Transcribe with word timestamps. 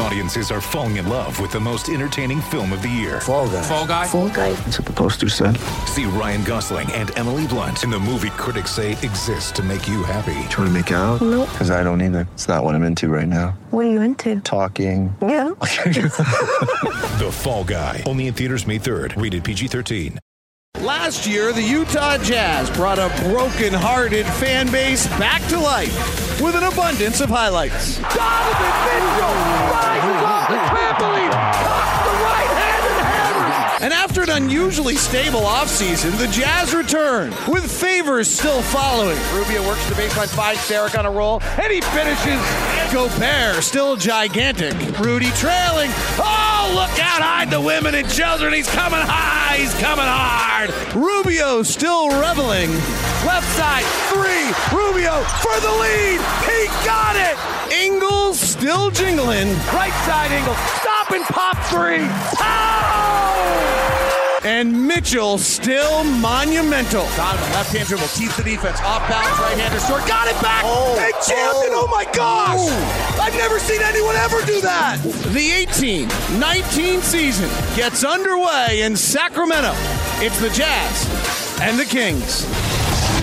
Audiences 0.00 0.50
are 0.52 0.60
falling 0.60 0.96
in 0.96 1.08
love 1.08 1.40
with 1.40 1.50
the 1.50 1.58
most 1.60 1.88
entertaining 1.88 2.40
film 2.40 2.72
of 2.72 2.82
the 2.82 2.88
year. 2.88 3.20
Fall 3.20 3.48
guy. 3.48 3.62
Fall 3.62 3.86
guy. 3.86 4.06
Fall 4.06 4.28
guy. 4.28 4.52
That's 4.52 4.78
what 4.78 4.86
the 4.86 4.92
poster 4.92 5.28
said. 5.28 5.56
See 5.86 6.04
Ryan 6.04 6.44
Gosling 6.44 6.90
and 6.92 7.16
Emily 7.18 7.46
Blunt 7.48 7.82
in 7.82 7.90
the 7.90 7.98
movie 7.98 8.30
critics 8.30 8.70
say 8.70 8.92
exists 8.92 9.50
to 9.52 9.62
make 9.62 9.88
you 9.88 10.04
happy. 10.04 10.34
Trying 10.50 10.68
to 10.68 10.70
make 10.70 10.90
it 10.92 10.94
out? 10.94 11.20
Nope. 11.20 11.48
Because 11.50 11.70
I 11.70 11.82
don't 11.82 12.00
either. 12.00 12.28
It's 12.34 12.46
not 12.48 12.62
what 12.62 12.74
I'm 12.76 12.84
into 12.84 13.08
right 13.08 13.26
now. 13.28 13.58
What 13.70 13.86
are 13.86 13.90
you 13.90 14.00
into? 14.00 14.40
Talking. 14.40 15.14
Yeah. 15.20 15.50
The 17.18 17.30
Fall 17.32 17.64
Guy. 17.64 18.04
Only 18.06 18.28
in 18.28 18.34
theaters 18.34 18.64
May 18.66 18.78
3rd. 18.78 19.20
Rated 19.20 19.42
PG-13. 19.42 20.18
Last 20.80 21.26
year, 21.26 21.52
the 21.52 21.62
Utah 21.62 22.16
Jazz 22.18 22.70
brought 22.70 23.00
a 23.00 23.08
broken-hearted 23.24 24.24
fan 24.24 24.70
base 24.70 25.08
back 25.18 25.44
to 25.48 25.58
life 25.58 26.40
with 26.40 26.54
an 26.54 26.62
abundance 26.62 27.20
of 27.20 27.28
highlights. 27.28 27.98
Donovan 27.98 28.84
Mitchell 28.86 29.67
And 33.88 33.94
after 33.94 34.22
an 34.22 34.28
unusually 34.28 34.96
stable 34.96 35.40
offseason, 35.40 36.18
the 36.18 36.28
Jazz 36.28 36.74
return 36.74 37.30
with 37.48 37.64
favors 37.64 38.28
still 38.28 38.60
following. 38.60 39.16
Rubio 39.32 39.66
works 39.66 39.82
the 39.88 39.94
baseline, 39.94 40.28
finds 40.28 40.68
Derrick 40.68 40.98
on 40.98 41.06
a 41.06 41.10
roll, 41.10 41.40
and 41.42 41.72
he 41.72 41.80
finishes. 41.80 42.38
Gobert 42.92 43.64
still 43.64 43.96
gigantic. 43.96 44.74
Rudy 44.98 45.30
trailing. 45.40 45.88
Oh, 46.20 46.70
look 46.74 47.00
out! 47.00 47.22
Hide 47.22 47.48
the 47.48 47.62
women 47.62 47.94
and 47.94 48.06
children. 48.10 48.52
He's 48.52 48.68
coming 48.68 49.00
high. 49.00 49.56
He's 49.56 49.72
coming 49.80 50.04
hard. 50.04 50.68
Rubio 50.94 51.62
still 51.62 52.10
reveling. 52.10 52.68
Left 53.24 53.48
side 53.56 53.88
three. 54.12 54.52
Rubio 54.68 55.24
for 55.40 55.56
the 55.64 55.72
lead. 55.80 56.20
He 56.44 56.66
got 56.84 57.16
it. 57.16 57.38
Ingles 57.72 58.38
still 58.38 58.90
jingling. 58.90 59.48
Right 59.72 59.96
side 60.04 60.30
angle, 60.30 60.56
stop 60.76 61.10
and 61.10 61.24
pop 61.24 61.56
three. 61.72 62.04
Oh! 62.36 63.77
And 64.44 64.86
Mitchell 64.86 65.36
still 65.36 66.04
monumental. 66.04 67.04
Donovan, 67.16 67.52
left 67.52 67.74
hand 67.74 67.88
dribble, 67.88 68.06
teeth 68.08 68.36
the 68.36 68.44
defense, 68.44 68.80
off 68.80 69.06
balance, 69.08 69.38
right 69.40 69.58
hander, 69.58 69.80
short, 69.80 70.06
got 70.06 70.28
it 70.28 70.40
back. 70.40 70.62
Oh, 70.64 70.94
they 70.94 71.10
jammed 71.26 71.64
it. 71.66 71.72
Oh 71.74 71.88
my 71.90 72.04
gosh! 72.14 72.56
Oh. 72.58 73.20
I've 73.20 73.34
never 73.34 73.58
seen 73.58 73.82
anyone 73.82 74.14
ever 74.16 74.40
do 74.46 74.60
that. 74.60 75.02
The 75.02 75.50
18 75.50 76.08
19 76.38 77.02
season 77.02 77.48
gets 77.76 78.04
underway 78.04 78.82
in 78.82 78.96
Sacramento. 78.96 79.72
It's 80.24 80.40
the 80.40 80.50
Jazz 80.50 81.58
and 81.60 81.78
the 81.78 81.84
Kings. 81.84 82.46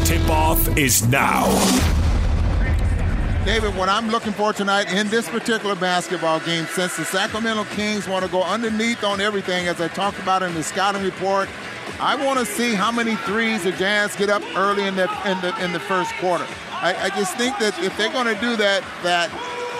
Tip 0.08 0.30
off 0.30 0.78
is 0.78 1.08
now. 1.08 2.05
David, 3.46 3.76
what 3.76 3.90
I'm 3.90 4.10
looking 4.10 4.34
for 4.34 4.54
tonight 4.54 4.92
in 4.92 5.08
this 5.10 5.30
particular 5.30 5.76
basketball 5.76 6.40
game, 6.40 6.66
since 6.66 6.98
the 6.98 7.06
Sacramento 7.06 7.66
Kings 7.76 8.08
want 8.08 8.26
to 8.26 8.32
go 8.32 8.42
underneath 8.42 9.04
on 9.04 9.22
everything, 9.22 9.68
as 9.68 9.80
I 9.80 9.88
talked 9.88 10.18
about 10.18 10.42
in 10.42 10.56
the 10.56 10.64
scouting 10.64 11.04
report, 11.04 11.48
I 12.00 12.16
want 12.16 12.40
to 12.40 12.46
see 12.46 12.74
how 12.74 12.92
many 12.92 13.16
threes 13.18 13.64
the 13.64 13.72
Jazz 13.74 14.16
get 14.16 14.32
up 14.32 14.42
early 14.56 14.88
in 14.88 14.96
the 14.96 15.04
in 15.30 15.40
the 15.42 15.64
in 15.64 15.74
the 15.74 15.80
first 15.80 16.12
quarter. 16.16 16.46
I, 16.72 16.96
I 17.04 17.10
just 17.10 17.38
think 17.38 17.60
that 17.60 17.78
if 17.84 17.96
they're 17.98 18.12
going 18.12 18.26
to 18.26 18.42
do 18.42 18.56
that, 18.58 18.84
that 19.04 19.30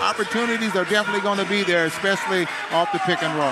opportunities 0.00 0.76
are 0.76 0.84
definitely 0.84 1.22
going 1.22 1.38
to 1.38 1.48
be 1.50 1.64
there, 1.64 1.86
especially 1.86 2.46
off 2.70 2.92
the 2.92 3.00
pick 3.00 3.20
and 3.20 3.34
roll. 3.34 3.50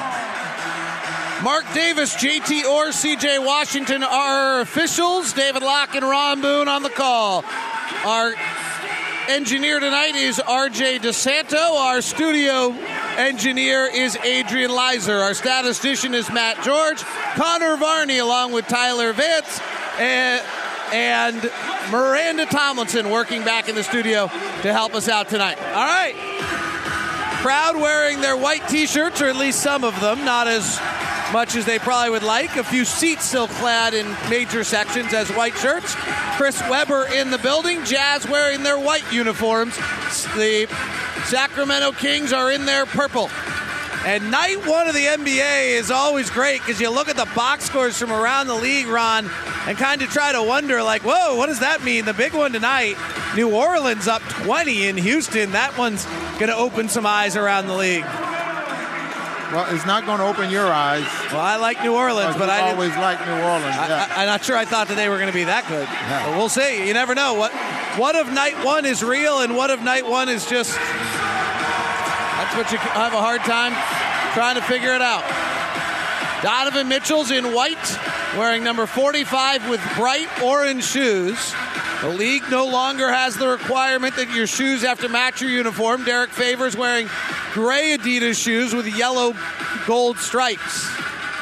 Mark 1.42 1.64
Davis, 1.74 2.14
JT 2.14 2.64
Orr, 2.64 2.90
CJ 2.90 3.44
Washington 3.44 4.04
are 4.04 4.60
officials. 4.60 5.32
David 5.32 5.64
Locke 5.64 5.96
and 5.96 6.04
Ron 6.04 6.40
Boone 6.40 6.68
on 6.68 6.84
the 6.84 6.90
call. 6.90 7.44
Our 8.06 8.34
engineer 9.28 9.80
tonight 9.80 10.14
is 10.14 10.38
RJ 10.38 11.00
DeSanto. 11.00 11.76
Our 11.76 12.02
studio 12.02 12.72
engineer 13.16 13.86
is 13.86 14.16
Adrian 14.16 14.70
Leiser. 14.70 15.20
Our 15.20 15.34
statistician 15.34 16.14
is 16.14 16.30
Matt 16.30 16.62
George. 16.62 17.02
Connor 17.34 17.76
Varney, 17.76 18.18
along 18.18 18.52
with 18.52 18.66
Tyler 18.66 19.12
Vance 19.12 19.60
and, 19.98 20.44
and 20.92 21.50
Miranda 21.90 22.46
Tomlinson, 22.46 23.10
working 23.10 23.44
back 23.44 23.68
in 23.68 23.74
the 23.74 23.84
studio 23.84 24.28
to 24.62 24.72
help 24.72 24.94
us 24.94 25.08
out 25.08 25.28
tonight. 25.28 25.58
All 25.58 25.86
right. 25.86 26.14
Crowd 27.42 27.76
wearing 27.76 28.20
their 28.20 28.36
white 28.36 28.66
t 28.68 28.86
shirts, 28.86 29.20
or 29.20 29.26
at 29.26 29.36
least 29.36 29.60
some 29.60 29.84
of 29.84 29.98
them, 30.00 30.24
not 30.24 30.48
as 30.48 30.78
much 31.34 31.56
as 31.56 31.66
they 31.66 31.80
probably 31.80 32.10
would 32.10 32.22
like. 32.22 32.54
A 32.54 32.62
few 32.62 32.84
seats 32.84 33.24
still 33.24 33.48
clad 33.48 33.92
in 33.92 34.06
major 34.30 34.62
sections 34.62 35.12
as 35.12 35.28
white 35.30 35.56
shirts. 35.56 35.92
Chris 36.36 36.62
Webber 36.70 37.08
in 37.12 37.30
the 37.30 37.38
building. 37.38 37.84
Jazz 37.84 38.24
wearing 38.28 38.62
their 38.62 38.78
white 38.78 39.12
uniforms. 39.12 39.76
The 40.36 40.68
Sacramento 41.26 41.90
Kings 41.90 42.32
are 42.32 42.52
in 42.52 42.66
their 42.66 42.86
purple. 42.86 43.28
And 44.06 44.30
night 44.30 44.64
one 44.64 44.86
of 44.86 44.94
the 44.94 45.06
NBA 45.06 45.76
is 45.76 45.90
always 45.90 46.30
great 46.30 46.60
because 46.60 46.80
you 46.80 46.88
look 46.88 47.08
at 47.08 47.16
the 47.16 47.28
box 47.34 47.64
scores 47.64 47.98
from 47.98 48.12
around 48.12 48.46
the 48.46 48.54
league, 48.54 48.86
Ron, 48.86 49.28
and 49.66 49.76
kind 49.76 50.02
of 50.02 50.10
try 50.10 50.30
to 50.30 50.42
wonder, 50.42 50.84
like, 50.84 51.02
whoa, 51.02 51.34
what 51.34 51.46
does 51.46 51.60
that 51.60 51.82
mean? 51.82 52.04
The 52.04 52.14
big 52.14 52.32
one 52.32 52.52
tonight, 52.52 52.96
New 53.34 53.52
Orleans 53.52 54.06
up 54.06 54.22
20 54.22 54.86
in 54.86 54.96
Houston. 54.98 55.50
That 55.50 55.76
one's 55.76 56.04
going 56.38 56.46
to 56.46 56.56
open 56.56 56.88
some 56.88 57.06
eyes 57.06 57.34
around 57.34 57.66
the 57.66 57.74
league. 57.74 58.04
Well, 59.52 59.74
it's 59.74 59.86
not 59.86 60.06
going 60.06 60.18
to 60.18 60.24
open 60.24 60.50
your 60.50 60.66
eyes. 60.66 61.06
Well, 61.30 61.40
I 61.40 61.56
like 61.56 61.82
New 61.82 61.94
Orleans, 61.94 62.36
but 62.36 62.48
I 62.48 62.70
always 62.70 62.94
like 62.96 63.20
New 63.26 63.32
Orleans. 63.32 63.76
Yeah. 63.76 64.08
I, 64.10 64.22
am 64.22 64.26
not 64.28 64.44
sure 64.44 64.56
I 64.56 64.64
thought 64.64 64.88
that 64.88 64.96
they 64.96 65.08
were 65.08 65.16
going 65.16 65.28
to 65.28 65.34
be 65.34 65.44
that 65.44 65.68
good. 65.68 65.86
But 65.86 66.36
we'll 66.36 66.48
see. 66.48 66.86
You 66.86 66.94
never 66.94 67.14
know. 67.14 67.34
What 67.34 67.52
what 67.98 68.16
of 68.16 68.32
night 68.32 68.64
one 68.64 68.84
is 68.84 69.02
real, 69.02 69.40
and 69.40 69.56
what 69.56 69.70
of 69.70 69.82
night 69.82 70.06
one 70.06 70.28
is 70.28 70.46
just. 70.46 70.72
That's 70.74 72.56
what 72.56 72.72
you 72.72 72.78
have 72.78 73.12
a 73.12 73.20
hard 73.20 73.42
time 73.42 73.72
trying 74.34 74.56
to 74.56 74.62
figure 74.62 74.94
it 74.94 75.02
out. 75.02 75.24
Donovan 76.42 76.88
Mitchell's 76.88 77.30
in 77.30 77.54
white, 77.54 77.98
wearing 78.36 78.64
number 78.64 78.86
45 78.86 79.70
with 79.70 79.80
bright 79.96 80.28
orange 80.42 80.84
shoes. 80.84 81.54
The 82.00 82.08
league 82.08 82.42
no 82.50 82.66
longer 82.66 83.10
has 83.10 83.36
the 83.36 83.48
requirement 83.48 84.16
that 84.16 84.30
your 84.34 84.46
shoes 84.46 84.82
have 84.82 85.00
to 85.00 85.08
match 85.08 85.40
your 85.40 85.50
uniform. 85.50 86.04
Derrick 86.04 86.30
Favors 86.30 86.76
wearing 86.76 87.08
gray 87.52 87.96
Adidas 87.96 88.42
shoes 88.42 88.74
with 88.74 88.86
yellow 88.86 89.34
gold 89.86 90.18
stripes. 90.18 90.86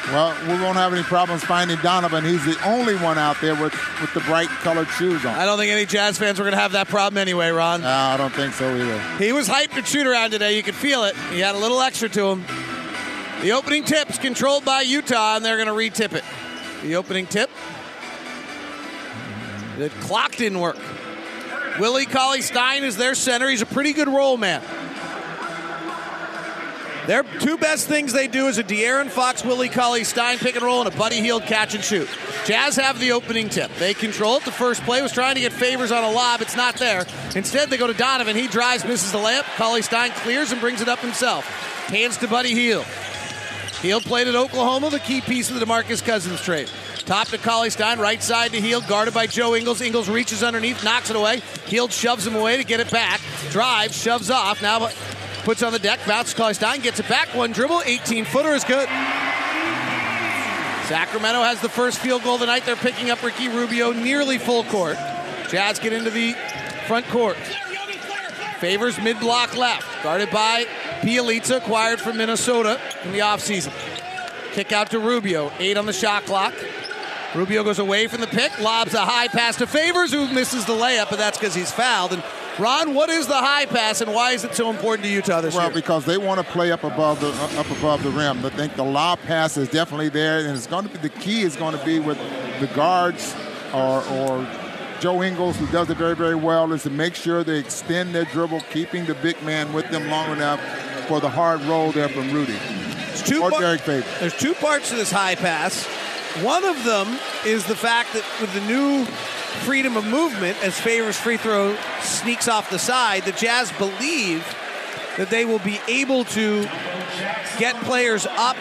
Well, 0.07 0.35
we 0.47 0.61
won't 0.61 0.75
have 0.75 0.93
any 0.93 1.03
problems 1.03 1.43
finding 1.43 1.77
Donovan. 1.77 2.25
He's 2.25 2.43
the 2.43 2.57
only 2.67 2.95
one 2.95 3.17
out 3.17 3.39
there 3.39 3.55
with, 3.55 3.73
with 4.01 4.13
the 4.13 4.19
bright 4.21 4.49
colored 4.49 4.89
shoes 4.89 5.25
on. 5.25 5.33
I 5.33 5.45
don't 5.45 5.57
think 5.57 5.71
any 5.71 5.85
Jazz 5.85 6.17
fans 6.17 6.39
were 6.39 6.43
going 6.43 6.53
to 6.53 6.59
have 6.59 6.73
that 6.73 6.89
problem 6.89 7.17
anyway, 7.17 7.49
Ron. 7.51 7.81
No, 7.81 7.87
I 7.87 8.17
don't 8.17 8.33
think 8.33 8.53
so 8.53 8.75
either. 8.75 8.99
He 9.17 9.31
was 9.31 9.47
hyped 9.47 9.73
to 9.75 9.85
shoot 9.85 10.05
around 10.05 10.31
today. 10.31 10.57
You 10.57 10.63
could 10.63 10.75
feel 10.75 11.05
it. 11.05 11.15
He 11.31 11.39
had 11.39 11.55
a 11.55 11.57
little 11.57 11.81
extra 11.81 12.09
to 12.09 12.31
him. 12.31 12.43
The 13.41 13.53
opening 13.53 13.85
tip's 13.85 14.17
controlled 14.17 14.65
by 14.65 14.81
Utah, 14.81 15.37
and 15.37 15.45
they're 15.45 15.57
going 15.57 15.67
to 15.67 15.73
re-tip 15.73 16.13
it. 16.13 16.23
The 16.81 16.95
opening 16.97 17.25
tip. 17.25 17.49
The 19.77 19.89
clock 20.01 20.35
didn't 20.35 20.59
work. 20.59 20.77
Willie 21.79 22.05
Cauley 22.05 22.41
Stein 22.41 22.83
is 22.83 22.97
their 22.97 23.15
center. 23.15 23.49
He's 23.49 23.61
a 23.61 23.65
pretty 23.65 23.93
good 23.93 24.07
roll 24.07 24.37
man. 24.37 24.61
Their 27.07 27.23
two 27.23 27.57
best 27.57 27.87
things 27.89 28.13
they 28.13 28.27
do 28.27 28.47
is 28.47 28.57
a 28.57 28.63
De'Aaron 28.63 29.09
Fox, 29.09 29.43
Willie 29.43 29.67
Cauley 29.67 30.05
Stein 30.05 30.37
pick 30.37 30.55
and 30.55 30.63
roll, 30.63 30.85
and 30.85 30.93
a 30.93 30.97
Buddy 30.97 31.19
Hield 31.19 31.43
catch 31.43 31.75
and 31.75 31.83
shoot. 31.83 32.07
Jazz 32.45 32.77
have 32.77 32.97
the 32.97 33.11
opening 33.11 33.49
tip. 33.49 33.71
They 33.75 33.93
control 33.93 34.37
it. 34.37 34.45
The 34.45 34.51
first 34.51 34.83
play 34.83 35.01
was 35.01 35.11
trying 35.11 35.35
to 35.35 35.41
get 35.41 35.51
favors 35.51 35.91
on 35.91 36.03
a 36.03 36.11
lob. 36.11 36.41
It's 36.41 36.55
not 36.55 36.77
there. 36.77 37.05
Instead, 37.35 37.69
they 37.69 37.77
go 37.77 37.87
to 37.87 37.93
Donovan. 37.93 38.37
He 38.37 38.47
drives, 38.47 38.85
misses 38.85 39.11
the 39.11 39.17
layup. 39.17 39.43
Cauley 39.57 39.81
Stein 39.81 40.11
clears 40.11 40.53
and 40.53 40.61
brings 40.61 40.79
it 40.79 40.87
up 40.87 40.99
himself. 40.99 41.45
Hands 41.87 42.15
to 42.17 42.27
Buddy 42.27 42.53
Hield. 42.53 42.85
Hield 43.83 44.03
played 44.03 44.29
at 44.29 44.35
Oklahoma, 44.35 44.89
the 44.89 44.99
key 44.99 45.19
piece 45.19 45.51
of 45.51 45.59
the 45.59 45.65
DeMarcus 45.65 46.01
Cousins 46.01 46.39
trade. 46.41 46.69
Top 46.99 47.27
to 47.27 47.37
Cauley 47.37 47.69
Stein, 47.69 47.99
right 47.99 48.23
side 48.23 48.51
to 48.51 48.61
Hield, 48.61 48.87
guarded 48.87 49.13
by 49.13 49.27
Joe 49.27 49.55
Ingles. 49.55 49.81
Ingles 49.81 50.07
reaches 50.07 50.41
underneath, 50.41 50.85
knocks 50.85 51.09
it 51.09 51.17
away. 51.17 51.41
Hield 51.65 51.91
shoves 51.91 52.25
him 52.25 52.33
away 52.33 52.55
to 52.55 52.63
get 52.63 52.79
it 52.79 52.89
back. 52.89 53.19
Drives, 53.49 54.01
shoves 54.01 54.29
off. 54.29 54.61
Now 54.61 54.87
puts 55.43 55.61
on 55.63 55.73
the 55.73 55.79
deck, 55.79 55.99
bounces 56.07 56.33
Cauley 56.33 56.53
Stein, 56.53 56.79
gets 56.79 57.01
it 57.01 57.09
back. 57.09 57.35
One 57.35 57.51
dribble, 57.51 57.81
18 57.85 58.23
footer 58.23 58.53
is 58.53 58.63
good. 58.63 58.87
Sacramento 60.87 61.43
has 61.43 61.59
the 61.59 61.67
first 61.67 61.99
field 61.99 62.23
goal 62.23 62.37
tonight. 62.37 62.65
They're 62.65 62.77
picking 62.77 63.09
up 63.09 63.21
Ricky 63.21 63.49
Rubio 63.49 63.91
nearly 63.91 64.37
full 64.37 64.63
court. 64.63 64.95
Jazz 65.49 65.79
get 65.79 65.91
into 65.91 66.09
the 66.09 66.37
front 66.87 67.05
court. 67.07 67.35
Favors 68.63 68.97
mid 69.01 69.19
block 69.19 69.57
left, 69.57 70.01
guarded 70.03 70.31
by 70.31 70.63
Bjelica, 71.01 71.57
acquired 71.57 71.99
from 71.99 72.15
Minnesota 72.15 72.79
in 73.03 73.11
the 73.11 73.19
offseason. 73.19 73.73
Kick 74.53 74.71
out 74.71 74.89
to 74.91 74.99
Rubio, 74.99 75.51
eight 75.59 75.75
on 75.75 75.85
the 75.85 75.91
shot 75.91 76.23
clock. 76.23 76.53
Rubio 77.35 77.65
goes 77.65 77.79
away 77.79 78.07
from 78.07 78.21
the 78.21 78.27
pick, 78.27 78.57
lobs 78.61 78.93
a 78.93 79.01
high 79.01 79.27
pass 79.27 79.57
to 79.57 79.67
Favors, 79.67 80.13
who 80.13 80.29
misses 80.29 80.63
the 80.63 80.71
layup, 80.71 81.09
but 81.09 81.19
that's 81.19 81.37
because 81.37 81.53
he's 81.53 81.73
fouled. 81.73 82.13
And 82.13 82.23
Ron, 82.57 82.93
what 82.93 83.09
is 83.09 83.27
the 83.27 83.35
high 83.35 83.65
pass 83.65 83.99
and 83.99 84.13
why 84.13 84.31
is 84.31 84.45
it 84.45 84.55
so 84.55 84.69
important 84.69 85.07
to 85.07 85.11
Utah 85.11 85.41
this 85.41 85.53
Well, 85.53 85.65
year? 85.65 85.73
because 85.73 86.05
they 86.05 86.17
want 86.17 86.39
to 86.39 86.49
play 86.53 86.71
up 86.71 86.85
above 86.85 87.19
the 87.19 87.33
up 87.59 87.69
above 87.69 88.01
the 88.01 88.11
rim. 88.11 88.45
I 88.45 88.49
think 88.49 88.77
the 88.77 88.85
lob 88.85 89.19
pass 89.27 89.57
is 89.57 89.67
definitely 89.67 90.07
there, 90.07 90.39
and 90.39 90.55
it's 90.55 90.67
going 90.67 90.87
to 90.87 90.89
be 90.89 90.99
the 90.99 91.09
key 91.09 91.41
is 91.41 91.57
going 91.57 91.77
to 91.77 91.83
be 91.83 91.99
with 91.99 92.17
the 92.61 92.67
guards 92.67 93.35
or 93.73 94.01
or 94.05 94.47
Joe 95.03 95.21
Ingles, 95.21 95.57
who 95.57 95.67
does 95.67 95.89
it 95.89 95.97
very 95.97 96.15
very 96.15 96.33
well, 96.33 96.71
is 96.71 96.83
to 96.83 96.89
make 96.89 97.13
sure 97.13 97.43
they 97.43 97.59
extend 97.59 98.15
their 98.15 98.23
dribble, 98.23 98.61
keeping 98.71 99.05
the 99.05 99.15
big 99.15 99.35
man 99.43 99.73
with 99.73 99.89
them 99.89 100.07
long 100.07 100.31
enough 100.31 100.61
for 101.09 101.19
the 101.19 101.27
hard 101.27 101.59
roll 101.63 101.91
there 101.91 102.07
from 102.07 102.31
Rudy 102.31 102.53
There's 102.53 103.21
two 103.21 103.43
or 103.43 103.51
par-. 103.51 103.75
There's 104.21 104.37
two 104.37 104.53
parts 104.53 104.91
to 104.91 104.95
this 104.95 105.11
high 105.11 105.35
pass. 105.35 105.83
One 106.41 106.63
of 106.63 106.81
them 106.85 107.19
is 107.45 107.65
the 107.65 107.75
fact 107.75 108.13
that 108.13 108.23
with 108.39 108.53
the 108.53 108.61
new 108.61 109.03
freedom 109.65 109.97
of 109.97 110.05
movement, 110.05 110.55
as 110.63 110.79
Favors 110.79 111.17
free 111.17 111.35
throw 111.35 111.75
sneaks 111.99 112.47
off 112.47 112.69
the 112.69 112.79
side, 112.79 113.23
the 113.23 113.33
Jazz 113.33 113.73
believe 113.73 114.47
that 115.17 115.29
they 115.29 115.43
will 115.43 115.59
be 115.59 115.81
able 115.89 116.23
to 116.23 116.61
get 117.59 117.75
players 117.83 118.25
up 118.25 118.55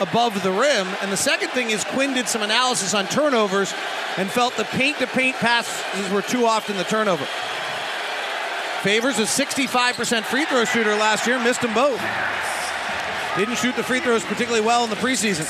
above 0.00 0.42
the 0.42 0.50
rim. 0.50 0.86
And 1.02 1.12
the 1.12 1.16
second 1.16 1.50
thing 1.50 1.70
is 1.70 1.84
Quinn 1.84 2.14
did 2.14 2.28
some 2.28 2.42
analysis 2.42 2.94
on 2.94 3.06
turnovers 3.06 3.72
and 4.16 4.30
felt 4.30 4.56
the 4.56 4.64
paint 4.64 4.98
to 4.98 5.06
paint 5.06 5.36
passes 5.36 6.10
were 6.10 6.22
too 6.22 6.46
often 6.46 6.76
the 6.76 6.84
turnover. 6.84 7.26
Favors 8.82 9.18
a 9.18 9.22
65% 9.22 10.22
free 10.22 10.44
throw 10.44 10.64
shooter 10.64 10.94
last 10.94 11.26
year, 11.26 11.38
missed 11.42 11.62
them 11.62 11.74
both. 11.74 12.00
Didn't 13.36 13.56
shoot 13.56 13.76
the 13.76 13.82
free 13.82 14.00
throws 14.00 14.24
particularly 14.24 14.64
well 14.64 14.84
in 14.84 14.90
the 14.90 14.96
preseason. 14.96 15.46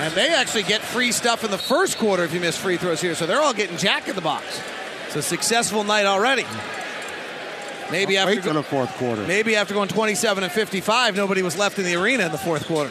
And 0.00 0.14
they 0.14 0.28
actually 0.32 0.62
get 0.62 0.80
free 0.80 1.10
stuff 1.10 1.42
in 1.44 1.50
the 1.50 1.58
first 1.58 1.98
quarter 1.98 2.22
if 2.22 2.32
you 2.32 2.40
miss 2.40 2.56
free 2.56 2.76
throws 2.76 3.00
here. 3.00 3.14
So 3.14 3.26
they're 3.26 3.40
all 3.40 3.52
getting 3.52 3.76
jack 3.76 4.08
in 4.08 4.14
the 4.14 4.20
box. 4.20 4.62
It's 5.06 5.16
a 5.16 5.22
successful 5.22 5.82
night 5.84 6.06
already. 6.06 6.44
Maybe 7.90 8.16
after 8.16 8.40
till 8.40 8.54
the 8.54 8.62
fourth 8.62 8.90
quarter. 8.96 9.26
maybe 9.26 9.56
after 9.56 9.74
going 9.74 9.88
27 9.88 10.44
and 10.44 10.52
55, 10.52 11.16
nobody 11.16 11.42
was 11.42 11.56
left 11.56 11.78
in 11.78 11.84
the 11.84 11.94
arena 11.94 12.26
in 12.26 12.32
the 12.32 12.38
fourth 12.38 12.66
quarter. 12.66 12.90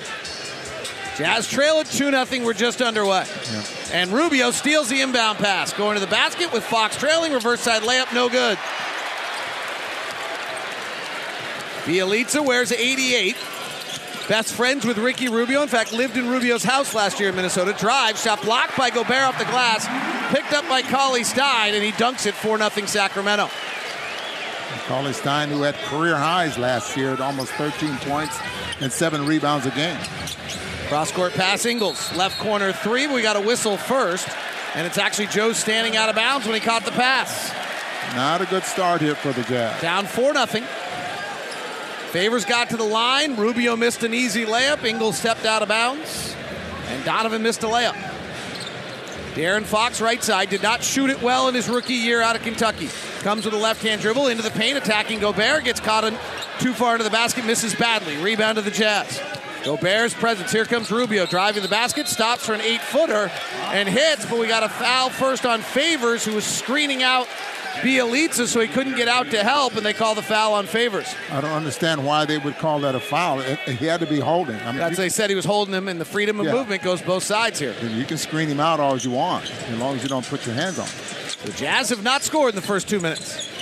Jazz 1.18 1.48
trail 1.48 1.80
at 1.80 1.88
2 1.88 2.12
0. 2.12 2.46
We're 2.46 2.54
just 2.54 2.82
underway. 2.82 3.26
And 3.92 4.12
Rubio 4.12 4.52
steals 4.52 4.88
the 4.88 5.02
inbound 5.02 5.40
pass. 5.40 5.74
Going 5.74 5.96
to 5.96 6.00
the 6.00 6.06
basket 6.06 6.54
with 6.54 6.64
Fox 6.64 6.96
trailing. 6.96 7.34
Reverse 7.34 7.62
side 7.62 7.82
layup, 7.82 8.14
no 8.14 8.30
good. 8.30 8.58
Bjelica 11.86 12.46
wears 12.46 12.72
88. 12.72 13.36
Best 14.28 14.54
friends 14.54 14.86
with 14.86 14.98
Ricky 14.98 15.30
Rubio. 15.30 15.62
In 15.64 15.70
fact, 15.70 15.94
lived 15.94 16.18
in 16.18 16.28
Rubio's 16.28 16.64
house 16.64 16.94
last 16.94 17.20
year 17.20 17.30
in 17.30 17.36
Minnesota. 17.36 17.74
Drive, 17.80 18.18
shot 18.18 18.42
blocked 18.44 18.78
by 18.78 18.90
Gobert 18.90 19.24
off 19.24 19.40
the 19.40 19.46
glass. 19.46 19.88
Picked 20.36 20.54
up 20.54 20.68
by 20.68 20.82
Cauley 20.82 21.24
Stein, 21.24 21.74
and 21.74 21.84
he 21.84 21.94
dunks 21.94 22.26
it 22.26 22.36
4 22.36 22.58
0 22.58 22.70
Sacramento. 22.88 23.50
Cauley 24.88 25.12
Stein, 25.12 25.50
who 25.50 25.64
had 25.64 25.76
career 25.76 26.16
highs 26.16 26.58
last 26.58 26.96
year 26.96 27.12
at 27.12 27.20
almost 27.20 27.52
13 27.54 27.98
points 27.98 28.40
and 28.80 28.92
seven 28.92 29.26
rebounds 29.26 29.66
a 29.66 29.72
game. 29.72 30.00
Cross 30.88 31.12
court 31.12 31.34
pass, 31.34 31.66
Ingles. 31.66 32.16
Left 32.16 32.40
corner 32.40 32.72
three. 32.72 33.08
We 33.08 33.22
got 33.22 33.36
a 33.36 33.42
whistle 33.42 33.76
first. 33.76 34.30
And 34.76 34.88
it's 34.88 34.98
actually 34.98 35.28
Joe 35.28 35.52
standing 35.52 35.98
out 35.98 36.08
of 36.08 36.16
bounds 36.16 36.46
when 36.46 36.56
he 36.56 36.62
caught 36.62 36.86
the 36.86 36.92
pass. 36.92 37.54
Not 38.16 38.42
a 38.42 38.46
good 38.46 38.64
start 38.64 39.02
here 39.02 39.16
for 39.16 39.34
the 39.34 39.44
Jazz. 39.44 39.82
Down 39.82 40.06
4 40.06 40.34
0. 40.34 40.66
Favors 42.12 42.46
got 42.46 42.70
to 42.70 42.78
the 42.78 42.84
line. 42.84 43.36
Rubio 43.36 43.76
missed 43.76 44.04
an 44.04 44.14
easy 44.14 44.46
layup. 44.46 44.86
Ingles 44.86 45.18
stepped 45.18 45.46
out 45.46 45.62
of 45.62 45.68
bounds. 45.68 46.34
And 46.88 47.04
Donovan 47.04 47.44
missed 47.44 47.64
a 47.64 47.68
layup. 47.68 47.96
De'Aaron 49.34 49.64
Fox, 49.64 50.00
right 50.00 50.24
side, 50.24 50.50
did 50.50 50.64
not 50.64 50.82
shoot 50.82 51.10
it 51.10 51.22
well 51.22 51.50
in 51.50 51.56
his 51.56 51.68
rookie 51.68 51.94
year 51.94 52.22
out 52.22 52.38
of 52.38 52.42
Kentucky. 52.44 52.90
Comes 53.22 53.46
with 53.46 53.54
a 53.54 53.58
left 53.58 53.82
hand 53.84 54.02
dribble 54.02 54.28
into 54.28 54.44
the 54.44 54.52
paint, 54.52 54.78
attacking 54.78 55.20
Gobert. 55.20 55.64
Gets 55.66 55.80
caught 55.80 56.04
in, 56.06 56.18
too 56.60 56.74
far 56.74 56.94
into 56.94 57.04
the 57.04 57.10
basket, 57.10 57.46
misses 57.46 57.76
badly. 57.76 58.16
Rebound 58.18 58.56
to 58.58 58.62
the 58.62 58.72
Jazz. 58.72 59.22
Gobert's 59.66 60.14
presence. 60.14 60.52
Here 60.52 60.64
comes 60.66 60.90
Rubio 60.92 61.26
driving 61.26 61.62
the 61.62 61.68
basket, 61.68 62.08
stops 62.08 62.46
for 62.46 62.54
an 62.54 62.62
eight 62.62 62.80
footer 62.82 63.30
and 63.66 63.90
hits, 63.90 64.26
but 64.26 64.40
we 64.40 64.48
got 64.48 64.64
a 64.64 64.70
foul 64.70 65.10
first 65.10 65.46
on 65.46 65.60
Favors, 65.62 66.24
who 66.24 66.36
was 66.36 66.46
screening 66.46 67.04
out 67.04 67.28
Bjelica, 67.82 68.46
so 68.48 68.62
he 68.62 68.68
couldn't 68.68 68.96
get 68.96 69.08
out 69.10 69.30
to 69.32 69.44
help, 69.44 69.76
and 69.76 69.86
they 69.86 69.94
call 69.94 70.16
the 70.16 70.22
foul 70.22 70.54
on 70.54 70.68
Favors. 70.68 71.14
I 71.32 71.42
don't 71.42 71.52
understand 71.52 72.06
why 72.06 72.24
they 72.26 72.38
would 72.38 72.58
call 72.60 72.80
that 72.80 72.96
a 72.96 73.00
foul. 73.00 73.42
It- 73.42 73.60
he 73.68 73.86
had 73.88 74.00
to 74.00 74.06
be 74.08 74.20
holding. 74.20 74.56
I 74.62 74.68
mean, 74.72 74.78
That's 74.78 74.92
you, 74.92 74.98
they 74.98 75.10
said 75.10 75.30
he 75.30 75.36
was 75.36 75.46
holding 75.46 75.74
him, 75.74 75.88
and 75.90 76.00
the 76.00 76.06
freedom 76.06 76.40
of 76.40 76.46
Yeah. 76.46 76.54
movement 76.54 76.82
goes 76.82 77.02
both 77.02 77.24
sides 77.24 77.60
here. 77.60 77.76
you 77.84 78.06
can 78.06 78.18
screen 78.18 78.48
him 78.48 78.60
out 78.62 78.80
all 78.80 78.98
you 78.98 79.12
want, 79.12 79.52
as 79.70 79.78
long 79.78 79.96
as 79.98 80.04
you 80.04 80.08
don't 80.10 80.26
put 80.28 80.46
your 80.46 80.56
hands 80.56 80.80
on 80.80 80.86
him. 80.88 80.96
The 81.44 81.52
Jazz 81.52 81.90
have 81.90 82.04
not 82.04 82.24
scored 82.24 82.50
in 82.50 82.56
the 82.56 82.66
first 82.66 82.90
two 82.90 83.00
minutes. 83.00 83.56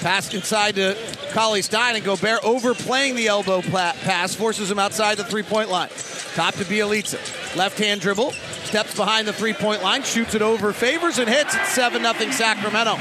Pass 0.00 0.32
inside 0.32 0.76
to 0.76 0.96
Cauley 1.32 1.60
Stein 1.60 1.96
and 1.96 2.04
Gobert 2.04 2.42
overplaying 2.42 3.16
the 3.16 3.26
elbow 3.26 3.60
pass, 3.62 4.34
forces 4.34 4.70
him 4.70 4.78
outside 4.78 5.18
the 5.18 5.24
three 5.24 5.42
point 5.42 5.68
line. 5.70 5.90
Top 6.34 6.54
to 6.54 6.64
Bjelica. 6.64 7.56
Left 7.56 7.78
hand 7.78 8.00
dribble, 8.00 8.32
steps 8.64 8.94
behind 8.96 9.26
the 9.26 9.32
three 9.32 9.52
point 9.52 9.82
line, 9.82 10.02
shoots 10.02 10.34
it 10.34 10.42
over, 10.42 10.72
favors 10.72 11.18
and 11.18 11.28
hits. 11.28 11.54
It's 11.54 11.70
7 11.70 12.02
0 12.02 12.30
Sacramento. 12.30 12.96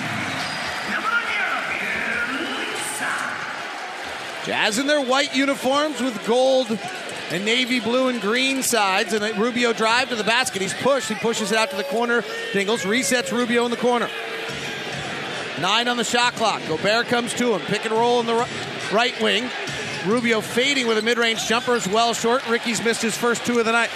Jazz 4.45 4.79
in 4.79 4.87
their 4.87 5.01
white 5.01 5.35
uniforms 5.35 6.01
with 6.01 6.25
gold 6.25 6.67
and 7.31 7.43
navy 7.45 7.79
blue 7.79 8.07
and 8.07 8.21
green 8.21 8.63
sides. 8.63 9.13
And 9.13 9.37
Rubio 9.37 9.73
drive 9.73 10.09
to 10.09 10.15
the 10.15 10.23
basket. 10.23 10.61
He's 10.61 10.73
pushed. 10.73 11.09
He 11.09 11.15
pushes 11.15 11.51
it 11.51 11.57
out 11.57 11.69
to 11.71 11.75
the 11.75 11.83
corner. 11.83 12.23
Dingles 12.53 12.83
resets 12.83 13.31
Rubio 13.31 13.65
in 13.65 13.71
the 13.71 13.77
corner. 13.77 14.09
Nine 15.59 15.87
on 15.87 15.97
the 15.97 16.03
shot 16.03 16.33
clock. 16.35 16.61
Gobert 16.67 17.07
comes 17.07 17.33
to 17.35 17.55
him. 17.55 17.61
Pick 17.61 17.85
and 17.85 17.93
roll 17.93 18.19
in 18.19 18.25
the 18.25 18.47
right 18.93 19.19
wing. 19.21 19.49
Rubio 20.05 20.41
fading 20.41 20.87
with 20.87 20.97
a 20.97 21.01
mid 21.01 21.17
range 21.17 21.45
jumper 21.47 21.75
is 21.75 21.87
well 21.87 22.13
short. 22.13 22.47
Ricky's 22.47 22.83
missed 22.83 23.01
his 23.01 23.17
first 23.17 23.45
two 23.45 23.59
of 23.59 23.65
the 23.65 23.71
night. 23.71 23.89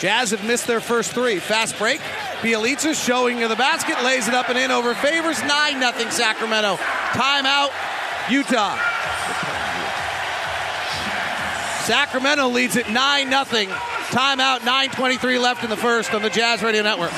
Jazz 0.00 0.32
have 0.32 0.44
missed 0.44 0.66
their 0.66 0.80
first 0.80 1.12
three. 1.12 1.38
Fast 1.38 1.78
break. 1.78 2.00
Bjelica 2.40 2.94
showing 2.94 3.40
to 3.40 3.48
the 3.48 3.56
basket, 3.56 4.02
lays 4.04 4.28
it 4.28 4.34
up 4.34 4.50
and 4.50 4.58
in 4.58 4.70
over 4.70 4.94
favors. 4.94 5.42
9 5.42 5.80
0 5.80 6.10
Sacramento. 6.10 6.76
Timeout, 7.12 7.70
Utah. 8.28 8.76
Sacramento 11.86 12.48
leads 12.48 12.74
it 12.74 12.90
9 12.90 13.28
0. 13.28 13.44
Timeout, 13.44 14.58
9.23 14.58 15.40
left 15.40 15.62
in 15.62 15.70
the 15.70 15.76
first 15.76 16.12
on 16.14 16.20
the 16.20 16.28
Jazz 16.28 16.60
Radio 16.60 16.82
Network. 16.82 17.12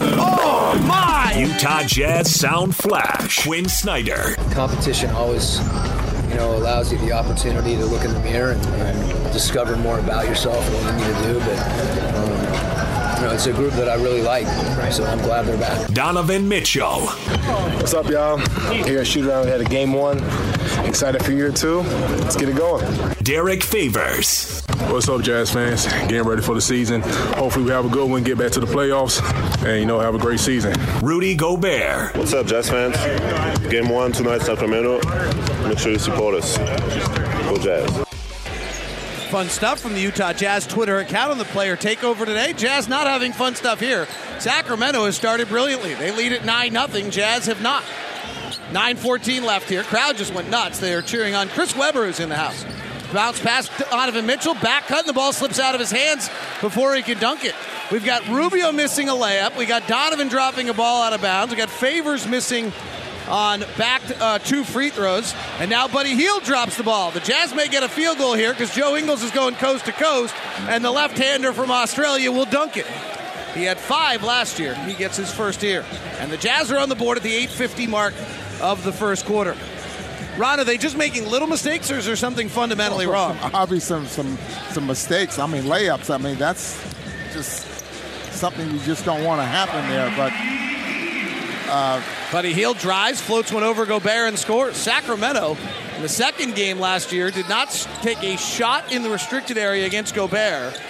Oh, 0.00 0.82
my! 0.88 1.34
Utah 1.36 1.82
Jazz 1.82 2.34
Sound 2.34 2.74
Flash. 2.74 3.44
Quinn 3.44 3.68
Snyder. 3.68 4.34
competition 4.52 5.10
always 5.10 5.58
you 6.30 6.34
know 6.36 6.56
allows 6.56 6.90
you 6.90 6.96
the 7.00 7.12
opportunity 7.12 7.76
to 7.76 7.84
look 7.84 8.04
in 8.06 8.14
the 8.14 8.20
mirror 8.20 8.52
and, 8.52 8.66
and 8.66 9.32
discover 9.32 9.76
more 9.76 9.98
about 9.98 10.26
yourself 10.26 10.66
and 10.66 10.74
what 10.74 10.84
you 10.84 11.06
need 11.06 11.16
to 11.16 11.32
do 11.32 11.38
but 11.40 12.14
um, 12.14 12.47
you 13.18 13.24
know 13.24 13.32
it's 13.32 13.46
a 13.46 13.52
group 13.52 13.72
that 13.74 13.88
i 13.88 13.94
really 13.94 14.22
like 14.22 14.46
so 14.92 15.04
i'm 15.04 15.18
glad 15.18 15.44
they're 15.44 15.58
back 15.58 15.92
Donovan 15.92 16.48
Mitchell. 16.48 17.06
What's 17.78 17.92
up, 17.92 18.08
y'all? 18.08 18.38
Here 18.84 19.00
at 19.00 19.06
Shootout, 19.06 19.44
we 19.44 19.50
had 19.50 19.60
a 19.60 19.64
game 19.64 19.92
one. 19.92 20.18
Excited 20.86 21.24
for 21.24 21.32
year 21.32 21.50
two. 21.50 21.80
Let's 22.20 22.36
get 22.36 22.48
it 22.48 22.56
going. 22.56 22.86
Derrick 23.22 23.64
Favors. 23.64 24.62
What's 24.90 25.08
up, 25.08 25.22
Jazz 25.22 25.50
fans? 25.52 25.86
Getting 25.86 26.22
ready 26.22 26.42
for 26.42 26.54
the 26.54 26.60
season. 26.60 27.00
Hopefully, 27.34 27.64
we 27.64 27.70
have 27.72 27.84
a 27.84 27.88
good 27.88 28.08
one, 28.08 28.22
get 28.22 28.38
back 28.38 28.52
to 28.52 28.60
the 28.60 28.66
playoffs, 28.66 29.20
and, 29.66 29.80
you 29.80 29.86
know, 29.86 29.98
have 29.98 30.14
a 30.14 30.18
great 30.18 30.38
season. 30.40 30.74
Rudy 31.02 31.34
Gobert. 31.34 32.16
What's 32.16 32.32
up, 32.32 32.46
Jazz 32.46 32.70
fans? 32.70 32.96
Game 33.68 33.88
one 33.88 34.12
tonight, 34.12 34.42
Sacramento. 34.42 35.00
Make 35.66 35.78
sure 35.78 35.92
you 35.92 35.98
support 35.98 36.36
us. 36.36 36.58
Go 36.58 37.58
Jazz. 37.58 38.07
Fun 39.30 39.50
stuff 39.50 39.80
from 39.80 39.92
the 39.92 40.00
Utah 40.00 40.32
Jazz 40.32 40.66
Twitter 40.66 41.00
account 41.00 41.30
on 41.30 41.36
the 41.36 41.44
player 41.44 41.76
takeover 41.76 42.24
today. 42.24 42.54
Jazz 42.54 42.88
not 42.88 43.06
having 43.06 43.34
fun 43.34 43.54
stuff 43.54 43.78
here. 43.78 44.08
Sacramento 44.38 45.04
has 45.04 45.16
started 45.16 45.48
brilliantly. 45.48 45.92
They 45.92 46.12
lead 46.12 46.32
at 46.32 46.46
9 46.46 46.72
0. 46.72 47.10
Jazz 47.10 47.44
have 47.44 47.60
not. 47.60 47.82
9.14 48.72 49.42
left 49.42 49.68
here. 49.68 49.82
Crowd 49.82 50.16
just 50.16 50.32
went 50.32 50.48
nuts. 50.48 50.78
They 50.78 50.94
are 50.94 51.02
cheering 51.02 51.34
on 51.34 51.48
Chris 51.48 51.76
Webber, 51.76 52.06
who's 52.06 52.20
in 52.20 52.30
the 52.30 52.36
house. 52.36 52.64
Bounce 53.12 53.38
pass 53.38 53.68
to 53.68 53.86
Donovan 53.90 54.24
Mitchell. 54.24 54.54
Back 54.54 54.86
cut, 54.86 55.00
and 55.00 55.08
the 55.08 55.12
ball 55.12 55.34
slips 55.34 55.60
out 55.60 55.74
of 55.74 55.80
his 55.80 55.90
hands 55.90 56.30
before 56.62 56.94
he 56.94 57.02
can 57.02 57.18
dunk 57.18 57.44
it. 57.44 57.54
We've 57.92 58.04
got 58.04 58.26
Rubio 58.28 58.72
missing 58.72 59.10
a 59.10 59.12
layup. 59.12 59.58
We 59.58 59.66
got 59.66 59.86
Donovan 59.86 60.28
dropping 60.28 60.70
a 60.70 60.74
ball 60.74 61.02
out 61.02 61.12
of 61.12 61.20
bounds. 61.20 61.52
We 61.52 61.58
got 61.58 61.68
Favors 61.68 62.26
missing 62.26 62.72
on 63.28 63.60
back 63.76 64.02
uh, 64.20 64.38
two 64.38 64.64
free 64.64 64.90
throws. 64.90 65.34
And 65.58 65.70
now 65.70 65.88
Buddy 65.88 66.14
Hield 66.14 66.44
drops 66.44 66.76
the 66.76 66.82
ball. 66.82 67.10
The 67.10 67.20
Jazz 67.20 67.54
may 67.54 67.68
get 67.68 67.82
a 67.82 67.88
field 67.88 68.18
goal 68.18 68.34
here 68.34 68.52
because 68.52 68.74
Joe 68.74 68.96
Ingles 68.96 69.22
is 69.22 69.30
going 69.30 69.54
coast 69.56 69.84
to 69.86 69.92
coast, 69.92 70.34
and 70.60 70.84
the 70.84 70.90
left 70.90 71.18
hander 71.18 71.52
from 71.52 71.70
Australia 71.70 72.32
will 72.32 72.46
dunk 72.46 72.76
it. 72.76 72.86
He 73.54 73.64
had 73.64 73.78
five 73.78 74.22
last 74.22 74.58
year. 74.58 74.74
He 74.74 74.94
gets 74.94 75.16
his 75.16 75.32
first 75.32 75.60
here. 75.60 75.84
And 76.18 76.30
the 76.30 76.36
Jazz 76.36 76.70
are 76.70 76.78
on 76.78 76.88
the 76.88 76.94
board 76.94 77.16
at 77.16 77.22
the 77.22 77.34
850 77.34 77.86
mark 77.86 78.14
of 78.60 78.84
the 78.84 78.92
first 78.92 79.24
quarter. 79.24 79.56
Ron, 80.36 80.60
are 80.60 80.64
they 80.64 80.78
just 80.78 80.96
making 80.96 81.26
little 81.28 81.48
mistakes 81.48 81.90
or 81.90 81.96
is 81.96 82.06
there 82.06 82.14
something 82.14 82.48
fundamentally 82.48 83.06
wrong? 83.06 83.36
Obviously, 83.42 83.80
some 83.80 84.06
some 84.06 84.38
some 84.70 84.86
mistakes. 84.86 85.38
I 85.38 85.46
mean, 85.48 85.64
layups. 85.64 86.14
I 86.14 86.18
mean, 86.18 86.36
that's 86.36 86.80
just 87.32 87.66
something 88.32 88.70
you 88.70 88.78
just 88.80 89.04
don't 89.04 89.24
want 89.24 89.40
to 89.40 89.44
happen 89.44 89.88
there. 89.90 90.12
But 90.16 90.32
uh, 91.68 92.02
Buddy 92.32 92.52
Hield 92.52 92.78
drives, 92.78 93.20
floats 93.20 93.52
one 93.52 93.62
over 93.62 93.86
Gobert 93.86 94.28
and 94.28 94.38
scores. 94.38 94.76
Sacramento, 94.76 95.56
in 95.96 96.02
the 96.02 96.08
second 96.08 96.54
game 96.54 96.78
last 96.78 97.12
year, 97.12 97.30
did 97.30 97.48
not 97.48 97.70
take 98.02 98.22
a 98.22 98.36
shot 98.36 98.92
in 98.92 99.02
the 99.02 99.10
restricted 99.10 99.58
area 99.58 99.86
against 99.86 100.14
Gobert 100.14 100.80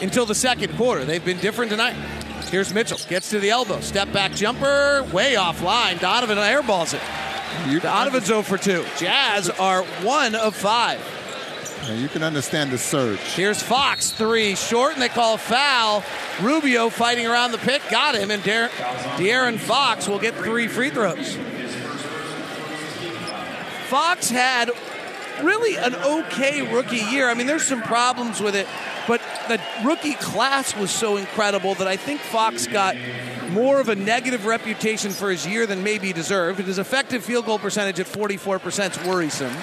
until 0.00 0.26
the 0.26 0.34
second 0.34 0.76
quarter. 0.76 1.04
They've 1.04 1.24
been 1.24 1.38
different 1.38 1.70
tonight. 1.70 1.94
Here's 2.50 2.72
Mitchell, 2.74 2.98
gets 3.08 3.30
to 3.30 3.40
the 3.40 3.50
elbow, 3.50 3.80
step 3.80 4.12
back 4.12 4.32
jumper, 4.32 5.08
way 5.12 5.34
offline. 5.34 6.00
Donovan 6.00 6.38
airballs 6.38 6.94
it. 6.94 7.82
Donovan's 7.82 8.26
0 8.26 8.42
for 8.42 8.58
2. 8.58 8.84
Jazz 8.98 9.48
are 9.50 9.82
1 9.84 10.34
of 10.34 10.54
5. 10.54 11.23
Yeah, 11.86 11.94
you 11.94 12.08
can 12.08 12.22
understand 12.22 12.70
the 12.70 12.78
surge. 12.78 13.18
Here's 13.18 13.62
Fox, 13.62 14.10
three 14.10 14.54
short, 14.54 14.94
and 14.94 15.02
they 15.02 15.08
call 15.08 15.36
foul. 15.36 16.04
Rubio 16.40 16.88
fighting 16.88 17.26
around 17.26 17.52
the 17.52 17.58
pick, 17.58 17.82
got 17.90 18.14
him, 18.14 18.30
and 18.30 18.42
Dar- 18.42 18.68
De'Aaron 19.18 19.58
Fox 19.58 20.08
will 20.08 20.18
get 20.18 20.34
three 20.34 20.68
free 20.68 20.90
throws. 20.90 21.36
Fox 23.88 24.30
had 24.30 24.70
really 25.42 25.76
an 25.76 25.94
okay 25.94 26.62
rookie 26.62 26.96
year. 26.96 27.28
I 27.28 27.34
mean, 27.34 27.46
there's 27.46 27.66
some 27.66 27.82
problems 27.82 28.40
with 28.40 28.56
it, 28.56 28.66
but 29.06 29.20
the 29.48 29.60
rookie 29.84 30.14
class 30.14 30.76
was 30.76 30.90
so 30.90 31.16
incredible 31.16 31.74
that 31.74 31.86
I 31.86 31.96
think 31.96 32.20
Fox 32.20 32.66
got 32.66 32.96
more 33.50 33.78
of 33.78 33.88
a 33.88 33.94
negative 33.94 34.46
reputation 34.46 35.12
for 35.12 35.30
his 35.30 35.46
year 35.46 35.66
than 35.66 35.82
maybe 35.84 36.12
deserved. 36.12 36.60
His 36.60 36.78
effective 36.78 37.24
field 37.24 37.46
goal 37.46 37.58
percentage 37.58 38.00
at 38.00 38.06
44% 38.06 38.98
is 38.98 39.06
worrisome. 39.06 39.54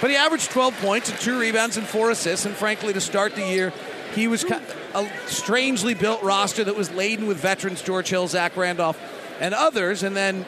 But 0.00 0.10
he 0.10 0.16
averaged 0.16 0.50
12 0.50 0.80
points 0.80 1.10
and 1.10 1.18
two 1.18 1.38
rebounds 1.38 1.76
and 1.76 1.86
four 1.86 2.10
assists. 2.10 2.46
And 2.46 2.54
frankly, 2.54 2.92
to 2.92 3.00
start 3.00 3.34
the 3.34 3.46
year, 3.46 3.72
he 4.14 4.28
was 4.28 4.44
a 4.44 5.08
strangely 5.26 5.94
built 5.94 6.22
roster 6.22 6.64
that 6.64 6.76
was 6.76 6.90
laden 6.90 7.26
with 7.26 7.36
veterans 7.38 7.82
George 7.82 8.08
Hill, 8.08 8.26
Zach 8.26 8.56
Randolph, 8.56 8.98
and 9.40 9.54
others. 9.54 10.02
And 10.02 10.16
then 10.16 10.46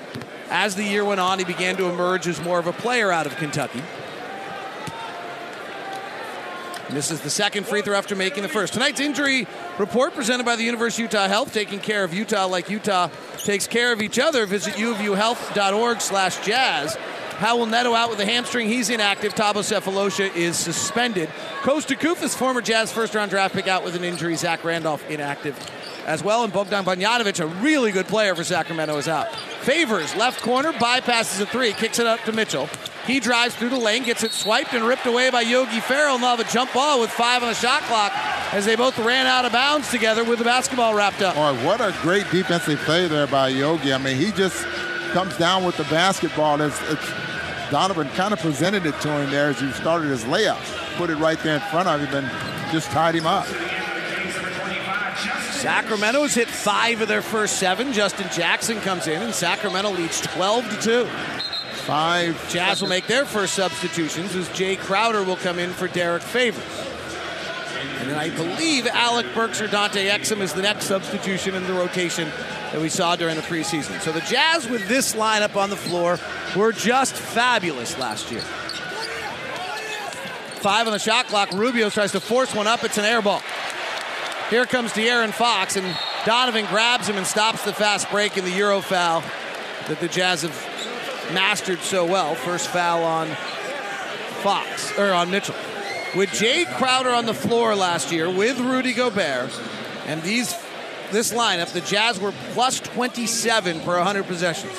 as 0.50 0.75
the 0.75 0.85
year 0.85 1.04
went 1.04 1.21
on, 1.21 1.38
he 1.38 1.44
began 1.44 1.76
to 1.76 1.88
emerge 1.88 2.26
as 2.26 2.40
more 2.42 2.59
of 2.59 2.66
a 2.66 2.73
player 2.73 3.12
out 3.12 3.26
of 3.26 3.37
Kentucky. 3.37 3.82
This 6.90 7.11
is 7.11 7.23
the 7.23 7.30
second 7.30 7.66
free 7.66 7.80
throw 7.80 7.97
after 7.97 8.14
making 8.14 8.42
the 8.42 8.50
first. 8.50 8.75
Tonight's 8.75 9.00
injury 9.00 9.47
report 9.78 10.14
presented 10.14 10.44
by 10.44 10.56
the 10.56 10.62
University 10.62 11.04
of 11.04 11.12
Utah 11.12 11.26
Health, 11.26 11.54
taking 11.54 11.78
care 11.78 12.04
of 12.04 12.12
Utah 12.12 12.47
like 12.47 12.68
Utah 12.68 13.09
takes 13.38 13.66
care 13.66 13.92
of 13.92 14.02
each 14.02 14.18
other. 14.18 14.44
Visit 14.44 14.75
uofuhealth.org 14.75 16.02
slash 16.02 16.44
jazz. 16.44 16.99
Raul 17.42 17.68
Neto 17.68 17.92
out 17.92 18.08
with 18.08 18.20
a 18.20 18.25
hamstring. 18.25 18.68
He's 18.68 18.88
inactive. 18.88 19.34
Thabo 19.34 19.56
Sefolosha 19.56 20.34
is 20.37 20.56
suspended. 20.56 21.28
Kosta 21.62 21.99
Koufos, 21.99 22.37
former 22.37 22.61
Jazz 22.61 22.92
first-round 22.92 23.30
draft 23.30 23.52
pick, 23.52 23.66
out 23.66 23.84
with 23.84 23.96
an 23.96 24.04
injury. 24.04 24.37
Zach 24.37 24.62
Randolph 24.62 25.04
inactive 25.11 25.58
as 26.06 26.22
well. 26.22 26.44
And 26.44 26.52
Bogdan 26.52 26.84
Bogdanovic, 26.84 27.40
a 27.40 27.46
really 27.46 27.90
good 27.90 28.06
player 28.06 28.37
for 28.37 28.44
Sacramento, 28.44 28.96
is 28.96 29.08
out. 29.08 29.34
Favors, 29.62 30.14
left 30.14 30.40
corner, 30.40 30.72
bypasses 30.72 31.40
a 31.40 31.46
three, 31.46 31.72
kicks 31.72 31.99
it 31.99 32.06
up 32.06 32.20
to 32.20 32.32
Mitchell. 32.32 32.68
He 33.06 33.18
drives 33.18 33.56
through 33.56 33.70
the 33.70 33.78
lane, 33.78 34.04
gets 34.04 34.22
it 34.22 34.30
swiped 34.30 34.72
and 34.72 34.84
ripped 34.84 35.06
away 35.06 35.30
by 35.30 35.40
Yogi 35.40 35.80
Ferrell. 35.80 36.20
Now 36.20 36.37
a 36.37 36.44
jump 36.44 36.72
ball 36.72 37.00
with 37.00 37.11
five 37.11 37.42
on 37.42 37.49
the 37.49 37.54
shot 37.54 37.82
clock 37.82 38.12
as 38.52 38.66
they 38.66 38.76
both 38.76 38.96
ran 39.00 39.26
out 39.26 39.44
of 39.44 39.50
bounds 39.50 39.90
together 39.90 40.22
with 40.22 40.38
the 40.38 40.44
basketball 40.44 40.94
wrapped 40.94 41.20
up. 41.22 41.34
Boy, 41.34 41.66
what 41.66 41.80
a 41.80 41.92
great 42.02 42.30
defensive 42.30 42.78
play 42.80 43.08
there 43.08 43.26
by 43.26 43.49
Yogi. 43.49 43.92
I 43.92 43.99
mean, 43.99 44.16
he 44.16 44.30
just 44.30 44.64
comes 45.12 45.37
down 45.37 45.64
with 45.64 45.76
the 45.76 45.84
basketball. 45.84 46.61
It's, 46.61 46.80
it's 46.88 47.12
Donovan 47.73 48.11
kind 48.11 48.35
of 48.35 48.38
presented 48.38 48.85
it 48.85 49.00
to 49.00 49.09
him 49.09 49.31
there 49.31 49.49
as 49.49 49.59
he 49.59 49.73
started 49.73 50.11
his 50.11 50.25
layup. 50.25 50.61
Put 50.99 51.09
it 51.09 51.17
right 51.17 51.38
there 51.38 51.55
in 51.55 51.61
front 51.71 51.88
of 51.88 52.07
him 52.07 52.23
and 52.23 52.71
just 52.71 52.91
tied 52.91 53.14
him 53.14 53.26
up. 53.26 53.47
Sacramento's 55.52 56.35
hit 56.35 56.49
five 56.49 57.00
of 57.00 57.09
their 57.09 57.23
first 57.23 57.59
seven. 57.59 57.95
Justin 57.95 58.29
Jackson 58.31 58.79
comes 58.81 59.07
in, 59.07 59.23
and 59.23 59.33
Sacramento 59.33 59.91
leads 59.91 60.21
12 60.21 60.69
to 60.69 60.83
2. 60.83 61.05
Five. 61.87 62.50
Jazz 62.50 62.83
will 62.83 62.91
make 62.91 63.07
their 63.07 63.25
first 63.25 63.55
substitutions 63.55 64.37
as 64.37 64.50
Jae 64.50 64.79
Crowder 64.79 65.25
will 65.25 65.37
come 65.37 65.59
in 65.59 65.71
for 65.71 65.88
Derrick 65.88 66.23
Favors. 66.23 66.91
And 68.02 68.11
then 68.11 68.18
I 68.18 68.30
believe 68.30 68.88
Alec 68.88 69.26
Burks 69.32 69.61
or 69.61 69.68
Dante 69.68 70.09
Exum 70.09 70.40
is 70.40 70.52
the 70.52 70.61
next 70.61 70.87
substitution 70.87 71.54
in 71.54 71.62
the 71.62 71.73
rotation 71.73 72.28
that 72.73 72.80
we 72.80 72.88
saw 72.88 73.14
during 73.14 73.37
the 73.37 73.42
preseason. 73.42 74.00
So 74.00 74.11
the 74.11 74.23
Jazz 74.23 74.68
with 74.68 74.88
this 74.88 75.14
lineup 75.14 75.54
on 75.54 75.71
the 75.71 75.76
floor 75.76 76.18
were 76.56 76.73
just 76.73 77.14
fabulous 77.14 77.97
last 78.00 78.32
year. 78.32 78.40
Five 80.61 80.88
on 80.88 80.92
the 80.92 80.99
shot 80.99 81.28
clock. 81.28 81.52
Rubio 81.52 81.90
tries 81.90 82.11
to 82.11 82.18
force 82.18 82.52
one 82.52 82.66
up. 82.66 82.82
It's 82.82 82.99
an 82.99 83.04
air 83.04 83.23
ball. 83.23 83.40
Here 84.50 84.66
comes 84.66 84.90
De'Aaron 84.90 85.32
Fox, 85.32 85.76
and 85.76 85.97
Donovan 86.26 86.66
grabs 86.66 87.09
him 87.09 87.16
and 87.16 87.25
stops 87.26 87.64
the 87.64 87.73
fast 87.73 88.11
break 88.11 88.37
in 88.37 88.44
the 88.44 88.50
Euro 88.50 88.80
foul 88.80 89.23
that 89.87 90.00
the 90.00 90.09
Jazz 90.09 90.42
have 90.42 91.32
mastered 91.32 91.78
so 91.78 92.04
well. 92.04 92.35
First 92.35 92.66
foul 92.66 93.04
on 93.04 93.28
Fox, 94.42 94.99
or 94.99 95.12
on 95.12 95.30
Mitchell. 95.30 95.54
With 96.14 96.28
Jae 96.31 96.66
Crowder 96.76 97.11
on 97.11 97.25
the 97.25 97.33
floor 97.33 97.75
last 97.75 98.12
year 98.12 98.28
with 98.28 98.61
Rudy 98.61 98.92
Gobert, 98.92 99.50
and 100.07 100.23
these 100.23 100.54
this 101.11 101.33
lineup, 101.33 101.73
the 101.73 101.81
Jazz 101.81 102.21
were 102.21 102.33
plus 102.52 102.81
27 102.81 103.81
per 103.81 103.97
100 103.97 104.25
possessions. 104.25 104.76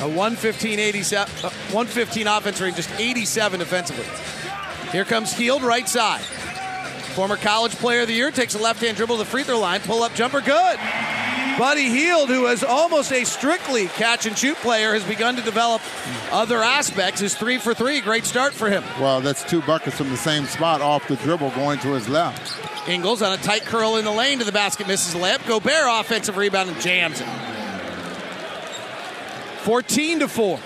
A 0.00 0.08
115, 0.08 0.78
87, 0.78 1.32
uh, 1.44 1.50
115 1.70 2.26
offense 2.26 2.60
rate, 2.60 2.74
just 2.74 2.90
87 2.98 3.60
defensively. 3.60 4.04
Here 4.90 5.04
comes 5.04 5.32
Hield, 5.32 5.62
right 5.62 5.88
side. 5.88 6.22
Former 7.14 7.36
college 7.36 7.72
player 7.76 8.00
of 8.00 8.08
the 8.08 8.14
year 8.14 8.30
takes 8.30 8.54
a 8.54 8.58
left 8.58 8.82
hand 8.82 8.96
dribble 8.96 9.16
to 9.16 9.24
the 9.24 9.30
free 9.30 9.44
throw 9.44 9.58
line, 9.58 9.80
pull 9.80 10.02
up 10.02 10.14
jumper, 10.14 10.40
good. 10.40 10.78
Buddy 11.58 11.88
Hield, 11.88 12.30
who 12.30 12.46
is 12.48 12.64
almost 12.64 13.12
a 13.12 13.24
strictly 13.24 13.86
catch 13.86 14.26
and 14.26 14.36
shoot 14.36 14.56
player, 14.56 14.92
has 14.92 15.04
begun 15.04 15.36
to 15.36 15.42
develop 15.42 15.80
other 16.32 16.62
aspects. 16.62 17.22
Is 17.22 17.36
three 17.36 17.58
for 17.58 17.74
three, 17.74 18.00
great 18.00 18.24
start 18.24 18.52
for 18.52 18.68
him. 18.68 18.82
Well, 19.00 19.20
that's 19.20 19.44
two 19.44 19.62
buckets 19.62 19.96
from 19.96 20.10
the 20.10 20.16
same 20.16 20.46
spot 20.46 20.80
off 20.80 21.06
the 21.06 21.16
dribble 21.16 21.50
going 21.50 21.78
to 21.80 21.92
his 21.92 22.08
left. 22.08 22.88
Ingles 22.88 23.22
on 23.22 23.32
a 23.32 23.36
tight 23.36 23.62
curl 23.62 23.96
in 23.96 24.04
the 24.04 24.10
lane 24.10 24.40
to 24.40 24.44
the 24.44 24.52
basket, 24.52 24.88
misses 24.88 25.12
the 25.12 25.18
layup. 25.20 25.46
Gobert 25.46 25.86
offensive 25.88 26.36
rebound 26.36 26.70
and 26.70 26.80
jams 26.80 27.20
it. 27.20 27.28
14 29.62 30.20
to 30.20 30.28
4. 30.28 30.58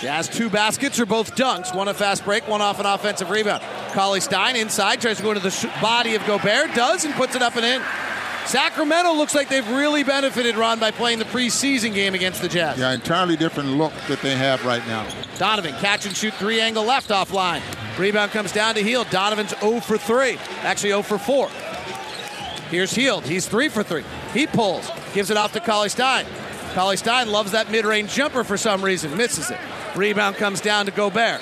Jazz 0.00 0.28
two 0.28 0.50
baskets 0.50 1.00
are 1.00 1.06
both 1.06 1.34
dunks, 1.36 1.74
one 1.74 1.88
a 1.88 1.94
fast 1.94 2.24
break, 2.24 2.46
one 2.46 2.60
off 2.60 2.78
an 2.78 2.86
offensive 2.86 3.30
rebound. 3.30 3.62
Cauley 3.92 4.20
Stein 4.20 4.56
inside 4.56 5.00
tries 5.00 5.16
to 5.16 5.22
go 5.22 5.30
into 5.30 5.42
the 5.42 5.50
sh- 5.50 5.66
body 5.80 6.14
of 6.14 6.26
Gobert, 6.26 6.74
does 6.74 7.04
and 7.04 7.14
puts 7.14 7.34
it 7.34 7.42
up 7.42 7.56
and 7.56 7.64
in. 7.64 7.82
Sacramento 8.46 9.12
looks 9.14 9.34
like 9.34 9.48
they've 9.48 9.68
really 9.70 10.04
benefited, 10.04 10.56
Ron, 10.56 10.78
by 10.78 10.90
playing 10.90 11.18
the 11.18 11.24
preseason 11.24 11.94
game 11.94 12.14
against 12.14 12.42
the 12.42 12.48
Jazz. 12.48 12.78
Yeah, 12.78 12.92
entirely 12.92 13.36
different 13.36 13.70
look 13.70 13.92
that 14.08 14.20
they 14.20 14.36
have 14.36 14.64
right 14.64 14.86
now. 14.86 15.06
Donovan, 15.38 15.74
catch 15.74 16.06
and 16.06 16.16
shoot 16.16 16.34
three 16.34 16.60
angle 16.60 16.84
left 16.84 17.08
offline. 17.08 17.62
Rebound 17.98 18.32
comes 18.32 18.52
down 18.52 18.74
to 18.74 18.82
Hield. 18.82 19.08
Donovan's 19.10 19.58
0 19.60 19.80
for 19.80 19.96
3. 19.96 20.36
Actually 20.62 20.90
0 20.90 21.02
for 21.02 21.18
4. 21.18 21.48
Here's 22.70 22.92
Hield. 22.92 23.24
He's 23.24 23.46
3 23.46 23.68
for 23.68 23.82
3. 23.82 24.04
He 24.32 24.46
pulls, 24.46 24.90
gives 25.14 25.30
it 25.30 25.36
off 25.36 25.52
to 25.52 25.60
Cauley 25.60 25.88
Stein. 25.88 26.26
Cauley 26.74 26.96
Stein 26.96 27.30
loves 27.30 27.52
that 27.52 27.70
mid 27.70 27.84
range 27.84 28.12
jumper 28.12 28.42
for 28.42 28.56
some 28.56 28.84
reason, 28.84 29.16
misses 29.16 29.50
it. 29.50 29.58
Rebound 29.94 30.36
comes 30.36 30.60
down 30.60 30.86
to 30.86 30.92
Gobert. 30.92 31.40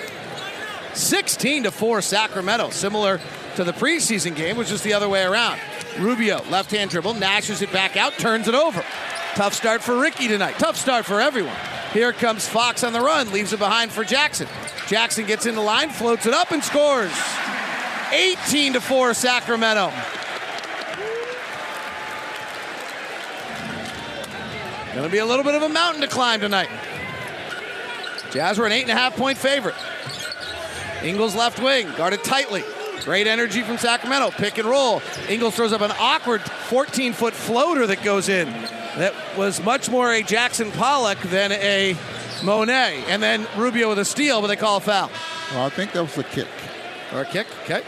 16 0.95 1.65
to 1.65 1.71
4 1.71 2.03
Sacramento, 2.03 2.71
similar 2.71 3.21
to 3.57 3.65
the 3.65 3.73
preseason 3.73 4.35
game, 4.35 4.57
which 4.57 4.71
is 4.71 4.83
the 4.83 4.93
other 4.93 5.09
way 5.09 5.23
around. 5.23 5.59
Rubio, 5.99 6.43
left 6.51 6.71
hand 6.71 6.91
dribble, 6.91 7.15
nashes 7.15 7.63
it 7.63 7.73
back 7.73 7.97
out, 7.97 8.13
turns 8.15 8.49
it 8.49 8.55
over. 8.55 8.85
Tough 9.35 9.55
start 9.55 9.83
for 9.83 9.99
Ricky 9.99 10.29
tonight. 10.29 10.55
Tough 10.59 10.77
start 10.77 11.05
for 11.05 11.21
everyone. 11.21 11.57
Here 11.93 12.13
comes 12.13 12.49
Fox 12.49 12.85
on 12.85 12.93
the 12.93 13.01
run, 13.01 13.33
leaves 13.33 13.53
it 13.53 13.59
behind 13.59 13.93
for 13.93 14.05
Jackson. 14.05 14.49
Jackson 14.87 15.27
gets 15.27 15.47
in 15.47 15.55
the 15.55 15.61
line, 15.61 15.91
floats 15.91 16.27
it 16.27 16.35
up, 16.35 16.51
and 16.51 16.63
scores. 16.63 17.13
18 18.13 18.75
to 18.75 18.81
4 18.81 19.15
Sacramento. 19.15 19.93
Going 24.93 25.05
to 25.05 25.11
be 25.11 25.19
a 25.19 25.27
little 25.27 25.45
bit 25.45 25.55
of 25.55 25.63
a 25.63 25.69
mountain 25.71 26.03
to 26.03 26.09
climb 26.09 26.41
tonight. 26.41 26.69
Jazz 28.31 28.59
were 28.59 28.67
an 28.67 28.73
eight 28.73 28.83
and 28.83 28.91
a 28.91 28.95
half 28.95 29.17
point 29.17 29.39
favorite. 29.39 29.75
Ingles 31.03 31.35
left 31.35 31.61
wing, 31.61 31.89
guarded 31.97 32.23
tightly. 32.25 32.63
Great 33.05 33.27
energy 33.27 33.63
from 33.63 33.79
Sacramento. 33.79 34.31
Pick 34.31 34.59
and 34.59 34.69
roll. 34.69 35.03
Ingles 35.29 35.57
throws 35.57 35.73
up 35.73 35.81
an 35.81 35.93
awkward 35.99 36.41
14 36.43 37.13
foot 37.13 37.35
floater 37.35 37.87
that 37.87 38.03
goes 38.05 38.29
in. 38.29 38.49
That 38.97 39.15
was 39.37 39.63
much 39.63 39.91
more 39.91 40.13
a 40.13 40.23
Jackson 40.23 40.71
Pollock 40.71 41.19
than 41.23 41.51
a 41.53 41.97
Monet. 42.45 43.05
And 43.09 43.23
then 43.23 43.47
Rubio 43.57 43.89
with 43.89 43.99
a 43.99 44.05
steal, 44.05 44.41
but 44.41 44.47
they 44.47 44.57
call 44.57 44.77
a 44.77 44.81
foul. 44.81 45.11
Well, 45.53 45.67
I 45.67 45.71
think 45.71 45.93
that 45.93 46.03
was 46.03 46.17
a 46.19 46.25
kick. 46.25 46.49
Or 47.13 47.23
a 47.23 47.25
kick, 47.25 47.47
okay. 47.65 47.83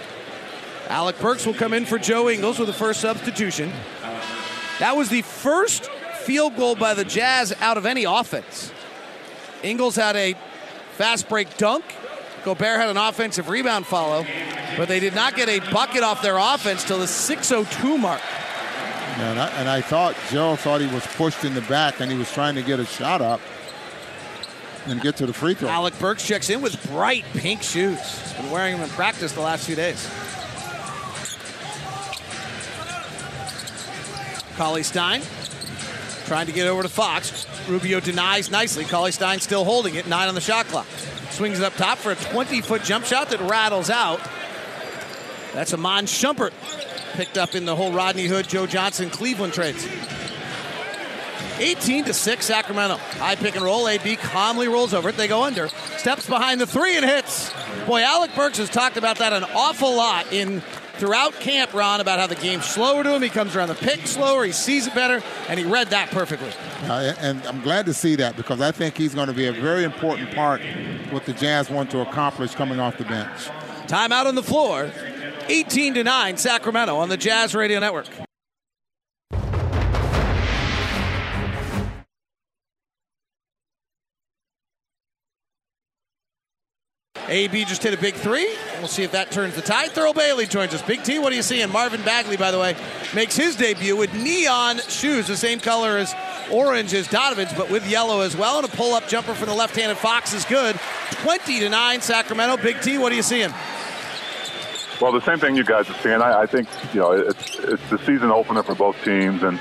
Alec 0.88 1.18
Burks 1.20 1.46
will 1.46 1.54
come 1.54 1.72
in 1.72 1.86
for 1.86 1.98
Joe 1.98 2.28
Ingles 2.28 2.58
with 2.58 2.68
the 2.68 2.74
first 2.74 3.00
substitution. 3.00 3.72
That 4.80 4.96
was 4.96 5.08
the 5.08 5.22
first 5.22 5.86
field 6.24 6.56
goal 6.56 6.74
by 6.74 6.94
the 6.94 7.04
Jazz 7.04 7.54
out 7.60 7.78
of 7.78 7.86
any 7.86 8.04
offense. 8.04 8.72
Ingles 9.62 9.96
had 9.96 10.16
a 10.16 10.34
fast 10.92 11.28
break 11.28 11.56
dunk. 11.56 11.84
Gobert 12.44 12.78
had 12.78 12.90
an 12.90 12.98
offensive 12.98 13.48
rebound 13.48 13.86
follow, 13.86 14.26
but 14.76 14.86
they 14.86 15.00
did 15.00 15.14
not 15.14 15.34
get 15.34 15.48
a 15.48 15.60
bucket 15.72 16.02
off 16.02 16.22
their 16.22 16.36
offense 16.36 16.84
till 16.84 16.98
the 16.98 17.06
6:02 17.06 17.98
mark. 17.98 18.20
And 19.16 19.38
I, 19.38 19.48
and 19.58 19.68
I 19.68 19.80
thought 19.80 20.16
Joe 20.30 20.56
thought 20.56 20.80
he 20.80 20.88
was 20.88 21.06
pushed 21.06 21.44
in 21.44 21.54
the 21.54 21.60
back 21.62 22.00
and 22.00 22.10
he 22.10 22.18
was 22.18 22.30
trying 22.32 22.56
to 22.56 22.62
get 22.62 22.80
a 22.80 22.84
shot 22.84 23.22
up 23.22 23.40
and 24.86 25.00
get 25.00 25.16
to 25.16 25.26
the 25.26 25.32
free 25.32 25.54
throw. 25.54 25.68
Alec 25.68 25.98
Burks 25.98 26.26
checks 26.26 26.50
in 26.50 26.60
with 26.60 26.84
bright 26.90 27.24
pink 27.32 27.62
shoes. 27.62 27.98
He's 28.00 28.32
been 28.34 28.50
wearing 28.50 28.74
them 28.74 28.82
in 28.82 28.90
practice 28.90 29.32
the 29.32 29.40
last 29.40 29.66
few 29.66 29.76
days. 29.76 30.10
Cauley 34.56 34.82
Stein 34.82 35.22
trying 36.26 36.46
to 36.46 36.52
get 36.52 36.66
over 36.66 36.82
to 36.82 36.88
Fox. 36.88 37.46
Rubio 37.68 38.00
denies 38.00 38.50
nicely. 38.50 38.84
Cauley 38.84 39.12
Stein 39.12 39.40
still 39.40 39.64
holding 39.64 39.94
it, 39.94 40.06
nine 40.06 40.28
on 40.28 40.34
the 40.34 40.40
shot 40.40 40.66
clock. 40.66 40.86
Swings 41.34 41.58
it 41.58 41.64
up 41.64 41.74
top 41.74 41.98
for 41.98 42.12
a 42.12 42.14
20 42.14 42.60
foot 42.60 42.84
jump 42.84 43.04
shot 43.04 43.30
that 43.30 43.40
rattles 43.40 43.90
out. 43.90 44.20
That's 45.52 45.74
Iman 45.74 46.06
Shumpert, 46.06 46.52
picked 47.14 47.36
up 47.36 47.56
in 47.56 47.64
the 47.64 47.74
whole 47.74 47.90
Rodney 47.90 48.26
Hood, 48.26 48.48
Joe 48.48 48.68
Johnson, 48.68 49.10
Cleveland 49.10 49.52
trades. 49.52 49.84
18 51.58 52.04
to 52.04 52.14
6 52.14 52.46
Sacramento. 52.46 52.98
High 52.98 53.34
pick 53.34 53.56
and 53.56 53.64
roll. 53.64 53.88
AB 53.88 54.14
calmly 54.14 54.68
rolls 54.68 54.94
over 54.94 55.08
it. 55.08 55.16
They 55.16 55.26
go 55.26 55.42
under. 55.42 55.66
Steps 55.96 56.28
behind 56.28 56.60
the 56.60 56.68
three 56.68 56.96
and 56.96 57.04
hits. 57.04 57.52
Boy, 57.84 58.02
Alec 58.02 58.30
Burks 58.36 58.58
has 58.58 58.70
talked 58.70 58.96
about 58.96 59.18
that 59.18 59.32
an 59.32 59.42
awful 59.54 59.96
lot 59.96 60.32
in 60.32 60.62
throughout 60.96 61.34
camp, 61.34 61.74
Ron, 61.74 62.00
about 62.00 62.18
how 62.18 62.26
the 62.26 62.34
game's 62.34 62.66
slower 62.66 63.02
to 63.02 63.14
him. 63.14 63.22
He 63.22 63.28
comes 63.28 63.54
around 63.54 63.68
the 63.68 63.74
pick 63.74 64.06
slower. 64.06 64.44
He 64.44 64.52
sees 64.52 64.86
it 64.86 64.94
better, 64.94 65.22
and 65.48 65.58
he 65.58 65.64
read 65.64 65.88
that 65.88 66.10
perfectly. 66.10 66.50
Uh, 66.88 67.14
and 67.18 67.44
I'm 67.46 67.60
glad 67.62 67.86
to 67.86 67.94
see 67.94 68.16
that 68.16 68.36
because 68.36 68.60
I 68.60 68.72
think 68.72 68.96
he's 68.96 69.14
going 69.14 69.28
to 69.28 69.34
be 69.34 69.46
a 69.46 69.52
very 69.52 69.84
important 69.84 70.34
part 70.34 70.60
what 71.10 71.26
the 71.26 71.32
Jazz 71.32 71.70
want 71.70 71.90
to 71.92 72.00
accomplish 72.00 72.54
coming 72.54 72.80
off 72.80 72.98
the 72.98 73.04
bench. 73.04 73.48
Timeout 73.86 74.26
on 74.26 74.34
the 74.34 74.42
floor. 74.42 74.90
18 75.48 75.94
to 75.94 76.04
9 76.04 76.36
Sacramento 76.38 76.96
on 76.96 77.08
the 77.08 77.16
Jazz 77.16 77.54
Radio 77.54 77.78
Network. 77.78 78.06
AB 87.28 87.64
just 87.64 87.82
hit 87.82 87.94
a 87.94 87.96
big 87.96 88.14
three. 88.14 88.54
We'll 88.78 88.88
see 88.88 89.02
if 89.02 89.12
that 89.12 89.30
turns 89.30 89.54
the 89.54 89.62
tide. 89.62 89.90
Thurl 89.90 90.14
Bailey 90.14 90.46
joins 90.46 90.74
us. 90.74 90.82
Big 90.82 91.02
T, 91.02 91.18
what 91.18 91.32
are 91.32 91.36
you 91.36 91.42
seeing? 91.42 91.70
Marvin 91.70 92.02
Bagley, 92.02 92.36
by 92.36 92.50
the 92.50 92.58
way, 92.58 92.76
makes 93.14 93.36
his 93.36 93.56
debut 93.56 93.96
with 93.96 94.12
neon 94.14 94.78
shoes, 94.88 95.26
the 95.26 95.36
same 95.36 95.58
color 95.58 95.96
as 95.96 96.14
orange 96.50 96.92
as 96.92 97.08
Donovan's, 97.08 97.52
but 97.54 97.70
with 97.70 97.88
yellow 97.88 98.20
as 98.20 98.36
well. 98.36 98.58
And 98.58 98.66
a 98.66 98.76
pull-up 98.76 99.08
jumper 99.08 99.34
from 99.34 99.48
the 99.48 99.54
left-handed 99.54 99.96
Fox 99.96 100.34
is 100.34 100.44
good. 100.44 100.78
20 101.22 101.60
to 101.60 101.68
9 101.68 102.00
Sacramento. 102.00 102.62
Big 102.62 102.80
T, 102.82 102.98
what 102.98 103.12
are 103.12 103.16
you 103.16 103.22
seeing? 103.22 103.52
Well, 105.00 105.12
the 105.12 105.20
same 105.22 105.38
thing 105.38 105.56
you 105.56 105.64
guys 105.64 105.88
are 105.90 105.98
seeing. 106.02 106.20
I, 106.20 106.42
I 106.42 106.46
think 106.46 106.68
you 106.92 107.00
know 107.00 107.12
it's 107.12 107.58
it's 107.58 107.90
the 107.90 107.98
season 107.98 108.30
opener 108.30 108.62
for 108.62 108.76
both 108.76 108.96
teams, 109.04 109.42
and 109.42 109.58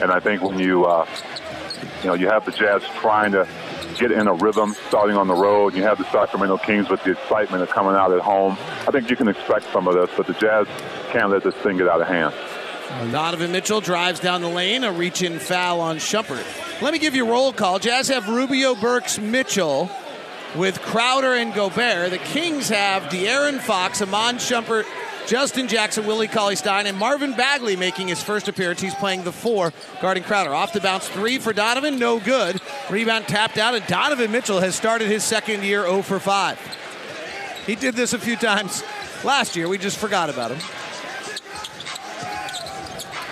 and 0.00 0.12
I 0.12 0.20
think 0.20 0.40
when 0.40 0.58
you 0.58 0.84
uh, 0.84 1.06
you 2.02 2.06
know 2.06 2.14
you 2.14 2.28
have 2.28 2.44
the 2.44 2.52
Jazz 2.52 2.82
trying 3.00 3.32
to 3.32 3.46
get 3.98 4.12
in 4.12 4.28
a 4.28 4.34
rhythm 4.34 4.74
starting 4.88 5.16
on 5.16 5.28
the 5.28 5.34
road, 5.34 5.74
you 5.74 5.82
have 5.82 5.98
the 5.98 6.10
Sacramento 6.10 6.58
Kings 6.58 6.88
with 6.88 7.02
the 7.04 7.12
excitement 7.12 7.62
of 7.62 7.70
coming 7.70 7.94
out 7.94 8.12
at 8.12 8.20
home. 8.20 8.56
I 8.86 8.90
think 8.90 9.10
you 9.10 9.16
can 9.16 9.28
expect 9.28 9.66
some 9.72 9.88
of 9.88 9.94
this, 9.94 10.10
but 10.16 10.26
the 10.26 10.34
Jazz 10.34 10.66
can't 11.10 11.30
let 11.30 11.42
this 11.42 11.54
thing 11.56 11.76
get 11.76 11.88
out 11.88 12.00
of 12.00 12.06
hand. 12.06 12.34
Donovan 13.12 13.52
Mitchell 13.52 13.80
drives 13.80 14.18
down 14.20 14.40
the 14.40 14.48
lane, 14.48 14.82
a 14.82 14.92
reach-in 14.92 15.38
foul 15.38 15.80
on 15.80 15.96
Shumpert. 15.96 16.44
Let 16.80 16.92
me 16.92 16.98
give 16.98 17.14
you 17.14 17.26
a 17.26 17.30
roll 17.30 17.52
call. 17.52 17.78
Jazz 17.78 18.08
have 18.08 18.28
Rubio, 18.28 18.74
Burks, 18.74 19.18
Mitchell 19.18 19.90
with 20.56 20.80
Crowder 20.80 21.34
and 21.34 21.52
Gobert. 21.52 22.10
The 22.10 22.18
Kings 22.18 22.70
have 22.70 23.04
De'Aaron 23.04 23.60
Fox, 23.60 24.00
Iman 24.00 24.36
Shumpert, 24.36 24.84
Justin 25.28 25.68
Jackson, 25.68 26.06
Willie 26.06 26.26
Cauley 26.26 26.56
Stein, 26.56 26.86
and 26.86 26.96
Marvin 26.96 27.34
Bagley 27.34 27.76
making 27.76 28.08
his 28.08 28.22
first 28.22 28.48
appearance. 28.48 28.80
He's 28.80 28.94
playing 28.94 29.24
the 29.24 29.32
four, 29.32 29.74
guarding 30.00 30.22
Crowder. 30.22 30.54
Off 30.54 30.72
the 30.72 30.80
bounce 30.80 31.06
three 31.06 31.36
for 31.36 31.52
Donovan, 31.52 31.98
no 31.98 32.18
good. 32.18 32.58
Rebound 32.88 33.28
tapped 33.28 33.58
out, 33.58 33.74
and 33.74 33.86
Donovan 33.86 34.32
Mitchell 34.32 34.58
has 34.60 34.74
started 34.74 35.06
his 35.06 35.22
second 35.22 35.64
year 35.64 35.82
0 35.82 36.00
for 36.00 36.18
5. 36.18 36.58
He 37.66 37.74
did 37.74 37.94
this 37.94 38.14
a 38.14 38.18
few 38.18 38.36
times 38.36 38.82
last 39.22 39.54
year. 39.54 39.68
We 39.68 39.76
just 39.76 39.98
forgot 39.98 40.30
about 40.30 40.50
him. 40.50 40.60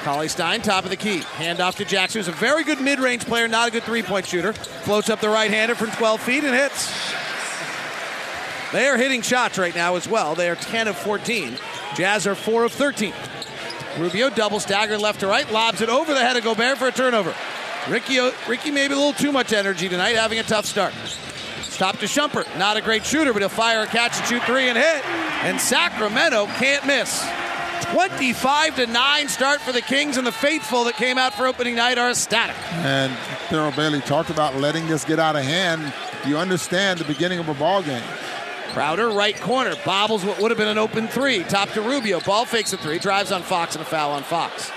Cauley 0.05 0.29
Stein, 0.29 0.61
top 0.61 0.85
of 0.85 0.91
the 0.91 0.97
key. 0.97 1.21
Hand 1.37 1.61
off 1.61 1.77
to 1.77 1.87
Jackson, 1.87 2.19
who's 2.19 2.29
a 2.29 2.33
very 2.33 2.63
good 2.63 2.81
mid 2.81 3.01
range 3.01 3.25
player, 3.25 3.49
not 3.49 3.69
a 3.69 3.71
good 3.71 3.85
three 3.85 4.03
point 4.03 4.27
shooter. 4.27 4.53
Floats 4.53 5.09
up 5.09 5.23
the 5.23 5.31
right 5.31 5.51
hander 5.51 5.75
from 5.75 5.91
12 5.93 6.21
feet 6.21 6.45
and 6.45 6.55
hits. 6.55 6.93
They 8.73 8.87
are 8.87 8.99
hitting 8.99 9.23
shots 9.23 9.57
right 9.57 9.75
now 9.75 9.97
as 9.97 10.07
well. 10.07 10.35
They 10.35 10.51
are 10.51 10.57
10 10.57 10.89
of 10.89 10.99
14. 10.99 11.57
Jazz 11.97 12.27
are 12.27 12.35
4 12.35 12.65
of 12.65 12.73
13. 12.73 13.15
Rubio 13.99 14.29
double 14.29 14.61
staggered 14.61 15.01
left 15.01 15.21
to 15.21 15.27
right, 15.27 15.51
lobs 15.51 15.81
it 15.81 15.89
over 15.89 16.13
the 16.13 16.21
head 16.21 16.37
of 16.37 16.45
Gobert 16.45 16.77
for 16.77 16.89
a 16.89 16.93
turnover. 16.93 17.35
Ricky, 17.89 18.19
uh, 18.19 18.33
Ricky 18.47 18.71
maybe 18.71 18.93
a 18.93 18.97
little 18.97 19.15
too 19.15 19.33
much 19.33 19.53
energy 19.53 19.89
tonight, 19.89 20.17
having 20.17 20.39
a 20.39 20.43
tough 20.43 20.67
start. 20.67 20.93
Stop 21.63 21.99
to 21.99 22.07
Shumpert. 22.07 22.47
Not 22.59 22.77
a 22.77 22.83
great 22.83 23.05
shooter, 23.05 23.33
but 23.33 23.41
he'll 23.41 23.49
fire 23.49 23.83
a 23.83 23.87
catch 23.87 24.19
and 24.19 24.27
shoot 24.27 24.43
three 24.43 24.69
and 24.69 24.77
hit. 24.77 25.07
And 25.45 25.61
Sacramento 25.61 26.47
can't 26.59 26.87
miss. 26.87 27.27
25 27.93 28.77
to 28.77 28.87
9 28.87 29.29
start 29.29 29.61
for 29.61 29.73
the 29.73 29.83
Kings, 29.83 30.17
and 30.17 30.27
the 30.27 30.33
faithful 30.33 30.85
that 30.85 30.97
came 30.97 31.19
out 31.19 31.35
for 31.35 31.47
opening 31.47 31.77
night 31.77 31.99
are 31.99 32.11
ecstatic. 32.11 32.57
And 32.73 33.13
Thurl 33.49 33.75
Bailey 33.77 34.01
talked 34.01 34.31
about 34.31 34.57
letting 34.57 34.87
this 34.87 35.05
get 35.05 35.19
out 35.19 35.37
of 35.37 35.45
hand. 35.45 35.93
You 36.27 36.37
understand 36.37 36.99
the 36.99 37.05
beginning 37.05 37.39
of 37.39 37.49
a 37.49 37.55
ball 37.55 37.83
game. 37.83 38.03
Crowder, 38.77 39.09
right 39.09 39.41
corner, 39.41 39.75
bobbles 39.87 40.23
what 40.23 40.39
would 40.39 40.51
have 40.51 40.59
been 40.59 40.69
an 40.69 40.77
open 40.77 41.09
three. 41.09 41.43
Top 41.45 41.71
to 41.71 41.81
Rubio. 41.81 42.21
Ball 42.21 42.45
fakes 42.45 42.75
a 42.75 42.77
three, 42.77 42.99
drives 42.99 43.33
on 43.33 43.43
Fox, 43.43 43.75
and 43.75 43.81
a 43.81 43.87
foul 43.87 44.13
on 44.13 44.23
Fox. 44.23 44.71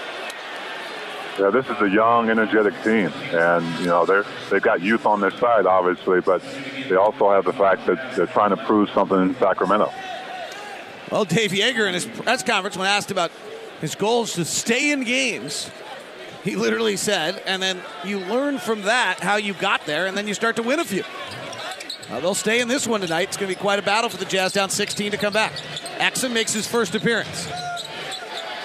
Yeah, 1.37 1.49
this 1.49 1.65
is 1.65 1.81
a 1.81 1.89
young, 1.89 2.29
energetic 2.29 2.73
team, 2.81 3.11
and 3.33 3.65
you 3.81 3.87
know 3.87 4.05
they're 4.05 4.23
they've 4.49 4.61
got 4.61 4.79
youth 4.79 5.05
on 5.05 5.19
their 5.19 5.31
side, 5.31 5.65
obviously, 5.65 6.21
but 6.21 6.41
they 6.87 6.95
also 6.95 7.29
have 7.29 7.43
the 7.43 7.51
fact 7.51 7.87
that 7.87 8.15
they're 8.15 8.25
trying 8.25 8.51
to 8.51 8.57
prove 8.65 8.89
something 8.91 9.21
in 9.21 9.35
Sacramento. 9.35 9.91
Well, 11.11 11.25
Dave 11.25 11.51
Joerger 11.51 11.85
in 11.85 11.93
his 11.93 12.05
press 12.05 12.41
conference, 12.41 12.77
when 12.77 12.87
asked 12.87 13.11
about 13.11 13.31
his 13.81 13.95
goals 13.95 14.31
to 14.35 14.45
stay 14.45 14.93
in 14.93 15.03
games, 15.03 15.69
he 16.45 16.55
literally 16.55 16.95
said, 16.95 17.43
and 17.45 17.61
then 17.61 17.81
you 18.05 18.19
learn 18.19 18.59
from 18.59 18.83
that 18.83 19.19
how 19.19 19.35
you 19.35 19.53
got 19.55 19.85
there, 19.85 20.07
and 20.07 20.15
then 20.15 20.25
you 20.25 20.33
start 20.33 20.55
to 20.55 20.63
win 20.63 20.79
a 20.79 20.85
few. 20.85 21.03
Uh, 22.09 22.19
they'll 22.19 22.33
stay 22.33 22.59
in 22.59 22.67
this 22.67 22.87
one 22.87 23.01
tonight. 23.01 23.27
It's 23.27 23.37
going 23.37 23.51
to 23.51 23.55
be 23.55 23.61
quite 23.61 23.77
a 23.79 23.83
battle 23.83 24.09
for 24.09 24.17
the 24.17 24.25
Jazz 24.25 24.51
down 24.51 24.69
16 24.69 25.11
to 25.11 25.17
come 25.17 25.33
back. 25.33 25.53
Exum 25.97 26.31
makes 26.31 26.53
his 26.53 26.67
first 26.67 26.95
appearance. 26.95 27.47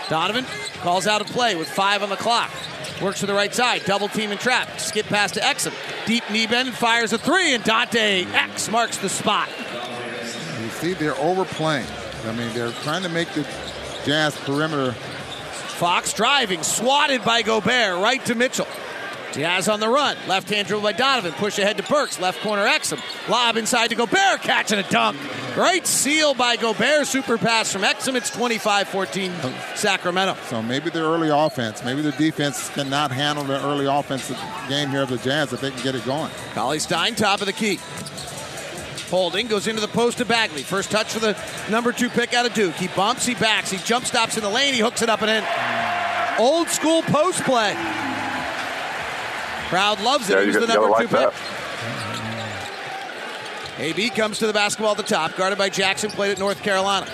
Donovan 0.09 0.47
calls 0.81 1.07
out 1.07 1.21
a 1.21 1.25
play 1.25 1.55
with 1.55 1.69
five 1.69 2.03
on 2.03 2.09
the 2.09 2.17
clock. 2.17 2.51
Works 3.03 3.21
to 3.21 3.27
the 3.27 3.35
right 3.35 3.53
side, 3.55 3.83
double 3.85 4.09
team 4.09 4.31
and 4.31 4.41
trap. 4.41 4.79
Skip 4.79 5.07
pass 5.07 5.33
to 5.33 5.41
Exum. 5.41 5.75
Deep 6.07 6.23
knee 6.31 6.47
bend 6.47 6.69
and 6.69 6.77
fires 6.77 7.13
a 7.13 7.19
three, 7.19 7.55
and 7.55 7.65
Dante 7.65 8.25
X 8.25 8.71
marks 8.71 8.99
the 8.99 9.09
spot. 9.09 9.49
You 10.61 10.69
see, 10.71 10.95
they're 10.95 11.19
overplaying. 11.19 11.87
I 12.27 12.33
mean, 12.33 12.53
they're 12.55 12.73
trying 12.83 13.03
to 13.03 13.09
make 13.09 13.29
the 13.31 13.47
Jazz 14.05 14.37
perimeter. 14.37 14.93
Fox 14.93 16.13
driving, 16.13 16.63
swatted 16.63 17.25
by 17.25 17.43
Gobert, 17.43 18.01
right 18.01 18.25
to 18.27 18.35
Mitchell. 18.35 18.69
Jazz 19.35 19.69
on 19.69 19.81
the 19.81 19.89
run. 19.89 20.17
Left 20.29 20.49
hand 20.49 20.69
dribble 20.69 20.85
by 20.85 20.93
Donovan. 20.93 21.33
Push 21.33 21.59
ahead 21.59 21.77
to 21.79 21.83
Burks. 21.83 22.21
Left 22.21 22.41
corner 22.41 22.65
Exum. 22.65 23.01
Lob 23.29 23.57
inside 23.57 23.89
to 23.89 23.97
Gobert. 23.97 24.43
Catch 24.43 24.73
and 24.73 24.81
a 24.81 24.89
dunk. 24.91 25.19
Great 25.55 25.87
seal 25.87 26.35
by 26.35 26.57
Gobert. 26.57 27.07
Super 27.07 27.37
pass 27.37 27.73
from 27.73 27.83
Exum. 27.83 28.15
It's 28.15 28.31
25 28.31 28.89
14 28.89 29.33
Sacramento. 29.75 30.37
So 30.49 30.63
maybe 30.63 30.91
the 30.91 31.01
early 31.01 31.31
offense, 31.31 31.85
maybe 31.85 32.03
the 32.03 32.13
defense 32.13 32.69
cannot 32.71 33.11
handle 33.11 33.45
the 33.45 33.61
early 33.65 33.87
offensive 33.87 34.41
game 34.69 34.91
here 34.91 35.03
of 35.03 35.09
the 35.09 35.19
Jazz 35.19 35.53
if 35.53 35.61
they 35.61 35.71
can 35.71 35.83
get 35.83 35.95
it 35.95 36.05
going. 36.05 36.31
Cauley 36.55 36.79
Stein, 36.79 37.15
top 37.15 37.41
of 37.41 37.47
the 37.47 37.53
key. 37.53 37.81
Holding 39.11 39.49
goes 39.49 39.67
into 39.67 39.81
the 39.81 39.89
post 39.89 40.19
to 40.19 40.25
Bagley. 40.25 40.63
First 40.63 40.91
touch 40.91 41.13
for 41.13 41.19
the 41.19 41.37
number 41.71 41.93
two 41.93 42.09
pick 42.09 42.35
out 42.35 42.47
of 42.47 42.55
Duke. 42.55 42.75
He 42.75 42.89
bumps, 42.89 43.27
he 43.27 43.35
backs, 43.35 43.71
he 43.71 43.79
jump 43.79 44.07
stops 44.07 44.37
in 44.37 44.43
the 44.43 44.49
lane, 44.49 44.75
he 44.75 44.81
hooks 44.81 45.03
it 45.03 45.09
up 45.09 45.23
and 45.23 45.31
in. 45.31 45.45
Old 46.39 46.69
school 46.69 47.03
post 47.03 47.43
play. 47.43 47.75
Crowd 49.75 50.01
loves 50.03 50.31
it. 50.31 50.35
Yeah, 50.35 50.45
he 50.45 50.53
the 50.53 50.69
number 50.69 50.97
two 51.01 51.09
pick. 51.09 51.35
AB 53.81 54.11
comes 54.11 54.39
to 54.39 54.47
the 54.47 54.53
basketball 54.53 54.93
at 54.93 54.99
the 54.99 55.03
top, 55.03 55.35
guarded 55.35 55.59
by 55.59 55.69
Jackson, 55.69 56.11
played 56.11 56.31
at 56.31 56.39
North 56.39 56.63
Carolina. 56.63 57.09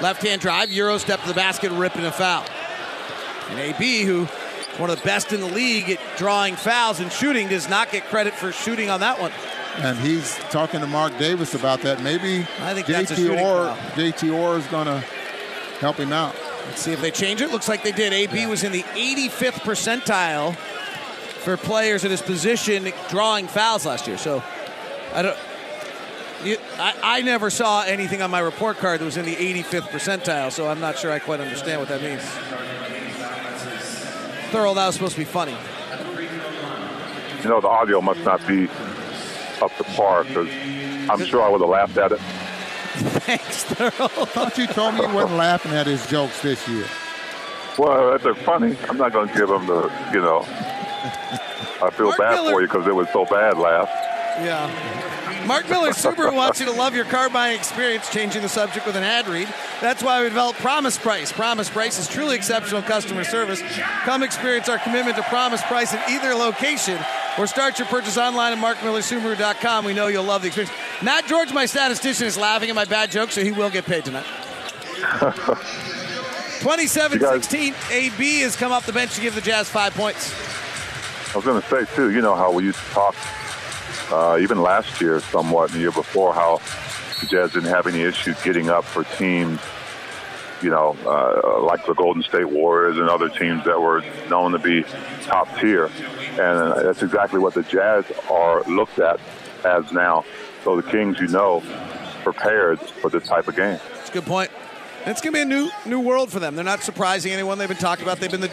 Left 0.00 0.22
hand 0.22 0.40
drive, 0.40 0.70
Euro 0.70 0.96
step 0.96 1.20
to 1.20 1.28
the 1.28 1.34
basket, 1.34 1.70
ripping 1.72 2.06
a 2.06 2.10
foul. 2.10 2.46
And 3.50 3.60
AB, 3.60 4.04
who 4.04 4.24
one 4.78 4.88
of 4.88 4.98
the 4.98 5.04
best 5.04 5.34
in 5.34 5.40
the 5.40 5.46
league 5.46 5.90
at 5.90 6.00
drawing 6.16 6.56
fouls 6.56 7.00
and 7.00 7.12
shooting, 7.12 7.48
does 7.48 7.68
not 7.68 7.92
get 7.92 8.06
credit 8.06 8.32
for 8.32 8.50
shooting 8.50 8.88
on 8.88 9.00
that 9.00 9.20
one. 9.20 9.32
And 9.76 9.98
he's 9.98 10.36
talking 10.48 10.80
to 10.80 10.86
Mark 10.86 11.18
Davis 11.18 11.52
about 11.52 11.82
that. 11.82 12.02
Maybe 12.02 12.46
I 12.60 12.72
think 12.72 12.86
that's 12.86 13.10
a 13.10 13.14
JT 13.14 13.42
Orr, 13.42 13.74
foul. 13.74 13.90
JT 13.90 14.34
Orr 14.34 14.56
is 14.56 14.66
going 14.68 14.86
to 14.86 15.00
help 15.80 15.96
him 15.96 16.14
out. 16.14 16.34
Let's 16.64 16.80
see 16.80 16.92
if 16.92 17.02
they 17.02 17.10
change 17.10 17.42
it. 17.42 17.50
Looks 17.50 17.68
like 17.68 17.82
they 17.82 17.92
did. 17.92 18.14
AB 18.14 18.46
was 18.46 18.64
in 18.64 18.72
the 18.72 18.84
85th 18.84 19.60
percentile 19.60 20.56
for 21.46 21.56
players 21.56 22.04
in 22.04 22.10
his 22.10 22.20
position 22.20 22.92
drawing 23.08 23.46
fouls 23.46 23.86
last 23.86 24.08
year. 24.08 24.18
So 24.18 24.42
I 25.14 25.22
don't. 25.22 25.36
You, 26.44 26.56
I, 26.76 26.94
I 27.02 27.22
never 27.22 27.50
saw 27.50 27.82
anything 27.82 28.20
on 28.20 28.32
my 28.32 28.40
report 28.40 28.78
card 28.78 29.00
that 29.00 29.04
was 29.04 29.16
in 29.16 29.24
the 29.24 29.36
85th 29.36 29.88
percentile, 29.88 30.50
so 30.50 30.68
I'm 30.68 30.80
not 30.80 30.98
sure 30.98 31.12
I 31.12 31.20
quite 31.20 31.38
understand 31.38 31.80
what 31.80 31.88
that 31.88 32.02
means. 32.02 32.22
Thurl, 34.50 34.74
that 34.74 34.86
was 34.86 34.96
supposed 34.96 35.14
to 35.14 35.20
be 35.20 35.24
funny. 35.24 35.56
You 37.44 37.48
know, 37.48 37.60
the 37.60 37.68
audio 37.68 38.00
must 38.00 38.20
not 38.20 38.44
be 38.48 38.68
up 39.62 39.74
to 39.76 39.84
par 39.94 40.24
because 40.24 40.48
I'm 41.08 41.24
sure 41.24 41.42
I 41.42 41.48
would 41.48 41.60
have 41.60 41.70
laughed 41.70 41.96
at 41.96 42.10
it. 42.10 42.18
Thanks, 43.22 43.64
Thurl. 43.66 44.26
thought 44.26 44.58
you 44.58 44.66
told 44.66 44.94
me 44.94 45.02
you 45.02 45.14
wasn't 45.14 45.36
laughing 45.36 45.72
at 45.72 45.86
his 45.86 46.04
jokes 46.08 46.42
this 46.42 46.66
year. 46.68 46.86
Well, 47.78 48.14
if 48.14 48.24
they're 48.24 48.34
funny, 48.34 48.76
I'm 48.88 48.96
not 48.96 49.12
going 49.12 49.28
to 49.28 49.34
give 49.34 49.48
them 49.48 49.66
the, 49.66 49.92
you 50.12 50.20
know, 50.20 50.44
I 51.82 51.90
feel 51.90 52.06
Mark 52.06 52.18
bad 52.18 52.34
Miller- 52.34 52.52
for 52.52 52.60
you 52.62 52.68
because 52.68 52.86
it 52.86 52.94
was 52.94 53.08
so 53.12 53.24
bad 53.24 53.58
last. 53.58 53.90
Yeah. 54.42 55.44
Mark 55.46 55.68
Miller 55.68 55.90
Subaru 55.90 56.34
wants 56.34 56.58
you 56.58 56.66
to 56.66 56.72
love 56.72 56.94
your 56.94 57.04
car 57.04 57.30
buying 57.30 57.56
experience, 57.56 58.10
changing 58.10 58.42
the 58.42 58.48
subject 58.48 58.84
with 58.84 58.96
an 58.96 59.04
ad 59.04 59.28
read. 59.28 59.48
That's 59.80 60.02
why 60.02 60.20
we 60.22 60.28
developed 60.28 60.58
Promise 60.58 60.98
Price. 60.98 61.30
Promise 61.32 61.70
Price 61.70 61.98
is 62.00 62.08
truly 62.08 62.34
exceptional 62.34 62.82
customer 62.82 63.22
service. 63.22 63.62
Come 64.02 64.22
experience 64.24 64.68
our 64.68 64.78
commitment 64.78 65.16
to 65.16 65.22
Promise 65.24 65.62
Price 65.62 65.94
at 65.94 66.08
either 66.10 66.34
location 66.34 66.98
or 67.38 67.46
start 67.46 67.78
your 67.78 67.86
purchase 67.86 68.18
online 68.18 68.52
at 68.52 68.58
markmillersubaru.com. 68.58 69.84
We 69.84 69.94
know 69.94 70.08
you'll 70.08 70.24
love 70.24 70.42
the 70.42 70.48
experience. 70.48 70.74
Matt 71.00 71.26
George, 71.26 71.52
my 71.52 71.66
statistician, 71.66 72.26
is 72.26 72.36
laughing 72.36 72.68
at 72.68 72.74
my 72.74 72.84
bad 72.84 73.10
joke, 73.12 73.30
so 73.30 73.44
he 73.44 73.52
will 73.52 73.70
get 73.70 73.84
paid 73.84 74.04
tonight. 74.04 74.26
27 76.60 77.20
16, 77.20 77.74
AB 77.92 78.40
has 78.40 78.56
come 78.56 78.72
off 78.72 78.86
the 78.86 78.92
bench 78.92 79.14
to 79.14 79.20
give 79.20 79.34
the 79.34 79.40
Jazz 79.40 79.68
five 79.68 79.94
points. 79.94 80.34
I 81.32 81.36
was 81.36 81.44
going 81.44 81.60
to 81.60 81.68
say, 81.68 81.84
too, 81.94 82.10
you 82.10 82.20
know 82.22 82.34
how 82.34 82.52
we 82.52 82.64
used 82.64 82.78
to 82.78 82.90
talk, 82.90 83.14
uh, 84.10 84.38
even 84.40 84.62
last 84.62 85.00
year 85.00 85.20
somewhat, 85.20 85.70
and 85.70 85.76
the 85.76 85.80
year 85.80 85.92
before, 85.92 86.32
how 86.32 86.60
the 87.20 87.26
Jazz 87.26 87.52
didn't 87.52 87.70
have 87.70 87.86
any 87.86 88.02
issues 88.02 88.40
getting 88.42 88.70
up 88.70 88.84
for 88.84 89.04
teams, 89.04 89.60
you 90.62 90.70
know, 90.70 90.96
uh, 91.04 91.62
like 91.62 91.84
the 91.86 91.94
Golden 91.94 92.22
State 92.22 92.48
Warriors 92.48 92.96
and 92.96 93.08
other 93.10 93.28
teams 93.28 93.64
that 93.64 93.80
were 93.80 94.02
known 94.30 94.52
to 94.52 94.58
be 94.58 94.84
top 95.22 95.48
tier. 95.58 95.90
And 96.38 96.86
that's 96.86 97.02
exactly 97.02 97.38
what 97.38 97.54
the 97.54 97.62
Jazz 97.62 98.04
are 98.30 98.62
looked 98.64 98.98
at 98.98 99.20
as 99.64 99.92
now. 99.92 100.24
So 100.64 100.80
the 100.80 100.90
Kings, 100.90 101.20
you 101.20 101.28
know, 101.28 101.62
prepared 102.22 102.80
for 102.80 103.10
this 103.10 103.26
type 103.26 103.48
of 103.48 103.56
game. 103.56 103.78
That's 103.94 104.10
a 104.10 104.12
good 104.12 104.26
point. 104.26 104.50
It's 105.04 105.20
going 105.20 105.32
to 105.32 105.38
be 105.38 105.42
a 105.42 105.44
new 105.44 105.70
new 105.84 106.00
world 106.00 106.32
for 106.32 106.40
them. 106.40 106.56
They're 106.56 106.64
not 106.64 106.82
surprising 106.82 107.32
anyone. 107.32 107.58
They've 107.58 107.68
been 107.68 107.76
talked 107.76 108.02
about. 108.02 108.18
They've 108.18 108.30
been 108.30 108.40
the 108.40 108.50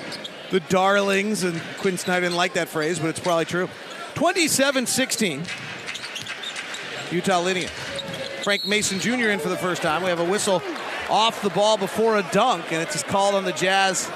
the 0.54 0.60
darlings, 0.60 1.44
and 1.44 1.60
Quinn 1.80 1.98
Snyder 1.98 2.28
didn't 2.28 2.38
like 2.38 2.54
that 2.54 2.70
phrase, 2.70 3.00
but 3.00 3.08
it's 3.08 3.20
probably 3.20 3.46
true. 3.46 3.68
27-16. 4.14 7.12
Utah 7.12 7.42
leading 7.42 7.64
it. 7.64 7.72
Frank 7.72 8.68
Mason 8.68 9.00
Jr. 9.00 9.30
in 9.30 9.40
for 9.40 9.50
the 9.50 9.58
first 9.58 9.82
time. 9.82 10.04
We 10.04 10.10
have 10.10 10.20
a 10.20 10.30
whistle 10.30 10.62
off 11.10 11.42
the 11.42 11.50
ball 11.50 11.78
before 11.78 12.20
a 12.20 12.24
dunk, 12.32 12.72
and 12.72 12.84
it's 12.84 13.02
called 13.02 13.34
on 13.34 13.46
the 13.46 13.52
Jazz. 13.52 14.12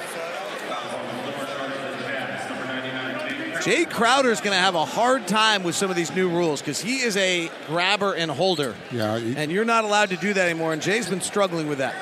Jae 3.63 3.89
Crowder's 3.89 4.39
going 4.39 4.55
to 4.55 4.61
have 4.61 4.75
a 4.75 4.85
hard 4.85 5.27
time 5.27 5.63
with 5.63 5.73
some 5.73 5.89
of 5.89 5.95
these 5.95 6.15
new 6.15 6.29
rules 6.29 6.61
because 6.61 6.79
he 6.79 6.99
is 6.99 7.17
a 7.17 7.49
grabber 7.65 8.13
and 8.13 8.29
holder. 8.29 8.75
Yeah, 8.91 9.17
you 9.17 9.33
And 9.35 9.51
you're 9.51 9.65
not 9.65 9.85
allowed 9.85 10.11
to 10.11 10.17
do 10.17 10.35
that 10.35 10.47
anymore, 10.47 10.71
and 10.71 10.83
Jae's 10.83 11.09
been 11.09 11.19
struggling 11.19 11.67
with 11.67 11.79
that. 11.79 11.95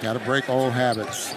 got 0.00 0.14
to 0.14 0.20
break 0.20 0.48
old 0.48 0.72
habits. 0.72 1.34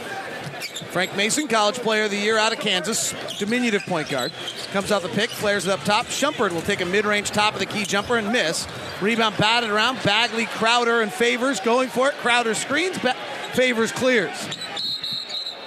Frank 0.91 1.15
Mason, 1.15 1.47
college 1.47 1.75
player 1.75 2.05
of 2.05 2.11
the 2.11 2.17
year 2.17 2.39
out 2.39 2.51
of 2.51 2.59
Kansas, 2.59 3.13
diminutive 3.37 3.83
point 3.83 4.09
guard. 4.09 4.31
Comes 4.73 4.91
out 4.91 5.03
the 5.03 5.09
pick, 5.09 5.29
flares 5.29 5.67
it 5.67 5.71
up 5.71 5.81
top. 5.81 6.07
Shumpert 6.07 6.51
will 6.51 6.63
take 6.63 6.81
a 6.81 6.85
mid 6.85 7.05
range 7.05 7.29
top 7.29 7.53
of 7.53 7.59
the 7.59 7.67
key 7.67 7.85
jumper 7.85 8.17
and 8.17 8.31
miss. 8.31 8.67
Rebound 8.99 9.37
batted 9.37 9.69
around. 9.69 10.01
Bagley, 10.03 10.47
Crowder, 10.47 11.01
and 11.01 11.13
Favors 11.13 11.59
going 11.59 11.89
for 11.89 12.07
it. 12.09 12.15
Crowder 12.15 12.55
screens, 12.55 12.97
ba- 12.97 13.15
Favors 13.53 13.91
clears. 13.91 14.49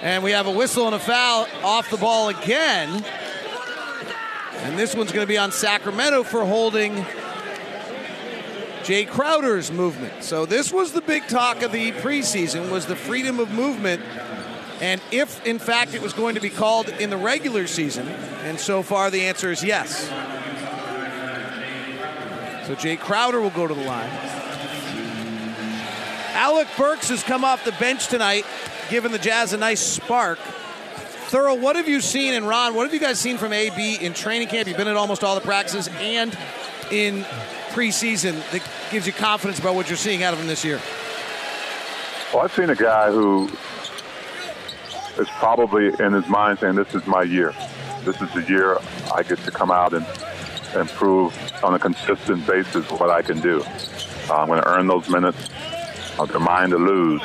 And 0.01 0.25
we 0.25 0.31
have 0.31 0.45
a 0.45 0.51
whistle 0.51 0.87
and 0.87 0.95
a 0.95 0.99
foul 0.99 1.47
off 1.63 1.89
the 1.89 1.97
ball 1.97 2.27
again. 2.27 3.05
And 4.57 4.77
this 4.77 4.93
one's 4.93 5.13
going 5.13 5.23
to 5.23 5.31
be 5.31 5.37
on 5.37 5.53
Sacramento 5.53 6.23
for 6.23 6.43
holding 6.43 6.95
Jae 8.83 9.07
Crowder's 9.07 9.71
movement. 9.71 10.21
So 10.25 10.45
this 10.45 10.73
was 10.73 10.91
the 10.91 11.01
big 11.01 11.27
talk 11.29 11.61
of 11.61 11.71
the 11.71 11.93
preseason 11.93 12.69
was 12.69 12.85
the 12.85 12.97
freedom 12.97 13.39
of 13.39 13.49
movement 13.51 14.01
and 14.83 15.01
if 15.11 15.45
in 15.45 15.59
fact 15.59 15.93
it 15.93 16.01
was 16.01 16.11
going 16.11 16.35
to 16.35 16.41
be 16.41 16.49
called 16.49 16.89
in 16.89 17.09
the 17.09 17.15
regular 17.15 17.67
season. 17.67 18.05
And 18.43 18.59
so 18.59 18.83
far 18.83 19.09
the 19.09 19.21
answer 19.21 19.49
is 19.49 19.63
yes. 19.63 20.09
So 22.67 22.75
Jae 22.75 22.99
Crowder 22.99 23.39
will 23.39 23.49
go 23.49 23.65
to 23.65 23.73
the 23.73 23.83
line. 23.83 24.09
Alec 26.33 26.67
Burks 26.77 27.07
has 27.09 27.23
come 27.23 27.45
off 27.45 27.63
the 27.63 27.71
bench 27.73 28.07
tonight, 28.07 28.45
giving 28.89 29.13
the 29.13 29.19
Jazz 29.19 29.53
a 29.53 29.57
nice 29.57 29.79
spark. 29.79 30.37
Thurl, 31.29 31.61
what 31.61 31.77
have 31.77 31.87
you 31.87 32.01
seen, 32.01 32.33
and 32.33 32.45
Ron, 32.45 32.75
what 32.75 32.83
have 32.83 32.93
you 32.93 32.99
guys 32.99 33.19
seen 33.19 33.37
from 33.37 33.53
AB 33.53 33.95
in 34.01 34.13
training 34.13 34.49
camp? 34.49 34.67
You've 34.67 34.75
been 34.75 34.89
at 34.89 34.97
almost 34.97 35.23
all 35.23 35.35
the 35.35 35.41
practices 35.41 35.89
and 35.99 36.37
in 36.91 37.23
preseason 37.71 38.33
that 38.51 38.61
gives 38.91 39.07
you 39.07 39.13
confidence 39.13 39.59
about 39.59 39.75
what 39.75 39.87
you're 39.87 39.95
seeing 39.95 40.23
out 40.23 40.33
of 40.33 40.41
him 40.41 40.47
this 40.47 40.65
year. 40.65 40.81
Well, 42.33 42.43
I've 42.43 42.53
seen 42.53 42.69
a 42.69 42.75
guy 42.75 43.11
who 43.11 43.49
is 45.19 45.27
probably 45.39 45.87
in 45.99 46.13
his 46.13 46.27
mind 46.27 46.59
saying, 46.59 46.75
"This 46.75 46.93
is 46.93 47.05
my 47.05 47.23
year. 47.23 47.53
This 48.03 48.21
is 48.21 48.31
the 48.33 48.43
year 48.47 48.77
I 49.13 49.23
get 49.23 49.39
to 49.39 49.51
come 49.51 49.71
out 49.71 49.93
and 49.93 50.05
and 50.75 50.89
prove 50.89 51.33
on 51.63 51.73
a 51.73 51.79
consistent 51.79 52.45
basis 52.47 52.89
what 52.91 53.09
I 53.09 53.21
can 53.21 53.39
do. 53.39 53.63
Uh, 54.29 54.33
I'm 54.33 54.47
going 54.47 54.61
to 54.61 54.67
earn 54.67 54.87
those 54.87 55.07
minutes. 55.09 55.49
They're 56.27 56.39
mine 56.39 56.69
to 56.71 56.77
lose. 56.77 57.21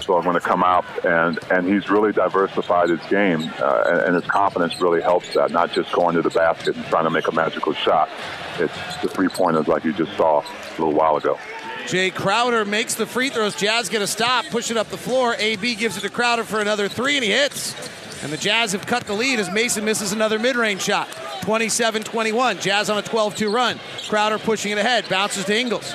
So 0.00 0.16
I'm 0.16 0.22
going 0.22 0.34
to 0.34 0.40
come 0.40 0.62
out 0.62 0.84
and 1.04 1.38
and 1.50 1.66
he's 1.66 1.90
really 1.90 2.12
diversified 2.12 2.90
his 2.90 3.04
game, 3.06 3.50
uh, 3.58 3.82
and, 3.86 4.00
and 4.02 4.14
his 4.14 4.24
confidence 4.26 4.80
really 4.80 5.02
helps 5.02 5.34
that. 5.34 5.50
Not 5.50 5.72
just 5.72 5.92
going 5.92 6.14
to 6.14 6.22
the 6.22 6.30
basket 6.30 6.76
and 6.76 6.84
trying 6.86 7.04
to 7.04 7.10
make 7.10 7.26
a 7.26 7.32
magical 7.32 7.72
shot. 7.72 8.08
It's 8.58 8.96
the 9.02 9.08
three 9.08 9.28
pointers 9.28 9.66
like 9.66 9.84
you 9.84 9.92
just 9.92 10.16
saw 10.16 10.42
a 10.42 10.70
little 10.78 10.94
while 10.94 11.16
ago. 11.16 11.36
Jae 11.86 12.12
Crowder 12.12 12.64
makes 12.64 12.94
the 12.94 13.06
free 13.06 13.30
throws. 13.30 13.54
Jazz 13.54 13.88
get 13.88 14.02
a 14.02 14.06
stop, 14.08 14.44
push 14.46 14.70
it 14.72 14.76
up 14.76 14.88
the 14.88 14.96
floor. 14.96 15.36
AB 15.38 15.76
gives 15.76 15.96
it 15.96 16.00
to 16.00 16.10
Crowder 16.10 16.42
for 16.42 16.60
another 16.60 16.88
three, 16.88 17.16
and 17.16 17.24
he 17.24 17.30
hits. 17.30 17.74
And 18.24 18.32
the 18.32 18.36
Jazz 18.36 18.72
have 18.72 18.86
cut 18.86 19.04
the 19.04 19.12
lead 19.12 19.38
as 19.38 19.50
Mason 19.52 19.84
misses 19.84 20.12
another 20.12 20.38
mid 20.38 20.56
range 20.56 20.82
shot. 20.82 21.08
27 21.42 22.02
21. 22.02 22.58
Jazz 22.58 22.90
on 22.90 22.98
a 22.98 23.02
12 23.02 23.36
2 23.36 23.52
run. 23.52 23.78
Crowder 24.08 24.38
pushing 24.38 24.72
it 24.72 24.78
ahead. 24.78 25.08
Bounces 25.08 25.44
to 25.44 25.56
Ingles. 25.56 25.92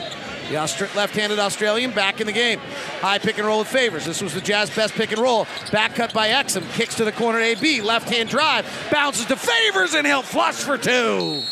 The 0.49 0.55
Austra- 0.57 0.93
left 0.95 1.15
handed 1.15 1.39
Australian 1.39 1.91
back 1.91 2.21
in 2.21 2.27
the 2.27 2.33
game. 2.33 2.59
High 2.99 3.19
pick 3.19 3.37
and 3.37 3.45
roll 3.45 3.59
with 3.59 3.67
favors. 3.67 4.05
This 4.05 4.21
was 4.21 4.33
the 4.33 4.41
Jazz 4.41 4.69
best 4.69 4.93
pick 4.93 5.11
and 5.11 5.19
roll. 5.21 5.45
Back 5.71 5.95
cut 5.95 6.13
by 6.13 6.29
Exum. 6.29 6.69
Kicks 6.73 6.95
to 6.95 7.05
the 7.05 7.11
corner 7.11 7.39
AB. 7.39 7.81
Left 7.81 8.09
hand 8.09 8.29
drive. 8.29 8.65
Bounces 8.91 9.25
to 9.25 9.35
favors, 9.35 9.93
and 9.93 10.07
he'll 10.07 10.21
flush 10.21 10.55
for 10.55 10.77
two. 10.77 11.43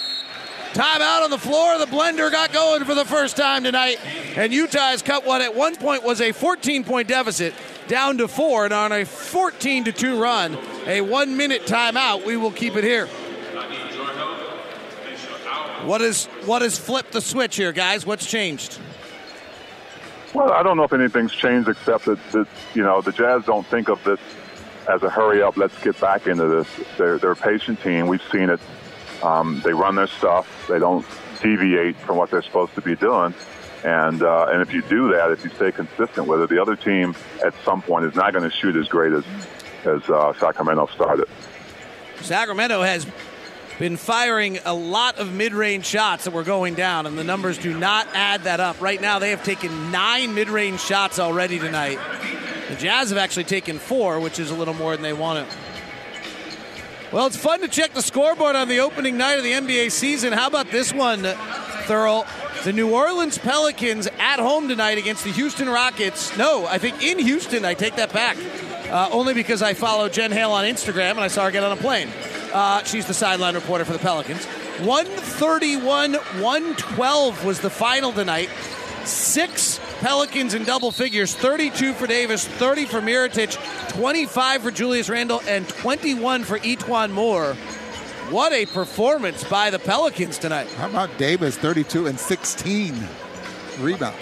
Timeout 0.73 1.23
on 1.23 1.29
the 1.31 1.37
floor. 1.37 1.77
The 1.79 1.85
blender 1.85 2.31
got 2.31 2.53
going 2.53 2.85
for 2.85 2.93
the 2.95 3.05
first 3.05 3.35
time 3.35 3.63
tonight. 3.63 3.99
And 4.37 4.53
Utah 4.53 4.89
has 4.89 5.01
cut 5.01 5.25
what 5.25 5.41
at 5.41 5.55
one 5.55 5.75
point 5.75 6.03
was 6.03 6.21
a 6.21 6.31
14 6.31 6.83
point 6.83 7.07
deficit 7.07 7.53
down 7.87 8.17
to 8.19 8.27
four. 8.27 8.65
And 8.65 8.73
on 8.73 8.91
a 8.91 9.05
14 9.05 9.85
to 9.85 9.91
2 9.91 10.21
run, 10.21 10.57
a 10.85 11.01
one 11.01 11.37
minute 11.37 11.63
timeout, 11.65 12.25
we 12.25 12.37
will 12.37 12.51
keep 12.51 12.75
it 12.75 12.83
here. 12.83 13.07
What 15.85 16.01
is 16.01 16.25
what 16.45 16.61
has 16.61 16.77
flipped 16.77 17.13
the 17.13 17.21
switch 17.21 17.55
here, 17.55 17.71
guys? 17.71 18.05
What's 18.05 18.25
changed? 18.29 18.77
Well, 20.33 20.51
I 20.51 20.61
don't 20.61 20.77
know 20.77 20.83
if 20.83 20.93
anything's 20.93 21.33
changed 21.33 21.67
except 21.69 22.05
that, 22.05 22.19
that 22.31 22.47
you 22.75 22.83
know 22.83 23.01
the 23.01 23.11
Jazz 23.11 23.45
don't 23.45 23.65
think 23.65 23.89
of 23.89 24.03
this 24.03 24.19
as 24.87 25.01
a 25.03 25.09
hurry 25.09 25.41
up. 25.41 25.57
Let's 25.57 25.77
get 25.81 25.99
back 25.99 26.27
into 26.27 26.47
this. 26.47 26.67
They're 26.97 27.17
they're 27.17 27.31
a 27.31 27.35
patient 27.35 27.81
team. 27.81 28.07
We've 28.07 28.23
seen 28.31 28.49
it. 28.49 28.59
Um, 29.23 29.61
they 29.63 29.73
run 29.73 29.95
their 29.95 30.07
stuff. 30.07 30.67
They 30.67 30.79
don't 30.79 31.05
deviate 31.41 31.95
from 31.97 32.17
what 32.17 32.31
they're 32.31 32.41
supposed 32.41 32.75
to 32.75 32.81
be 32.81 32.95
doing. 32.95 33.33
And 33.83 34.21
uh, 34.21 34.47
and 34.49 34.61
if 34.61 34.73
you 34.73 34.81
do 34.81 35.11
that, 35.13 35.31
if 35.31 35.43
you 35.43 35.49
stay 35.51 35.71
consistent 35.71 36.27
with 36.27 36.41
it, 36.41 36.49
the 36.49 36.61
other 36.61 36.75
team 36.75 37.15
at 37.45 37.53
some 37.63 37.81
point 37.81 38.05
is 38.05 38.15
not 38.15 38.33
going 38.33 38.49
to 38.49 38.55
shoot 38.55 38.75
as 38.75 38.87
great 38.87 39.13
as 39.13 39.23
as 39.85 40.09
uh, 40.09 40.33
Sacramento 40.39 40.87
started. 40.87 41.27
Sacramento 42.21 42.81
has 42.81 43.07
been 43.77 43.95
firing 43.95 44.59
a 44.65 44.73
lot 44.73 45.19
of 45.19 45.33
mid-range 45.33 45.85
shots 45.85 46.25
that 46.25 46.31
were 46.31 46.43
going 46.43 46.75
down, 46.75 47.05
and 47.05 47.17
the 47.17 47.23
numbers 47.23 47.57
do 47.57 47.77
not 47.77 48.05
add 48.13 48.43
that 48.43 48.59
up. 48.59 48.81
Right 48.81 48.99
now, 48.99 49.19
they 49.19 49.29
have 49.29 49.45
taken 49.45 49.89
nine 49.91 50.35
mid-range 50.35 50.81
shots 50.81 51.17
already 51.17 51.59
tonight. 51.59 51.97
The 52.67 52.75
Jazz 52.75 53.09
have 53.09 53.17
actually 53.17 53.45
taken 53.45 53.79
four, 53.79 54.19
which 54.19 54.37
is 54.37 54.51
a 54.51 54.55
little 54.55 54.73
more 54.73 54.91
than 54.91 55.01
they 55.01 55.13
wanted. 55.13 55.47
Well, 57.11 57.25
it's 57.25 57.37
fun 57.37 57.61
to 57.61 57.67
check 57.67 57.95
the 57.95 58.03
scoreboard 58.03 58.55
on 58.55 58.67
the 58.67 58.81
opening 58.81 59.17
night 59.17 59.39
of 59.39 59.43
the 59.43 59.53
NBA 59.53 59.91
season. 59.91 60.31
How 60.31 60.45
about 60.45 60.69
this 60.69 60.93
one, 60.93 61.23
Thurl? 61.23 62.27
The 62.63 62.71
New 62.71 62.93
Orleans 62.93 63.39
Pelicans 63.39 64.05
at 64.19 64.37
home 64.39 64.67
tonight 64.67 64.99
against 64.99 65.23
the 65.23 65.31
Houston 65.31 65.67
Rockets. 65.67 66.37
No, 66.37 66.67
I 66.67 66.77
think 66.77 67.01
in 67.01 67.17
Houston. 67.17 67.65
I 67.65 67.73
take 67.73 67.95
that 67.95 68.13
back. 68.13 68.37
Uh, 68.91 69.09
only 69.11 69.33
because 69.33 69.63
I 69.63 69.73
follow 69.73 70.07
Jen 70.07 70.31
Hale 70.31 70.51
on 70.51 70.65
Instagram 70.65 71.11
and 71.11 71.21
I 71.21 71.29
saw 71.29 71.45
her 71.45 71.51
get 71.51 71.63
on 71.63 71.71
a 71.71 71.81
plane. 71.81 72.09
Uh, 72.53 72.83
she's 72.83 73.07
the 73.07 73.13
sideline 73.15 73.55
reporter 73.55 73.85
for 73.85 73.93
the 73.93 73.99
Pelicans. 73.99 74.45
131 74.85 76.13
112 76.13 77.43
was 77.43 77.59
the 77.59 77.71
final 77.71 78.11
tonight. 78.11 78.49
Six 79.05 79.79
Pelicans 79.99 80.53
in 80.53 80.63
double 80.63 80.91
figures 80.91 81.35
32 81.35 81.93
for 81.93 82.07
Davis, 82.07 82.47
30 82.47 82.85
for 82.85 83.01
Mirotic, 83.01 83.57
25 83.89 84.63
for 84.63 84.71
Julius 84.71 85.09
Randle, 85.09 85.41
and 85.47 85.67
21 85.67 86.45
for 86.45 86.57
E'Twaun 86.59 87.11
Moore. 87.11 87.53
What 88.29 88.53
a 88.53 88.65
performance 88.65 89.43
by 89.43 89.69
the 89.71 89.79
Pelicans 89.79 90.37
tonight. 90.37 90.71
How 90.73 90.87
about 90.87 91.17
Davis, 91.17 91.57
32 91.57 92.07
and 92.07 92.17
16 92.17 92.95
rebounds? 93.79 94.17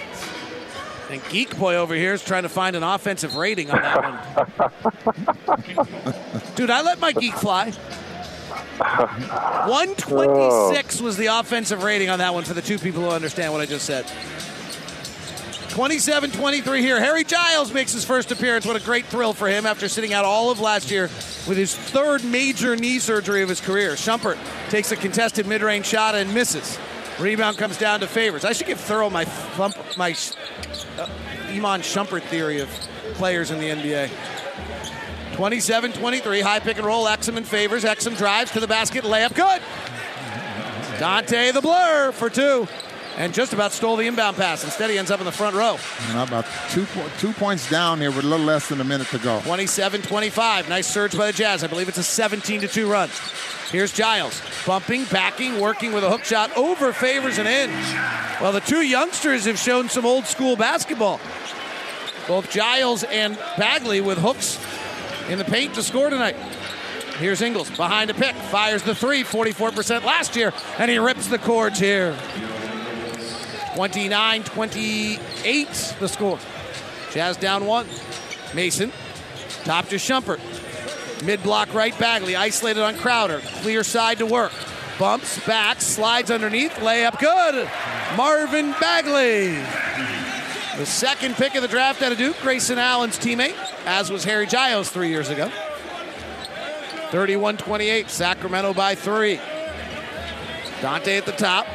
And 1.12 1.22
Geek 1.30 1.56
Boy 1.58 1.76
over 1.76 1.94
here 1.94 2.14
is 2.14 2.24
trying 2.24 2.44
to 2.44 2.50
find 2.50 2.76
an 2.76 2.84
offensive 2.84 3.36
rating 3.36 3.70
on 3.70 3.82
that 3.82 4.72
one. 5.46 6.16
Dude, 6.56 6.72
I 6.72 6.82
let 6.82 7.00
my 7.00 7.12
geek 7.14 7.36
fly. 7.36 7.72
126 8.80 11.02
was 11.02 11.18
the 11.18 11.26
offensive 11.28 11.84
rating 11.84 12.10
on 12.10 12.20
that 12.20 12.34
one 12.34 12.44
for 12.44 12.54
the 12.54 12.62
two 12.62 12.78
people 12.78 13.02
who 13.02 13.10
understand 13.10 13.54
what 13.54 13.62
I 13.62 13.66
just 13.66 13.86
said. 13.86 14.06
27 15.78 16.32
23 16.32 16.82
here. 16.82 17.00
Harry 17.00 17.24
Giles 17.24 17.72
makes 17.72 17.94
his 17.94 18.04
first 18.04 18.32
appearance. 18.32 18.66
What 18.66 18.76
a 18.76 18.84
great 18.84 19.06
thrill 19.06 19.34
for 19.34 19.48
him 19.48 19.68
after 19.68 19.88
sitting 19.88 20.12
out 20.12 20.26
all 20.26 20.50
of 20.50 20.60
last 20.60 20.90
year 20.90 21.04
with 21.48 21.56
his 21.56 21.76
third 21.76 22.24
major 22.24 22.76
knee 22.76 22.98
surgery 22.98 23.44
of 23.44 23.50
his 23.50 23.62
career. 23.62 23.92
Shumpert 23.92 24.40
takes 24.72 24.92
a 24.92 24.96
contested 24.96 25.46
mid 25.46 25.62
range 25.62 25.86
shot 25.86 26.16
and 26.16 26.34
misses. 26.34 26.80
Rebound 27.20 27.60
comes 27.60 27.78
down 27.78 28.00
to 28.00 28.08
Favors. 28.08 28.44
I 28.44 28.54
should 28.54 28.66
give 28.66 28.80
Thurl 28.80 29.12
my 29.12 29.26
thump, 29.26 29.76
my 29.96 30.16
uh, 30.98 31.08
Iman 31.50 31.82
Shumpert 31.82 32.24
theory 32.24 32.60
of 32.60 32.70
players 33.14 33.52
in 33.52 33.60
the 33.60 33.70
NBA. 33.70 34.10
27 35.36 35.94
23, 35.94 36.42
high 36.42 36.60
pick 36.60 36.78
and 36.78 36.88
roll. 36.88 37.06
Exum 37.06 37.38
and 37.38 37.46
Favors. 37.46 37.84
Exum 37.84 38.18
drives 38.18 38.50
to 38.54 38.60
the 38.60 38.68
basket, 38.68 39.04
layup 39.04 39.36
good. 39.36 39.62
Dante 41.00 41.52
the 41.52 41.62
blur 41.62 42.12
for 42.14 42.32
two. 42.32 42.68
And 43.18 43.34
just 43.34 43.52
about 43.52 43.72
stole 43.72 43.96
the 43.96 44.06
inbound 44.06 44.38
pass. 44.38 44.64
Instead, 44.64 44.92
he 44.92 44.98
ends 45.00 45.10
up 45.10 45.20
in 45.20 45.26
the 45.26 45.32
front 45.32 45.56
row. 45.56 45.78
And 46.10 46.20
about 46.20 46.46
two, 46.70 46.86
two 47.18 47.34
points 47.34 47.68
down 47.68 48.00
here 48.00 48.12
with 48.12 48.24
a 48.24 48.28
little 48.28 48.46
less 48.46 48.70
than 48.70 48.80
a 48.80 48.84
minute 48.84 49.08
to 49.08 49.18
go. 49.18 49.42
27 49.42 50.04
25. 50.04 50.70
Nice 50.70 50.86
surge 50.86 51.18
by 51.18 51.26
the 51.26 51.34
Jazz. 51.34 51.64
I 51.64 51.68
believe 51.68 51.90
it's 51.90 51.98
a 51.98 52.04
17 52.04 52.62
2 52.62 52.92
run. 52.92 53.10
Here's 53.72 53.92
Giles. 53.92 54.40
Bumping, 54.68 55.06
backing, 55.06 55.60
working 55.60 55.94
with 55.94 56.04
a 56.04 56.10
hook 56.10 56.24
shot 56.24 56.56
over 56.56 56.94
Favors 56.94 57.40
and 57.40 57.48
in. 57.48 57.72
Well, 58.40 58.52
the 58.52 58.62
two 58.62 58.82
youngsters 58.82 59.46
have 59.46 59.58
shown 59.58 59.90
some 59.90 60.06
old 60.06 60.26
school 60.26 60.56
basketball. 60.56 61.20
Both 62.28 62.52
Giles 62.52 63.04
and 63.04 63.36
Bagley 63.58 64.00
with 64.00 64.20
hooks 64.20 64.60
in 65.28 65.40
the 65.40 65.46
paint 65.46 65.74
to 65.74 65.82
score 65.82 66.12
tonight. 66.12 66.36
Here's 67.18 67.42
Ingles 67.42 67.72
behind 67.72 68.12
a 68.12 68.14
pick, 68.14 68.36
fires 68.36 68.84
the 68.84 68.94
three, 68.94 69.24
44% 69.24 70.04
last 70.04 70.36
year, 70.36 70.54
and 70.78 70.92
he 70.92 71.00
rips 71.00 71.28
the 71.28 71.40
cords 71.40 71.80
here. 71.80 72.16
29 73.78 74.44
28, 74.44 75.96
the 76.00 76.10
score. 76.10 76.40
Jazz 77.12 77.38
down 77.38 77.68
one. 77.68 77.86
Mason, 78.56 78.92
top 79.66 79.88
to 79.90 79.98
Shumpert. 79.98 80.40
Mid 81.24 81.44
block 81.44 81.72
right, 81.76 81.96
Bagley, 82.00 82.36
isolated 82.36 82.82
on 82.82 82.98
Crowder. 82.98 83.40
Clear 83.62 83.84
side 83.84 84.18
to 84.18 84.26
work. 84.26 84.52
Bumps, 84.98 85.46
back, 85.46 85.80
slides 85.80 86.32
underneath, 86.32 86.72
layup 86.78 87.20
good. 87.20 87.70
Marvin 88.18 88.72
Bagley. 88.82 89.50
The 90.80 90.86
second 90.88 91.36
pick 91.36 91.54
of 91.54 91.62
the 91.62 91.68
draft 91.68 92.02
out 92.02 92.12
of 92.12 92.18
Duke, 92.18 92.40
Grayson 92.42 92.80
Allen's 92.80 93.20
teammate, 93.20 93.56
as 93.86 94.10
was 94.10 94.24
Harry 94.24 94.48
Giles 94.48 94.90
three 94.90 95.10
years 95.10 95.30
ago. 95.30 95.52
31 97.12 97.58
28, 97.58 98.10
Sacramento 98.10 98.74
by 98.74 98.96
three. 98.96 99.40
Dante 100.82 101.18
at 101.18 101.28
the 101.28 101.32
top, 101.32 101.68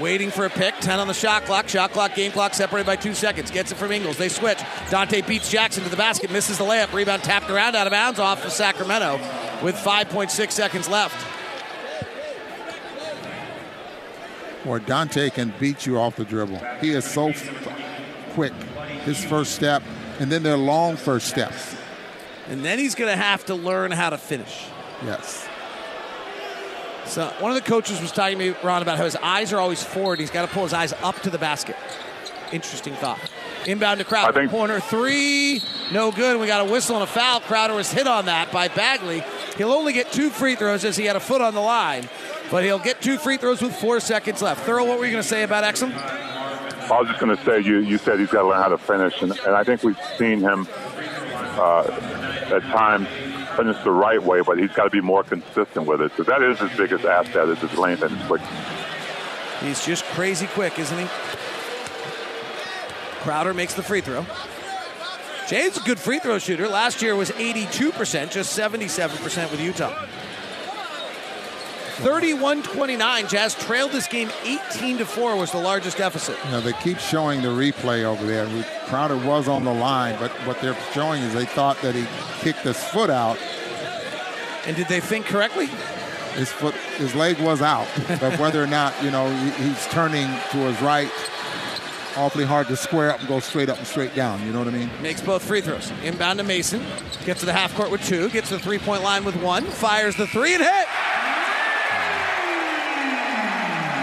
waiting 0.00 0.30
for 0.30 0.44
a 0.46 0.50
pick. 0.50 0.74
10 0.80 0.98
on 0.98 1.06
the 1.06 1.14
shot 1.14 1.44
clock. 1.44 1.68
Shot 1.68 1.92
clock, 1.92 2.14
game 2.14 2.32
clock 2.32 2.54
separated 2.54 2.86
by 2.86 2.96
two 2.96 3.14
seconds. 3.14 3.50
Gets 3.50 3.72
it 3.72 3.76
from 3.76 3.92
Ingles. 3.92 4.16
They 4.16 4.28
switch. 4.28 4.58
Dante 4.90 5.20
beats 5.20 5.50
Jackson 5.50 5.84
to 5.84 5.90
the 5.90 5.96
basket, 5.96 6.30
misses 6.30 6.58
the 6.58 6.64
layup. 6.64 6.92
Rebound 6.92 7.22
tapped 7.22 7.50
around 7.50 7.76
out 7.76 7.86
of 7.86 7.92
bounds 7.92 8.18
off 8.18 8.44
of 8.44 8.52
Sacramento 8.52 9.20
with 9.62 9.76
5.6 9.76 10.50
seconds 10.50 10.88
left. 10.88 11.26
Or 14.66 14.78
Dante 14.78 15.30
can 15.30 15.54
beat 15.58 15.86
you 15.86 15.98
off 15.98 16.16
the 16.16 16.24
dribble. 16.24 16.60
He 16.80 16.90
is 16.90 17.04
so 17.04 17.32
quick. 18.32 18.52
His 19.04 19.24
first 19.24 19.54
step, 19.54 19.82
and 20.18 20.30
then 20.30 20.42
their 20.42 20.58
long 20.58 20.96
first 20.96 21.28
steps. 21.28 21.74
And 22.48 22.64
then 22.64 22.78
he's 22.78 22.94
going 22.94 23.10
to 23.10 23.16
have 23.16 23.46
to 23.46 23.54
learn 23.54 23.90
how 23.90 24.10
to 24.10 24.18
finish. 24.18 24.66
Yes. 25.02 25.48
So 27.10 27.26
one 27.40 27.50
of 27.50 27.56
the 27.56 27.68
coaches 27.68 28.00
was 28.00 28.12
talking 28.12 28.38
to 28.38 28.52
me, 28.52 28.56
Ron, 28.62 28.82
about 28.82 28.96
how 28.96 29.04
his 29.04 29.16
eyes 29.16 29.52
are 29.52 29.58
always 29.58 29.82
forward. 29.82 30.20
He's 30.20 30.30
got 30.30 30.48
to 30.48 30.54
pull 30.54 30.62
his 30.62 30.72
eyes 30.72 30.92
up 31.02 31.20
to 31.22 31.30
the 31.30 31.38
basket. 31.38 31.74
Interesting 32.52 32.94
thought. 32.94 33.18
Inbound 33.66 33.98
to 33.98 34.04
Crowder. 34.04 34.48
Corner 34.48 34.78
three. 34.78 35.60
No 35.92 36.12
good. 36.12 36.40
We 36.40 36.46
got 36.46 36.66
a 36.66 36.70
whistle 36.70 36.94
and 36.94 37.02
a 37.02 37.08
foul. 37.08 37.40
Crowder 37.40 37.74
was 37.74 37.90
hit 37.90 38.06
on 38.06 38.26
that 38.26 38.52
by 38.52 38.68
Bagley. 38.68 39.24
He'll 39.56 39.72
only 39.72 39.92
get 39.92 40.12
two 40.12 40.30
free 40.30 40.54
throws 40.54 40.84
as 40.84 40.96
he 40.96 41.04
had 41.04 41.16
a 41.16 41.20
foot 41.20 41.40
on 41.40 41.54
the 41.54 41.60
line, 41.60 42.08
but 42.48 42.62
he'll 42.62 42.78
get 42.78 43.02
two 43.02 43.18
free 43.18 43.36
throws 43.36 43.60
with 43.60 43.74
four 43.74 43.98
seconds 43.98 44.40
left. 44.40 44.64
Thurl, 44.64 44.86
what 44.86 44.98
were 45.00 45.04
you 45.04 45.10
going 45.10 45.22
to 45.22 45.28
say 45.28 45.42
about 45.42 45.64
Exum? 45.64 45.92
I 45.92 47.00
was 47.00 47.08
just 47.08 47.20
going 47.20 47.36
to 47.36 47.44
say, 47.44 47.60
you, 47.60 47.80
you 47.80 47.98
said 47.98 48.20
he's 48.20 48.30
got 48.30 48.42
to 48.42 48.48
learn 48.48 48.62
how 48.62 48.68
to 48.68 48.78
finish, 48.78 49.20
and, 49.20 49.32
and 49.32 49.56
I 49.56 49.64
think 49.64 49.82
we've 49.82 49.98
seen 50.16 50.40
him 50.40 50.68
uh, 51.58 51.82
at 52.50 52.62
times 52.62 53.08
finish 53.60 53.82
the 53.84 53.90
right 53.90 54.22
way, 54.22 54.40
but 54.40 54.58
he's 54.58 54.72
got 54.72 54.84
to 54.84 54.90
be 54.90 55.00
more 55.00 55.22
consistent 55.22 55.86
with 55.86 56.00
it. 56.00 56.12
So 56.16 56.22
that 56.24 56.42
is 56.42 56.58
his 56.58 56.74
biggest 56.76 57.04
asset 57.04 57.48
is 57.48 57.58
his 57.58 57.76
length 57.76 58.02
and 58.02 58.16
his 58.16 58.26
quickness. 58.26 58.50
He's 59.60 59.84
just 59.84 60.04
crazy 60.06 60.46
quick, 60.46 60.78
isn't 60.78 60.98
he? 60.98 61.06
Crowder 63.20 63.52
makes 63.52 63.74
the 63.74 63.82
free 63.82 64.00
throw. 64.00 64.24
Jae's 65.46 65.76
a 65.76 65.80
good 65.80 65.98
free 65.98 66.20
throw 66.20 66.38
shooter. 66.38 66.68
Last 66.68 67.02
year 67.02 67.14
was 67.14 67.30
82%, 67.32 68.30
just 68.30 68.58
77% 68.58 69.50
with 69.50 69.60
Utah. 69.60 70.06
31-29. 72.00 73.28
Jazz 73.28 73.54
trailed 73.54 73.92
this 73.92 74.06
game 74.06 74.30
18 74.44 74.98
to 74.98 75.04
4 75.04 75.36
was 75.36 75.52
the 75.52 75.58
largest 75.58 75.98
deficit. 75.98 76.36
You 76.46 76.52
know, 76.52 76.60
they 76.60 76.72
keep 76.74 76.98
showing 76.98 77.42
the 77.42 77.48
replay 77.48 78.04
over 78.04 78.24
there. 78.24 78.46
Crowder 78.86 79.16
was 79.16 79.48
on 79.48 79.64
the 79.64 79.72
line, 79.72 80.16
but 80.18 80.30
what 80.46 80.60
they're 80.60 80.76
showing 80.92 81.22
is 81.22 81.34
they 81.34 81.44
thought 81.44 81.80
that 81.82 81.94
he 81.94 82.06
kicked 82.40 82.60
his 82.60 82.82
foot 82.82 83.10
out. 83.10 83.38
And 84.66 84.76
did 84.76 84.88
they 84.88 85.00
think 85.00 85.26
correctly? 85.26 85.66
His 86.34 86.50
foot, 86.50 86.74
his 86.96 87.14
leg 87.14 87.38
was 87.40 87.60
out, 87.60 87.88
but 88.20 88.38
whether 88.38 88.62
or 88.62 88.66
not 88.66 88.94
you 89.02 89.10
know 89.10 89.28
he, 89.28 89.64
he's 89.64 89.86
turning 89.88 90.26
to 90.52 90.58
his 90.58 90.80
right, 90.80 91.10
awfully 92.16 92.44
hard 92.44 92.68
to 92.68 92.76
square 92.76 93.10
up 93.10 93.18
and 93.18 93.28
go 93.28 93.40
straight 93.40 93.68
up 93.68 93.78
and 93.78 93.86
straight 93.86 94.14
down. 94.14 94.40
You 94.46 94.52
know 94.52 94.60
what 94.60 94.68
I 94.68 94.70
mean? 94.70 94.88
Makes 95.02 95.22
both 95.22 95.42
free 95.42 95.60
throws. 95.60 95.92
Inbound 96.04 96.38
to 96.38 96.44
Mason. 96.44 96.84
Gets 97.24 97.40
to 97.40 97.46
the 97.46 97.52
half 97.52 97.74
court 97.74 97.90
with 97.90 98.04
two. 98.06 98.30
Gets 98.30 98.48
to 98.50 98.54
the 98.58 98.62
three 98.62 98.78
point 98.78 99.02
line 99.02 99.24
with 99.24 99.34
one. 99.42 99.64
Fires 99.64 100.14
the 100.14 100.28
three 100.28 100.54
and 100.54 100.62
hit. 100.62 100.86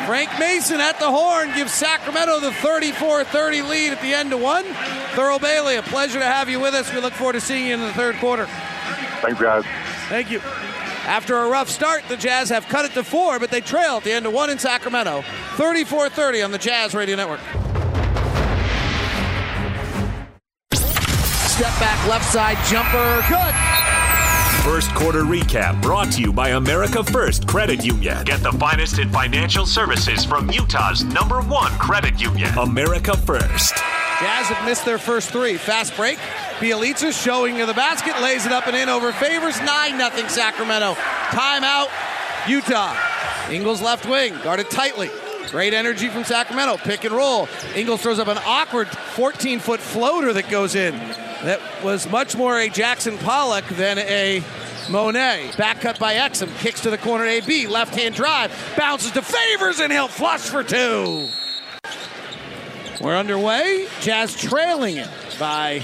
Frank 0.08 0.39
Mason 0.39 0.80
at 0.80 0.98
the 1.00 1.12
horn 1.12 1.54
gives 1.54 1.74
Sacramento 1.74 2.39
the 2.39 2.54
34 2.54 3.26
30 3.26 3.62
lead 3.63 3.91
at 3.91 4.02
the 4.02 4.13
end 4.13 4.32
of 4.32 4.39
one. 4.39 4.63
Thurl 4.63 5.38
Bailey, 5.38 5.76
a 5.76 5.82
pleasure 5.82 6.20
to 6.20 6.26
have 6.26 6.48
you 6.48 6.62
with 6.62 6.74
us. 6.74 6.93
We 6.93 7.02
look 7.02 7.12
forward 7.12 7.34
to 7.34 7.41
seeing 7.41 7.67
you 7.67 7.74
in 7.74 7.82
the 7.82 7.91
third 7.91 8.15
quarter. 8.15 8.46
Thanks, 9.20 9.41
guys. 9.41 9.65
Thank 10.08 10.32
you. 10.32 10.39
After 10.39 11.36
a 11.36 11.50
rough 11.50 11.67
start, 11.67 12.04
the 12.08 12.15
Jazz 12.15 12.48
have 12.52 12.70
cut 12.70 12.86
it 12.86 12.93
to 12.93 13.04
four, 13.04 13.38
but 13.38 13.52
they 13.52 13.60
trail 13.60 13.98
at 13.98 14.06
the 14.06 14.13
end 14.13 14.26
of 14.26 14.32
one 14.32 14.50
in 14.50 14.60
Sacramento. 14.60 15.26
34 15.58 16.08
30 16.08 16.41
on 16.41 16.52
the 16.52 16.58
Jazz 16.58 16.96
Radio 16.96 17.17
Network. 17.17 17.41
Step 20.72 21.80
back, 21.82 22.08
left 22.08 22.32
side 22.32 22.58
jumper. 22.70 23.26
Good. 23.28 23.87
First 24.67 24.93
quarter 24.95 25.21
recap 25.21 25.82
brought 25.82 26.12
to 26.12 26.21
you 26.21 26.34
by 26.34 26.49
America 26.49 27.01
First 27.01 27.47
Credit 27.47 27.86
Union. 27.86 28.25
Get 28.25 28.43
the 28.43 28.51
finest 28.51 28.99
in 28.99 29.10
financial 29.10 29.65
services 29.65 30.25
from 30.25 30.51
Utah's 30.51 31.06
number 31.06 31.39
one 31.39 31.71
credit 31.80 32.19
union, 32.19 32.49
America 32.58 33.15
First. 33.15 33.75
Jazz 34.19 34.47
have 34.47 34.65
missed 34.65 34.84
their 34.84 34.97
first 34.97 35.30
three. 35.30 35.56
Fast 35.56 35.95
break. 35.95 36.17
Bjelica 36.60 37.13
showing 37.13 37.56
to 37.60 37.65
the 37.65 37.73
basket, 37.73 38.21
lays 38.21 38.45
it 38.45 38.51
up 38.51 38.67
and 38.67 38.75
in 38.75 38.89
over 38.89 39.13
favors. 39.13 39.58
9 39.62 39.97
0 39.97 40.27
Sacramento. 40.27 40.95
Timeout, 41.30 41.88
Utah. 42.49 42.93
Ingles 43.49 43.82
left 43.82 44.06
wing, 44.06 44.34
guarded 44.43 44.69
tightly. 44.69 45.10
Great 45.51 45.73
energy 45.73 46.10
from 46.10 46.23
Sacramento. 46.23 46.77
Pick 46.77 47.03
and 47.05 47.15
roll. 47.15 47.47
Ingles 47.75 48.01
throws 48.01 48.19
up 48.19 48.27
an 48.27 48.38
awkward 48.45 48.88
14 48.88 49.60
foot 49.60 49.79
floater 49.79 50.33
that 50.33 50.49
goes 50.49 50.75
in. 50.75 50.93
That 51.43 51.62
was 51.83 52.10
much 52.10 52.36
more 52.36 52.60
a 52.60 52.69
Jackson 52.69 53.17
Pollock 53.19 53.65
than 53.69 53.99
a 53.99 54.43
Monet. 54.89 55.51
Back 55.57 55.81
cut 55.81 55.99
by 55.99 56.15
Exum. 56.15 56.55
Kicks 56.60 56.81
to 56.81 56.89
the 56.89 56.97
corner 56.97 57.25
AB. 57.25 57.67
Left 57.67 57.95
hand 57.95 58.15
drive. 58.15 58.51
Bounces 58.77 59.12
to 59.12 59.21
favors 59.21 59.79
and 59.79 59.91
he'll 59.91 60.07
flush 60.07 60.41
for 60.41 60.63
two. 60.63 61.29
We're 63.01 63.15
underway. 63.15 63.88
Jazz 64.01 64.36
trailing 64.36 64.97
it 64.97 65.10
by 65.39 65.81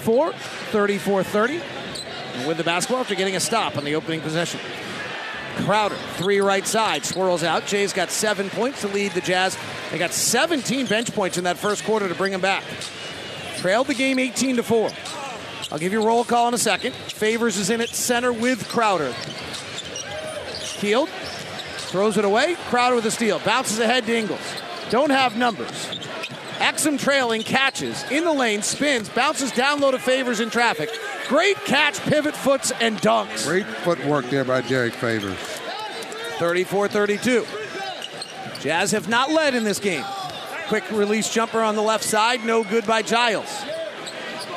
four, 0.00 0.32
34 0.32 1.24
30. 1.24 1.60
And 2.34 2.46
with 2.46 2.58
the 2.58 2.64
basketball 2.64 3.00
after 3.00 3.14
getting 3.14 3.36
a 3.36 3.40
stop 3.40 3.76
on 3.76 3.84
the 3.84 3.94
opening 3.96 4.20
possession. 4.20 4.60
Crowder, 5.64 5.96
three 6.14 6.40
right 6.40 6.66
side, 6.66 7.04
swirls 7.04 7.42
out. 7.42 7.66
Jae's 7.70 7.92
got 7.92 8.10
seven 8.10 8.50
points 8.50 8.82
to 8.82 8.88
lead 8.88 9.12
the 9.12 9.20
Jazz 9.20 9.56
They 9.90 9.98
got 9.98 10.12
17 10.12 10.86
bench 10.86 11.14
points 11.14 11.38
in 11.38 11.44
that 11.44 11.56
first 11.56 11.84
quarter 11.84 12.08
to 12.08 12.14
bring 12.14 12.32
them 12.32 12.40
back. 12.40 12.62
Trailed 13.56 13.86
the 13.86 13.94
game 13.94 14.18
18 14.18 14.56
to 14.56 14.62
4. 14.62 14.90
I'll 15.72 15.78
give 15.78 15.92
you 15.92 16.02
a 16.02 16.06
roll 16.06 16.24
call 16.24 16.48
in 16.48 16.54
a 16.54 16.58
second. 16.58 16.94
Favors 16.94 17.56
is 17.56 17.70
in 17.70 17.80
at 17.80 17.88
center 17.88 18.32
with 18.32 18.68
Crowder. 18.68 19.12
Field 20.78 21.08
throws 21.08 22.18
it 22.18 22.24
away. 22.24 22.56
Crowder 22.68 22.96
with 22.96 23.06
a 23.06 23.10
steal. 23.10 23.38
Bounces 23.40 23.78
ahead 23.78 24.04
to 24.06 24.16
Ingles. 24.16 24.40
Don't 24.90 25.10
have 25.10 25.36
numbers. 25.36 25.88
Exum 26.58 26.98
trailing 26.98 27.42
catches 27.42 28.02
in 28.10 28.24
the 28.24 28.32
lane, 28.32 28.62
spins, 28.62 29.08
bounces 29.08 29.52
down 29.52 29.80
low 29.80 29.90
to 29.90 29.98
Favors 29.98 30.40
in 30.40 30.50
traffic. 30.50 30.90
Great 31.28 31.56
catch, 31.64 32.00
pivot 32.00 32.36
foots, 32.36 32.72
and 32.80 32.98
dunks. 32.98 33.46
Great 33.46 33.66
footwork 33.66 34.28
there 34.30 34.44
by 34.44 34.60
Derrick 34.62 34.94
Favors. 34.94 35.38
34 36.38 36.88
32. 36.88 37.46
Jazz 38.60 38.92
have 38.92 39.08
not 39.08 39.30
led 39.30 39.54
in 39.54 39.64
this 39.64 39.78
game. 39.78 40.04
Quick 40.68 40.90
release 40.90 41.32
jumper 41.32 41.60
on 41.60 41.76
the 41.76 41.82
left 41.82 42.04
side, 42.04 42.44
no 42.44 42.64
good 42.64 42.86
by 42.86 43.02
Giles. 43.02 43.64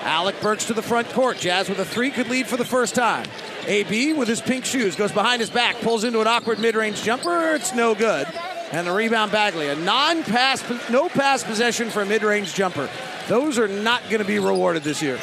Alec 0.02 0.40
Burks 0.42 0.66
to 0.66 0.74
the 0.74 0.82
front 0.82 1.10
court. 1.10 1.38
Jazz 1.38 1.70
with 1.70 1.80
a 1.80 1.86
three 1.86 2.10
could 2.10 2.30
lead 2.30 2.48
for 2.48 2.58
the 2.58 2.66
first 2.66 2.96
time. 2.96 3.28
AB 3.68 4.14
with 4.14 4.28
his 4.28 4.42
pink 4.42 4.66
shoes 4.66 4.96
goes 4.96 5.12
behind 5.12 5.42
his 5.42 5.50
back, 5.50 5.76
pulls 5.82 6.04
into 6.04 6.22
an 6.22 6.28
awkward 6.28 6.60
mid-range 6.60 7.04
jumper. 7.04 7.54
It's 7.54 7.74
no 7.76 7.94
good. 7.94 8.28
And 8.72 8.86
the 8.86 8.92
rebound 8.92 9.32
Bagley, 9.32 9.68
a 9.70 9.76
non-pass, 9.76 10.90
no 10.90 11.10
pass 11.10 11.44
possession 11.44 11.90
for 11.90 12.02
a 12.02 12.06
mid-range 12.06 12.54
jumper. 12.54 12.90
Those 13.28 13.58
are 13.58 13.68
not 13.68 14.04
going 14.10 14.20
to 14.20 14.28
be 14.28 14.40
rewarded 14.40 14.84
this 14.84 15.02
year. 15.02 15.20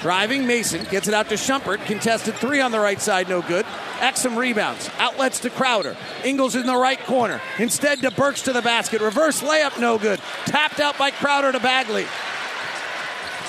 Driving 0.00 0.46
Mason 0.46 0.84
gets 0.84 1.08
it 1.08 1.14
out 1.14 1.28
to 1.30 1.34
Shumpert. 1.34 1.84
Contested 1.86 2.34
three 2.34 2.60
on 2.60 2.70
the 2.70 2.78
right 2.78 3.00
side, 3.00 3.28
no 3.28 3.42
good. 3.42 3.66
Exum 3.98 4.36
rebounds. 4.36 4.88
Outlets 4.98 5.40
to 5.40 5.50
Crowder. 5.50 5.96
Ingles 6.24 6.54
in 6.54 6.66
the 6.66 6.76
right 6.76 7.00
corner. 7.00 7.40
Instead 7.58 8.00
to 8.02 8.12
Burks 8.12 8.42
to 8.42 8.52
the 8.52 8.62
basket. 8.62 9.00
Reverse 9.00 9.42
layup, 9.42 9.80
no 9.80 9.98
good. 9.98 10.20
Tapped 10.46 10.78
out 10.78 10.96
by 10.98 11.10
Crowder 11.10 11.50
to 11.50 11.58
Bagley. 11.58 12.06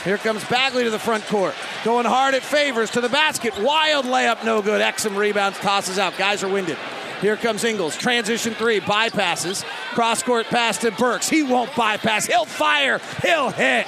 Here 0.03 0.17
comes 0.17 0.43
Bagley 0.45 0.85
to 0.85 0.89
the 0.89 0.97
front 0.97 1.25
court. 1.25 1.53
Going 1.83 2.05
hard 2.05 2.33
at 2.33 2.41
favors 2.41 2.89
to 2.91 3.01
the 3.01 3.09
basket. 3.09 3.53
Wild 3.59 4.05
layup, 4.05 4.43
no 4.43 4.63
good. 4.63 4.81
Exum 4.81 5.15
rebounds, 5.17 5.59
tosses 5.59 5.99
out. 5.99 6.17
Guys 6.17 6.41
are 6.41 6.51
winded. 6.51 6.77
Here 7.21 7.35
comes 7.35 7.63
Ingles. 7.63 7.97
Transition 7.97 8.53
three, 8.53 8.79
bypasses. 8.79 9.63
Cross 9.93 10.23
court 10.23 10.45
pass 10.47 10.77
to 10.79 10.91
Burks. 10.91 11.27
He 11.29 11.43
won't 11.43 11.75
bypass. 11.75 12.25
He'll 12.25 12.45
fire. 12.45 12.99
He'll 13.21 13.49
hit. 13.49 13.85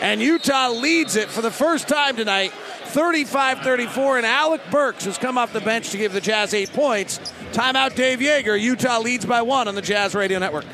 And 0.00 0.20
Utah 0.20 0.70
leads 0.70 1.16
it 1.16 1.28
for 1.28 1.42
the 1.42 1.50
first 1.50 1.88
time 1.88 2.16
tonight, 2.16 2.52
35 2.86 3.60
34. 3.60 4.18
And 4.18 4.26
Alec 4.26 4.60
Burks 4.70 5.04
has 5.04 5.18
come 5.18 5.38
off 5.38 5.52
the 5.52 5.60
bench 5.60 5.90
to 5.90 5.96
give 5.96 6.12
the 6.12 6.20
Jazz 6.20 6.54
eight 6.54 6.72
points. 6.72 7.18
Timeout, 7.52 7.94
Dave 7.94 8.18
Joerger. 8.20 8.60
Utah 8.60 9.00
leads 9.00 9.24
by 9.24 9.42
one 9.42 9.68
on 9.68 9.74
the 9.74 9.82
Jazz 9.82 10.14
Radio 10.14 10.38
Network. 10.38 10.64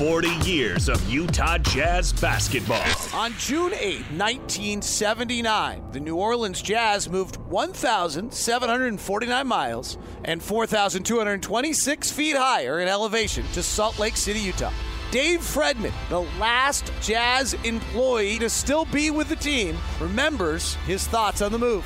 40 0.00 0.28
years 0.50 0.88
of 0.88 1.06
Utah 1.10 1.58
Jazz 1.58 2.10
basketball. 2.10 2.82
On 3.12 3.34
June 3.34 3.74
8, 3.74 3.96
1979, 4.12 5.82
the 5.92 6.00
New 6.00 6.16
Orleans 6.16 6.62
Jazz 6.62 7.10
moved 7.10 7.36
1,749 7.36 9.46
miles 9.46 9.98
and 10.24 10.42
4,226 10.42 12.12
feet 12.12 12.34
higher 12.34 12.80
in 12.80 12.88
elevation 12.88 13.44
to 13.52 13.62
Salt 13.62 13.98
Lake 13.98 14.16
City, 14.16 14.40
Utah. 14.40 14.72
Dave 15.10 15.40
Fredman, 15.40 15.92
the 16.08 16.20
last 16.40 16.90
Jazz 17.02 17.52
employee 17.64 18.38
to 18.38 18.48
still 18.48 18.86
be 18.86 19.10
with 19.10 19.28
the 19.28 19.36
team, 19.36 19.76
remembers 20.00 20.76
his 20.86 21.06
thoughts 21.08 21.42
on 21.42 21.52
the 21.52 21.58
move. 21.58 21.84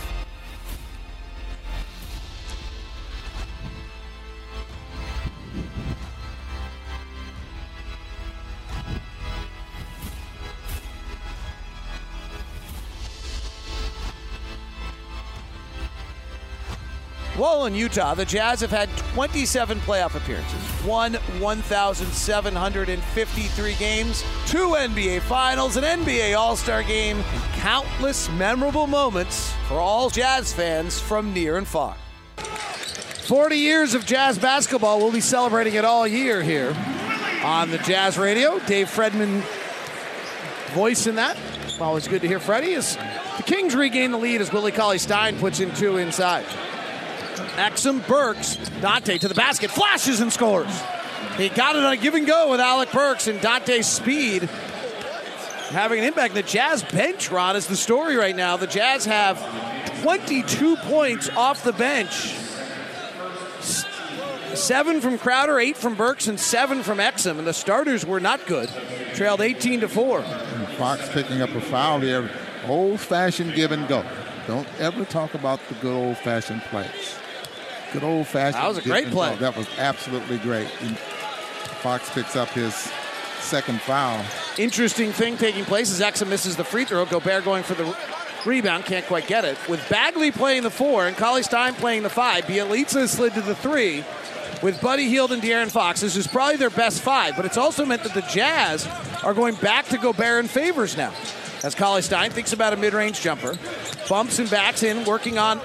While 17.37 17.67
in 17.67 17.75
Utah, 17.75 18.15
the 18.15 18.25
Jazz 18.25 18.61
have 18.61 18.71
had 18.71 18.89
27 18.97 19.81
playoff 19.81 20.15
appearances, 20.15 20.87
won 20.87 21.15
1,753 21.41 23.75
games, 23.75 24.23
two 24.47 24.69
NBA 24.69 25.21
Finals, 25.23 25.77
an 25.77 25.83
NBA 25.83 26.39
All 26.39 26.55
Star 26.55 26.85
game, 26.85 27.17
and 27.17 27.43
countless 27.55 28.31
memorable 28.31 28.87
moments 28.87 29.53
for 29.67 29.81
all 29.81 30.11
Jazz 30.11 30.53
fans 30.53 31.01
from 31.01 31.35
near 31.35 31.57
and 31.57 31.67
far. 31.67 31.97
40 32.37 33.57
years 33.57 33.95
of 33.95 34.07
Jazz 34.07 34.39
basketball. 34.39 35.01
We'll 35.01 35.11
be 35.11 35.21
celebrating 35.21 35.75
it 35.75 35.85
all 35.85 36.07
year 36.07 36.41
here 36.41 36.73
on 37.43 37.73
the 37.73 37.79
Jazz 37.79 38.17
Radio. 38.17 38.61
Dave 38.61 38.87
Fredman 38.87 39.43
voice 40.73 41.09
in 41.09 41.17
that. 41.17 41.37
Always 41.81 42.07
good 42.07 42.23
to 42.23 42.29
hear 42.29 42.39
Freddie. 42.39 42.75
As 42.75 42.97
the 43.39 43.43
Kings 43.45 43.75
regain 43.75 44.13
the 44.13 44.19
lead 44.19 44.41
as 44.41 44.53
Willie 44.53 44.71
Cauley 44.71 44.99
Stein 44.99 45.37
puts 45.41 45.59
in 45.59 45.75
two 45.75 45.97
inside. 45.97 46.47
Exum 47.57 48.07
Burks, 48.07 48.57
Dante 48.81 49.19
to 49.19 49.29
the 49.29 49.35
basket, 49.35 49.71
flashes 49.71 50.21
and 50.21 50.33
scores. 50.33 50.83
He 51.37 51.49
got 51.49 51.77
it 51.77 51.85
on 51.85 51.93
a 51.93 51.97
give 51.97 52.15
and 52.15 52.27
go 52.27 52.51
with 52.51 52.61
Alec 52.61 52.93
Burks 52.93 53.27
and 53.27 53.41
Dante's 53.41 53.87
speed 53.87 54.49
having 55.75 55.99
an 55.99 56.05
impact. 56.05 56.35
The 56.35 56.43
Jazz 56.43 56.83
bench, 56.85 57.31
Ron, 57.31 57.57
is 57.57 57.67
the 57.67 57.77
story 57.77 58.17
right 58.17 58.35
now. 58.35 58.57
The 58.57 58.67
Jazz 58.67 59.05
have 59.05 59.39
22 60.03 60.77
points 60.77 61.29
off 61.31 61.65
the 61.65 61.73
bench. 61.73 62.37
Seven 64.55 65.01
from 65.01 65.19
Crowder, 65.19 65.59
eight 65.59 65.77
from 65.77 65.97
Burks, 65.97 66.29
and 66.29 66.39
seven 66.39 66.85
from 66.85 66.99
Exum. 66.99 67.39
And 67.39 67.47
the 67.47 67.53
starters 67.53 68.07
were 68.07 68.21
not 68.21 68.47
good. 68.47 68.71
Trailed 69.15 69.41
18 69.41 69.81
to 69.81 69.89
4. 69.89 70.21
And 70.21 70.69
Fox 70.77 71.09
picking 71.11 71.43
up 71.43 71.51
a 71.51 71.61
foul 71.61 72.01
here. 72.01 72.31
Old 72.67 73.01
fashioned 73.01 73.55
give 73.55 73.73
and 73.73 73.87
go. 73.89 74.05
Don't 74.47 74.69
ever 74.79 75.05
talk 75.05 75.35
about 75.35 75.61
the 75.69 75.75
good 75.77 75.95
old 75.95 76.17
fashioned 76.19 76.63
plays. 76.63 77.19
Good 77.95 78.05
old 78.05 78.27
fashioned. 78.27 78.63
That 78.63 78.69
was 78.69 78.79
a 78.79 78.83
great 78.83 79.07
play. 79.07 79.37
That 79.37 79.57
was 79.57 79.69
absolutely 79.79 80.39
great. 80.39 80.69
And 80.83 80.99
Fox 80.99 82.11
picks 82.11 82.35
up 82.35 82.49
his 82.49 82.75
second 83.39 83.81
foul. 83.81 84.25
Interesting 84.59 85.13
thing 85.13 85.37
taking 85.37 85.65
place 85.65 85.91
is 85.91 86.01
Exum 86.01 86.29
misses 86.29 86.57
the 86.57 86.65
free 86.65 86.85
throw. 86.85 87.05
Gobert 87.05 87.45
going 87.45 87.63
for 87.63 87.75
the 87.75 87.97
rebound, 88.45 88.85
can't 88.85 89.07
quite 89.07 89.29
get 89.29 89.45
it. 89.45 89.57
With 89.69 89.89
Bagley 89.89 90.33
playing 90.33 90.65
the 90.65 90.71
four 90.71 91.07
and 91.07 91.17
Cauley 91.17 91.45
Stein 91.45 91.75
playing 91.75 92.03
the 92.03 92.11
five, 92.11 92.45
Bjelica 92.45 93.07
slid 93.07 93.33
to 93.35 93.41
the 93.41 93.55
three. 93.55 94.05
With 94.61 94.81
Buddy 94.81 95.09
Hield 95.09 95.31
and 95.31 95.41
De'Aaron 95.41 95.71
Fox, 95.71 96.01
this 96.01 96.17
is 96.17 96.27
probably 96.27 96.57
their 96.57 96.71
best 96.71 97.01
five, 97.01 97.37
but 97.37 97.45
it's 97.45 97.57
also 97.57 97.85
meant 97.85 98.03
that 98.03 98.15
the 98.15 98.23
Jazz 98.23 98.89
are 99.23 99.35
going 99.35 99.55
back 99.57 99.87
to 99.87 99.99
Gobert 99.99 100.41
and 100.41 100.51
favors 100.51 100.97
now. 100.97 101.13
As 101.63 101.75
Cauley 101.75 102.03
Stein 102.03 102.31
thinks 102.31 102.53
about 102.53 102.73
a 102.73 102.77
mid-range 102.77 103.21
jumper, 103.21 103.57
bumps 104.09 104.39
and 104.39 104.51
backs 104.51 104.83
in, 104.83 105.05
working 105.05 105.39
on 105.39 105.61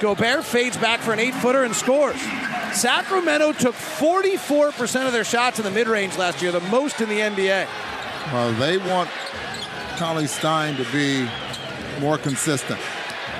Gobert, 0.00 0.44
fades 0.44 0.76
back 0.76 1.00
for 1.00 1.12
an 1.12 1.18
eight-footer 1.18 1.64
and 1.64 1.74
scores. 1.74 2.20
Sacramento 2.72 3.52
took 3.52 3.74
44% 3.74 5.06
of 5.06 5.12
their 5.12 5.24
shots 5.24 5.58
in 5.58 5.64
the 5.64 5.70
mid-range 5.70 6.16
last 6.16 6.42
year, 6.42 6.52
the 6.52 6.60
most 6.60 7.00
in 7.00 7.08
the 7.08 7.18
NBA. 7.18 7.66
Well, 8.32 8.52
they 8.54 8.78
want 8.78 9.08
Cauley 9.96 10.26
Stein 10.26 10.76
to 10.76 10.84
be 10.92 11.28
more 12.00 12.18
consistent. 12.18 12.80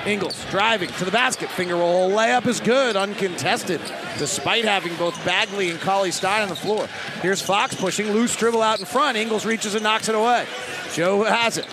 Ingles 0.05 0.45
driving 0.49 0.89
to 0.89 1.05
the 1.05 1.11
basket. 1.11 1.49
Finger 1.49 1.75
roll 1.75 2.09
layup 2.09 2.47
is 2.47 2.61
good, 2.61 2.95
uncontested, 2.95 3.81
despite 4.17 4.63
having 4.63 4.95
both 4.95 5.23
Bagley 5.25 5.69
and 5.69 5.79
Cauley 5.81 6.11
Stein 6.11 6.43
on 6.43 6.49
the 6.49 6.55
floor. 6.55 6.87
Here's 7.21 7.41
Fox 7.41 7.75
pushing, 7.75 8.11
loose 8.11 8.35
dribble 8.35 8.61
out 8.61 8.79
in 8.79 8.85
front. 8.85 9.17
Ingles 9.17 9.45
reaches 9.45 9.75
and 9.75 9.83
knocks 9.83 10.07
it 10.07 10.15
away. 10.15 10.45
Joe 10.93 11.23
has 11.23 11.57
it. 11.57 11.67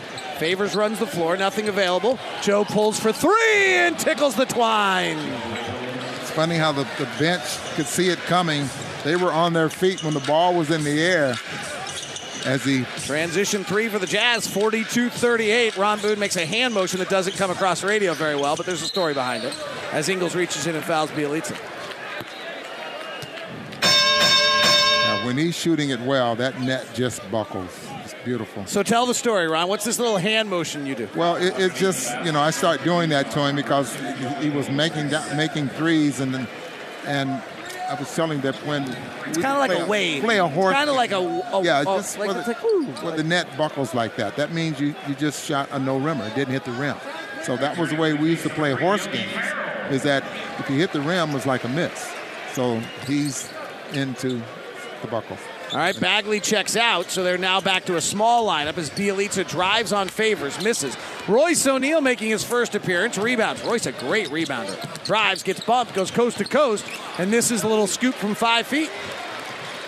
Favors 0.44 0.76
runs 0.76 0.98
the 0.98 1.06
floor, 1.06 1.38
nothing 1.38 1.68
available. 1.70 2.18
Joe 2.42 2.66
pulls 2.66 3.00
for 3.00 3.14
three 3.14 3.76
and 3.76 3.98
tickles 3.98 4.34
the 4.34 4.44
twine. 4.44 5.16
It's 6.20 6.30
funny 6.32 6.56
how 6.56 6.70
the, 6.70 6.82
the 6.98 7.08
bench 7.18 7.40
could 7.76 7.86
see 7.86 8.10
it 8.10 8.18
coming. 8.18 8.68
They 9.04 9.16
were 9.16 9.32
on 9.32 9.54
their 9.54 9.70
feet 9.70 10.04
when 10.04 10.12
the 10.12 10.20
ball 10.20 10.54
was 10.54 10.70
in 10.70 10.84
the 10.84 11.02
air. 11.02 11.34
As 12.44 12.62
he 12.62 12.84
Transition 13.06 13.64
three 13.64 13.88
for 13.88 13.98
the 13.98 14.06
Jazz, 14.06 14.46
42 14.46 15.08
38. 15.08 15.78
Ron 15.78 15.98
Boone 16.00 16.18
makes 16.18 16.36
a 16.36 16.44
hand 16.44 16.74
motion 16.74 16.98
that 16.98 17.08
doesn't 17.08 17.38
come 17.38 17.50
across 17.50 17.82
radio 17.82 18.12
very 18.12 18.36
well, 18.36 18.54
but 18.54 18.66
there's 18.66 18.82
a 18.82 18.86
story 18.86 19.14
behind 19.14 19.44
it. 19.44 19.56
As 19.92 20.10
Ingles 20.10 20.36
reaches 20.36 20.66
in 20.66 20.74
and 20.76 20.84
fouls 20.84 21.10
Bjelica. 21.12 21.58
now, 23.80 25.24
when 25.24 25.38
he's 25.38 25.56
shooting 25.56 25.88
it 25.88 26.00
well, 26.00 26.36
that 26.36 26.60
net 26.60 26.86
just 26.92 27.22
buckles. 27.30 27.83
Beautiful. 28.24 28.64
So 28.66 28.82
tell 28.82 29.06
the 29.06 29.14
story, 29.14 29.46
Ron. 29.48 29.68
What's 29.68 29.84
this 29.84 29.98
little 29.98 30.16
hand 30.16 30.48
motion 30.48 30.86
you 30.86 30.94
do? 30.94 31.08
Well, 31.14 31.36
it, 31.36 31.58
it 31.58 31.74
just 31.74 32.10
you 32.24 32.32
know 32.32 32.40
I 32.40 32.50
start 32.50 32.82
doing 32.82 33.10
that 33.10 33.30
to 33.32 33.46
him 33.46 33.56
because 33.56 33.94
he, 33.96 34.48
he 34.48 34.50
was 34.50 34.70
making 34.70 35.10
that, 35.10 35.36
making 35.36 35.68
threes 35.68 36.20
and 36.20 36.34
then 36.34 36.48
and 37.06 37.42
I 37.90 37.94
was 37.94 38.14
telling 38.14 38.40
that 38.40 38.54
when 38.66 38.82
It's 39.26 39.38
kind 39.38 39.44
of 39.46 39.58
like 39.58 39.78
a 39.78 39.86
wave. 39.86 40.22
play 40.22 40.38
a 40.38 40.48
horse, 40.48 40.70
it's 40.72 40.78
Kind 40.78 40.88
of 40.90 40.96
like 40.96 41.12
a, 41.12 41.18
a 41.18 41.62
yeah, 41.62 41.82
a- 41.82 41.84
just 41.84 42.18
like, 42.18 42.30
the, 42.32 42.38
like, 42.52 42.64
ooh, 42.64 42.84
where 43.04 43.16
the 43.16 43.22
net 43.22 43.46
buckles 43.58 43.94
like 43.94 44.16
that. 44.16 44.36
That 44.36 44.52
means 44.52 44.80
you, 44.80 44.94
you 45.06 45.14
just 45.14 45.44
shot 45.44 45.68
a 45.70 45.78
no 45.78 45.98
rimmer. 45.98 46.26
It 46.26 46.34
didn't 46.34 46.52
hit 46.54 46.64
the 46.64 46.72
rim. 46.72 46.96
So 47.42 47.56
that 47.58 47.76
was 47.76 47.90
the 47.90 47.96
way 47.96 48.14
we 48.14 48.30
used 48.30 48.42
to 48.44 48.48
play 48.48 48.72
horse 48.72 49.06
games. 49.06 49.30
Is 49.90 50.02
that 50.04 50.24
if 50.58 50.70
you 50.70 50.76
hit 50.76 50.92
the 50.92 51.02
rim, 51.02 51.30
it 51.30 51.34
was 51.34 51.44
like 51.44 51.62
a 51.64 51.68
miss. 51.68 52.10
So 52.54 52.80
he's 53.06 53.50
into 53.92 54.40
the 55.02 55.08
buckle. 55.08 55.36
All 55.74 55.80
right, 55.80 55.98
Bagley 55.98 56.38
checks 56.38 56.76
out, 56.76 57.10
so 57.10 57.24
they're 57.24 57.36
now 57.36 57.60
back 57.60 57.86
to 57.86 57.96
a 57.96 58.00
small 58.00 58.46
lineup 58.46 58.78
as 58.78 58.90
Bjelica 58.90 59.44
drives 59.48 59.92
on 59.92 60.06
favors, 60.06 60.62
misses. 60.62 60.96
Royce 61.26 61.66
O'Neale 61.66 62.00
making 62.00 62.30
his 62.30 62.44
first 62.44 62.76
appearance, 62.76 63.18
rebounds. 63.18 63.60
Royce, 63.64 63.86
a 63.86 63.92
great 63.92 64.28
rebounder. 64.28 65.04
Drives, 65.04 65.42
gets 65.42 65.58
bumped, 65.58 65.92
goes 65.92 66.12
coast 66.12 66.38
to 66.38 66.44
coast, 66.44 66.86
and 67.18 67.32
this 67.32 67.50
is 67.50 67.64
a 67.64 67.68
little 67.68 67.88
scoop 67.88 68.14
from 68.14 68.36
five 68.36 68.68
feet. 68.68 68.88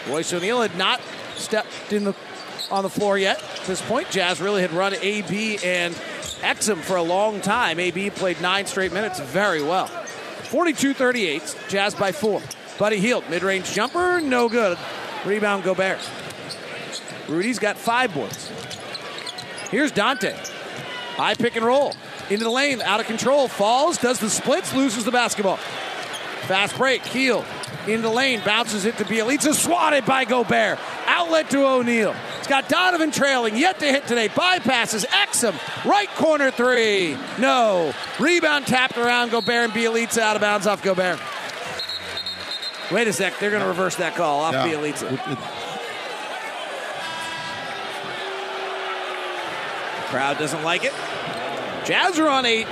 Royce 0.09 0.32
O'Neale 0.32 0.62
had 0.62 0.76
not 0.76 1.01
stepped 1.37 1.93
in 1.93 2.03
the 2.03 2.16
on 2.68 2.82
the 2.82 2.91
floor 2.91 3.16
yet. 3.16 3.41
At 3.61 3.66
this 3.66 3.80
point, 3.82 4.11
Jazz 4.11 4.41
really 4.41 4.62
had 4.62 4.72
run 4.72 4.93
AB 4.93 5.59
and 5.62 5.95
Exum 6.41 6.78
for 6.78 6.97
a 6.97 7.03
long 7.03 7.41
time. 7.41 7.78
AB 7.78 8.11
played 8.11 8.41
nine 8.41 8.66
straight 8.66 8.93
minutes 8.93 9.20
very 9.20 9.62
well. 9.62 9.87
42-38, 9.87 11.68
Jazz 11.68 11.95
by 11.95 12.11
four. 12.11 12.43
Buddy 12.76 12.99
Hield, 12.99 13.30
mid-range 13.30 13.72
jumper, 13.72 14.20
no 14.20 14.49
good. 14.49 14.76
Rebound 15.27 15.64
Gobert. 15.64 15.99
Rudy's 17.29 17.59
got 17.59 17.77
five 17.77 18.14
boards. 18.14 18.49
Here's 19.70 19.91
Dante. 19.91 20.33
High 21.16 21.35
pick 21.35 21.57
and 21.57 21.64
roll. 21.64 21.95
Into 22.31 22.45
the 22.45 22.51
lane, 22.51 22.81
out 22.81 23.01
of 23.01 23.07
control, 23.07 23.49
falls, 23.49 23.99
does 23.99 24.20
the 24.20 24.31
splits, 24.31 24.72
loses 24.72 25.05
the 25.05 25.11
basketball. 25.11 25.57
Fast 26.47 26.77
break, 26.77 27.05
Hield. 27.05 27.45
Into 27.89 28.03
the 28.03 28.11
lane, 28.11 28.41
bounces 28.45 28.85
it 28.85 28.97
to 28.99 29.05
Bjelica, 29.05 29.53
swatted 29.53 30.07
by 30.07 30.24
Gobert. 30.24 30.79
Outlet 31.07 31.51
to 31.51 31.66
O'Neale. 31.66 32.14
It's 32.39 32.49
got 32.49 32.68
Donovan 32.68 33.11
trailing, 33.11 33.57
yet 33.57 33.81
to 33.81 33.87
hit 33.87 34.07
today. 34.07 34.29
Bypasses 34.29 35.05
Exum, 35.07 35.55
right 35.85 36.09
corner 36.11 36.53
three. 36.53 37.16
No. 37.41 37.93
Rebound 38.20 38.66
tapped 38.66 38.97
around 38.97 39.31
Gobert 39.31 39.70
and 39.70 39.72
Bjelica 39.72 40.18
out 40.18 40.37
of 40.37 40.43
bounds 40.43 40.66
off 40.68 40.83
Gobert. 40.83 41.18
Wait 42.93 43.09
a 43.09 43.12
sec, 43.12 43.39
they're 43.41 43.51
going 43.51 43.62
to 43.62 43.68
reverse 43.68 43.97
that 43.97 44.14
call 44.14 44.41
off 44.41 44.55
Yeah. 44.55 44.66
Bjelica. 44.68 45.12
It- 45.32 45.39
Crowd 50.09 50.39
doesn't 50.39 50.62
like 50.62 50.84
it. 50.84 50.93
Jazz 51.84 52.18
are 52.18 52.28
on 52.28 52.47
eight. 52.47 52.66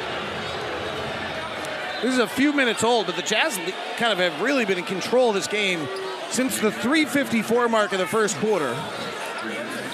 This 2.03 2.13
is 2.13 2.19
a 2.19 2.29
few 2.29 2.53
minutes 2.53 2.85
old, 2.85 3.07
but 3.07 3.17
the 3.17 3.23
Jazz 3.23 3.57
kind 3.97 4.13
of 4.13 4.19
have 4.19 4.41
really 4.41 4.65
been 4.65 4.79
in 4.79 4.85
control 4.85 5.31
of 5.31 5.35
this 5.35 5.47
game 5.49 5.89
since 6.31 6.59
the 6.61 6.71
354 6.71 7.69
mark 7.69 7.93
of 7.93 7.99
the 7.99 8.07
first 8.07 8.37
quarter. 8.39 8.77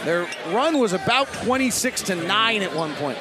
Their 0.04 0.26
run 0.48 0.78
was 0.78 0.92
about 0.92 1.32
26 1.32 2.02
to 2.02 2.16
9 2.16 2.62
at 2.62 2.74
one 2.74 2.94
point. 2.96 3.18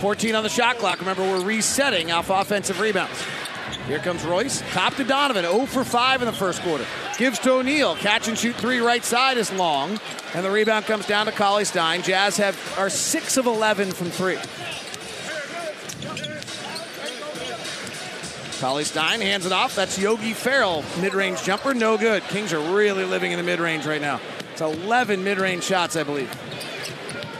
Fourteen 0.00 0.34
on 0.34 0.42
the 0.42 0.48
shot 0.48 0.78
clock. 0.78 1.00
Remember, 1.00 1.22
we're 1.22 1.44
resetting 1.44 2.12
off 2.12 2.30
offensive 2.30 2.80
rebounds. 2.80 3.22
Here 3.88 3.98
comes 3.98 4.22
Royce. 4.24 4.62
Top 4.72 4.94
to 4.96 5.04
Donovan. 5.04 5.44
0 5.44 5.64
for 5.64 5.82
5 5.82 6.20
in 6.20 6.26
the 6.26 6.32
first 6.32 6.60
quarter. 6.60 6.84
Gives 7.16 7.38
to 7.40 7.52
O'Neale. 7.52 7.96
Catch 7.96 8.28
and 8.28 8.36
shoot 8.36 8.54
three 8.56 8.80
right 8.80 9.02
side 9.02 9.38
is 9.38 9.50
long. 9.52 9.98
And 10.34 10.44
the 10.44 10.50
rebound 10.50 10.84
comes 10.84 11.06
down 11.06 11.24
to 11.24 11.32
Cauley 11.32 11.64
Stein. 11.64 12.02
Jazz 12.02 12.36
have 12.36 12.56
are 12.78 12.90
6 12.90 13.36
of 13.38 13.46
11 13.46 13.90
from 13.92 14.10
three. 14.10 14.36
Cauley 18.60 18.84
Stein 18.84 19.22
hands 19.22 19.46
it 19.46 19.52
off. 19.52 19.74
That's 19.74 19.98
Yogi 19.98 20.34
Ferrell. 20.34 20.84
Mid 21.00 21.14
range 21.14 21.42
jumper. 21.42 21.72
No 21.72 21.96
good. 21.96 22.22
Kings 22.24 22.52
are 22.52 22.74
really 22.74 23.04
living 23.04 23.32
in 23.32 23.38
the 23.38 23.44
mid 23.44 23.58
range 23.58 23.86
right 23.86 24.02
now. 24.02 24.20
It's 24.52 24.60
11 24.60 25.24
mid 25.24 25.38
range 25.38 25.64
shots, 25.64 25.96
I 25.96 26.02
believe. 26.02 26.30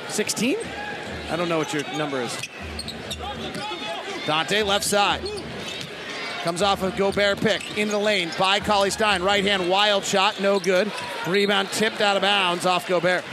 16? 0.09 0.57
I 1.31 1.37
don't 1.37 1.49
know 1.49 1.59
what 1.59 1.73
your 1.75 1.83
number 1.97 2.21
is. 2.23 2.37
Dante 4.27 4.63
left 4.63 4.85
side. 4.85 5.21
Comes 6.43 6.63
off 6.63 6.83
a 6.83 6.91
Gobert 6.93 7.41
pick 7.41 7.77
into 7.77 7.93
the 7.93 7.99
lane 7.99 8.31
by 8.39 8.61
Cauley 8.61 8.91
Stein. 8.91 9.23
Right 9.23 9.45
hand 9.45 9.69
wild 9.69 10.05
shot, 10.05 10.41
no 10.41 10.61
good. 10.61 10.91
Rebound 11.27 11.69
tipped 11.73 12.01
out 12.01 12.17
of 12.17 12.23
bounds 12.23 12.65
off 12.65 12.89
Gobert. 12.89 13.25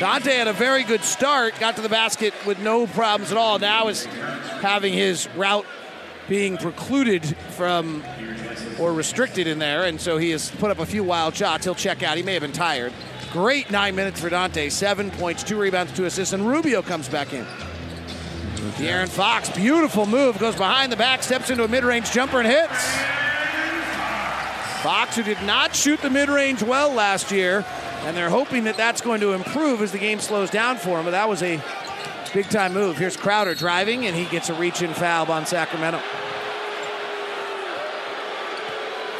Dante 0.00 0.34
had 0.34 0.48
a 0.48 0.52
very 0.52 0.82
good 0.82 1.04
start, 1.04 1.54
got 1.60 1.76
to 1.76 1.82
the 1.82 1.88
basket 1.88 2.34
with 2.44 2.58
no 2.58 2.86
problems 2.86 3.30
at 3.30 3.38
all. 3.38 3.58
Now 3.58 3.88
is 3.88 4.04
having 4.04 4.92
his 4.92 5.28
route 5.36 5.66
being 6.28 6.56
precluded 6.56 7.24
from 7.56 8.02
or 8.80 8.92
restricted 8.92 9.46
in 9.46 9.58
there, 9.58 9.84
and 9.84 10.00
so 10.00 10.18
he 10.18 10.30
has 10.30 10.50
put 10.50 10.70
up 10.70 10.78
a 10.78 10.86
few 10.86 11.04
wild 11.04 11.34
shots. 11.36 11.64
He'll 11.64 11.74
check 11.74 12.02
out. 12.02 12.16
He 12.16 12.22
may 12.22 12.32
have 12.32 12.42
been 12.42 12.52
tired. 12.52 12.92
Great 13.36 13.70
nine 13.70 13.94
minutes 13.94 14.18
for 14.18 14.30
Dante. 14.30 14.70
Seven 14.70 15.10
points, 15.10 15.44
two 15.44 15.58
rebounds, 15.58 15.92
two 15.92 16.06
assists, 16.06 16.32
and 16.32 16.48
Rubio 16.48 16.80
comes 16.80 17.06
back 17.06 17.34
in. 17.34 17.44
De'Aaron 18.78 19.10
Fox, 19.10 19.50
beautiful 19.50 20.06
move, 20.06 20.38
goes 20.38 20.56
behind 20.56 20.90
the 20.90 20.96
back, 20.96 21.22
steps 21.22 21.50
into 21.50 21.62
a 21.62 21.68
mid-range 21.68 22.10
jumper 22.12 22.38
and 22.40 22.48
hits. 22.48 22.96
Fox, 24.82 25.16
who 25.16 25.22
did 25.22 25.42
not 25.42 25.76
shoot 25.76 26.00
the 26.00 26.08
mid-range 26.08 26.62
well 26.62 26.90
last 26.90 27.30
year, 27.30 27.62
and 28.04 28.16
they're 28.16 28.30
hoping 28.30 28.64
that 28.64 28.78
that's 28.78 29.02
going 29.02 29.20
to 29.20 29.34
improve 29.34 29.82
as 29.82 29.92
the 29.92 29.98
game 29.98 30.18
slows 30.18 30.48
down 30.48 30.78
for 30.78 30.98
him. 30.98 31.04
But 31.04 31.10
that 31.10 31.28
was 31.28 31.42
a 31.42 31.60
big-time 32.32 32.72
move. 32.72 32.96
Here's 32.96 33.18
Crowder 33.18 33.54
driving, 33.54 34.06
and 34.06 34.16
he 34.16 34.24
gets 34.24 34.48
a 34.48 34.54
reach-in 34.54 34.94
foul 34.94 35.30
on 35.30 35.44
Sacramento. 35.44 36.00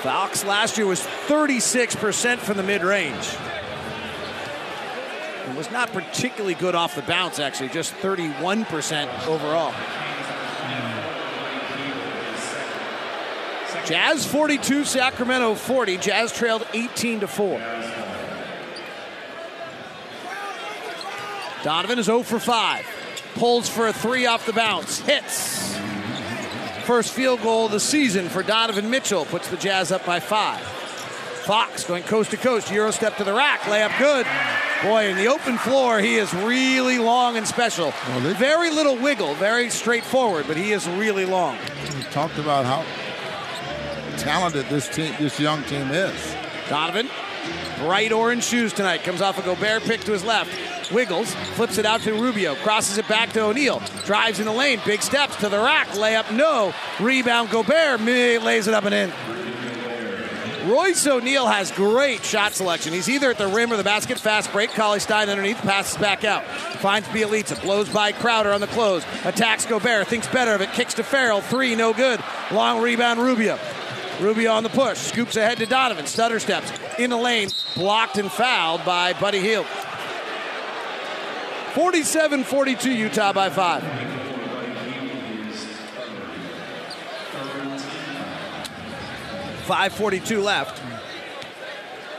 Fox 0.00 0.42
last 0.42 0.78
year 0.78 0.86
was 0.86 1.02
36% 1.02 2.38
from 2.38 2.56
the 2.56 2.62
mid-range. 2.62 3.36
And 5.47 5.57
was 5.57 5.70
not 5.70 5.92
particularly 5.92 6.55
good 6.55 6.74
off 6.74 6.97
the 6.97 7.03
bounce, 7.03 7.38
actually, 7.38 7.68
just 7.68 7.94
31% 7.94 9.26
overall. 9.26 9.72
Jazz 13.86 14.26
42, 14.26 14.84
Sacramento 14.84 15.55
40. 15.55 15.99
Jazz 15.99 16.32
trailed 16.32 16.66
18 16.74 17.20
to 17.20 17.28
4. 17.28 17.59
Donovan 21.62 21.99
is 22.01 22.07
0 22.07 22.24
for 22.24 22.40
5. 22.40 22.86
Pulls 23.34 23.68
for 23.68 23.86
a 23.86 23.92
three 23.92 24.26
off 24.26 24.44
the 24.47 24.53
bounce. 24.53 24.99
Hits. 25.01 25.76
First 26.84 27.12
field 27.12 27.42
goal 27.42 27.66
of 27.66 27.72
the 27.72 27.80
season 27.80 28.28
for 28.28 28.42
Donovan 28.42 28.90
Mitchell. 28.90 29.24
Puts 29.24 29.49
the 29.49 29.57
Jazz 29.57 29.92
up 29.92 30.07
by 30.07 30.18
five. 30.20 30.76
Fox 31.47 31.84
going 31.84 32.03
coast 32.03 32.32
to 32.32 32.36
coast. 32.36 32.72
Euro 32.72 32.90
step 32.90 33.16
to 33.18 33.24
the 33.24 33.32
rack. 33.32 33.61
Layup 33.61 33.97
good. 34.01 34.26
Boy, 34.82 35.07
in 35.07 35.16
the 35.16 35.28
open 35.28 35.57
floor, 35.59 36.01
he 36.01 36.16
is 36.16 36.34
really 36.34 36.99
long 36.99 37.36
and 37.36 37.47
special. 37.47 37.92
Very 38.18 38.70
little 38.70 38.97
wiggle, 38.97 39.32
very 39.36 39.70
straightforward, 39.70 40.47
but 40.49 40.57
he 40.57 40.72
is 40.72 40.88
really 40.88 41.24
long. 41.24 41.57
We 41.97 42.03
talked 42.11 42.36
about 42.38 42.64
how 42.64 42.84
talented 44.18 44.66
this 44.66 44.88
team, 44.88 45.14
this 45.20 45.38
young 45.38 45.62
team 45.64 45.88
is. 45.92 46.34
Donovan, 46.68 47.09
bright 47.78 48.11
orange 48.11 48.42
shoes 48.42 48.72
tonight. 48.72 49.05
Comes 49.05 49.20
off 49.20 49.38
a 49.38 49.42
Gobert 49.42 49.84
pick 49.84 50.01
to 50.01 50.12
his 50.12 50.24
left. 50.24 50.51
Wiggles, 50.92 51.32
flips 51.55 51.78
it 51.78 51.86
out 51.86 52.01
to 52.03 52.12
Rubio, 52.12 52.57
crosses 52.57 52.99
it 52.99 53.07
back 53.09 53.32
to 53.32 53.42
O'Neale, 53.42 53.82
drives 54.05 54.40
in 54.40 54.47
the 54.47 54.53
lane, 54.53 54.80
big 54.84 55.03
steps 55.03 55.36
to 55.36 55.49
the 55.49 55.59
rack, 55.59 55.88
layup 55.88 56.30
no, 56.32 56.72
rebound 57.01 57.51
Gobert, 57.51 58.01
lays 58.01 58.66
it 58.66 58.74
up 58.74 58.84
and 58.84 58.94
in. 58.94 59.12
Royce 60.66 61.06
O'Neale 61.06 61.46
has 61.46 61.70
great 61.70 62.24
shot 62.24 62.52
selection. 62.52 62.92
He's 62.92 63.08
either 63.08 63.30
at 63.30 63.38
the 63.38 63.46
rim 63.46 63.72
or 63.72 63.76
the 63.76 63.84
basket. 63.84 64.18
Fast 64.18 64.50
break. 64.52 64.70
Cauley 64.70 64.98
Stein 64.98 65.28
underneath. 65.28 65.58
Passes 65.58 65.96
back 65.96 66.24
out. 66.24 66.44
Finds 66.80 67.06
Bjelica. 67.08 67.60
Blows 67.62 67.88
by 67.88 68.10
Crowder 68.10 68.52
on 68.52 68.60
the 68.60 68.66
close. 68.68 69.04
Attacks 69.24 69.64
Gobert. 69.64 70.08
Thinks 70.08 70.26
better 70.26 70.52
of 70.52 70.60
it. 70.60 70.72
Kicks 70.72 70.94
to 70.94 71.04
Ferrell. 71.04 71.40
Three. 71.40 71.76
No 71.76 71.92
good. 71.92 72.20
Long 72.50 72.82
rebound. 72.82 73.20
Rubio. 73.20 73.58
Rubio 74.20 74.50
on 74.50 74.64
the 74.64 74.68
push. 74.68 74.98
Scoops 74.98 75.36
ahead 75.36 75.58
to 75.58 75.66
Donovan. 75.66 76.06
Stutter 76.06 76.40
steps. 76.40 76.72
In 76.98 77.10
the 77.10 77.16
lane. 77.16 77.48
Blocked 77.76 78.18
and 78.18 78.30
fouled 78.30 78.84
by 78.84 79.12
Buddy 79.12 79.38
Hield. 79.38 79.66
47 81.74 82.42
42 82.42 82.90
Utah 82.90 83.32
by 83.32 83.50
five. 83.50 83.84
Five 89.66 89.92
forty-two 89.92 90.40
left. 90.40 90.80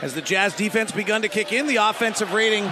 As 0.02 0.14
the 0.14 0.22
Jazz 0.22 0.56
defense 0.56 0.92
begun 0.92 1.22
to 1.22 1.30
kick 1.30 1.54
in, 1.54 1.66
the 1.66 1.78
offensive 1.78 2.34
rating 2.34 2.72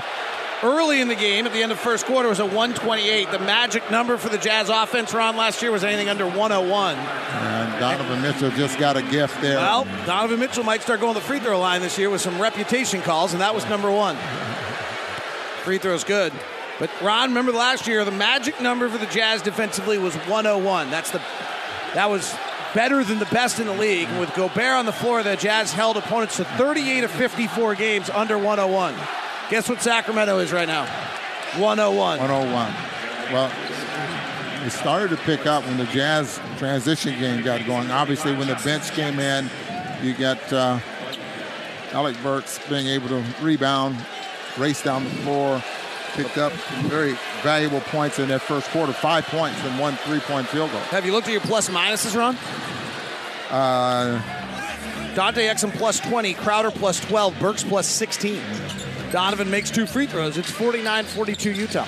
early 0.64 1.02
in 1.02 1.08
the 1.08 1.16
game 1.16 1.46
at 1.46 1.54
the 1.54 1.64
end 1.64 1.72
of 1.72 1.80
first 1.80 2.06
quarter 2.06 2.28
was 2.28 2.40
a 2.40 2.46
128. 2.46 3.32
The 3.32 3.40
magic 3.40 3.90
number 3.90 4.18
for 4.18 4.30
the 4.30 4.38
Jazz 4.38 4.70
offense 4.70 5.14
Ron 5.14 5.38
last 5.38 5.62
year 5.62 5.72
was 5.72 5.84
anything 5.84 6.10
under 6.10 6.26
101. 6.26 6.96
And 6.96 7.80
Donovan 7.80 8.22
Mitchell 8.22 8.52
just 8.52 8.78
got 8.78 8.98
a 8.98 9.02
gift 9.02 9.42
there. 9.42 9.58
Well, 9.58 9.86
Donovan 10.06 10.40
Mitchell 10.40 10.64
might 10.64 10.82
start 10.82 11.00
going 11.00 11.14
to 11.14 11.20
the 11.20 11.26
free 11.26 11.40
throw 11.40 11.60
line 11.60 11.82
this 11.82 11.98
year 11.98 12.10
with 12.10 12.22
some 12.22 12.40
reputation 12.42 13.02
calls, 13.02 13.32
and 13.32 13.42
that 13.42 13.56
was 13.56 13.66
number 13.70 13.90
one. 13.90 14.16
Free 15.64 15.78
throw's 15.78 16.04
good. 16.04 16.32
But 16.80 16.92
Ron, 17.02 17.30
remember 17.30 17.54
last 17.54 17.88
year, 17.88 18.04
the 18.06 18.12
magic 18.12 18.62
number 18.62 18.90
for 18.90 18.98
the 18.98 19.08
Jazz 19.08 19.42
defensively 19.42 19.98
was 19.98 20.14
101. 20.16 20.92
That's 20.92 21.12
the 21.12 21.22
that 21.96 22.10
was 22.10 22.36
better 22.76 23.04
than 23.04 23.18
the 23.18 23.26
best 23.28 23.60
in 23.60 23.66
the 23.66 23.74
league. 23.74 24.10
With 24.20 24.32
Gobert 24.36 24.78
on 24.78 24.86
the 24.86 24.92
floor, 24.92 25.24
the 25.24 25.36
Jazz 25.38 25.74
held 25.74 25.98
opponents 25.98 26.38
to 26.38 26.44
38 26.44 27.06
of 27.06 27.12
54 27.12 27.74
games 27.76 28.10
under 28.12 28.38
101. 28.38 28.94
Guess 29.50 29.70
what 29.70 29.82
Sacramento 29.82 30.38
is 30.40 30.52
right 30.52 30.68
now? 30.68 30.86
101. 31.58 32.20
101. 32.20 32.74
Well, 33.32 33.52
it 34.66 34.72
started 34.72 35.10
to 35.12 35.18
pick 35.24 35.46
up 35.46 35.64
when 35.66 35.78
the 35.78 35.86
Jazz 35.86 36.40
transition 36.58 37.18
game 37.18 37.44
got 37.44 37.66
going. 37.66 37.90
Obviously, 37.90 38.36
when 38.36 38.48
the 38.48 38.60
bench 38.64 38.92
came 38.92 39.20
in, 39.20 39.50
you 40.04 40.14
got 40.14 40.52
uh, 40.52 40.80
Alec 41.94 42.18
Burks 42.22 42.60
being 42.68 42.88
able 42.88 43.08
to 43.08 43.24
rebound, 43.42 43.96
race 44.58 44.84
down 44.84 45.06
the 45.06 45.10
floor, 45.10 45.64
picked 46.16 46.38
up 46.38 46.52
very 46.88 47.14
valuable 47.44 47.82
points 47.82 48.20
in 48.20 48.30
that 48.30 48.42
first 48.42 48.70
quarter. 48.70 48.94
Five 48.94 49.26
points 49.26 49.64
and 49.64 49.80
one 49.80 49.96
three-point 49.98 50.48
field 50.48 50.72
goal. 50.72 50.80
Have 50.82 51.06
you 51.06 51.12
looked 51.12 51.28
at 51.28 51.34
your 51.34 51.42
plus 51.42 51.70
minuses, 51.70 52.16
Ron? 52.18 52.36
Uh, 53.52 54.22
Dante 55.16 55.46
Exum 55.46 55.72
plus 55.74 56.00
20, 56.00 56.34
Crowder 56.34 56.72
plus 56.72 57.00
12, 57.00 57.40
Burks 57.40 57.64
plus 57.64 57.88
16. 57.88 58.42
Donovan 59.12 59.50
makes 59.50 59.70
two 59.70 59.86
free 59.86 60.08
throws. 60.08 60.38
It's 60.38 60.52
49 60.52 61.06
42 61.06 61.52
Utah. 61.52 61.88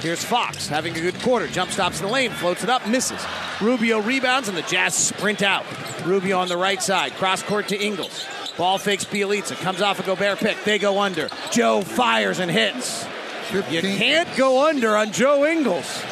Here's 0.00 0.22
Fox 0.22 0.68
having 0.68 0.96
a 0.96 1.00
good 1.00 1.18
quarter. 1.20 1.46
Jump 1.48 1.70
stops 1.70 2.00
in 2.00 2.06
the 2.06 2.12
lane, 2.12 2.30
floats 2.30 2.62
it 2.62 2.70
up, 2.70 2.86
misses. 2.86 3.24
Rubio 3.60 4.00
rebounds, 4.00 4.48
and 4.48 4.56
the 4.56 4.62
Jazz 4.62 4.94
sprint 4.94 5.42
out. 5.42 5.64
Rubio 6.04 6.38
on 6.38 6.48
the 6.48 6.56
right 6.56 6.82
side, 6.82 7.12
cross 7.14 7.42
court 7.42 7.68
to 7.68 7.82
Ingles. 7.82 8.24
Ball 8.56 8.78
fakes 8.78 9.04
Bjelica, 9.04 9.56
comes 9.60 9.82
off 9.82 9.98
a 9.98 10.02
Gobert 10.02 10.38
pick. 10.38 10.62
They 10.64 10.78
go 10.78 11.00
under. 11.00 11.28
Joe 11.50 11.82
fires 11.82 12.38
and 12.38 12.50
hits. 12.50 13.06
15. 13.46 13.74
You 13.74 13.96
can't 13.96 14.36
go 14.36 14.66
under 14.68 14.96
on 14.96 15.12
Joe 15.12 15.46
Ingles. 15.46 16.02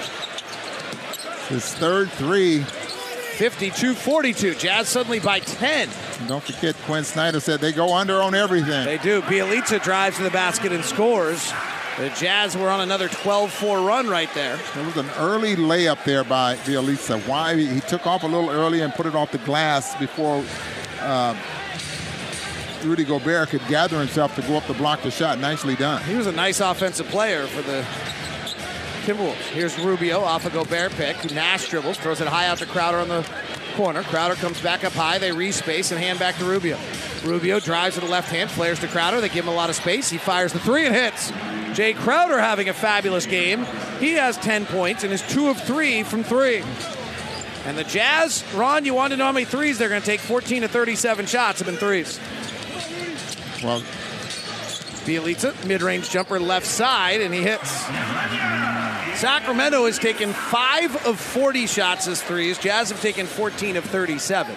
His 1.49 1.74
third 1.74 2.11
three. 2.11 2.61
52 2.61 3.95
42. 3.95 4.55
Jazz 4.55 4.89
suddenly 4.89 5.18
by 5.18 5.41
10. 5.41 5.89
And 6.20 6.28
don't 6.28 6.43
forget, 6.43 6.76
Quin 6.87 7.03
Snyder 7.03 7.41
said 7.41 7.61
they 7.61 7.72
go 7.72 7.93
under 7.95 8.22
on 8.22 8.35
everything. 8.35 8.85
They 8.85 8.99
do. 8.99 9.22
Bjelica 9.22 9.82
drives 9.82 10.16
to 10.18 10.22
the 10.22 10.30
basket 10.30 10.72
and 10.72 10.85
scores. 10.85 11.53
The 11.99 12.11
Jazz 12.11 12.57
were 12.57 12.70
on 12.70 12.80
another 12.80 13.09
12 13.09 13.53
4 13.53 13.80
run 13.80 14.09
right 14.09 14.32
there. 14.35 14.59
There 14.74 14.85
was 14.85 14.97
an 14.97 15.11
early 15.16 15.57
layup 15.57 16.05
there 16.05 16.24
by 16.24 16.57
Bjelica. 16.57 17.20
Why? 17.28 17.57
He 17.57 17.80
took 17.80 18.07
off 18.07 18.22
a 18.22 18.26
little 18.26 18.51
early 18.51 18.80
and 18.80 18.93
put 18.95 19.07
it 19.07 19.14
off 19.14 19.32
the 19.32 19.39
glass 19.39 19.97
before 19.97 20.45
uh, 21.01 21.37
Rudy 22.85 23.05
Gobert 23.05 23.49
could 23.49 23.66
gather 23.68 23.99
himself 23.99 24.35
to 24.37 24.43
go 24.43 24.57
up 24.57 24.66
to 24.66 24.74
block 24.74 25.03
the 25.03 25.11
shot. 25.11 25.39
Nicely 25.39 25.74
done. 25.74 26.03
He 26.05 26.14
was 26.14 26.26
a 26.26 26.32
nice 26.32 26.61
offensive 26.61 27.07
player 27.09 27.47
for 27.47 27.62
the 27.62 27.85
Timberwolves. 29.05 29.35
Here's 29.53 29.78
Rubio 29.78 30.20
off 30.20 30.47
a 30.47 30.51
Gobert 30.51 30.93
pick. 30.93 31.32
Nash 31.32 31.68
dribbles, 31.68 31.99
throws 31.99 32.20
it 32.20 32.28
high 32.28 32.47
out 32.47 32.59
to 32.59 32.66
Crowder 32.66 32.99
on 32.99 33.09
the 33.09 33.26
corner. 33.74 34.03
Crowder 34.03 34.35
comes 34.35 34.61
back 34.61 34.85
up 34.85 34.93
high. 34.93 35.18
They 35.18 35.30
respace 35.30 35.91
and 35.91 36.01
hand 36.01 36.18
back 36.18 36.37
to 36.39 36.45
Rubio. 36.45 36.78
Rubio 37.24 37.59
drives 37.61 37.97
with 37.97 38.05
the 38.05 38.11
left 38.11 38.30
hand, 38.30 38.51
flares 38.51 38.78
to 38.80 38.89
Crowder. 38.89 39.20
They 39.20 39.28
give 39.28 39.45
him 39.45 39.53
a 39.53 39.57
lot 39.57 39.70
of 39.70 39.76
space. 39.76 40.11
He 40.11 40.18
fires 40.18 40.53
the 40.53 40.59
three 40.59 40.87
and 40.87 40.95
hits. 40.95 41.30
Jae 41.72 41.97
Crowder 41.97 42.39
having 42.39 42.68
a 42.68 42.74
fabulous 42.74 43.26
game. 43.26 43.66
He 43.99 44.12
has 44.12 44.37
10 44.39 44.66
points 44.66 45.05
and 45.05 45.12
is 45.12 45.22
two 45.22 45.49
of 45.49 45.61
three 45.61 46.03
from 46.03 46.22
three. 46.22 46.62
And 47.66 47.78
the 47.78 47.85
Jazz, 47.85 48.45
Ron, 48.55 48.85
you 48.85 48.95
want 48.95 49.12
to 49.12 49.16
know 49.16 49.24
how 49.24 49.32
many 49.32 49.47
threes 49.47 49.78
they're 49.78 49.89
going 49.89 50.03
to 50.03 50.07
take? 50.07 50.20
14 50.20 50.62
to 50.62 50.68
37 50.68 51.26
shots 51.26 51.61
have 51.61 51.66
been 51.66 51.76
threes. 51.76 52.20
Well, 53.65 53.81
Bjelica, 55.07 55.67
mid-range 55.67 56.11
jumper 56.11 56.39
left 56.39 56.67
side, 56.67 57.21
and 57.21 57.33
he 57.33 57.41
hits. 57.41 57.71
Sacramento 59.19 59.87
has 59.87 59.99
taken 59.99 60.33
5 60.33 61.07
of 61.07 61.19
40 61.19 61.67
shots 61.67 62.07
as 62.09 62.23
threes. 62.23 62.59
Jazz 62.59 62.91
have 62.91 63.01
taken 63.01 63.27
14 63.27 63.77
of 63.77 63.85
37. 63.85 64.55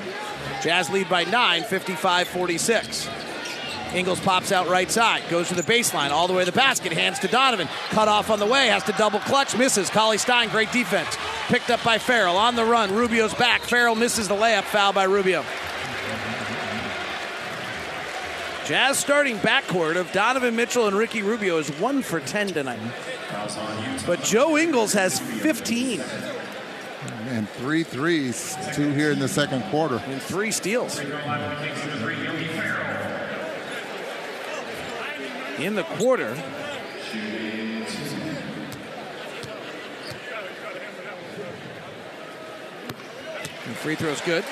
Jazz 0.62 0.90
lead 0.90 1.08
by 1.10 1.24
9, 1.24 1.64
55-46. 1.64 3.10
Ingles 3.94 4.20
pops 4.20 4.52
out 4.52 4.68
right 4.68 4.92
side, 4.92 5.24
goes 5.30 5.48
to 5.48 5.56
the 5.56 5.64
baseline, 5.64 6.12
all 6.12 6.28
the 6.28 6.34
way 6.34 6.44
to 6.44 6.52
the 6.52 6.56
basket, 6.56 6.92
hands 6.92 7.20
to 7.20 7.28
Donovan. 7.28 7.70
Cut 7.90 8.08
off 8.10 8.30
on 8.30 8.40
the 8.40 8.46
way, 8.46 8.68
has 8.68 8.84
to 8.84 8.92
double 8.94 9.20
clutch, 9.20 9.56
misses. 9.56 9.90
Cauley 9.90 10.18
Stein, 10.18 10.50
great 10.50 10.72
defense. 10.74 11.18
Picked 11.48 11.70
up 11.70 11.82
by 11.84 11.98
Ferrell 11.98 12.36
on 12.36 12.56
the 12.56 12.66
run. 12.66 12.94
Rubio's 12.94 13.34
back. 13.34 13.62
Ferrell 13.62 13.96
misses 13.96 14.28
the 14.28 14.36
layup, 14.36 14.64
foul 14.64 14.92
by 14.92 15.04
Rubio. 15.04 15.46
Jazz 18.68 19.00
starting 19.00 19.38
backcourt 19.38 19.96
of 19.96 20.12
Donovan 20.12 20.54
Mitchell 20.54 20.88
and 20.88 20.98
Ricky 20.98 21.22
Rubio 21.22 21.58
is 21.58 21.70
one 21.80 22.02
for 22.02 22.20
10 22.20 22.48
tonight. 22.50 22.82
But 24.06 24.22
Joe 24.24 24.58
Ingles 24.58 24.92
has 24.92 25.22
15 25.22 26.02
and 27.30 27.48
three 27.52 27.84
threes, 27.84 28.58
two 28.74 28.92
here 28.92 29.12
in 29.12 29.20
the 29.20 29.28
second 29.30 29.64
quarter. 29.72 30.02
and 30.08 30.22
three 30.22 30.52
steals. 30.52 31.00
In 35.60 35.76
the 35.76 35.84
quarter, 35.98 36.36
free 43.76 43.96
throws 43.96 44.20
good. 44.20 44.44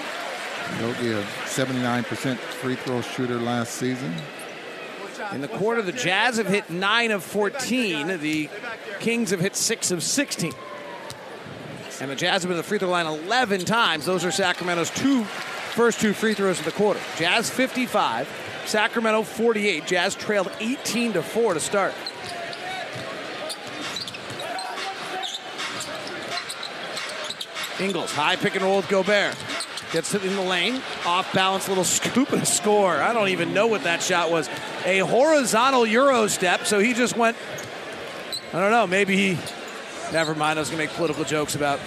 Yogi, 0.80 1.12
a 1.12 1.22
79% 1.24 2.38
free 2.38 2.76
throw 2.76 3.02
shooter 3.02 3.38
last 3.38 3.76
season. 3.76 4.14
In 5.32 5.42
the 5.42 5.48
quarter, 5.48 5.82
the 5.82 5.92
Jazz 5.92 6.38
have 6.38 6.48
hit 6.48 6.70
9 6.70 7.12
of 7.12 7.24
14. 7.24 8.20
The 8.20 8.50
Kings 9.00 9.32
have 9.32 9.40
hit 9.40 9.56
6 9.56 9.92
of 9.92 10.04
16. 10.04 10.54
And 12.02 12.12
the 12.12 12.16
Jazz 12.16 12.44
have 12.44 12.50
been 12.50 12.58
to 12.58 12.58
the 12.58 12.64
free 12.64 12.78
throw 12.78 12.90
line 12.90 13.06
11 13.06 13.66
times. 13.66 14.06
Those 14.06 14.26
are 14.26 14.32
Sacramento's 14.32 14.90
two 14.90 15.24
first 15.24 16.00
two 16.00 16.14
free 16.14 16.34
throws 16.34 16.60
of 16.60 16.66
the 16.66 16.72
quarter. 16.72 17.00
Jazz 17.18 17.50
55, 17.50 18.30
Sacramento 18.66 19.24
48. 19.24 19.86
Jazz 19.86 20.16
trailed 20.16 20.52
18 20.60 21.14
to 21.14 21.24
4 21.24 21.54
to 21.54 21.60
start. 21.60 21.94
Ingles, 27.80 28.12
high 28.12 28.38
pick 28.38 28.56
and 28.56 28.64
roll 28.64 28.78
with 28.78 28.88
Gobert. 28.88 29.36
Gets 29.92 30.14
it 30.14 30.26
in 30.26 30.36
the 30.36 30.42
lane. 30.42 30.82
Off 31.06 31.32
balance, 31.34 31.70
little 31.70 31.84
scoop 31.84 32.32
and 32.32 32.48
score. 32.48 33.02
I 33.02 33.14
don't 33.14 33.30
even 33.30 33.54
know 33.54 33.68
what 33.68 33.84
that 33.84 34.02
shot 34.02 34.32
was. 34.32 34.50
A 34.86 35.00
horizontal 35.00 35.86
Euro 35.86 36.28
step, 36.28 36.66
so 36.66 36.80
he 36.80 36.94
just 36.94 37.16
went. 37.16 37.38
I 38.54 38.60
don't 38.60 38.72
know, 38.72 38.88
maybe 38.88 39.16
he. 39.16 39.38
Never 40.12 40.36
mind, 40.36 40.60
I 40.60 40.62
was 40.62 40.70
going 40.70 40.80
to 40.80 40.88
make 40.88 40.96
political 40.96 41.24
jokes 41.24 41.56
about 41.56 41.80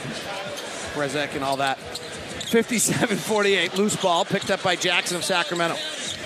Rezek 0.95 1.35
and 1.35 1.45
all 1.45 1.57
that. 1.59 1.79
57 1.79 3.19
48, 3.19 3.77
loose 3.77 3.97
ball 3.97 4.25
picked 4.25 4.51
up 4.51 4.63
by 4.63 4.75
Jackson 4.75 5.17
of 5.17 5.25
Sacramento. 5.25 5.77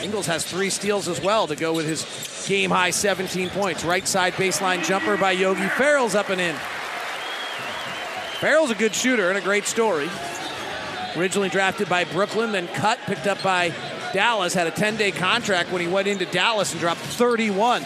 Ingles 0.02 0.26
has 0.26 0.44
three 0.44 0.70
steals 0.70 1.08
as 1.08 1.20
well 1.20 1.46
to 1.48 1.56
go 1.56 1.74
with 1.74 1.86
his 1.86 2.04
game 2.46 2.70
high 2.70 2.90
17 2.90 3.50
points. 3.50 3.84
Right 3.84 4.06
side 4.06 4.34
baseline 4.34 4.84
jumper 4.84 5.16
by 5.16 5.32
Yogi 5.32 5.68
Ferrell's 5.68 6.14
up 6.14 6.30
and 6.30 6.40
in. 6.40 6.54
Ferrell's 8.40 8.70
a 8.70 8.74
good 8.74 8.94
shooter 8.94 9.28
and 9.28 9.38
a 9.38 9.40
great 9.40 9.64
story. 9.64 10.08
Originally 11.16 11.48
drafted 11.48 11.88
by 11.88 12.04
Brooklyn, 12.04 12.52
then 12.52 12.68
cut, 12.68 12.98
picked 13.00 13.26
up 13.26 13.42
by 13.42 13.72
Dallas, 14.12 14.54
had 14.54 14.66
a 14.66 14.70
10 14.70 14.96
day 14.96 15.10
contract 15.10 15.70
when 15.72 15.80
he 15.80 15.88
went 15.88 16.08
into 16.08 16.26
Dallas 16.26 16.72
and 16.72 16.80
dropped 16.80 17.00
31. 17.00 17.84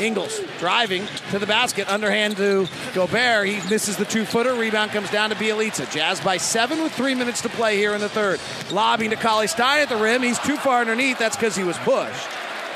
Ingles 0.00 0.40
driving 0.58 1.06
to 1.30 1.38
the 1.38 1.46
basket, 1.46 1.88
underhand 1.88 2.36
to 2.38 2.66
Gobert. 2.94 3.46
He 3.46 3.56
misses 3.68 3.96
the 3.96 4.04
two 4.06 4.24
footer. 4.24 4.54
Rebound 4.54 4.92
comes 4.92 5.10
down 5.10 5.30
to 5.30 5.36
Bjelica. 5.36 5.90
Jazz 5.92 6.20
by 6.20 6.38
seven 6.38 6.82
with 6.82 6.92
three 6.92 7.14
minutes 7.14 7.42
to 7.42 7.48
play 7.50 7.76
here 7.76 7.94
in 7.94 8.00
the 8.00 8.08
third. 8.08 8.40
Lobbing 8.70 9.10
to 9.10 9.16
Cauley 9.16 9.46
Stein 9.46 9.82
at 9.82 9.88
the 9.88 9.96
rim. 9.96 10.22
He's 10.22 10.38
too 10.38 10.56
far 10.56 10.80
underneath. 10.80 11.18
That's 11.18 11.36
because 11.36 11.54
he 11.54 11.64
was 11.64 11.76
pushed. 11.78 12.28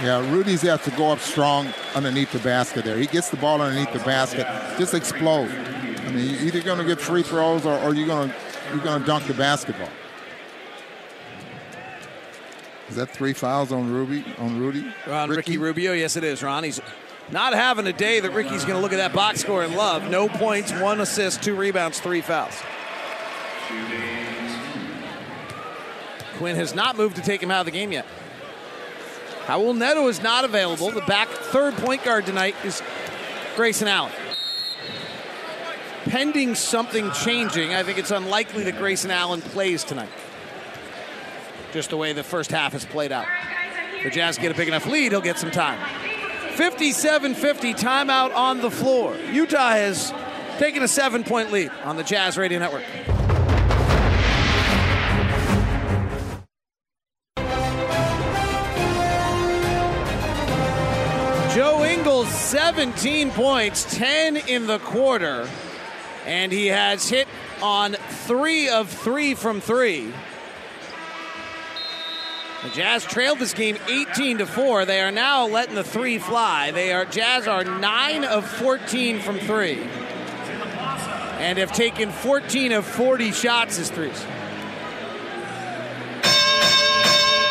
Yeah, 0.02 0.28
Rudy's 0.30 0.62
has 0.62 0.82
to 0.84 0.90
go 0.92 1.12
up 1.12 1.20
strong 1.20 1.72
underneath 1.94 2.32
the 2.32 2.40
basket 2.40 2.84
there. 2.84 2.98
He 2.98 3.06
gets 3.06 3.30
the 3.30 3.36
ball 3.36 3.62
underneath 3.62 3.92
the 3.92 4.00
basket, 4.00 4.44
just 4.76 4.92
explode. 4.92 5.48
I 5.50 6.10
mean, 6.10 6.30
you're 6.30 6.42
either 6.42 6.62
going 6.62 6.78
to 6.78 6.84
get 6.84 7.00
free 7.00 7.22
throws 7.22 7.64
or, 7.64 7.78
or 7.78 7.94
you're 7.94 8.08
going 8.08 8.28
to 8.28 8.36
you're 8.74 8.84
going 8.84 9.00
to 9.00 9.06
dunk 9.06 9.26
the 9.26 9.34
basketball. 9.34 9.88
Is 12.88 12.96
that 12.96 13.10
three 13.10 13.32
fouls 13.32 13.72
on 13.72 13.90
Ruby 13.90 14.24
on 14.38 14.58
Rudy? 14.58 14.86
On 15.06 15.30
Ricky? 15.30 15.56
Rubio, 15.56 15.92
yes, 15.92 16.16
it 16.16 16.24
is, 16.24 16.42
Ron. 16.42 16.64
He's 16.64 16.80
not 17.30 17.54
having 17.54 17.86
a 17.86 17.92
day 17.92 18.20
that 18.20 18.32
Ricky's 18.32 18.64
going 18.64 18.76
to 18.76 18.80
look 18.80 18.92
at 18.92 18.96
that 18.96 19.14
box 19.14 19.40
score 19.40 19.62
and 19.62 19.74
love. 19.74 20.10
No 20.10 20.28
points, 20.28 20.72
one 20.72 21.00
assist, 21.00 21.42
two 21.42 21.54
rebounds, 21.54 22.00
three 22.00 22.20
fouls. 22.20 22.54
Quin 26.36 26.56
has 26.56 26.74
not 26.74 26.96
moved 26.96 27.16
to 27.16 27.22
take 27.22 27.42
him 27.42 27.50
out 27.50 27.60
of 27.60 27.66
the 27.66 27.72
game 27.72 27.92
yet. 27.92 28.06
Raul 29.46 29.76
Neto 29.76 30.08
is 30.08 30.22
not 30.22 30.44
available. 30.44 30.90
The 30.90 31.00
back 31.02 31.28
third 31.28 31.74
point 31.74 32.04
guard 32.04 32.26
tonight 32.26 32.54
is 32.64 32.82
Grayson 33.56 33.88
Allen. 33.88 34.12
Pending 36.04 36.54
something 36.54 37.10
changing, 37.12 37.74
I 37.74 37.82
think 37.82 37.98
it's 37.98 38.10
unlikely 38.10 38.64
that 38.64 38.76
Grayson 38.76 39.10
Allen 39.10 39.40
plays 39.40 39.84
tonight. 39.84 40.10
Just 41.72 41.90
the 41.90 41.96
way 41.96 42.12
the 42.12 42.22
first 42.22 42.50
half 42.50 42.72
has 42.72 42.84
played 42.84 43.10
out. 43.10 43.26
The 44.02 44.10
Jazz 44.10 44.38
get 44.38 44.52
a 44.52 44.54
big 44.54 44.68
enough 44.68 44.86
lead, 44.86 45.12
he'll 45.12 45.20
get 45.20 45.38
some 45.38 45.50
time. 45.50 45.78
57 46.56 47.34
50, 47.34 47.74
timeout 47.74 48.34
on 48.34 48.60
the 48.60 48.70
floor. 48.70 49.16
Utah 49.32 49.70
has 49.70 50.12
taken 50.58 50.82
a 50.82 50.88
seven 50.88 51.24
point 51.24 51.50
lead 51.50 51.70
on 51.84 51.96
the 51.96 52.04
Jazz 52.04 52.36
Radio 52.36 52.58
Network. 52.58 52.84
Joe 61.54 61.84
Ingles, 61.84 62.28
17 62.28 63.30
points, 63.30 63.96
10 63.96 64.36
in 64.36 64.66
the 64.66 64.80
quarter, 64.80 65.48
and 66.26 66.52
he 66.52 66.66
has 66.68 67.08
hit 67.08 67.28
on 67.62 67.94
three 67.94 68.68
of 68.68 68.88
three 68.88 69.34
from 69.34 69.60
three. 69.60 70.12
The 72.64 72.70
Jazz 72.70 73.04
trailed 73.04 73.38
this 73.38 73.52
game 73.52 73.76
18 73.88 74.38
to 74.38 74.46
4. 74.46 74.86
They 74.86 75.02
are 75.02 75.12
now 75.12 75.46
letting 75.46 75.74
the 75.74 75.84
three 75.84 76.18
fly. 76.18 76.70
They 76.70 76.92
are 76.92 77.04
Jazz 77.04 77.46
are 77.46 77.62
9 77.62 78.24
of 78.24 78.46
14 78.46 79.20
from 79.20 79.38
3. 79.38 79.82
And 81.40 81.58
have 81.58 81.72
taken 81.72 82.10
14 82.10 82.72
of 82.72 82.86
40 82.86 83.32
shots 83.32 83.78
as 83.78 83.90
threes. 83.90 84.24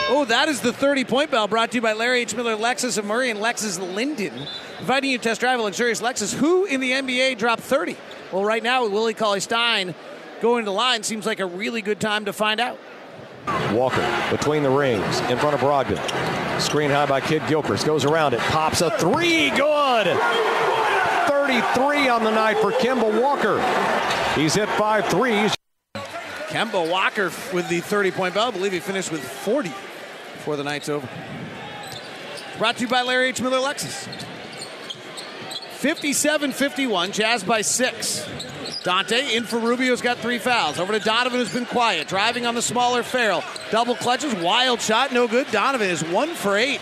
Oh, 0.10 0.26
that 0.30 0.50
is 0.50 0.62
the 0.62 0.74
30 0.74 1.06
point 1.06 1.30
bell 1.30 1.48
brought 1.48 1.72
to 1.72 1.78
you 1.78 1.82
by 1.82 1.94
Larry 1.94 2.22
H. 2.22 2.36
Miller, 2.36 2.56
Lexus 2.56 2.98
of 2.98 3.06
Murray, 3.06 3.30
and 3.30 3.40
Lexus 3.40 3.80
Linden. 3.96 4.48
Inviting 4.80 5.12
you 5.12 5.18
to 5.20 5.24
test 5.24 5.42
drive 5.42 5.60
a 5.60 5.64
luxurious 5.64 6.02
Lexus. 6.02 6.34
Who 6.34 6.66
in 6.66 6.80
the 6.80 6.92
NBA 6.92 7.38
dropped 7.38 7.62
30? 7.62 7.98
Well, 8.34 8.44
right 8.44 8.64
now, 8.64 8.82
with 8.82 8.92
Willie 8.92 9.14
Cauley 9.14 9.42
Stein 9.42 9.94
going 10.42 10.66
to 10.66 10.66
the 10.66 10.74
line, 10.74 11.04
seems 11.04 11.28
like 11.28 11.40
a 11.40 11.46
really 11.46 11.84
good 11.84 12.00
time 12.00 12.26
to 12.26 12.34
find 12.34 12.60
out. 12.60 12.80
Walker 13.72 14.02
between 14.32 14.64
the 14.64 14.72
rings 14.72 15.20
in 15.30 15.38
front 15.38 15.54
of 15.54 15.60
Brogdon. 15.60 16.00
Screen 16.60 16.90
high 16.90 17.06
by 17.06 17.22
Kidd-Gilchrist. 17.22 17.86
Goes 17.86 18.06
around 18.06 18.34
it. 18.34 18.40
Pops 18.40 18.82
a 18.82 18.90
three. 18.98 19.52
Good. 19.52 20.08
33 21.28 22.10
on 22.10 22.24
the 22.24 22.32
night 22.32 22.58
for 22.58 22.72
Kemba 22.72 23.22
Walker. 23.22 23.62
He's 24.34 24.56
hit 24.56 24.68
five 24.70 25.06
threes. 25.10 25.54
Kemba 26.48 26.90
Walker 26.90 27.26
with 27.54 27.70
the 27.70 27.82
30 27.82 28.10
point 28.10 28.34
bell. 28.34 28.48
I 28.48 28.52
believe 28.52 28.72
he 28.72 28.80
finished 28.80 29.12
with 29.12 29.22
40 29.22 29.70
before 29.70 30.56
the 30.56 30.64
night's 30.64 30.90
over. 30.90 31.08
Brought 32.58 32.78
to 32.78 32.82
you 32.82 32.88
by 32.88 33.04
Larry 33.04 33.28
H. 33.28 33.42
Miller 33.42 33.60
Lexus. 33.60 34.08
57 35.84 36.54
51, 36.54 37.12
Jazz 37.12 37.44
by 37.44 37.60
six. 37.60 38.26
Dante 38.84 39.36
in 39.36 39.44
for 39.44 39.60
Rubio's 39.60 40.02
got 40.02 40.18
three 40.18 40.38
fouls. 40.38 40.80
Over 40.80 40.98
to 40.98 41.04
Donovan, 41.04 41.42
who's 41.42 41.54
been 41.54 41.66
quiet. 41.66 42.08
Driving 42.08 42.46
on 42.46 42.56
the 42.56 42.62
smaller 42.62 43.04
Ferrell. 43.04 43.44
Double 43.70 43.94
clutches, 43.94 44.34
wild 44.36 44.80
shot, 44.80 45.12
no 45.12 45.28
good. 45.28 45.46
Donovan 45.52 45.90
is 45.90 46.02
one 46.06 46.36
for 46.36 46.56
eight. 46.56 46.80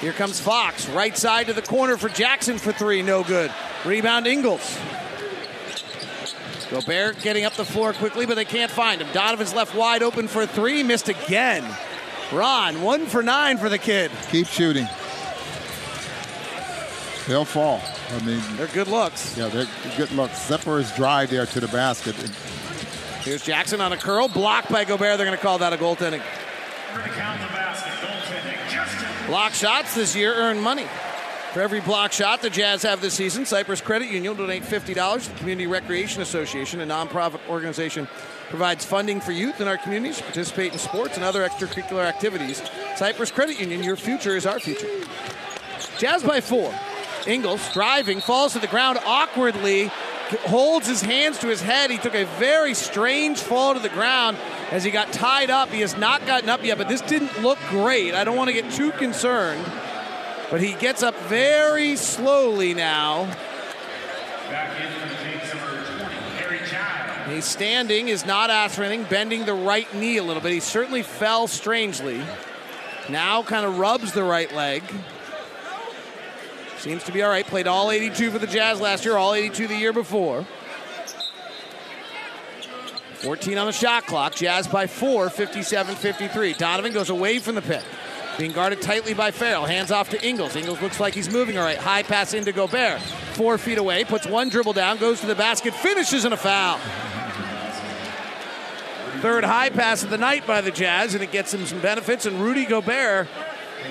Here 0.00 0.12
comes 0.12 0.40
Fox. 0.40 0.88
Right 0.88 1.16
side 1.16 1.46
to 1.46 1.52
the 1.52 1.62
corner 1.62 1.96
for 1.96 2.08
Jackson 2.08 2.58
for 2.58 2.72
three, 2.72 3.00
no 3.00 3.22
good. 3.22 3.54
Rebound 3.84 4.26
Ingles. 4.26 4.76
Gobert 6.68 7.20
getting 7.20 7.44
up 7.44 7.52
the 7.52 7.64
floor 7.64 7.92
quickly, 7.92 8.26
but 8.26 8.34
they 8.34 8.44
can't 8.44 8.72
find 8.72 9.00
him. 9.00 9.06
Donovan's 9.12 9.54
left 9.54 9.76
wide 9.76 10.02
open 10.02 10.26
for 10.26 10.46
three, 10.46 10.82
missed 10.82 11.08
again. 11.08 11.64
Ron, 12.32 12.82
one 12.82 13.06
for 13.06 13.22
nine 13.22 13.56
for 13.56 13.68
the 13.68 13.78
kid. 13.78 14.10
Keep 14.32 14.48
shooting. 14.48 14.88
They'll 17.26 17.44
fall. 17.44 17.80
I 18.10 18.24
mean, 18.24 18.42
they're 18.56 18.66
good 18.68 18.88
looks. 18.88 19.36
Yeah, 19.36 19.48
they're 19.48 19.66
good 19.96 20.10
looks. 20.12 20.46
Zephyr 20.48 20.80
is 20.80 20.90
dry 20.92 21.26
there 21.26 21.46
to 21.46 21.60
the 21.60 21.68
basket. 21.68 22.16
Here's 23.22 23.44
Jackson 23.44 23.80
on 23.80 23.92
a 23.92 23.96
curl, 23.96 24.28
blocked 24.28 24.70
by 24.70 24.84
Gobert. 24.84 25.16
They're 25.16 25.26
going 25.26 25.38
to 25.38 25.42
call 25.42 25.58
that 25.58 25.72
a 25.72 25.76
goaltending. 25.76 26.22
Block 29.28 29.52
shots 29.52 29.94
this 29.94 30.16
year 30.16 30.34
earn 30.34 30.60
money. 30.60 30.86
For 31.52 31.60
every 31.60 31.80
block 31.80 32.12
shot 32.12 32.42
the 32.42 32.50
Jazz 32.50 32.82
have 32.82 33.00
this 33.00 33.14
season, 33.14 33.46
Cyprus 33.46 33.80
Credit 33.80 34.06
Union 34.06 34.36
will 34.36 34.46
donate 34.46 34.62
$50 34.62 35.24
to 35.24 35.30
the 35.30 35.38
Community 35.38 35.66
Recreation 35.66 36.22
Association, 36.22 36.80
a 36.80 36.86
nonprofit 36.86 37.40
organization 37.48 38.08
provides 38.48 38.84
funding 38.84 39.20
for 39.20 39.32
youth 39.32 39.60
in 39.60 39.68
our 39.68 39.78
communities 39.78 40.18
to 40.18 40.24
participate 40.24 40.72
in 40.72 40.78
sports 40.78 41.16
and 41.16 41.24
other 41.24 41.46
extracurricular 41.46 42.04
activities. 42.04 42.62
Cyprus 42.96 43.30
Credit 43.30 43.58
Union, 43.60 43.82
your 43.82 43.96
future 43.96 44.36
is 44.36 44.44
our 44.44 44.58
future. 44.58 44.88
Jazz 45.98 46.22
by 46.22 46.40
four. 46.40 46.74
Ingles 47.26 47.72
driving, 47.72 48.20
falls 48.20 48.52
to 48.54 48.58
the 48.58 48.66
ground 48.66 48.98
awkwardly, 49.04 49.90
holds 50.46 50.86
his 50.86 51.02
hands 51.02 51.38
to 51.38 51.48
his 51.48 51.60
head. 51.60 51.90
He 51.90 51.98
took 51.98 52.14
a 52.14 52.24
very 52.38 52.74
strange 52.74 53.40
fall 53.40 53.74
to 53.74 53.80
the 53.80 53.88
ground 53.88 54.38
as 54.70 54.84
he 54.84 54.90
got 54.90 55.12
tied 55.12 55.50
up. 55.50 55.68
He 55.70 55.80
has 55.80 55.96
not 55.96 56.26
gotten 56.26 56.48
up 56.48 56.64
yet, 56.64 56.78
but 56.78 56.88
this 56.88 57.00
didn't 57.02 57.42
look 57.42 57.58
great. 57.68 58.14
I 58.14 58.24
don't 58.24 58.36
want 58.36 58.48
to 58.48 58.54
get 58.54 58.70
too 58.72 58.92
concerned, 58.92 59.64
but 60.50 60.60
he 60.60 60.74
gets 60.74 61.02
up 61.02 61.14
very 61.22 61.96
slowly 61.96 62.74
now. 62.74 63.30
He's 67.28 67.44
standing, 67.44 68.08
is 68.08 68.26
not 68.26 68.50
asking 68.50 68.84
anything, 68.84 69.06
bending 69.08 69.46
the 69.46 69.54
right 69.54 69.92
knee 69.94 70.18
a 70.18 70.22
little 70.22 70.42
bit. 70.42 70.52
He 70.52 70.60
certainly 70.60 71.02
fell 71.02 71.46
strangely. 71.46 72.22
Now 73.08 73.42
kind 73.42 73.64
of 73.64 73.78
rubs 73.78 74.12
the 74.12 74.24
right 74.24 74.52
leg. 74.52 74.82
Seems 76.82 77.04
to 77.04 77.12
be 77.12 77.22
all 77.22 77.30
right. 77.30 77.46
Played 77.46 77.68
all 77.68 77.92
82 77.92 78.32
for 78.32 78.40
the 78.40 78.46
Jazz 78.48 78.80
last 78.80 79.04
year, 79.04 79.16
all 79.16 79.34
82 79.34 79.68
the 79.68 79.76
year 79.76 79.92
before. 79.92 80.44
14 83.18 83.56
on 83.56 83.66
the 83.66 83.72
shot 83.72 84.04
clock. 84.04 84.34
Jazz 84.34 84.66
by 84.66 84.88
four, 84.88 85.30
57 85.30 85.94
53. 85.94 86.54
Donovan 86.54 86.92
goes 86.92 87.08
away 87.08 87.38
from 87.38 87.54
the 87.54 87.62
pick. 87.62 87.84
Being 88.36 88.50
guarded 88.50 88.82
tightly 88.82 89.14
by 89.14 89.30
Ferrell. 89.30 89.64
Hands 89.64 89.92
off 89.92 90.10
to 90.10 90.26
Ingles. 90.26 90.56
Ingles 90.56 90.82
looks 90.82 90.98
like 90.98 91.14
he's 91.14 91.30
moving 91.30 91.56
all 91.56 91.62
right. 91.62 91.78
High 91.78 92.02
pass 92.02 92.34
into 92.34 92.50
Gobert. 92.50 93.00
Four 93.34 93.58
feet 93.58 93.78
away. 93.78 94.02
Puts 94.02 94.26
one 94.26 94.48
dribble 94.48 94.72
down. 94.72 94.96
Goes 94.96 95.20
to 95.20 95.26
the 95.26 95.36
basket. 95.36 95.74
Finishes 95.74 96.24
in 96.24 96.32
a 96.32 96.36
foul. 96.36 96.78
Third 99.20 99.44
high 99.44 99.70
pass 99.70 100.02
of 100.02 100.10
the 100.10 100.18
night 100.18 100.48
by 100.48 100.60
the 100.60 100.72
Jazz, 100.72 101.14
and 101.14 101.22
it 101.22 101.30
gets 101.30 101.54
him 101.54 101.64
some 101.64 101.78
benefits. 101.78 102.26
And 102.26 102.40
Rudy 102.40 102.64
Gobert 102.64 103.28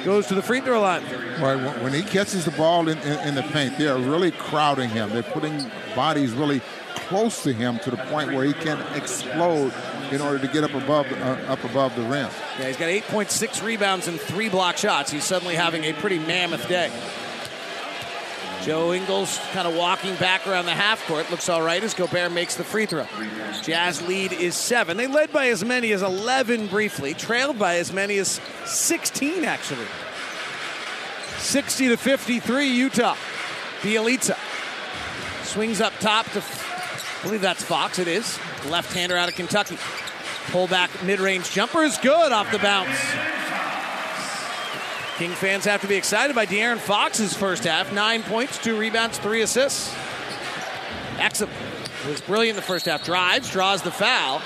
goes 0.03 0.27
to 0.27 0.35
the 0.35 0.41
free 0.41 0.61
throw 0.61 0.81
line. 0.81 1.03
Right, 1.39 1.81
when 1.81 1.93
he 1.93 2.01
catches 2.01 2.45
the 2.45 2.51
ball 2.51 2.87
in, 2.87 2.97
in, 2.99 3.27
in, 3.27 3.35
the 3.35 3.43
paint, 3.43 3.77
they 3.77 3.87
are 3.87 3.97
really 3.97 4.31
crowding 4.31 4.89
him. 4.89 5.09
They're 5.09 5.23
putting 5.23 5.69
bodies 5.95 6.31
really 6.33 6.61
close 6.95 7.43
to 7.43 7.53
him 7.53 7.79
to 7.79 7.91
the 7.91 7.97
point 7.97 8.31
where 8.31 8.45
he 8.45 8.53
can 8.53 8.79
explode 8.95 9.73
in 10.11 10.21
order 10.21 10.39
to 10.39 10.47
get 10.47 10.63
up 10.63 10.73
above 10.73 11.11
uh, 11.11 11.37
up 11.47 11.63
above 11.63 11.95
the 11.95 12.03
rim. 12.03 12.29
Yeah, 12.59 12.67
he's 12.67 12.77
got 12.77 12.89
8.6 12.89 13.63
rebounds 13.63 14.07
and 14.07 14.19
three 14.19 14.49
block 14.49 14.77
shots. 14.77 15.11
He's 15.11 15.23
suddenly 15.23 15.55
having 15.55 15.83
a 15.85 15.93
pretty 15.93 16.19
mammoth 16.19 16.67
day. 16.67 16.91
Joe 18.61 18.93
Ingles 18.93 19.39
kind 19.53 19.67
of 19.67 19.75
walking 19.75 20.15
back 20.17 20.45
around 20.45 20.65
the 20.65 20.73
half 20.73 21.03
court. 21.07 21.31
Looks 21.31 21.49
all 21.49 21.63
right 21.63 21.83
as 21.83 21.95
Gobert 21.95 22.31
makes 22.31 22.55
the 22.55 22.63
free 22.63 22.85
throw. 22.85 23.07
Jazz 23.63 24.01
lead 24.07 24.33
is 24.33 24.55
seven. 24.55 24.97
They 24.97 25.07
led 25.07 25.33
by 25.33 25.47
as 25.47 25.65
many 25.65 25.91
as 25.93 26.03
11 26.03 26.67
briefly, 26.67 27.15
trailed 27.15 27.57
by 27.57 27.77
as 27.77 27.91
many 27.91 28.19
as 28.19 28.39
16 28.65 29.45
actually. 29.45 29.87
60 31.39 31.87
to 31.89 31.97
53, 31.97 32.67
Utah. 32.67 33.15
Bjelica 33.81 34.37
swings 35.43 35.81
up 35.81 35.93
top 35.99 36.27
to, 36.27 36.39
I 36.39 37.23
believe 37.23 37.41
that's 37.41 37.63
Fox. 37.63 37.97
It 37.97 38.07
is. 38.07 38.37
Left 38.69 38.93
hander 38.93 39.17
out 39.17 39.27
of 39.27 39.33
Kentucky. 39.33 39.77
Pull 40.51 40.67
back 40.67 40.91
mid 41.03 41.19
range 41.19 41.49
jumper 41.49 41.81
is 41.81 41.97
good 41.97 42.31
off 42.31 42.51
the 42.51 42.59
bounce. 42.59 42.89
King 45.21 45.33
fans 45.33 45.65
have 45.65 45.81
to 45.81 45.87
be 45.87 45.93
excited 45.93 46.35
by 46.35 46.47
De'Aaron 46.47 46.79
Fox's 46.79 47.31
first 47.31 47.65
half. 47.65 47.93
Nine 47.93 48.23
points, 48.23 48.57
two 48.57 48.75
rebounds, 48.75 49.19
three 49.19 49.43
assists. 49.43 49.93
Exum 51.17 51.47
was 52.07 52.19
brilliant 52.21 52.55
the 52.55 52.63
first 52.63 52.87
half. 52.87 53.05
Drives, 53.05 53.51
draws 53.51 53.83
the 53.83 53.91
foul. 53.91 54.41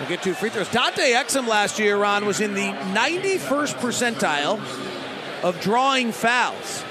We'll 0.00 0.08
get 0.08 0.20
two 0.20 0.34
free 0.34 0.50
throws. 0.50 0.68
Dante 0.68 1.12
Exum 1.12 1.46
last 1.46 1.78
year, 1.78 1.96
Ron, 1.96 2.26
was 2.26 2.40
in 2.40 2.54
the 2.54 2.72
91st 2.92 3.74
percentile 3.74 4.58
of 5.44 5.60
drawing 5.60 6.10
fouls. 6.10 6.82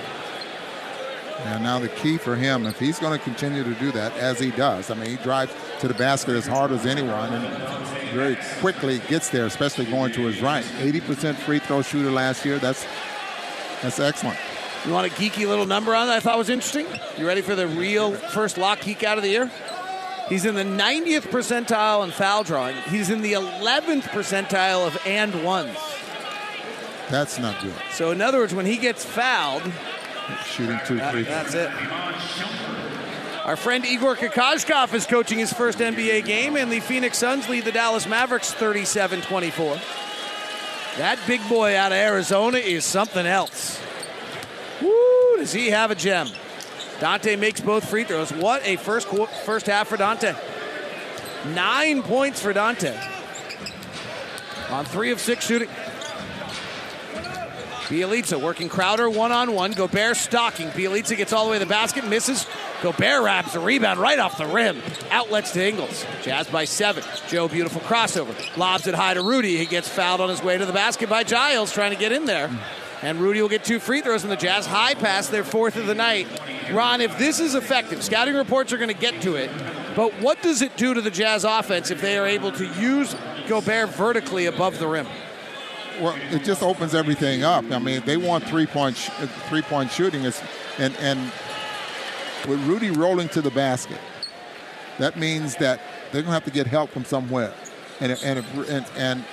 And 1.39 1.61
now 1.61 1.77
the 1.77 1.89
key 1.89 2.17
for 2.17 2.37
him, 2.37 2.65
if 2.65 2.79
he's 2.79 2.99
going 2.99 3.17
to 3.17 3.21
continue 3.21 3.65
to 3.65 3.73
do 3.75 3.91
that, 3.91 4.15
as 4.15 4.39
he 4.39 4.51
does, 4.51 4.89
I 4.89 4.93
mean, 4.93 5.09
he 5.09 5.17
drives 5.17 5.53
to 5.81 5.89
the 5.89 5.93
basket 5.93 6.35
as 6.35 6.47
hard 6.47 6.71
as 6.71 6.85
anyone 6.85 7.33
and 7.33 7.89
very 8.11 8.37
quickly 8.59 8.99
gets 9.09 9.29
there, 9.29 9.45
especially 9.45 9.85
going 9.85 10.11
to 10.13 10.21
his 10.21 10.41
right. 10.41 10.63
80% 10.63 11.35
free 11.35 11.59
throw 11.59 11.81
shooter 11.81 12.11
last 12.11 12.45
year. 12.45 12.59
That's 12.59 12.85
that's 13.81 13.99
excellent. 13.99 14.37
You 14.85 14.93
want 14.93 15.07
a 15.07 15.15
geeky 15.15 15.47
little 15.47 15.65
number 15.65 15.93
on 15.93 16.07
that 16.07 16.17
I 16.17 16.19
thought 16.19 16.37
was 16.37 16.49
interesting? 16.49 16.87
You 17.17 17.27
ready 17.27 17.41
for 17.41 17.55
the 17.55 17.67
real 17.67 18.13
first 18.13 18.57
lock 18.57 18.81
geek 18.81 19.03
out 19.03 19.17
of 19.17 19.23
the 19.23 19.29
year? 19.29 19.51
He's 20.29 20.45
in 20.45 20.55
the 20.55 20.63
90th 20.63 21.23
percentile 21.23 22.03
in 22.03 22.11
foul 22.11 22.43
drawing. 22.43 22.75
He's 22.89 23.09
in 23.09 23.21
the 23.21 23.33
11th 23.33 24.03
percentile 24.03 24.85
of 24.85 24.97
and 25.05 25.43
ones. 25.43 25.75
That's 27.09 27.39
not 27.39 27.61
good. 27.63 27.73
So, 27.91 28.11
in 28.11 28.21
other 28.21 28.37
words, 28.37 28.53
when 28.53 28.67
he 28.67 28.77
gets 28.77 29.03
fouled, 29.03 29.63
shooting 30.45 30.79
two 30.85 30.97
that, 30.97 31.11
free 31.11 31.23
That's 31.23 31.55
it. 31.55 31.71
Our 33.45 33.55
friend 33.55 33.83
Igor 33.83 34.15
Kokoshkov 34.15 34.93
is 34.93 35.07
coaching 35.07 35.39
his 35.39 35.51
first 35.51 35.79
NBA 35.79 36.25
game, 36.25 36.55
and 36.55 36.71
the 36.71 36.81
Phoenix 36.81 37.17
Suns 37.17 37.49
lead 37.49 37.65
the 37.65 37.71
Dallas 37.71 38.07
Mavericks 38.07 38.53
37 38.53 39.23
24. 39.23 39.79
That 40.99 41.17
big 41.25 41.39
boy 41.47 41.77
out 41.77 41.93
of 41.93 41.97
Arizona 41.97 42.57
is 42.57 42.83
something 42.83 43.25
else. 43.25 43.81
Woo, 44.81 45.37
does 45.37 45.53
he 45.53 45.69
have 45.69 45.91
a 45.91 45.95
gem? 45.95 46.27
Dante 46.99 47.37
makes 47.37 47.61
both 47.61 47.89
free 47.89 48.03
throws. 48.03 48.33
What 48.33 48.67
a 48.67 48.75
first 48.75 49.07
first 49.45 49.67
half 49.67 49.87
for 49.87 49.95
Dante. 49.95 50.35
Nine 51.53 52.03
points 52.03 52.41
for 52.41 52.51
Dante. 52.51 52.99
On 54.71 54.83
three 54.83 55.11
of 55.11 55.21
six 55.21 55.45
shooting. 55.45 55.69
Bjelica 57.89 58.39
working 58.39 58.69
Crowder 58.69 59.09
one 59.09 59.31
on 59.31 59.53
one. 59.53 59.71
Gobert 59.71 60.15
stalking. 60.15 60.69
Bjelica 60.69 61.17
gets 61.17 61.33
all 61.33 61.45
the 61.45 61.51
way 61.51 61.57
to 61.57 61.65
the 61.65 61.69
basket, 61.69 62.05
misses. 62.07 62.45
Gobert 62.83 63.23
wraps 63.23 63.53
the 63.53 63.59
rebound 63.59 63.99
right 63.99 64.19
off 64.19 64.37
the 64.37 64.45
rim. 64.45 64.79
Outlets 65.09 65.51
to 65.53 65.67
Ingles. 65.67 66.05
Jazz 66.21 66.47
by 66.47 66.65
seven. 66.65 67.03
Joe, 67.27 67.47
beautiful 67.47 67.81
crossover. 67.81 68.35
Lobs 68.55 68.85
it 68.85 68.93
high 68.93 69.15
to 69.15 69.23
Rudy. 69.23 69.57
He 69.57 69.65
gets 69.65 69.89
fouled 69.89 70.21
on 70.21 70.29
his 70.29 70.43
way 70.43 70.55
to 70.55 70.67
the 70.67 70.71
basket 70.73 71.09
by 71.09 71.23
Giles 71.23 71.73
trying 71.73 71.91
to 71.91 71.97
get 71.97 72.11
in 72.11 72.25
there. 72.25 72.51
And 73.01 73.19
Rudy 73.19 73.41
will 73.41 73.49
get 73.49 73.63
two 73.63 73.79
free 73.79 74.01
throws 74.01 74.23
in 74.23 74.29
the 74.29 74.35
Jazz. 74.35 74.67
High 74.67 74.93
pass, 74.93 75.27
their 75.27 75.43
fourth 75.43 75.75
of 75.75 75.87
the 75.87 75.95
night. 75.95 76.27
Ron, 76.71 77.01
if 77.01 77.17
this 77.17 77.39
is 77.39 77.55
effective, 77.55 78.03
scouting 78.03 78.35
reports 78.35 78.71
are 78.71 78.77
going 78.77 78.93
to 78.93 78.93
get 78.93 79.19
to 79.23 79.35
it. 79.35 79.49
But 79.95 80.13
what 80.21 80.43
does 80.43 80.61
it 80.61 80.77
do 80.77 80.93
to 80.93 81.01
the 81.01 81.09
Jazz 81.09 81.43
offense 81.43 81.89
if 81.89 82.01
they 82.01 82.19
are 82.19 82.27
able 82.27 82.51
to 82.51 82.65
use 82.79 83.15
Gobert 83.47 83.89
vertically 83.89 84.45
above 84.45 84.77
the 84.77 84.87
rim? 84.87 85.07
Well, 85.99 86.17
it 86.31 86.43
just 86.43 86.63
opens 86.63 86.95
everything 86.95 87.43
up. 87.43 87.65
I 87.71 87.79
mean, 87.79 88.01
they 88.05 88.17
want 88.17 88.45
three 88.45 88.65
point 88.65 88.95
sh- 88.95 89.09
three 89.49 89.61
point 89.61 89.91
shooting, 89.91 90.23
is, 90.23 90.41
and 90.77 90.95
and 90.97 91.31
with 92.47 92.59
Rudy 92.65 92.91
rolling 92.91 93.29
to 93.29 93.41
the 93.41 93.51
basket, 93.51 93.99
that 94.97 95.17
means 95.17 95.55
that 95.57 95.81
they're 96.11 96.21
gonna 96.21 96.33
have 96.33 96.45
to 96.45 96.51
get 96.51 96.67
help 96.67 96.89
from 96.91 97.05
somewhere, 97.05 97.53
and 97.99 98.11
and 98.23 98.39
if, 98.39 98.69
and, 98.69 98.85
and 98.95 99.25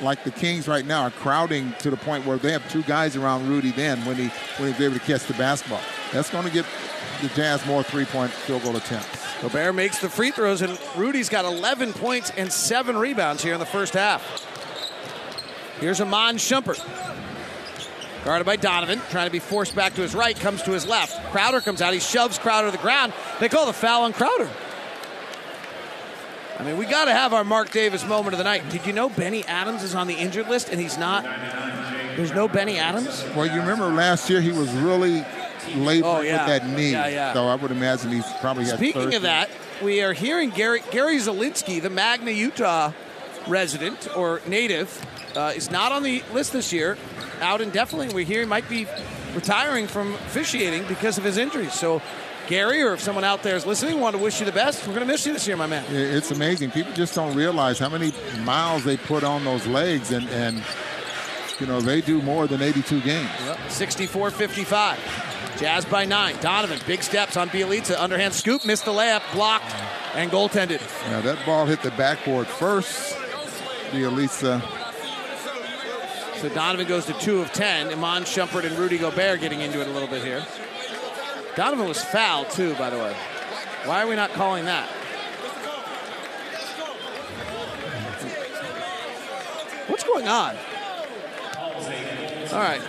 like 0.00 0.22
the 0.24 0.30
Kings 0.30 0.68
right 0.68 0.86
now 0.86 1.02
are 1.02 1.10
crowding 1.10 1.72
to 1.80 1.90
the 1.90 1.96
point 1.96 2.26
where 2.26 2.36
they 2.36 2.52
have 2.52 2.68
two 2.70 2.82
guys 2.82 3.16
around 3.16 3.48
Rudy. 3.48 3.70
Then 3.70 4.04
when 4.04 4.16
he 4.16 4.28
when 4.58 4.72
he's 4.72 4.80
able 4.80 4.94
to 4.94 5.00
catch 5.00 5.24
the 5.26 5.34
basketball, 5.34 5.80
that's 6.12 6.30
going 6.30 6.44
to 6.44 6.52
get 6.52 6.66
the 7.20 7.28
Jazz 7.28 7.64
more 7.66 7.82
three 7.82 8.04
point 8.04 8.30
field 8.30 8.62
goal 8.62 8.76
attempts. 8.76 9.24
Gobert 9.42 9.74
makes 9.74 9.98
the 10.00 10.08
free 10.08 10.30
throws, 10.30 10.62
and 10.62 10.78
Rudy's 10.96 11.28
got 11.28 11.44
11 11.44 11.92
points 11.92 12.30
and 12.36 12.50
seven 12.52 12.96
rebounds 12.96 13.42
here 13.42 13.52
in 13.52 13.60
the 13.60 13.66
first 13.66 13.92
half. 13.94 14.53
Here's 15.84 16.00
Iman 16.00 16.36
Shumpert. 16.36 16.82
Guarded 18.24 18.46
by 18.46 18.56
Donovan, 18.56 19.02
trying 19.10 19.26
to 19.26 19.30
be 19.30 19.38
forced 19.38 19.76
back 19.76 19.92
to 19.96 20.00
his 20.00 20.14
right, 20.14 20.34
comes 20.34 20.62
to 20.62 20.70
his 20.70 20.86
left. 20.86 21.22
Crowder 21.30 21.60
comes 21.60 21.82
out, 21.82 21.92
he 21.92 22.00
shoves 22.00 22.38
Crowder 22.38 22.68
to 22.68 22.72
the 22.72 22.82
ground. 22.82 23.12
They 23.38 23.50
call 23.50 23.66
the 23.66 23.74
foul 23.74 24.04
on 24.04 24.14
Crowder. 24.14 24.48
I 26.58 26.64
mean, 26.64 26.78
we 26.78 26.86
got 26.86 27.04
to 27.04 27.12
have 27.12 27.34
our 27.34 27.44
Marc 27.44 27.70
Davis 27.70 28.02
moment 28.06 28.32
of 28.32 28.38
the 28.38 28.44
night. 28.44 28.66
Did 28.70 28.86
you 28.86 28.94
know 28.94 29.10
Bennie 29.10 29.44
Adams 29.44 29.82
is 29.82 29.94
on 29.94 30.06
the 30.06 30.14
injured 30.14 30.48
list 30.48 30.70
and 30.70 30.80
he's 30.80 30.96
not? 30.96 31.24
There's 32.16 32.32
no 32.32 32.48
Bennie 32.48 32.78
Adams? 32.78 33.22
Well, 33.36 33.44
you 33.44 33.60
remember 33.60 33.88
last 33.88 34.30
year 34.30 34.40
he 34.40 34.52
was 34.52 34.70
really 34.72 35.22
laboring 35.76 36.02
Oh, 36.04 36.20
yeah. 36.22 36.46
with 36.48 36.62
that 36.62 36.66
knee, 36.70 36.92
Yeah, 36.92 37.08
yeah. 37.08 37.34
so 37.34 37.46
I 37.46 37.56
would 37.56 37.70
imagine 37.72 38.10
he's 38.10 38.32
probably 38.40 38.64
Speaking 38.64 39.14
of 39.14 39.20
that, 39.20 39.50
we 39.82 40.00
are 40.00 40.14
hearing 40.14 40.48
Gary, 40.48 40.80
Gary 40.90 41.18
Zielinski, 41.18 41.82
the 41.82 41.90
Magna, 41.90 42.30
Utah 42.30 42.92
resident 43.46 44.08
or 44.16 44.40
native, 44.46 45.04
uh, 45.36 45.52
is 45.54 45.70
not 45.70 45.92
on 45.92 46.02
the 46.02 46.22
list 46.32 46.52
this 46.52 46.72
year, 46.72 46.96
out 47.40 47.60
indefinitely. 47.60 48.14
We 48.14 48.24
hear 48.24 48.40
he 48.40 48.46
might 48.46 48.68
be 48.68 48.86
retiring 49.34 49.86
from 49.86 50.14
officiating 50.14 50.86
because 50.86 51.18
of 51.18 51.24
his 51.24 51.36
injuries. 51.36 51.72
So, 51.72 52.00
Gary, 52.46 52.82
or 52.82 52.92
if 52.92 53.00
someone 53.00 53.24
out 53.24 53.42
there 53.42 53.56
is 53.56 53.66
listening, 53.66 54.00
want 54.00 54.16
to 54.16 54.22
wish 54.22 54.38
you 54.40 54.46
the 54.46 54.52
best. 54.52 54.86
We're 54.86 54.94
going 54.94 55.06
to 55.06 55.12
miss 55.12 55.26
you 55.26 55.32
this 55.32 55.46
year, 55.46 55.56
my 55.56 55.66
man. 55.66 55.84
It's 55.88 56.30
amazing. 56.30 56.70
People 56.70 56.92
just 56.92 57.14
don't 57.14 57.34
realize 57.34 57.78
how 57.78 57.88
many 57.88 58.12
miles 58.42 58.84
they 58.84 58.96
put 58.96 59.24
on 59.24 59.44
those 59.44 59.66
legs, 59.66 60.10
and, 60.10 60.28
and 60.28 60.62
you 61.58 61.66
know 61.66 61.80
they 61.80 62.00
do 62.00 62.20
more 62.22 62.46
than 62.46 62.62
82 62.62 63.00
games. 63.00 63.30
64 63.68 64.30
55. 64.30 65.30
Jazz 65.58 65.84
by 65.84 66.04
nine. 66.04 66.36
Donovan, 66.40 66.80
big 66.86 67.02
steps 67.02 67.36
on 67.36 67.48
Bjelica. 67.48 67.96
Underhand 67.98 68.34
scoop, 68.34 68.66
missed 68.66 68.84
the 68.84 68.90
layup, 68.90 69.22
blocked, 69.32 69.72
and 70.14 70.30
goaltended. 70.30 70.80
Now 71.10 71.20
that 71.20 71.44
ball 71.46 71.64
hit 71.64 71.80
the 71.82 71.92
backboard 71.92 72.46
first. 72.46 73.16
The 73.92 74.02
Elisa. 74.02 74.83
So 76.44 76.50
Donovan 76.50 76.86
goes 76.86 77.06
to 77.06 77.14
two 77.14 77.40
of 77.40 77.50
ten. 77.54 77.88
Iman 77.88 78.24
Shumpert 78.24 78.66
and 78.66 78.78
Rudy 78.78 78.98
Gobert 78.98 79.40
getting 79.40 79.62
into 79.62 79.80
it 79.80 79.86
a 79.86 79.90
little 79.90 80.06
bit 80.06 80.22
here. 80.22 80.44
Donovan 81.56 81.88
was 81.88 82.04
fouled 82.04 82.50
too, 82.50 82.74
by 82.74 82.90
the 82.90 82.98
way. 82.98 83.16
Why 83.86 84.02
are 84.02 84.06
we 84.06 84.14
not 84.14 84.30
calling 84.32 84.66
that? 84.66 84.86
What's 89.88 90.04
going 90.04 90.28
on? 90.28 90.54
All 92.52 92.60
right. 92.60 92.82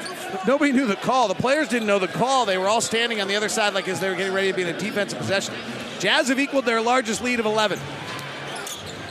Nobody 0.45 0.73
knew 0.73 0.85
the 0.85 0.97
call. 0.97 1.29
The 1.29 1.35
players 1.35 1.69
didn't 1.69 1.87
know 1.87 1.97
the 1.97 2.09
call. 2.09 2.45
They 2.45 2.57
were 2.57 2.67
all 2.67 2.81
standing 2.81 3.21
on 3.21 3.29
the 3.29 3.37
other 3.37 3.47
side 3.47 3.73
like 3.73 3.87
as 3.87 4.01
they 4.01 4.09
were 4.09 4.17
getting 4.17 4.33
ready 4.33 4.51
to 4.51 4.53
be 4.53 4.63
in 4.63 4.67
a 4.67 4.77
defensive 4.77 5.17
possession. 5.17 5.55
Jazz 5.99 6.27
have 6.27 6.41
equaled 6.41 6.65
their 6.65 6.81
largest 6.81 7.23
lead 7.23 7.39
of 7.39 7.45
11. 7.45 7.79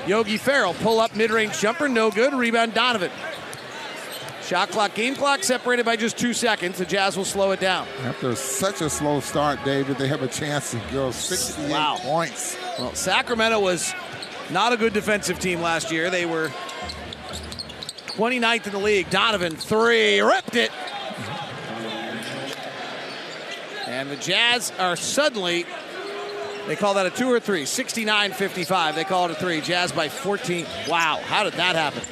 Yogi 0.06 0.36
Ferrell 0.36 0.74
pull 0.74 1.00
up 1.00 1.16
mid-range 1.16 1.58
jumper, 1.58 1.88
no 1.88 2.10
good. 2.10 2.34
Rebound 2.34 2.74
Donovan. 2.74 3.10
Shot 4.46 4.70
clock, 4.70 4.94
game 4.94 5.14
clock 5.14 5.42
separated 5.42 5.86
by 5.86 5.96
just 5.96 6.18
two 6.18 6.34
seconds. 6.34 6.76
The 6.78 6.84
Jazz 6.84 7.16
will 7.16 7.24
slow 7.24 7.52
it 7.52 7.60
down. 7.60 7.86
After 8.04 8.34
such 8.34 8.82
a 8.82 8.90
slow 8.90 9.20
start, 9.20 9.58
David, 9.64 9.96
they 9.96 10.06
have 10.08 10.22
a 10.22 10.28
chance 10.28 10.72
to 10.72 10.80
go 10.92 11.10
68 11.12 11.70
Wow. 11.70 11.96
points. 12.02 12.54
Well, 12.78 12.94
Sacramento 12.94 13.58
was 13.58 13.94
not 14.50 14.74
a 14.74 14.76
good 14.76 14.92
defensive 14.92 15.38
team 15.38 15.62
last 15.62 15.90
year. 15.90 16.10
They 16.10 16.26
were 16.26 16.50
29th 18.08 18.66
in 18.66 18.72
the 18.72 18.78
league. 18.78 19.08
Donovan, 19.08 19.56
three, 19.56 20.20
ripped 20.20 20.56
it. 20.56 20.70
And 23.86 24.10
the 24.10 24.16
Jazz 24.16 24.72
are 24.78 24.96
suddenly, 24.96 25.64
they 26.66 26.76
call 26.76 26.94
that 26.94 27.06
a 27.06 27.10
two 27.10 27.30
or 27.30 27.40
three, 27.40 27.64
69 27.64 28.32
55. 28.32 28.94
They 28.94 29.04
call 29.04 29.26
it 29.26 29.30
a 29.30 29.34
three. 29.34 29.60
Jazz 29.62 29.90
by 29.92 30.08
14. 30.10 30.66
Wow, 30.88 31.20
how 31.24 31.44
did 31.44 31.54
that 31.54 31.76
happen? 31.76 32.02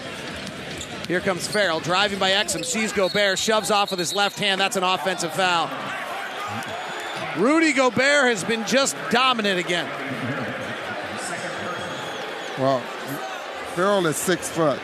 Here 1.09 1.21
comes 1.21 1.47
Ferrell, 1.47 1.81
driving 1.81 2.19
by 2.19 2.31
Exum, 2.31 2.65
sees 2.65 2.93
Gobert, 2.93 3.39
shoves 3.39 3.71
off 3.71 3.91
with 3.91 3.99
his 3.99 4.15
left 4.15 4.39
hand. 4.39 4.61
That's 4.61 4.77
an 4.77 4.85
offensive 4.85 5.33
foul. 5.35 5.69
Rudy 7.37 7.73
Gobert 7.73 8.27
has 8.27 8.45
been 8.45 8.65
just 8.67 8.97
dominant 9.11 9.59
again. 9.59 9.89
Well, 12.59 12.81
Ferrell 13.75 14.07
is 14.07 14.17
six 14.17 14.49
foot. 14.49 14.79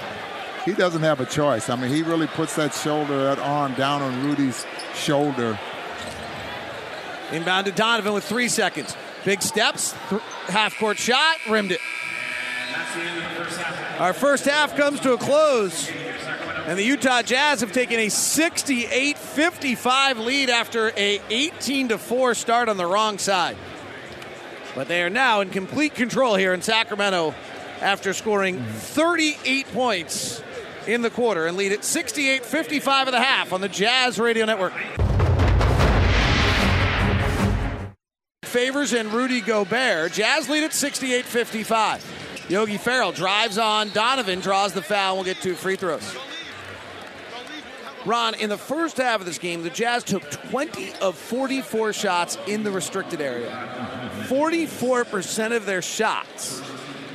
He 0.65 0.73
doesn't 0.73 1.03
have 1.03 1.21
a 1.21 1.27
choice. 1.27 1.71
I 1.71 1.77
mean, 1.77 1.91
he 1.91 2.03
really 2.03 2.27
puts 2.27 2.57
that 2.57 2.75
shoulder, 2.75 3.25
that 3.25 3.39
arm 3.39 3.75
down 3.75 4.03
on 4.03 4.27
Rudy's 4.27 4.67
shoulder. 4.95 5.59
Inbound 7.33 7.67
to 7.67 7.73
Donovan 7.73 8.15
with 8.15 8.25
three 8.25 8.49
seconds. 8.49 8.97
Big 9.25 9.43
steps, 9.43 9.95
th- 10.09 10.23
half 10.49 10.79
court 10.79 10.99
shot, 10.99 11.37
rimmed 11.49 11.73
it. 11.73 11.81
Our 13.99 14.13
first 14.13 14.45
half 14.45 14.77
comes 14.77 15.01
to 15.01 15.13
a 15.13 15.19
close, 15.19 15.91
and 16.69 16.79
the 16.79 16.85
Utah 16.85 17.23
Jazz 17.23 17.63
have 17.63 17.73
taken 17.73 17.99
a 17.99 18.11
68 18.11 19.17
55 19.17 20.19
lead 20.19 20.51
after 20.51 20.93
a 20.99 21.19
18 21.31 21.89
4 21.89 22.35
start 22.35 22.69
on 22.69 22.77
the 22.77 22.85
wrong 22.85 23.17
side. 23.17 23.57
But 24.75 24.87
they 24.87 25.03
are 25.03 25.09
now 25.09 25.41
in 25.41 25.49
complete 25.49 25.95
control 25.95 26.35
here 26.35 26.53
in 26.53 26.61
Sacramento 26.61 27.35
after 27.81 28.13
scoring 28.13 28.63
38 28.63 29.73
points 29.73 30.43
in 30.87 31.01
the 31.01 31.09
quarter 31.09 31.47
and 31.47 31.57
lead 31.57 31.73
at 31.73 31.87
68 31.87 32.45
55 32.45 33.09
of 33.09 33.13
the 33.13 33.23
half 33.23 33.55
on 33.55 33.63
the 33.63 33.69
Jazz 33.71 34.19
Radio 34.19 34.45
Network. 34.45 34.75
Favors 38.43 38.93
and 38.93 39.11
Rudy 39.15 39.41
Gobert. 39.41 40.13
Jazz 40.13 40.51
lead 40.51 40.65
at 40.65 40.75
68 40.75 41.25
55. 41.25 42.45
Yogi 42.51 42.77
Ferrell 42.77 43.13
drives 43.13 43.57
on 43.57 43.89
Donovan, 43.89 44.41
draws 44.41 44.75
the 44.75 44.83
foul, 44.83 45.17
will 45.17 45.25
get 45.25 45.41
two 45.41 45.55
free 45.55 45.77
throws. 45.77 46.15
Ron, 48.07 48.35
in 48.35 48.49
the 48.49 48.59
first 48.59 48.97
half 48.97 49.21
of 49.21 49.27
this 49.27 49.39
game, 49.39 49.63
the 49.63 49.71
Jazz 49.71 50.05
took 50.05 50.31
20 50.31 50.93
of 51.01 51.17
44 51.17 51.93
shots 51.93 52.39
in 52.47 52.63
the 52.63 52.71
restricted 52.71 53.21
area. 53.21 53.51
44% 54.29 55.57
of 55.57 55.67
their 55.67 55.83
shots 55.83 56.63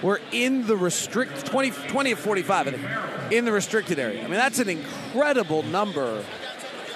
were 0.02 0.20
in 0.32 0.68
the 0.68 0.76
restrict 0.76 1.46
20, 1.46 1.72
20 1.72 2.12
of 2.12 2.20
45 2.20 2.68
I 2.68 2.72
think, 2.72 3.32
in 3.32 3.46
the 3.46 3.52
restricted 3.52 4.00
area. 4.00 4.20
I 4.20 4.24
mean, 4.24 4.34
that's 4.34 4.60
an 4.60 4.70
incredible 4.70 5.64
number 5.64 6.24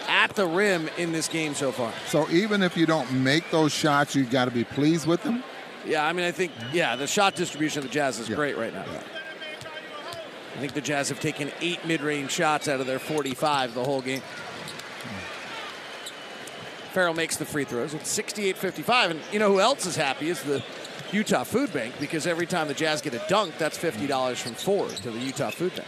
at 0.08 0.36
the 0.36 0.46
rim 0.46 0.90
in 0.98 1.12
this 1.12 1.28
game 1.28 1.54
so 1.54 1.72
far. 1.72 1.94
So 2.08 2.30
even 2.30 2.62
if 2.64 2.76
you 2.78 2.86
don't 2.86 3.12
make 3.24 3.50
those 3.52 3.74
shots, 3.74 4.16
you've 4.16 4.32
got 4.32 4.46
to 4.46 4.52
be 4.52 4.64
pleased 4.64 5.08
with 5.08 5.24
them. 5.24 5.44
Yeah, 5.86 6.06
I 6.06 6.12
mean, 6.12 6.26
I 6.26 6.32
think, 6.32 6.52
yeah, 6.74 6.98
the 6.98 7.08
shot 7.08 7.36
distribution 7.36 7.80
of 7.80 7.86
the 7.86 7.92
Jazz 7.92 8.20
is 8.20 8.28
great 8.28 8.58
right 8.58 8.74
now. 8.74 8.86
I 10.58 10.60
think 10.60 10.74
the 10.74 10.82
Jazz 10.82 11.10
have 11.10 11.20
taken 11.20 11.52
eight 11.62 11.86
mid 11.86 12.02
range 12.02 12.32
shots 12.32 12.68
out 12.68 12.80
of 12.80 12.88
their 12.88 12.98
45 12.98 13.76
the 13.76 13.84
whole 13.84 14.02
game. 14.02 14.24
Ferrell 16.94 17.14
makes 17.14 17.38
the 17.38 17.46
free 17.46 17.64
throws. 17.64 17.94
It's 17.94 18.10
68 18.10 18.58
55. 18.58 19.12
And 19.12 19.20
you 19.32 19.38
know 19.38 19.52
who 19.52 19.60
else 19.60 19.86
is 19.86 19.96
happy 19.96 20.30
is 20.30 20.42
the 20.42 20.64
Utah 21.12 21.44
Food 21.44 21.72
Bank 21.72 21.94
because 22.00 22.26
every 22.26 22.48
time 22.48 22.68
the 22.68 22.74
Jazz 22.74 23.02
get 23.02 23.14
a 23.14 23.22
dunk, 23.30 23.56
that's 23.60 23.78
$50 23.78 24.36
from 24.38 24.54
Ford 24.56 24.90
to 24.90 25.12
the 25.12 25.20
Utah 25.20 25.52
Food 25.52 25.76
Bank. 25.76 25.88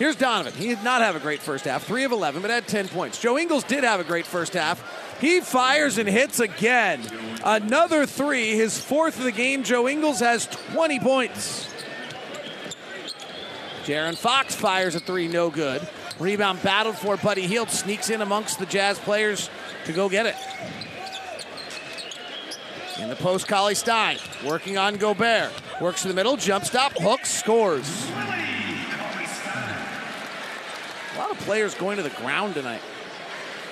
Here's 0.00 0.16
Donovan. 0.16 0.52
He 0.54 0.66
did 0.66 0.82
not 0.82 1.00
have 1.00 1.14
a 1.14 1.20
great 1.20 1.40
first 1.40 1.64
half, 1.66 1.84
3 1.84 2.02
of 2.04 2.10
11, 2.10 2.42
but 2.42 2.50
had 2.50 2.66
10 2.66 2.88
points. 2.88 3.20
Joe 3.20 3.38
Ingles 3.38 3.62
did 3.62 3.84
have 3.84 4.00
a 4.00 4.04
great 4.04 4.26
first 4.26 4.54
half. 4.54 4.82
He 5.20 5.40
fires 5.40 5.96
and 5.98 6.08
hits 6.08 6.40
again. 6.40 7.02
Another 7.44 8.06
three, 8.06 8.54
his 8.56 8.80
fourth 8.80 9.18
of 9.18 9.24
the 9.24 9.32
game. 9.32 9.62
Joe 9.62 9.86
Ingles 9.86 10.20
has 10.20 10.46
20 10.46 10.98
points. 11.00 11.68
De'Aaron 13.84 14.16
Fox 14.16 14.54
fires 14.54 14.94
a 14.94 15.00
three, 15.00 15.26
no 15.28 15.50
good. 15.50 15.86
Rebound 16.18 16.62
battled 16.62 16.96
for 16.96 17.16
Buddy 17.16 17.46
Hield 17.46 17.70
sneaks 17.70 18.10
in 18.10 18.20
amongst 18.20 18.58
the 18.58 18.66
Jazz 18.66 18.98
players 18.98 19.48
to 19.86 19.92
go 19.92 20.08
get 20.08 20.26
it. 20.26 20.36
In 23.00 23.08
the 23.08 23.16
post, 23.16 23.48
Cauley 23.48 23.74
Stein 23.74 24.18
working 24.44 24.76
on 24.76 24.96
Gobert. 24.96 25.50
Works 25.80 26.02
to 26.02 26.08
the 26.08 26.14
middle, 26.14 26.36
jump 26.36 26.66
stop, 26.66 26.92
hook, 26.98 27.24
scores. 27.24 28.10
A 31.14 31.18
lot 31.18 31.30
of 31.30 31.38
players 31.38 31.74
going 31.74 31.96
to 31.96 32.02
the 32.02 32.10
ground 32.10 32.54
tonight. 32.54 32.82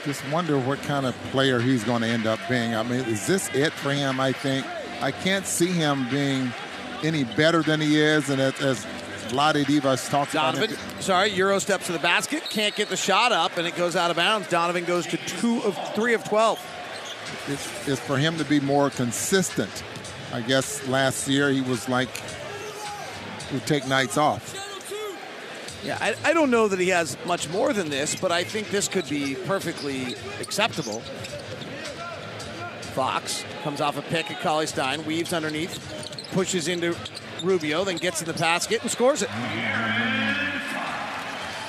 Just 0.05 0.27
wonder 0.31 0.59
what 0.59 0.81
kind 0.83 1.05
of 1.05 1.15
player 1.31 1.61
he's 1.61 1.85
going 1.85 2.01
to 2.01 2.09
end 2.09 2.27
up 2.27 2.41
being. 2.49 2.75
I 2.75 2.83
mean, 2.83 3.01
is 3.01 3.27
this 3.27 3.51
it 3.55 3.75
for 3.75 3.93
him? 3.93 4.21
I 4.21 4.33
think 4.33 4.65
I 5.03 5.11
can't 5.11 5.45
see 5.45 5.71
him 5.71 6.09
being 6.09 6.51
any 7.03 7.25
better 7.25 7.63
than 7.63 7.81
he 7.81 8.01
is, 8.01 8.31
and 8.31 8.41
as, 8.41 8.59
as 8.63 8.87
Vlade 9.29 9.65
Divac 9.65 10.11
talks 10.11 10.33
Donovan, 10.33 10.77
sorry, 11.01 11.31
Euro 11.31 11.59
steps 11.59 11.87
to 11.87 11.93
the 11.93 11.99
basket, 11.99 12.43
can't 12.51 12.75
get 12.75 12.89
the 12.89 12.97
shot 12.97 13.33
up, 13.33 13.57
and 13.57 13.67
it 13.67 13.77
goes 13.77 13.97
out 13.97 14.11
of 14.11 14.17
bounds. 14.17 14.49
Donovan 14.49 14.85
goes 14.85 15.07
to 15.07 15.17
two 15.17 15.63
of 15.63 15.77
three 15.95 16.15
of 16.15 16.25
twelve. 16.25 16.59
It's, 17.47 17.89
is 17.89 18.01
for 18.01 18.17
him 18.17 18.39
to 18.39 18.45
be 18.45 18.61
more 18.61 18.91
consistent. 18.91 19.83
I 20.33 20.41
guess 20.41 20.87
last 20.89 21.29
year 21.29 21.51
he 21.51 21.61
was 21.61 21.89
like 21.89 22.09
would 23.53 23.67
take 23.67 23.87
nights 23.87 24.17
off. 24.17 24.55
Yeah, 25.85 25.97
I, 26.01 26.15
I 26.25 26.33
don't 26.33 26.51
know 26.51 26.69
that 26.69 26.79
he 26.79 26.89
has 26.89 27.17
much 27.25 27.49
more 27.51 27.73
than 27.73 27.89
this, 27.89 28.17
but 28.17 28.33
I 28.33 28.45
think 28.45 28.71
this 28.71 28.89
could 28.89 29.09
be 29.09 29.37
perfectly 29.47 30.17
acceptable. 30.41 31.01
Fox 32.95 33.45
comes 33.63 33.81
off 33.81 33.97
a 33.97 34.03
pick 34.03 34.31
at 34.31 34.41
Cauley 34.41 34.67
Stein, 34.67 35.05
weaves 35.05 35.33
underneath, 35.33 35.79
pushes 36.33 36.67
into 36.67 36.97
Rubio, 37.43 37.85
then 37.85 37.97
gets 37.97 38.21
in 38.21 38.27
the 38.27 38.35
basket 38.35 38.83
and 38.83 38.91
scores 38.91 39.23
it. 39.23 39.31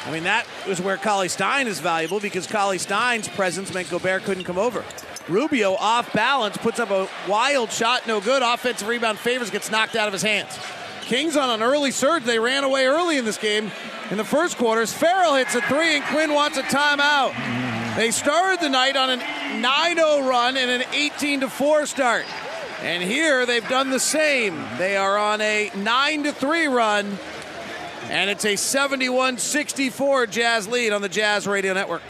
I 0.10 0.12
mean, 0.12 0.24
that 0.24 0.48
was 0.68 0.82
where 0.82 0.98
Cauley 0.98 1.30
Stein 1.30 1.68
is 1.68 1.80
valuable 1.80 2.20
because 2.20 2.48
Cauley 2.48 2.80
Stein's 2.80 3.28
presence 3.28 3.74
meant 3.74 3.90
Gobert 3.90 4.24
couldn't 4.24 4.46
come 4.46 4.58
over. 4.58 4.84
Rubio 5.28 5.76
off 5.76 6.12
balance, 6.14 6.58
puts 6.58 6.80
up 6.80 6.90
a 6.90 7.08
wild 7.28 7.72
shot, 7.72 8.08
no 8.08 8.20
good. 8.20 8.42
Offensive 8.42 8.88
rebound 8.88 9.20
favors, 9.20 9.52
gets 9.52 9.70
knocked 9.70 9.96
out 9.96 10.08
of 10.08 10.14
his 10.14 10.24
hands. 10.24 10.58
Kings 11.02 11.38
on 11.38 11.50
an 11.50 11.62
early 11.62 11.92
surge. 11.92 12.24
They 12.24 12.40
ran 12.40 12.64
away 12.64 12.86
early 12.86 13.18
in 13.18 13.26
this 13.26 13.38
game. 13.38 13.72
In 14.10 14.18
the 14.18 14.24
first 14.24 14.58
quarters, 14.58 14.92
Ferrell 14.92 15.36
hits 15.36 15.54
a 15.56 15.62
three, 15.62 15.98
and 15.98 16.04
Quin 16.06 16.34
wants 16.34 16.58
a 16.58 16.64
timeout. 16.64 17.96
They 17.96 18.12
started 18.12 18.60
the 18.60 18.70
night 18.70 18.96
on 18.96 19.10
a 19.10 19.18
9-0 19.18 20.28
run 20.28 20.56
and 20.58 20.70
an 20.70 20.82
18-4 20.92 21.88
start. 21.88 22.26
And 22.82 23.04
here 23.04 23.46
they've 23.46 23.68
done 23.68 23.90
the 23.90 24.00
same. 24.00 24.64
They 24.78 24.96
are 24.96 25.18
on 25.18 25.42
a 25.42 25.70
9 25.76 26.24
to 26.24 26.32
3 26.32 26.68
run, 26.68 27.18
and 28.10 28.30
it's 28.30 28.46
a 28.46 28.54
71-64 28.54 30.32
Jazz 30.32 30.68
lead 30.68 30.94
on 30.94 31.02
the 31.02 31.10
Jazz 31.10 31.46
Radio 31.46 31.74
Network. 31.74 32.02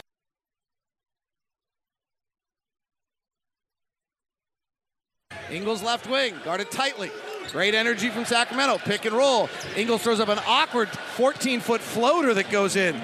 Ingles 5.50 5.82
left 5.82 6.08
wing, 6.08 6.36
guarded 6.46 6.70
tightly. 6.70 7.10
Great 7.52 7.74
energy 7.74 8.10
from 8.10 8.26
Sacramento. 8.26 8.78
Pick 8.78 9.06
and 9.06 9.16
roll. 9.16 9.50
Ingles 9.76 10.04
throws 10.04 10.20
up 10.20 10.30
an 10.30 10.40
awkward 10.46 10.88
14 10.90 11.62
foot 11.62 11.82
floater 11.82 12.36
that 12.36 12.52
goes 12.52 12.76
in. 12.76 12.96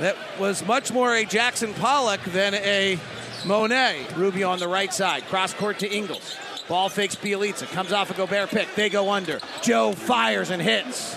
That 0.00 0.16
was 0.38 0.62
much 0.66 0.92
more 0.92 1.14
a 1.14 1.24
Jackson 1.24 1.72
Pollock 1.72 2.20
than 2.24 2.52
a 2.52 2.98
Monet. 3.46 4.06
Rubio 4.14 4.50
on 4.50 4.58
the 4.58 4.68
right 4.68 4.92
side. 4.92 5.24
Cross 5.24 5.54
court 5.54 5.78
to 5.78 5.90
Ingles. 5.90 6.36
Ball 6.68 6.88
fakes 6.88 7.16
Bjelica. 7.16 7.70
Comes 7.72 7.92
off 7.92 8.10
a 8.10 8.14
Gobert 8.14 8.50
pick. 8.50 8.74
They 8.74 8.88
go 8.88 9.10
under. 9.10 9.40
Joe 9.62 9.92
fires 9.92 10.50
and 10.50 10.62
hits. 10.62 11.16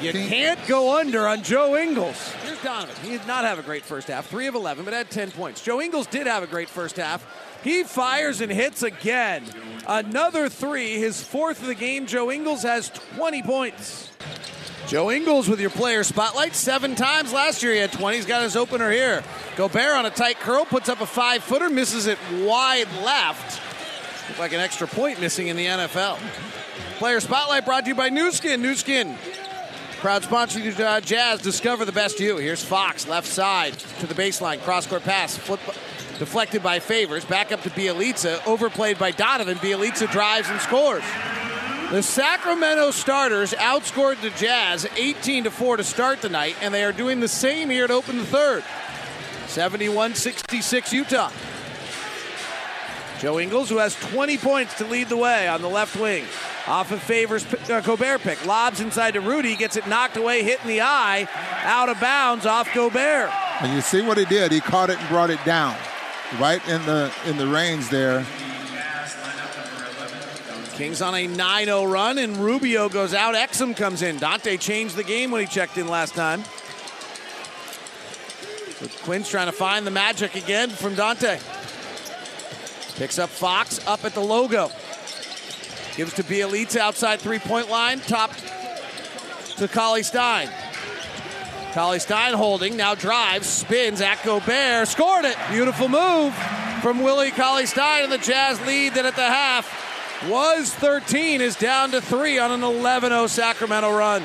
You 0.00 0.12
can't 0.12 0.66
go 0.66 0.98
under 0.98 1.28
on 1.28 1.42
Joe 1.42 1.76
Ingles. 1.76 2.32
Here's 2.44 2.62
Donovan. 2.62 2.94
He 3.02 3.18
did 3.18 3.26
not 3.26 3.44
have 3.44 3.58
a 3.58 3.62
great 3.62 3.82
first 3.82 4.08
half. 4.08 4.26
Three 4.28 4.46
of 4.46 4.54
11, 4.54 4.84
but 4.84 4.94
had 4.94 5.10
10 5.10 5.30
points. 5.32 5.62
Joe 5.62 5.80
Ingles 5.80 6.06
did 6.06 6.26
have 6.26 6.42
a 6.42 6.46
great 6.46 6.70
first 6.70 6.96
half. 6.96 7.26
He 7.62 7.82
fires 7.82 8.40
and 8.40 8.50
hits 8.50 8.82
again. 8.82 9.44
Another 9.86 10.48
three, 10.48 10.98
his 10.98 11.22
fourth 11.22 11.60
of 11.60 11.66
the 11.66 11.74
game. 11.74 12.06
Joe 12.06 12.30
Ingles 12.30 12.62
has 12.62 12.90
20 13.16 13.42
points. 13.42 14.10
Joe 14.86 15.10
Ingles 15.10 15.48
with 15.48 15.60
your 15.60 15.70
player 15.70 16.04
spotlight. 16.04 16.54
Seven 16.54 16.94
times 16.94 17.32
last 17.32 17.62
year 17.62 17.72
he 17.72 17.78
had 17.78 17.92
20. 17.92 18.16
He's 18.16 18.26
got 18.26 18.42
his 18.42 18.56
opener 18.56 18.90
here. 18.90 19.22
Gobert 19.56 19.96
on 19.96 20.06
a 20.06 20.10
tight 20.10 20.38
curl, 20.40 20.64
puts 20.64 20.88
up 20.88 21.00
a 21.00 21.06
five 21.06 21.42
footer, 21.42 21.70
misses 21.70 22.06
it 22.06 22.18
wide 22.42 22.88
left. 23.02 23.60
Like 24.38 24.52
an 24.52 24.60
extra 24.60 24.86
point 24.86 25.20
missing 25.20 25.48
in 25.48 25.56
the 25.56 25.66
NFL. 25.66 26.18
Player 26.98 27.20
spotlight 27.20 27.64
brought 27.64 27.84
to 27.84 27.88
you 27.88 27.94
by 27.94 28.08
Nu 28.08 28.30
Skin. 28.30 28.62
Nu 28.62 28.74
Skin. 28.74 29.16
Proud 29.98 30.22
sponsor 30.22 30.66
of 30.68 30.80
uh, 30.80 31.00
Jazz. 31.00 31.40
Discover 31.40 31.84
the 31.84 31.92
best 31.92 32.20
you. 32.20 32.36
Here's 32.36 32.62
Fox, 32.62 33.08
left 33.08 33.26
side 33.26 33.72
to 34.00 34.06
the 34.06 34.14
baseline. 34.14 34.60
Cross 34.60 34.88
court 34.88 35.02
pass. 35.02 35.36
Flip, 35.36 35.60
deflected 36.18 36.62
by 36.62 36.78
Favors. 36.78 37.24
Back 37.24 37.52
up 37.52 37.62
to 37.62 37.70
Bjelica. 37.70 38.46
Overplayed 38.46 38.98
by 38.98 39.12
Donovan. 39.12 39.56
Bjelica 39.58 40.10
drives 40.10 40.50
and 40.50 40.60
scores. 40.60 41.04
The 41.90 42.02
Sacramento 42.02 42.90
starters 42.90 43.52
outscored 43.52 44.20
the 44.20 44.30
Jazz 44.30 44.86
18 44.96 45.44
to 45.44 45.50
4 45.50 45.76
to 45.76 45.84
start 45.84 46.22
the 46.22 46.28
night, 46.28 46.56
and 46.60 46.74
they 46.74 46.82
are 46.82 46.92
doing 46.92 47.20
the 47.20 47.28
same 47.28 47.70
here 47.70 47.86
to 47.86 47.92
open 47.92 48.18
the 48.18 48.24
third. 48.24 48.64
71 49.46 50.14
66 50.14 50.92
Utah. 50.92 51.30
Joe 53.24 53.40
Ingles, 53.40 53.70
who 53.70 53.78
has 53.78 53.94
20 54.12 54.36
points 54.36 54.74
to 54.74 54.84
lead 54.84 55.08
the 55.08 55.16
way 55.16 55.48
on 55.48 55.62
the 55.62 55.68
left 55.68 55.98
wing. 55.98 56.26
Off 56.66 56.92
of 56.92 57.02
Favors 57.02 57.46
uh, 57.70 57.80
Gobert 57.80 58.20
pick. 58.20 58.44
Lobs 58.44 58.80
inside 58.80 59.12
to 59.12 59.22
Rudy, 59.22 59.56
gets 59.56 59.78
it 59.78 59.86
knocked 59.86 60.18
away, 60.18 60.42
hit 60.42 60.60
in 60.60 60.68
the 60.68 60.82
eye, 60.82 61.26
out 61.62 61.88
of 61.88 61.98
bounds 61.98 62.44
off 62.44 62.68
Gobert. 62.74 63.30
And 63.62 63.72
you 63.72 63.80
see 63.80 64.02
what 64.02 64.18
he 64.18 64.26
did. 64.26 64.52
He 64.52 64.60
caught 64.60 64.90
it 64.90 64.98
and 64.98 65.08
brought 65.08 65.30
it 65.30 65.42
down, 65.46 65.74
right 66.38 66.60
in 66.68 66.84
the 66.84 67.10
in 67.24 67.38
the 67.38 67.46
range 67.46 67.88
there. 67.88 68.26
Kings 70.74 71.00
on 71.00 71.14
a 71.14 71.26
9-0 71.26 71.90
run, 71.90 72.18
and 72.18 72.36
Rubio 72.36 72.90
goes 72.90 73.14
out. 73.14 73.34
Exum 73.34 73.74
comes 73.74 74.02
in. 74.02 74.18
Dante 74.18 74.58
changed 74.58 74.96
the 74.96 75.02
game 75.02 75.30
when 75.30 75.40
he 75.40 75.46
checked 75.46 75.78
in 75.78 75.88
last 75.88 76.14
time. 76.14 76.44
So 78.74 78.86
Quin's 79.02 79.30
trying 79.30 79.46
to 79.46 79.52
find 79.52 79.86
the 79.86 79.90
magic 79.90 80.34
again 80.34 80.68
from 80.68 80.94
Dante. 80.94 81.38
Picks 82.96 83.18
up 83.18 83.30
Fox 83.30 83.84
up 83.86 84.04
at 84.04 84.14
the 84.14 84.20
logo. 84.20 84.70
Gives 85.96 86.14
to 86.14 86.22
Bjelica 86.22 86.78
outside 86.78 87.20
three-point 87.20 87.70
line. 87.70 88.00
Top 88.00 88.30
to 89.56 89.68
Cauley 89.68 90.02
Stein. 90.02 90.48
Cauley 91.72 91.98
Stein 91.98 92.34
holding, 92.34 92.76
now 92.76 92.94
drives, 92.94 93.48
spins 93.48 94.00
at 94.00 94.22
Gobert, 94.24 94.86
scored 94.86 95.24
it. 95.24 95.36
Beautiful 95.50 95.88
move 95.88 96.32
from 96.82 97.02
Willie 97.02 97.32
Cauley 97.32 97.66
Stein, 97.66 98.04
and 98.04 98.12
the 98.12 98.18
Jazz 98.18 98.64
lead 98.64 98.94
that 98.94 99.04
at 99.04 99.16
the 99.16 99.22
half 99.22 100.28
was 100.28 100.72
13, 100.74 101.40
is 101.40 101.56
down 101.56 101.90
to 101.90 102.00
three 102.00 102.38
on 102.38 102.52
an 102.52 102.62
11 102.62 103.10
0 103.10 103.26
Sacramento 103.26 103.90
run. 103.90 104.22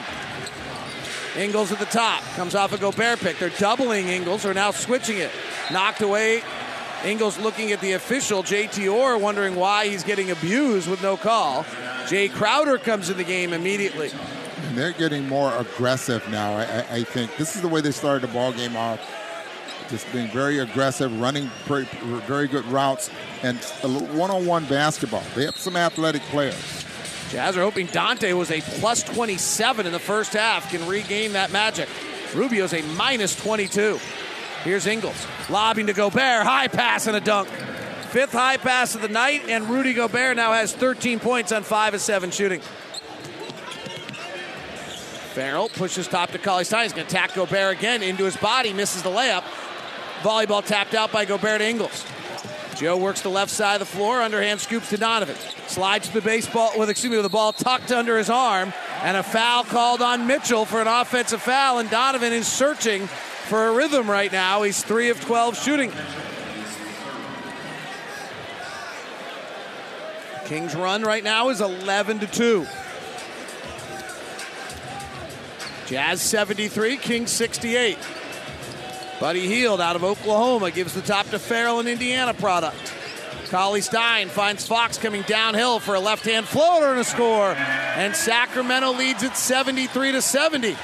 Ingles 1.37 1.71
at 1.71 1.79
the 1.79 1.85
top, 1.85 2.21
comes 2.35 2.53
off 2.53 2.73
a 2.73 2.77
Gobert 2.77 3.19
pick. 3.19 3.39
They're 3.39 3.49
doubling 3.49 4.07
Ingles, 4.07 4.45
are 4.45 4.53
now 4.53 4.71
switching 4.71 5.17
it. 5.17 5.31
Knocked 5.71 6.01
away. 6.01 6.43
Ingles 7.05 7.39
looking 7.39 7.71
at 7.71 7.79
the 7.79 7.93
official, 7.93 8.43
JT 8.43 8.91
Orr, 8.93 9.17
wondering 9.17 9.55
why 9.55 9.87
he's 9.87 10.03
getting 10.03 10.31
abused 10.31 10.89
with 10.89 11.01
no 11.01 11.15
call. 11.15 11.63
Jae 12.05 12.31
Crowder 12.31 12.77
comes 12.77 13.09
in 13.09 13.17
the 13.17 13.23
game 13.23 13.53
immediately. 13.53 14.11
And 14.67 14.77
they're 14.77 14.91
getting 14.91 15.27
more 15.27 15.55
aggressive 15.55 16.27
now. 16.29 16.57
I, 16.57 16.85
I, 16.91 17.03
think 17.03 17.35
this 17.37 17.55
is 17.55 17.61
the 17.61 17.67
way 17.67 17.81
they 17.81 17.91
started 17.91 18.27
the 18.27 18.33
ball 18.33 18.51
game 18.51 18.75
off. 18.75 18.99
Just 19.89 20.11
being 20.11 20.27
very 20.29 20.59
aggressive, 20.59 21.19
running 21.19 21.49
very, 21.65 21.85
very 22.27 22.47
good 22.47 22.65
routes, 22.65 23.09
and 23.41 23.57
one-on-one 23.57 24.65
basketball. 24.65 25.23
They 25.35 25.45
have 25.45 25.57
some 25.57 25.75
athletic 25.75 26.21
players. 26.23 26.85
Jazz 27.31 27.55
are 27.55 27.61
hoping 27.61 27.85
Dante 27.87 28.33
was 28.33 28.51
a 28.51 28.61
plus 28.61 29.03
27 29.03 29.85
in 29.85 29.91
the 29.91 29.99
first 29.99 30.33
half, 30.33 30.69
can 30.71 30.85
regain 30.87 31.33
that 31.33 31.51
magic. 31.51 31.87
Rubio's 32.35 32.73
a 32.73 32.81
minus 32.95 33.35
22. 33.35 33.99
Here's 34.63 34.85
Ingles, 34.87 35.25
lobbing 35.49 35.87
to 35.87 35.93
Gobert, 35.93 36.43
high 36.43 36.67
pass 36.67 37.07
and 37.07 37.15
a 37.15 37.21
dunk. 37.21 37.47
Fifth 38.09 38.33
high 38.33 38.57
pass 38.57 38.93
of 38.93 39.01
the 39.01 39.07
night, 39.07 39.43
and 39.47 39.69
Rudy 39.69 39.93
Gobert 39.93 40.35
now 40.35 40.51
has 40.51 40.73
13 40.73 41.19
points 41.19 41.51
on 41.51 41.63
5 41.63 41.93
of 41.93 42.01
7 42.01 42.29
shooting. 42.31 42.59
Ferrell 45.33 45.69
pushes 45.69 46.07
top 46.07 46.31
to 46.31 46.37
Cauley 46.37 46.65
Stein. 46.65 46.83
He's 46.83 46.93
going 46.93 47.07
to 47.07 47.15
attack 47.15 47.35
Gobert 47.35 47.77
again 47.77 48.03
into 48.03 48.25
his 48.25 48.35
body, 48.35 48.73
misses 48.73 49.03
the 49.03 49.09
layup. 49.09 49.43
Volleyball 50.23 50.65
tapped 50.65 50.93
out 50.93 51.11
by 51.13 51.23
Gobert 51.23 51.59
to 51.59 51.67
Ingles. 51.67 52.05
Joe 52.75 52.97
works 52.97 53.21
the 53.21 53.29
left 53.29 53.51
side 53.51 53.75
of 53.75 53.79
the 53.79 53.85
floor, 53.85 54.21
underhand 54.21 54.59
scoops 54.59 54.89
to 54.89 54.97
Donovan. 54.97 55.35
Slides 55.67 56.07
to 56.07 56.13
the 56.15 56.21
baseball 56.21 56.71
with 56.77 56.89
excuse 56.89 57.11
me 57.11 57.17
with 57.17 57.25
the 57.25 57.29
ball 57.29 57.53
tucked 57.53 57.91
under 57.91 58.17
his 58.17 58.29
arm, 58.29 58.73
and 59.03 59.15
a 59.15 59.23
foul 59.23 59.63
called 59.63 60.01
on 60.01 60.27
Mitchell 60.27 60.65
for 60.65 60.81
an 60.81 60.87
offensive 60.87 61.41
foul. 61.41 61.79
And 61.79 61.89
Donovan 61.89 62.33
is 62.33 62.47
searching 62.47 63.07
for 63.49 63.67
a 63.69 63.73
rhythm 63.73 64.07
right 64.07 64.31
now. 64.31 64.61
He's 64.61 64.83
three 64.83 65.09
of 65.09 65.19
12 65.19 65.57
shooting. 65.57 65.91
Kings 70.45 70.75
run 70.75 71.01
right 71.01 71.23
now 71.23 71.49
is 71.49 71.59
11 71.59 72.19
to 72.19 72.27
2. 72.27 72.67
Jazz 75.87 76.21
73, 76.21 76.97
Kings 76.97 77.31
68. 77.31 77.97
Buddy 79.19 79.47
Hield 79.47 79.81
out 79.81 79.95
of 79.95 80.03
Oklahoma 80.03 80.69
gives 80.69 80.93
the 80.93 81.01
top 81.01 81.27
to 81.29 81.39
Ferrell, 81.39 81.79
an 81.79 81.87
Indiana 81.87 82.35
product. 82.35 82.93
Cauley 83.49 83.81
Stein 83.81 84.29
finds 84.29 84.67
Fox 84.67 84.99
coming 84.99 85.23
downhill 85.23 85.79
for 85.79 85.95
a 85.95 85.99
left-hand 85.99 86.47
floater 86.47 86.91
and 86.91 86.99
a 86.99 87.03
score, 87.03 87.53
and 87.53 88.15
Sacramento 88.15 88.91
leads 88.91 89.23
it 89.23 89.35
73 89.35 90.11
to 90.11 90.21
70. 90.21 90.77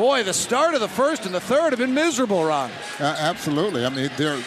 Boy, 0.00 0.22
the 0.22 0.32
start 0.32 0.72
of 0.72 0.80
the 0.80 0.88
first 0.88 1.26
and 1.26 1.34
the 1.34 1.40
third 1.40 1.74
have 1.74 1.78
been 1.78 1.92
miserable, 1.92 2.42
Ron. 2.42 2.70
Uh, 2.98 3.14
absolutely. 3.18 3.84
I 3.84 3.90
mean, 3.90 4.10
they're 4.16 4.42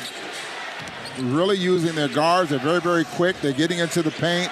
really 1.20 1.58
using 1.58 1.94
their 1.94 2.08
guards. 2.08 2.50
They're 2.50 2.58
very, 2.58 2.82
very 2.82 3.04
quick. 3.04 3.40
They're 3.40 3.54
getting 3.54 3.78
into 3.78 4.02
the 4.02 4.10
paint. 4.10 4.52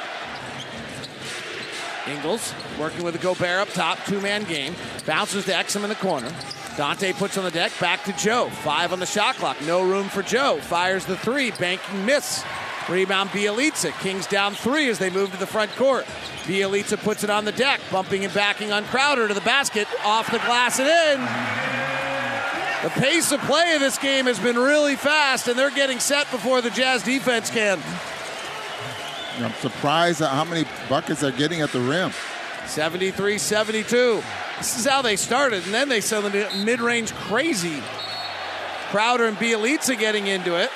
Ingles 2.05 2.53
working 2.79 3.03
with 3.03 3.15
the 3.15 3.19
Gobert 3.19 3.61
up 3.61 3.69
top, 3.69 3.97
two-man 4.05 4.43
game. 4.43 4.75
Bounces 5.07 5.45
to 5.45 5.53
Exum 5.53 5.81
in 5.81 5.89
the 5.89 5.95
corner. 5.95 6.31
Dante 6.77 7.13
puts 7.13 7.35
on 7.35 7.45
the 7.45 7.51
deck, 7.51 7.71
back 7.79 8.03
to 8.03 8.13
Joe. 8.13 8.51
Five 8.51 8.93
on 8.93 8.99
the 8.99 9.07
shot 9.07 9.37
clock, 9.37 9.59
no 9.65 9.81
room 9.81 10.07
for 10.07 10.21
Joe. 10.21 10.59
Fires 10.61 11.07
the 11.07 11.17
three, 11.17 11.49
banking 11.49 12.05
miss. 12.05 12.43
Rebound 12.89 13.29
Bjelica. 13.29 13.91
Kings 14.01 14.27
down 14.27 14.53
three 14.53 14.89
as 14.89 14.99
they 14.99 15.09
move 15.09 15.31
to 15.31 15.37
the 15.37 15.47
front 15.47 15.71
court. 15.75 16.05
Bjelica 16.43 16.97
puts 16.97 17.23
it 17.23 17.29
on 17.29 17.45
the 17.45 17.51
deck, 17.51 17.79
bumping 17.91 18.25
and 18.25 18.33
backing 18.33 18.71
on 18.71 18.83
Crowder 18.85 19.27
to 19.27 19.33
the 19.33 19.41
basket, 19.41 19.87
off 20.03 20.31
the 20.31 20.39
glass 20.39 20.79
and 20.79 20.87
in. 20.87 21.71
The 22.83 22.89
pace 22.99 23.31
of 23.31 23.39
play 23.41 23.75
of 23.75 23.79
this 23.79 23.99
game 23.99 24.25
has 24.25 24.39
been 24.39 24.57
really 24.57 24.95
fast, 24.95 25.47
and 25.47 25.57
they're 25.57 25.69
getting 25.69 25.99
set 25.99 26.29
before 26.31 26.61
the 26.61 26.71
Jazz 26.71 27.03
defense 27.03 27.51
can. 27.51 27.79
I'm 29.37 29.53
surprised 29.53 30.21
at 30.21 30.29
how 30.29 30.45
many 30.45 30.67
buckets 30.89 31.21
they're 31.21 31.31
getting 31.31 31.61
at 31.61 31.71
the 31.71 31.79
rim. 31.79 32.11
73 32.65 33.37
72. 33.37 34.23
This 34.57 34.79
is 34.79 34.85
how 34.85 35.01
they 35.01 35.15
started, 35.15 35.63
and 35.65 35.73
then 35.73 35.89
they 35.89 36.01
suddenly 36.01 36.45
mid 36.63 36.81
range 36.81 37.13
crazy. 37.13 37.81
Crowder 38.89 39.25
and 39.25 39.37
Bjelica 39.37 39.97
getting 39.97 40.27
into 40.27 40.55
it. 40.55 40.69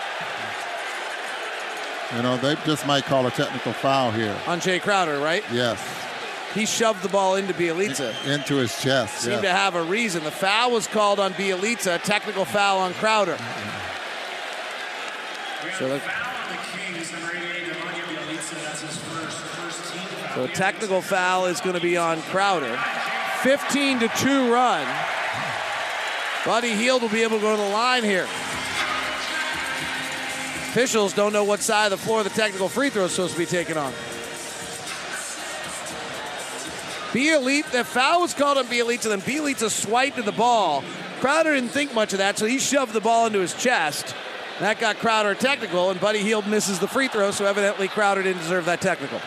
You 2.13 2.21
know, 2.21 2.37
they 2.37 2.55
just 2.65 2.85
might 2.85 3.05
call 3.05 3.25
a 3.25 3.31
technical 3.31 3.73
foul 3.73 4.11
here. 4.11 4.37
On 4.47 4.59
Jae 4.59 4.81
Crowder, 4.81 5.19
right? 5.19 5.43
Yes. 5.51 5.79
He 6.53 6.65
shoved 6.65 7.01
the 7.01 7.09
ball 7.09 7.35
into 7.35 7.53
Bjelica. 7.53 8.13
Into 8.25 8.55
his 8.55 8.81
chest. 8.81 9.21
Seemed 9.21 9.35
yeah. 9.35 9.41
to 9.41 9.49
have 9.49 9.75
a 9.75 9.83
reason. 9.83 10.23
The 10.23 10.31
foul 10.31 10.71
was 10.71 10.87
called 10.87 11.19
on 11.19 11.33
Bjelica, 11.33 11.95
a 11.95 11.99
technical 11.99 12.45
foul 12.45 12.79
on 12.79 12.93
Crowder. 12.93 13.37
So 15.77 15.89
the, 15.89 16.01
so 20.33 20.43
a 20.43 20.47
technical 20.47 21.01
foul 21.01 21.47
is 21.47 21.59
going 21.59 21.75
to 21.75 21.81
be 21.81 21.97
on 21.97 22.21
Crowder. 22.21 22.79
15 23.41 23.99
to 23.99 24.07
2 24.07 24.53
run. 24.53 24.87
Buddy 26.45 26.73
Hield 26.73 27.01
will 27.01 27.09
be 27.09 27.23
able 27.23 27.37
to 27.37 27.41
go 27.41 27.55
to 27.55 27.61
the 27.61 27.69
line 27.69 28.03
here. 28.03 28.27
Officials 30.75 31.13
don't 31.13 31.31
know 31.31 31.45
what 31.45 31.61
side 31.61 31.89
of 31.89 31.91
the 31.97 32.05
floor 32.05 32.21
the 32.21 32.29
technical 32.29 32.67
free 32.67 32.89
throw 32.89 33.05
is 33.05 33.13
supposed 33.13 33.31
to 33.31 33.39
be 33.39 33.45
taken 33.45 33.77
on. 33.77 33.93
Bjelica, 37.13 37.71
the 37.71 37.85
foul 37.85 38.19
was 38.19 38.33
called 38.33 38.57
on 38.57 38.65
Bjelica, 38.65 39.03
then 39.03 39.21
Bjelica 39.21 39.69
swiped 39.69 40.17
to 40.17 40.21
the 40.21 40.33
ball. 40.33 40.83
Crowder 41.21 41.55
didn't 41.55 41.69
think 41.69 41.93
much 41.93 42.11
of 42.11 42.19
that, 42.19 42.37
so 42.37 42.45
he 42.45 42.59
shoved 42.59 42.91
the 42.91 42.99
ball 42.99 43.25
into 43.25 43.39
his 43.39 43.53
chest. 43.53 44.13
That 44.59 44.81
got 44.81 44.97
Crowder 44.97 45.33
technical, 45.33 45.91
and 45.91 45.99
Buddy 46.01 46.19
Hield 46.19 46.45
misses 46.45 46.77
the 46.77 46.89
free 46.89 47.07
throw, 47.07 47.31
so 47.31 47.45
evidently 47.45 47.87
Crowder 47.87 48.21
didn't 48.21 48.41
deserve 48.41 48.65
that 48.65 48.81
technical. 48.81 49.21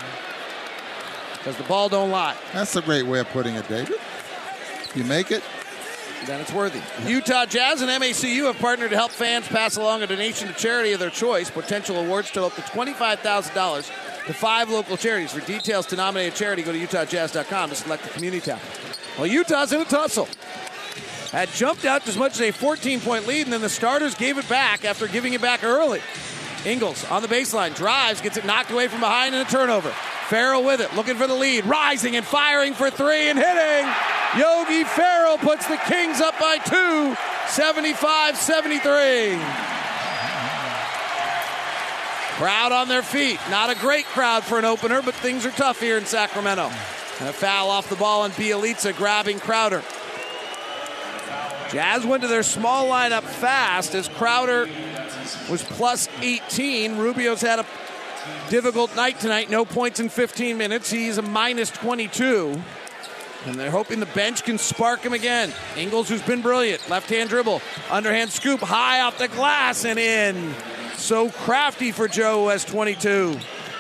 Because 1.32 1.57
the 1.57 1.64
ball 1.64 1.88
don't 1.88 2.11
lie. 2.11 2.36
That's 2.53 2.76
a 2.76 2.82
great 2.82 3.07
way 3.07 3.20
of 3.20 3.28
putting 3.30 3.55
it, 3.55 3.66
David. 3.68 3.99
You 4.94 5.05
make 5.05 5.30
it, 5.30 5.42
then 6.26 6.40
it's 6.40 6.52
worthy. 6.52 6.80
Utah 7.06 7.46
Jazz 7.46 7.82
and 7.82 7.90
MACU 7.90 8.44
have 8.44 8.58
partnered 8.58 8.90
to 8.90 8.96
help 8.96 9.10
fans 9.10 9.46
pass 9.48 9.76
along 9.76 10.02
a 10.02 10.06
donation 10.06 10.48
to 10.48 10.54
charity 10.54 10.92
of 10.92 11.00
their 11.00 11.10
choice. 11.10 11.50
Potential 11.50 11.96
awards 11.98 12.28
total 12.28 12.46
up 12.46 12.54
to 12.56 12.62
$25,000 12.62 14.26
to 14.26 14.32
five 14.32 14.68
local 14.70 14.96
charities. 14.96 15.32
For 15.32 15.40
details 15.40 15.86
to 15.86 15.96
nominate 15.96 16.32
a 16.32 16.36
charity, 16.36 16.62
go 16.62 16.72
to 16.72 16.78
utahjazz.com 16.78 17.70
to 17.70 17.76
select 17.76 18.02
the 18.02 18.10
community 18.10 18.40
tab. 18.40 18.60
Well, 19.16 19.26
Utah's 19.26 19.72
in 19.72 19.80
a 19.80 19.84
tussle. 19.84 20.28
Had 21.32 21.48
jumped 21.50 21.84
out 21.84 22.06
as 22.08 22.16
much 22.16 22.32
as 22.34 22.40
a 22.40 22.50
14 22.52 23.00
point 23.00 23.26
lead, 23.26 23.42
and 23.42 23.52
then 23.52 23.60
the 23.60 23.68
starters 23.68 24.14
gave 24.14 24.38
it 24.38 24.48
back 24.48 24.84
after 24.84 25.06
giving 25.06 25.34
it 25.34 25.42
back 25.42 25.62
early. 25.62 26.00
Ingles 26.64 27.04
on 27.10 27.22
the 27.22 27.28
baseline, 27.28 27.74
drives, 27.74 28.20
gets 28.20 28.36
it 28.36 28.44
knocked 28.44 28.70
away 28.70 28.88
from 28.88 29.00
behind, 29.00 29.34
and 29.34 29.46
a 29.46 29.50
turnover. 29.50 29.92
Ferrell 30.28 30.62
with 30.62 30.80
it, 30.80 30.94
looking 30.94 31.16
for 31.16 31.26
the 31.26 31.34
lead, 31.34 31.64
rising 31.64 32.14
and 32.14 32.24
firing 32.24 32.74
for 32.74 32.90
three 32.90 33.30
and 33.30 33.38
hitting. 33.38 33.90
Yogi 34.36 34.84
Ferrell 34.84 35.38
puts 35.38 35.66
the 35.66 35.78
Kings 35.88 36.20
up 36.20 36.38
by 36.38 36.58
two, 36.58 37.16
75 37.48 38.36
73. 38.36 39.38
Crowd 42.36 42.72
on 42.72 42.88
their 42.88 43.02
feet. 43.02 43.40
Not 43.50 43.70
a 43.70 43.74
great 43.74 44.04
crowd 44.04 44.44
for 44.44 44.58
an 44.58 44.66
opener, 44.66 45.00
but 45.00 45.14
things 45.14 45.46
are 45.46 45.50
tough 45.50 45.80
here 45.80 45.96
in 45.96 46.04
Sacramento. 46.04 46.70
And 47.20 47.28
a 47.28 47.32
foul 47.32 47.70
off 47.70 47.88
the 47.88 47.96
ball 47.96 48.22
on 48.22 48.30
Bjelica 48.32 48.94
grabbing 48.96 49.40
Crowder. 49.40 49.82
Jazz 51.70 52.04
went 52.04 52.22
to 52.22 52.28
their 52.28 52.42
small 52.42 52.88
lineup 52.88 53.22
fast 53.22 53.94
as 53.94 54.08
Crowder 54.08 54.68
was 55.50 55.62
plus 55.64 56.08
18. 56.20 56.98
Rubio's 56.98 57.40
had 57.40 57.58
a 57.58 57.66
difficult 58.49 58.94
night 58.96 59.20
tonight. 59.20 59.51
No 59.51 59.64
points 59.64 60.01
in 60.01 60.09
15 60.09 60.57
minutes. 60.57 60.90
He's 60.90 61.18
a 61.18 61.22
minus 61.22 61.70
22. 61.70 62.61
And 63.46 63.55
they're 63.55 63.70
hoping 63.70 64.01
the 64.01 64.07
bench 64.07 64.44
can 64.44 64.59
spark 64.59 65.01
him 65.01 65.12
again. 65.12 65.53
Ingles, 65.76 66.09
who's 66.09 66.22
been 66.22 66.42
brilliant, 66.42 66.88
left 66.90 67.09
hand 67.09 67.30
dribble, 67.30 67.62
underhand 67.90 68.30
scoop, 68.30 68.61
high 68.61 69.01
off 69.03 69.18
the 69.18 69.28
glass 69.28 69.84
and 69.84 69.99
in. 69.99 70.55
So 70.96 71.30
crafty 71.30 71.92
for 71.92 72.09
Joe, 72.09 72.44
who 72.44 72.49
has 72.49 72.64
22. 72.64 73.38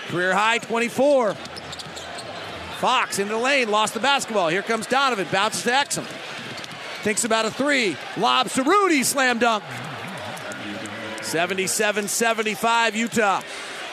Career 0.08 0.32
high 0.32 0.58
24. 0.58 1.34
Fox 1.34 3.18
into 3.18 3.32
the 3.32 3.38
lane, 3.38 3.70
lost 3.70 3.94
the 3.94 4.00
basketball. 4.00 4.48
Here 4.48 4.62
comes 4.62 4.86
Donovan, 4.86 5.26
bounces 5.32 5.64
to 5.64 5.70
Exum. 5.70 6.04
Thinks 7.02 7.24
about 7.24 7.44
a 7.44 7.50
three, 7.50 7.96
lobs 8.16 8.54
to 8.54 8.62
Rudy, 8.62 9.02
slam 9.02 9.38
dunk. 9.38 9.64
77 11.22 12.08
75 12.08 12.96
Utah. 12.96 13.42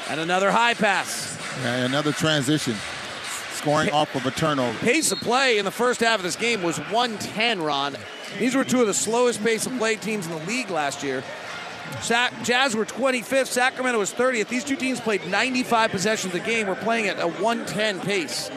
And 0.10 0.20
another 0.20 0.52
high 0.52 0.74
pass. 0.74 1.38
Yeah, 1.64 1.86
another 1.86 2.12
transition. 2.12 2.76
Scoring 3.54 3.90
off 3.92 4.14
of 4.16 4.26
a 4.26 4.32
turnover. 4.32 4.78
Pace 4.80 5.12
of 5.12 5.20
play 5.20 5.58
in 5.58 5.66
the 5.66 5.72
first 5.72 6.02
half 6.02 6.20
of 6.20 6.24
this 6.24 6.36
game 6.36 6.62
was 6.62 6.78
110, 6.78 7.62
Ron. 7.62 7.98
These 8.38 8.56
were 8.56 8.64
two 8.64 8.82
of 8.82 8.88
the 8.88 8.94
slowest 8.94 9.44
pace 9.44 9.66
of 9.66 9.76
play 9.78 9.96
teams 9.96 10.28
in 10.28 10.32
the 10.34 10.46
league 10.46 10.70
last 10.70 11.02
year. 11.02 11.24
Sac- 12.02 12.34
Jazz 12.44 12.76
were 12.76 12.86
25th, 12.86 13.48
Sacramento 13.48 14.00
was 14.00 14.14
30th. 14.14 14.48
These 14.48 14.64
two 14.64 14.76
teams 14.76 15.00
played 15.00 15.26
95 15.28 15.92
possessions 15.92 16.34
a 16.36 16.40
game. 16.40 16.68
We're 16.68 16.76
playing 16.76 17.08
at 17.08 17.20
a 17.20 17.28
110 17.28 18.02
pace. 18.02 18.50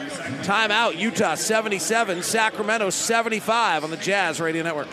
Timeout, 0.43 0.97
Utah 0.97 1.35
77, 1.35 2.21
Sacramento 2.21 2.89
75 2.89 3.83
on 3.83 3.91
the 3.91 3.97
Jazz 3.97 4.39
Radio 4.41 4.63
Network. 4.63 4.87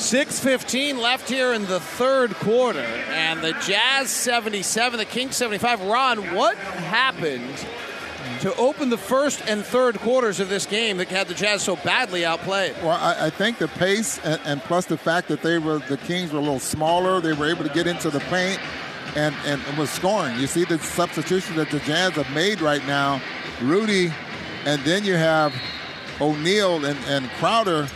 Six 0.00 0.40
fifteen 0.40 0.98
left 0.98 1.28
here 1.28 1.52
in 1.52 1.66
the 1.66 1.78
third 1.78 2.34
quarter, 2.36 2.80
and 2.80 3.42
the 3.42 3.52
Jazz 3.64 4.08
seventy 4.08 4.62
seven, 4.62 4.98
the 4.98 5.04
Kings 5.04 5.36
seventy 5.36 5.58
five. 5.58 5.80
Ron, 5.82 6.34
what 6.34 6.56
happened 6.56 7.66
to 8.40 8.54
open 8.56 8.88
the 8.88 8.98
first 8.98 9.42
and 9.46 9.62
third 9.62 9.98
quarters 10.00 10.40
of 10.40 10.48
this 10.48 10.64
game 10.64 10.96
that 10.96 11.08
had 11.08 11.28
the 11.28 11.34
Jazz 11.34 11.62
so 11.62 11.76
badly 11.76 12.24
outplayed? 12.24 12.74
Well, 12.82 12.98
I, 12.98 13.26
I 13.26 13.30
think 13.30 13.58
the 13.58 13.68
pace 13.68 14.18
and, 14.24 14.40
and, 14.46 14.60
plus 14.62 14.86
the 14.86 14.96
fact 14.96 15.28
that 15.28 15.42
they 15.42 15.58
were 15.58 15.78
the 15.80 15.98
Kings 15.98 16.32
were 16.32 16.38
a 16.38 16.42
little 16.42 16.58
smaller, 16.58 17.20
they 17.20 17.34
were 17.34 17.46
able 17.46 17.64
to 17.64 17.72
get 17.72 17.86
into 17.86 18.08
the 18.08 18.20
paint 18.20 18.58
and, 19.16 19.34
and, 19.44 19.60
and 19.68 19.78
was 19.78 19.90
scoring. 19.90 20.36
You 20.40 20.46
see 20.46 20.64
the 20.64 20.78
substitution 20.78 21.56
that 21.56 21.70
the 21.70 21.78
Jazz 21.80 22.14
have 22.14 22.30
made 22.34 22.62
right 22.62 22.84
now. 22.86 23.20
Rudy, 23.60 24.12
and 24.64 24.80
then 24.82 25.04
you 25.04 25.14
have 25.14 25.54
O'Neale 26.20 26.86
and, 26.86 26.98
and 27.06 27.28
Crowder 27.32 27.86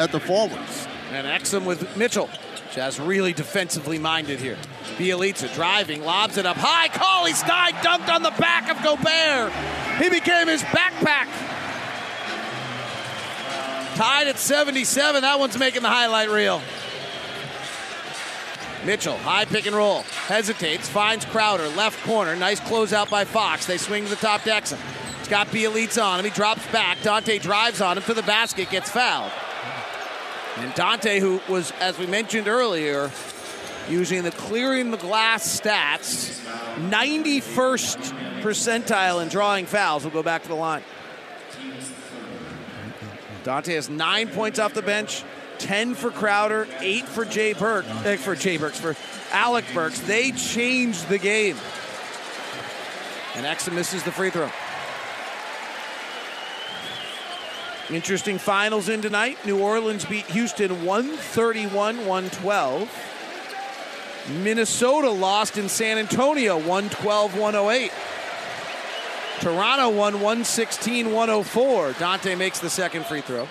at 0.00 0.12
the 0.12 0.18
forwards. 0.18 0.88
And 1.12 1.26
Exum 1.26 1.64
with 1.66 1.96
Mitchell. 1.96 2.30
Jazz 2.72 2.98
really 2.98 3.32
defensively 3.32 3.98
minded 3.98 4.40
here. 4.40 4.56
Bjelica 4.96 5.52
driving, 5.54 6.02
lobs 6.04 6.36
it 6.38 6.46
up 6.46 6.56
high. 6.56 6.88
Cauley 6.88 7.32
Stein 7.32 7.74
dunked 7.74 8.08
on 8.08 8.22
the 8.22 8.30
back 8.38 8.70
of 8.70 8.82
Gobert. 8.82 9.52
He 10.02 10.08
became 10.08 10.48
his 10.48 10.62
backpack. 10.62 11.28
Tied 13.96 14.28
at 14.28 14.38
77. 14.38 15.22
That 15.22 15.38
one's 15.38 15.58
making 15.58 15.82
the 15.82 15.88
highlight 15.88 16.30
reel. 16.30 16.62
Mitchell, 18.86 19.18
high 19.18 19.44
pick 19.44 19.66
and 19.66 19.76
roll. 19.76 20.02
Hesitates, 20.26 20.88
finds 20.88 21.26
Crowder, 21.26 21.68
left 21.70 22.02
corner. 22.04 22.34
Nice 22.36 22.60
closeout 22.60 23.10
by 23.10 23.24
Fox. 23.24 23.66
They 23.66 23.76
swing 23.76 24.04
to 24.04 24.10
the 24.10 24.16
top 24.16 24.42
to 24.44 24.50
Exum. 24.50 24.78
Got 25.28 25.48
Bjelica 25.48 26.02
on 26.02 26.20
him. 26.20 26.24
He 26.24 26.30
drops 26.30 26.66
back. 26.68 27.02
Dante 27.02 27.38
drives 27.38 27.80
on 27.80 27.98
him 27.98 28.04
to 28.04 28.14
the 28.14 28.22
basket, 28.22 28.70
gets 28.70 28.88
fouled. 28.88 29.32
And 30.56 30.74
Dante, 30.74 31.20
who 31.20 31.40
was, 31.48 31.72
as 31.80 31.98
we 31.98 32.06
mentioned 32.06 32.48
earlier, 32.48 33.10
using 33.88 34.22
the 34.22 34.30
Cleaning 34.30 34.90
the 34.90 34.96
Glass 34.96 35.60
stats, 35.60 36.40
91st 36.88 38.40
percentile 38.42 39.22
in 39.22 39.28
drawing 39.28 39.66
fouls, 39.66 40.04
will 40.04 40.10
go 40.10 40.22
back 40.22 40.42
to 40.42 40.48
the 40.48 40.54
line. 40.54 40.82
Dante 43.42 43.74
has 43.74 43.88
nine 43.88 44.28
points 44.28 44.58
off 44.58 44.74
the 44.74 44.82
bench, 44.82 45.24
10 45.58 45.94
for 45.94 46.10
Crowder, 46.10 46.66
eight 46.80 47.06
for 47.06 47.24
Jay 47.24 47.52
Burke, 47.52 47.86
eh, 48.04 48.16
for 48.16 48.34
Jay 48.34 48.56
Burks, 48.56 48.78
for 48.78 48.96
Alec 49.32 49.64
Burks. 49.72 50.00
They 50.00 50.32
changed 50.32 51.08
the 51.08 51.18
game. 51.18 51.56
And 53.34 53.46
Exum 53.46 53.74
misses 53.74 54.02
the 54.02 54.12
free 54.12 54.30
throw. 54.30 54.50
Interesting 57.90 58.38
finals 58.38 58.88
in 58.88 59.02
tonight. 59.02 59.44
New 59.44 59.60
Orleans 59.60 60.04
beat 60.04 60.24
Houston 60.26 60.84
131 60.84 62.06
112. 62.06 62.88
Minnesota 64.44 65.10
lost 65.10 65.58
in 65.58 65.68
San 65.68 65.98
Antonio 65.98 66.56
112 66.56 67.36
108. 67.36 67.90
Toronto 69.40 69.88
won 69.88 70.14
116 70.14 71.10
104. 71.10 71.92
Dante 71.94 72.36
makes 72.36 72.60
the 72.60 72.70
second 72.70 73.06
free 73.06 73.22
throw. 73.22 73.48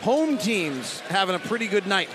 Home 0.00 0.36
teams 0.36 0.98
having 1.02 1.36
a 1.36 1.38
pretty 1.38 1.68
good 1.68 1.86
night. 1.86 2.08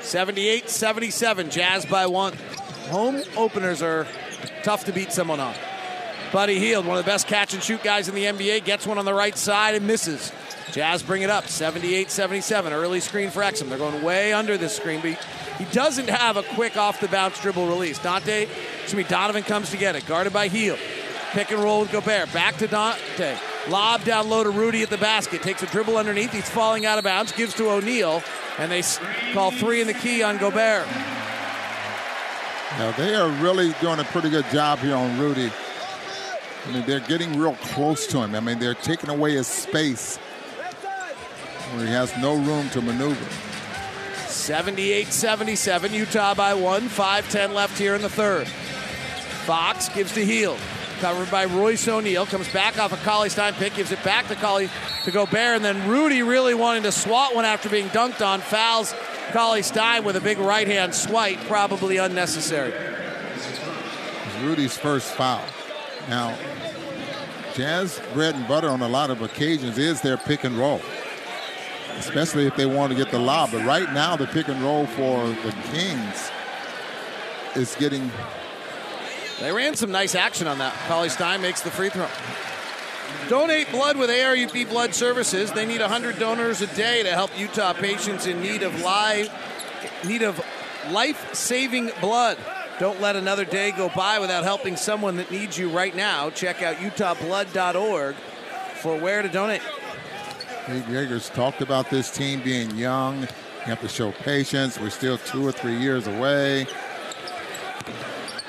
78 0.00 0.68
77, 0.68 1.48
Jazz 1.48 1.86
by 1.86 2.06
one. 2.06 2.32
Home 2.90 3.22
openers 3.36 3.82
are 3.82 4.08
tough 4.64 4.84
to 4.86 4.92
beat 4.92 5.12
someone 5.12 5.38
on. 5.38 5.54
Buddy 6.32 6.58
Hield, 6.58 6.86
one 6.86 6.96
of 6.96 7.04
the 7.04 7.10
best 7.10 7.26
catch 7.26 7.52
and 7.52 7.62
shoot 7.62 7.82
guys 7.82 8.08
in 8.08 8.14
the 8.14 8.24
NBA, 8.24 8.64
gets 8.64 8.86
one 8.86 8.96
on 8.96 9.04
the 9.04 9.12
right 9.12 9.36
side 9.36 9.74
and 9.74 9.86
misses. 9.86 10.32
Jazz 10.72 11.02
bring 11.02 11.20
it 11.20 11.28
up, 11.28 11.46
78 11.46 12.10
77. 12.10 12.72
Early 12.72 13.00
screen 13.00 13.30
for 13.30 13.42
Exum. 13.42 13.68
They're 13.68 13.76
going 13.76 14.02
way 14.02 14.32
under 14.32 14.56
this 14.56 14.74
screen, 14.74 15.00
but 15.02 15.18
he 15.58 15.64
doesn't 15.66 16.08
have 16.08 16.38
a 16.38 16.42
quick 16.42 16.78
off 16.78 17.00
the 17.00 17.08
bounce 17.08 17.38
dribble 17.40 17.66
release. 17.66 17.98
Dante, 17.98 18.44
excuse 18.44 18.94
me, 18.94 19.02
Donovan 19.02 19.42
comes 19.42 19.70
to 19.70 19.76
get 19.76 19.94
it, 19.94 20.06
guarded 20.06 20.32
by 20.32 20.48
Hield. 20.48 20.78
Pick 21.32 21.50
and 21.50 21.62
roll 21.62 21.80
with 21.80 21.92
Gobert. 21.92 22.32
Back 22.32 22.56
to 22.58 22.66
Dante. 22.66 23.36
Lob 23.68 24.04
down 24.04 24.28
low 24.28 24.42
to 24.42 24.50
Rudy 24.50 24.82
at 24.82 24.90
the 24.90 24.98
basket. 24.98 25.42
Takes 25.42 25.62
a 25.62 25.66
dribble 25.66 25.96
underneath. 25.96 26.32
He's 26.32 26.48
falling 26.48 26.84
out 26.84 26.98
of 26.98 27.04
bounds. 27.04 27.32
Gives 27.32 27.54
to 27.54 27.70
O'Neale. 27.70 28.22
And 28.58 28.70
they 28.70 28.82
call 29.32 29.50
three 29.50 29.80
in 29.80 29.86
the 29.86 29.94
key 29.94 30.22
on 30.22 30.36
Gobert. 30.36 30.86
Now, 32.78 32.92
they 32.98 33.14
are 33.14 33.30
really 33.42 33.72
doing 33.80 33.98
a 33.98 34.04
pretty 34.04 34.28
good 34.28 34.44
job 34.50 34.80
here 34.80 34.94
on 34.94 35.18
Rudy. 35.18 35.50
I 36.64 36.72
mean, 36.72 36.84
they're 36.86 37.00
getting 37.00 37.38
real 37.38 37.54
close 37.54 38.06
to 38.08 38.22
him. 38.22 38.34
I 38.34 38.40
mean, 38.40 38.58
they're 38.58 38.74
taking 38.74 39.10
away 39.10 39.32
his 39.32 39.46
space 39.46 40.16
where 40.16 41.86
he 41.86 41.92
has 41.92 42.16
no 42.18 42.34
room 42.36 42.68
to 42.70 42.80
maneuver. 42.80 43.26
78 44.28 45.08
77, 45.08 45.92
Utah 45.92 46.34
by 46.34 46.54
one. 46.54 46.88
5 46.88 47.30
10 47.30 47.54
left 47.54 47.78
here 47.78 47.94
in 47.94 48.02
the 48.02 48.08
third. 48.08 48.46
Fox 49.46 49.88
gives 49.88 50.12
to 50.14 50.24
Hield. 50.24 50.58
Covered 51.00 51.30
by 51.30 51.46
Royce 51.46 51.88
O'Neale. 51.88 52.26
Comes 52.26 52.48
back 52.52 52.78
off 52.78 52.92
a 52.92 52.96
Cauley 52.98 53.28
Stein 53.28 53.54
pick. 53.54 53.74
Gives 53.74 53.90
it 53.90 54.02
back 54.04 54.28
to 54.28 54.36
Cauley 54.36 54.70
to 55.04 55.10
Gobert. 55.10 55.56
And 55.56 55.64
then 55.64 55.88
Rudy 55.88 56.22
really 56.22 56.54
wanting 56.54 56.84
to 56.84 56.92
swat 56.92 57.34
one 57.34 57.44
after 57.44 57.68
being 57.68 57.88
dunked 57.88 58.24
on. 58.24 58.40
Fouls 58.40 58.94
Cauley 59.32 59.62
Stein 59.62 60.04
with 60.04 60.14
a 60.14 60.20
big 60.20 60.38
right 60.38 60.68
hand 60.68 60.94
swipe. 60.94 61.38
Probably 61.48 61.96
unnecessary. 61.96 62.72
Rudy's 64.42 64.76
first 64.78 65.12
foul. 65.14 65.44
Now, 66.08 66.36
Jazz 67.54 68.00
bread 68.14 68.34
and 68.34 68.48
butter 68.48 68.68
on 68.68 68.80
a 68.80 68.88
lot 68.88 69.10
of 69.10 69.20
occasions 69.20 69.76
is 69.76 70.00
their 70.00 70.16
pick 70.16 70.44
and 70.44 70.56
roll, 70.56 70.80
especially 71.98 72.46
if 72.46 72.56
they 72.56 72.66
want 72.66 72.90
to 72.90 72.96
get 72.96 73.10
the 73.10 73.18
lob. 73.18 73.50
But 73.52 73.66
right 73.66 73.92
now, 73.92 74.16
the 74.16 74.26
pick 74.26 74.48
and 74.48 74.62
roll 74.62 74.86
for 74.86 75.26
the 75.26 75.54
Kings 75.70 76.30
is 77.54 77.76
getting. 77.78 78.10
They 79.40 79.52
ran 79.52 79.74
some 79.74 79.90
nice 79.90 80.14
action 80.14 80.46
on 80.46 80.58
that. 80.58 80.72
Cauley 80.86 81.10
Stein 81.10 81.42
makes 81.42 81.60
the 81.60 81.70
free 81.70 81.90
throw. 81.90 82.08
Donate 83.28 83.70
blood 83.70 83.98
with 83.98 84.08
ARUP 84.08 84.68
Blood 84.70 84.94
Services. 84.94 85.52
They 85.52 85.66
need 85.66 85.80
100 85.80 86.18
donors 86.18 86.62
a 86.62 86.66
day 86.68 87.02
to 87.02 87.10
help 87.10 87.38
Utah 87.38 87.74
patients 87.74 88.26
in 88.26 88.40
need 88.40 88.62
of 88.62 88.80
live, 88.80 89.30
need 90.06 90.22
of 90.22 90.42
life-saving 90.90 91.90
blood. 92.00 92.38
Don't 92.82 93.00
let 93.00 93.14
another 93.14 93.44
day 93.44 93.70
go 93.70 93.88
by 93.90 94.18
without 94.18 94.42
helping 94.42 94.74
someone 94.74 95.14
that 95.18 95.30
needs 95.30 95.56
you 95.56 95.70
right 95.70 95.94
now. 95.94 96.30
Check 96.30 96.62
out 96.62 96.78
utahblood.org 96.78 98.16
for 98.82 98.98
where 98.98 99.22
to 99.22 99.28
donate. 99.28 99.62
Dave 100.66 100.82
Joerger's 100.86 101.30
talked 101.30 101.62
about 101.62 101.90
this 101.90 102.10
team 102.10 102.42
being 102.42 102.76
young. 102.76 103.20
You 103.20 103.66
have 103.66 103.80
to 103.82 103.88
show 103.88 104.10
patience. 104.10 104.80
We're 104.80 104.90
still 104.90 105.16
two 105.16 105.46
or 105.46 105.52
three 105.52 105.76
years 105.78 106.08
away. 106.08 106.66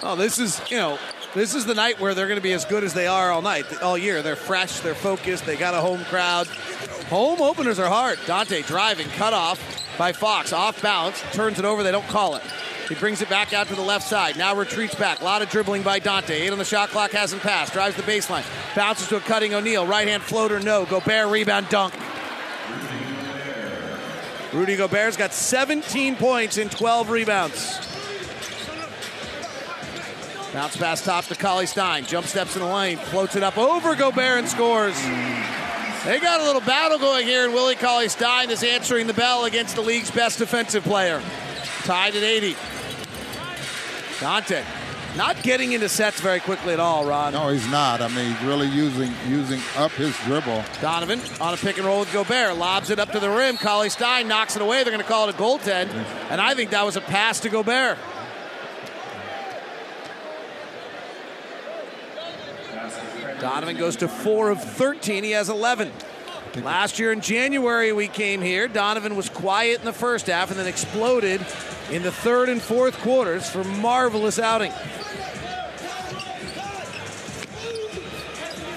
Oh, 0.02 0.16
this 0.16 0.40
is, 0.40 0.60
you 0.68 0.78
know, 0.78 0.98
this 1.36 1.54
is 1.54 1.68
the 1.68 1.76
night 1.76 2.00
where 2.00 2.16
they're 2.16 2.26
going 2.26 2.40
to 2.40 2.42
be 2.42 2.54
as 2.54 2.66
good 2.66 2.84
as 2.84 2.96
they 2.96 3.06
are 3.06 3.30
all 3.30 3.44
night, 3.44 3.84
all 3.84 4.00
year. 4.00 4.24
They're 4.24 4.36
fresh, 4.36 4.80
they're 4.80 4.96
focused, 4.96 5.46
they 5.46 5.58
got 5.58 5.76
a 5.76 5.80
home 5.80 6.04
crowd. 6.06 6.48
Home 7.12 7.40
openers 7.40 7.78
are 7.78 7.88
hard. 7.88 8.18
Dante 8.26 8.64
driving, 8.64 9.06
cut 9.10 9.34
off 9.34 9.60
by 10.00 10.12
Fox, 10.12 10.52
off 10.52 10.82
balance, 10.82 11.22
turns 11.34 11.60
it 11.60 11.66
over, 11.66 11.84
they 11.84 11.92
don't 11.92 12.08
call 12.08 12.36
it. 12.36 12.42
He 12.90 12.96
brings 12.96 13.22
it 13.22 13.30
back 13.30 13.54
out 13.54 13.68
to 13.68 13.76
the 13.76 13.82
left 13.82 14.08
side. 14.08 14.38
Now 14.38 14.56
retreats 14.56 14.96
back. 14.96 15.22
A 15.22 15.24
lot 15.24 15.42
of 15.42 15.50
dribbling 15.50 15.84
by 15.84 16.00
Dante. 16.00 16.36
Eight 16.36 16.52
on 16.52 16.58
the 16.58 16.66
shot 16.66 16.90
clock, 16.90 17.12
hasn't 17.12 17.42
passed. 17.42 17.74
Drives 17.74 17.96
the 17.96 18.04
baseline. 18.04 18.44
Bounces 18.76 19.08
to 19.08 19.16
a 19.16 19.20
cutting 19.22 19.54
O'Neale. 19.54 19.88
Right 19.88 20.08
hand 20.08 20.22
floater, 20.22 20.60
no. 20.60 20.86
Gobert 20.86 21.30
rebound 21.30 21.70
dunk. 21.70 21.94
Rudy 24.52 24.76
Gobert's 24.76 25.18
got 25.18 25.34
17 25.34 26.16
points 26.18 26.58
and 26.58 26.70
12 26.70 27.10
rebounds. 27.10 27.80
Bounce 30.54 30.78
pass 30.78 31.04
top 31.04 31.26
to 31.26 31.36
Cauley 31.36 31.66
Stein. 31.66 32.06
Jump 32.06 32.28
steps 32.28 32.56
in 32.56 32.62
the 32.62 32.68
lane. 32.68 32.98
Floats 32.98 33.36
it 33.36 33.42
up 33.42 33.58
over 33.58 33.96
Gobert 33.96 34.40
and 34.40 34.48
scores. 34.48 34.96
They 36.06 36.20
got 36.20 36.42
a 36.42 36.44
little 36.44 36.62
battle 36.62 37.00
going 37.00 37.26
here, 37.26 37.46
and 37.46 37.54
Willie 37.54 37.76
Cauley 37.76 38.10
Stein 38.10 38.50
is 38.50 38.64
answering 38.64 39.08
the 39.08 39.14
bell 39.14 39.46
against 39.46 39.76
the 39.76 39.82
league's 39.82 40.12
best 40.12 40.40
defensive 40.40 40.84
player. 40.84 41.22
Tied 41.84 42.16
at 42.16 42.24
80. 42.24 42.56
Dante 44.20 44.64
not 45.16 45.42
getting 45.44 45.74
into 45.74 45.88
sets 45.88 46.20
very 46.20 46.40
quickly 46.40 46.74
at 46.74 46.80
all, 46.80 47.06
Ron. 47.06 47.34
No, 47.34 47.50
he's 47.50 47.68
not. 47.70 48.02
I 48.02 48.08
mean, 48.10 48.34
he's 48.34 48.44
really 48.44 48.68
using 48.68 49.14
using 49.28 49.60
up 49.78 49.92
his 49.92 50.16
dribble. 50.26 50.64
Donovan 50.82 51.22
on 51.40 51.54
a 51.54 51.58
pick 51.58 51.78
and 51.78 51.86
roll 51.86 52.00
with 52.00 52.12
Gobert. 52.12 52.58
Lobs 52.58 52.90
it 52.90 53.00
up 53.00 53.12
to 53.12 53.20
the 53.20 53.30
rim. 53.30 53.58
Cauley 53.58 53.90
Stein 53.90 54.28
knocks 54.28 54.56
it 54.56 54.62
away. 54.62 54.84
They're 54.84 54.92
going 54.92 55.04
to 55.04 55.10
call 55.10 55.30
it 55.30 55.36
a 55.36 55.38
goaltend. 55.38 55.90
And 56.30 56.42
I 56.42 56.56
think 56.56 56.72
that 56.72 56.86
was 56.86 56.96
a 56.96 57.02
pass 57.02 57.40
to 57.42 57.50
Gobert. 57.50 57.98
Donovan 63.44 63.76
goes 63.76 63.98
to 63.98 64.08
4 64.08 64.52
of 64.52 64.64
13. 64.64 65.26
He 65.26 65.32
has 65.32 65.50
11. 65.50 65.92
Last 66.64 66.98
year 66.98 67.12
in 67.12 67.20
January, 67.20 67.92
we 67.92 68.08
came 68.08 68.42
here. 68.42 68.70
Donovan 68.70 69.18
was 69.18 69.28
quiet 69.28 69.80
in 69.80 69.86
the 69.86 69.92
first 69.92 70.28
half 70.28 70.50
and 70.50 70.58
then 70.58 70.66
exploded 70.66 71.46
in 71.92 72.04
the 72.04 72.12
third 72.14 72.48
and 72.48 72.62
fourth 72.62 72.98
quarters 73.00 73.50
for 73.50 73.66
marvelous 73.66 74.40
outing. 74.40 74.72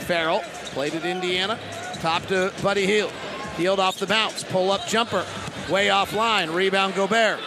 Ferrell 0.01 0.41
played 0.73 0.97
at 0.97 1.05
Indiana. 1.05 1.61
Top 2.01 2.27
to 2.27 2.53
Buddy 2.61 2.87
Hield. 2.87 3.13
Hield 3.57 3.79
off 3.79 3.99
the 3.99 4.09
bounce. 4.09 4.43
Pull 4.43 4.73
up 4.73 4.85
jumper. 4.89 5.25
Way 5.71 5.87
offline. 5.87 6.53
Rebound 6.53 6.97
Gobert. 6.97 7.39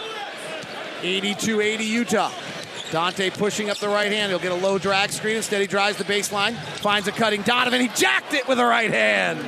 82 1.02 1.60
80 1.60 1.84
Utah. 1.84 2.32
Dante 2.90 3.30
pushing 3.30 3.70
up 3.70 3.78
the 3.78 3.88
right 3.88 4.10
hand. 4.10 4.30
He'll 4.30 4.40
get 4.40 4.52
a 4.52 4.54
low 4.54 4.78
drag 4.78 5.10
screen. 5.10 5.36
Instead, 5.36 5.60
he 5.60 5.66
drives 5.66 5.96
the 5.96 6.04
baseline. 6.04 6.54
Finds 6.78 7.06
a 7.06 7.12
cutting 7.12 7.42
Donovan. 7.42 7.80
He 7.80 7.88
jacked 7.88 8.34
it 8.34 8.48
with 8.48 8.58
the 8.58 8.64
right 8.64 8.90
hand. 8.90 9.38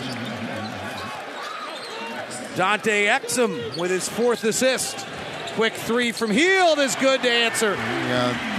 Dante 2.56 3.06
Exum 3.06 3.76
with 3.78 3.90
his 3.90 4.08
fourth 4.08 4.44
assist. 4.44 5.06
Quick 5.54 5.72
three 5.72 6.12
from 6.12 6.30
Hield 6.30 6.78
is 6.78 6.94
good 6.96 7.22
to 7.22 7.30
answer. 7.30 7.74
Yeah. 7.74 8.50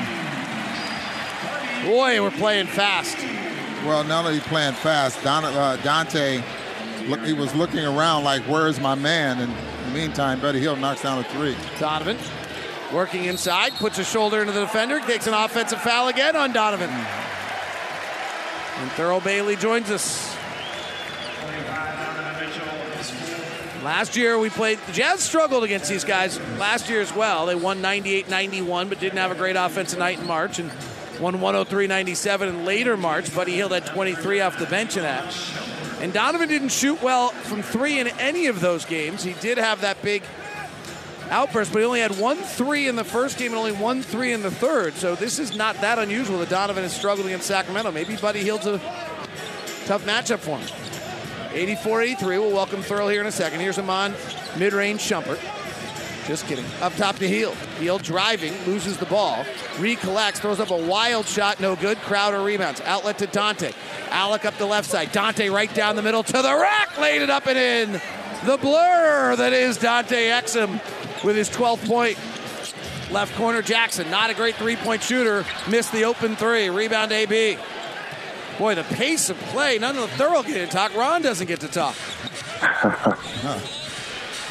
Boy, 1.85 2.21
we're 2.21 2.31
playing 2.31 2.67
fast. 2.67 3.17
Well, 3.85 4.03
not 4.03 4.25
only 4.25 4.39
playing 4.41 4.73
fast, 4.73 5.21
Don, 5.23 5.43
uh, 5.43 5.77
Dante, 5.83 6.41
look, 7.07 7.21
he 7.21 7.33
was 7.33 7.53
looking 7.55 7.85
around 7.85 8.23
like, 8.23 8.41
"Where's 8.43 8.79
my 8.79 8.95
man?" 8.95 9.39
And 9.39 9.51
in 9.51 9.93
the 9.93 9.99
meantime, 9.99 10.39
Buddy 10.39 10.59
Hield 10.59 10.79
knocks 10.79 11.01
down 11.01 11.19
a 11.19 11.23
three. 11.25 11.55
Donovan 11.79 12.17
working 12.93 13.25
inside, 13.25 13.73
puts 13.73 13.97
a 13.97 14.03
shoulder 14.03 14.41
into 14.41 14.53
the 14.53 14.61
defender, 14.61 14.99
takes 14.99 15.27
an 15.27 15.33
offensive 15.33 15.81
foul 15.81 16.07
again 16.07 16.35
on 16.35 16.53
Donovan. 16.53 16.89
And 16.89 18.91
Thurl 18.91 19.23
Bailey 19.23 19.55
joins 19.55 19.89
us. 19.89 20.35
Last 23.83 24.15
year 24.15 24.39
we 24.39 24.49
played, 24.49 24.79
the 24.87 24.93
Jazz 24.93 25.19
struggled 25.19 25.65
against 25.65 25.89
these 25.89 26.05
guys 26.05 26.39
last 26.57 26.89
year 26.89 27.01
as 27.01 27.13
well. 27.13 27.45
They 27.45 27.55
won 27.55 27.81
98 27.81 28.29
91, 28.29 28.87
but 28.87 28.99
didn't 28.99 29.17
have 29.17 29.31
a 29.31 29.35
great 29.35 29.57
offensive 29.57 29.99
night 29.99 30.19
in 30.19 30.25
March 30.25 30.59
and 30.59 30.71
won 31.19 31.41
103 31.41 31.87
97 31.87 32.47
in 32.47 32.65
later 32.65 32.95
March. 32.95 33.33
Buddy 33.35 33.53
Hield 33.53 33.73
had 33.73 33.85
23 33.85 34.39
off 34.39 34.57
the 34.57 34.67
bench 34.67 34.95
in 34.95 35.03
that. 35.03 35.35
And 35.99 36.13
Donovan 36.13 36.47
didn't 36.47 36.69
shoot 36.69 37.01
well 37.01 37.29
from 37.29 37.61
three 37.61 37.99
in 37.99 38.07
any 38.19 38.47
of 38.47 38.61
those 38.61 38.85
games. 38.85 39.23
He 39.23 39.33
did 39.33 39.57
have 39.57 39.81
that 39.81 40.01
big 40.01 40.23
outburst, 41.29 41.71
but 41.71 41.79
he 41.79 41.85
only 41.85 41.99
had 41.99 42.17
one 42.19 42.37
three 42.37 42.87
in 42.87 42.95
the 42.95 43.03
first 43.03 43.37
game 43.37 43.51
and 43.51 43.57
only 43.57 43.71
one 43.71 44.01
three 44.01 44.33
in 44.33 44.41
the 44.41 44.51
third. 44.51 44.93
So 44.95 45.15
this 45.15 45.39
is 45.39 45.55
not 45.55 45.79
that 45.81 45.99
unusual 45.99 46.39
that 46.39 46.49
Donovan 46.49 46.83
is 46.83 46.93
struggling 46.93 47.27
against 47.27 47.47
Sacramento. 47.47 47.91
Maybe 47.91 48.15
Buddy 48.15 48.41
Hield's 48.41 48.67
a 48.67 48.79
tough 49.85 50.05
matchup 50.05 50.39
for 50.39 50.57
him. 50.57 50.67
84-83. 51.53 52.19
We'll 52.21 52.51
welcome 52.51 52.81
Thurl 52.81 53.11
here 53.11 53.21
in 53.21 53.27
a 53.27 53.31
second. 53.31 53.59
Here's 53.59 53.77
Iman, 53.77 54.15
mid-range 54.57 55.01
Shumpert. 55.01 55.39
Just 56.25 56.47
kidding. 56.47 56.65
Up 56.81 56.95
top 56.95 57.17
to 57.17 57.27
Hield. 57.27 57.55
Hield 57.79 58.01
driving, 58.01 58.53
loses 58.65 58.97
the 58.97 59.05
ball, 59.05 59.45
recollects, 59.77 60.39
throws 60.39 60.59
up 60.59 60.71
a 60.71 60.77
wild 60.77 61.25
shot, 61.25 61.59
no 61.59 61.75
good. 61.75 61.97
Crowder 61.99 62.41
rebounds. 62.41 62.81
Outlet 62.81 63.17
to 63.19 63.27
Dante. 63.27 63.73
Alec 64.09 64.45
up 64.45 64.57
the 64.57 64.65
left 64.65 64.89
side. 64.89 65.11
Dante 65.11 65.49
right 65.49 65.73
down 65.73 65.95
the 65.95 66.01
middle 66.01 66.23
to 66.23 66.41
the 66.41 66.55
rack, 66.55 66.97
laid 66.97 67.21
it 67.21 67.29
up 67.29 67.45
and 67.47 67.57
in. 67.57 68.01
The 68.45 68.57
blur 68.57 69.35
that 69.35 69.53
is 69.53 69.77
Dante 69.77 70.29
Exum 70.29 70.79
with 71.23 71.35
his 71.35 71.49
12th 71.49 71.87
point. 71.87 72.17
Left 73.11 73.35
corner 73.35 73.61
Jackson, 73.61 74.09
not 74.09 74.29
a 74.29 74.33
great 74.33 74.55
three-point 74.55 75.03
shooter, 75.03 75.45
missed 75.69 75.91
the 75.91 76.05
open 76.05 76.35
three. 76.35 76.69
Rebound 76.69 77.11
AB. 77.11 77.57
Boy, 78.57 78.75
the 78.75 78.83
pace 78.83 79.29
of 79.29 79.37
play. 79.37 79.77
None 79.77 79.97
of 79.97 80.01
the 80.01 80.23
Thurl 80.23 80.45
get 80.45 80.65
to 80.65 80.67
talk. 80.67 80.95
Ron 80.95 81.21
doesn't 81.21 81.47
get 81.47 81.59
to 81.61 81.67
talk. 81.67 81.95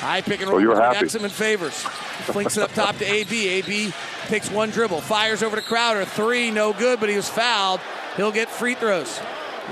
High 0.03 0.21
pick 0.21 0.41
and 0.41 0.49
oh, 0.49 0.53
roll 0.53 0.57
Well, 0.57 0.77
you're 0.77 0.81
happy. 0.81 1.07
Exum 1.07 1.23
and 1.23 1.33
Favors. 1.33 1.75
Flinks 1.75 2.57
it 2.57 2.63
up 2.63 2.73
top 2.73 2.97
to 2.99 3.05
AB. 3.05 3.49
AB 3.49 3.93
takes 4.27 4.51
one 4.51 4.71
dribble, 4.71 5.01
fires 5.01 5.43
over 5.43 5.57
to 5.57 5.63
Crowder. 5.63 6.05
Three, 6.05 6.51
no 6.51 6.73
good, 6.73 7.01
but 7.01 7.09
he 7.09 7.17
was 7.17 7.29
fouled. 7.29 7.81
He'll 8.17 8.33
get 8.33 8.49
free 8.49 8.75
throws. 8.75 9.21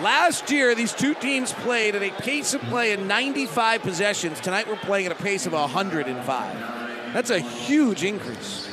Last 0.02 0.51
year, 0.51 0.74
these 0.74 0.93
two 0.93 1.14
teams 1.14 1.52
played 1.52 1.94
at 1.94 2.02
a 2.02 2.10
pace 2.10 2.55
of 2.55 2.60
play 2.62 2.93
in 2.93 3.09
95 3.09 3.82
possessions. 3.82 4.40
Tonight, 4.40 4.68
we're 4.68 4.77
playing 4.77 5.06
at 5.06 5.12
a 5.12 5.16
pace 5.16 5.47
of 5.47 5.52
105. 5.52 6.89
That's 7.12 7.31
a 7.31 7.41
huge 7.41 8.05
increase. 8.05 8.69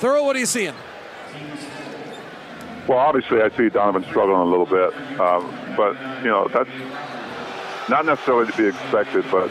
Thurl, 0.00 0.24
what 0.24 0.36
are 0.36 0.40
you 0.40 0.46
seeing? 0.46 0.74
Well, 2.88 2.98
obviously, 2.98 3.40
I 3.40 3.50
see 3.56 3.68
Donovan 3.68 4.04
struggling 4.04 4.40
a 4.40 4.44
little 4.44 4.66
bit, 4.66 4.94
um, 5.20 5.74
but 5.76 5.94
you 6.22 6.30
know 6.30 6.48
that's 6.48 6.70
not 7.88 8.06
necessarily 8.06 8.50
to 8.50 8.56
be 8.56 8.68
expected. 8.68 9.24
But 9.30 9.50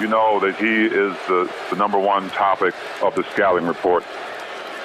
you 0.00 0.08
know 0.08 0.38
that 0.40 0.56
he 0.56 0.86
is 0.86 1.16
the, 1.26 1.50
the 1.70 1.76
number 1.76 1.98
one 1.98 2.28
topic 2.30 2.74
of 3.02 3.14
the 3.14 3.24
scouting 3.32 3.66
report 3.66 4.04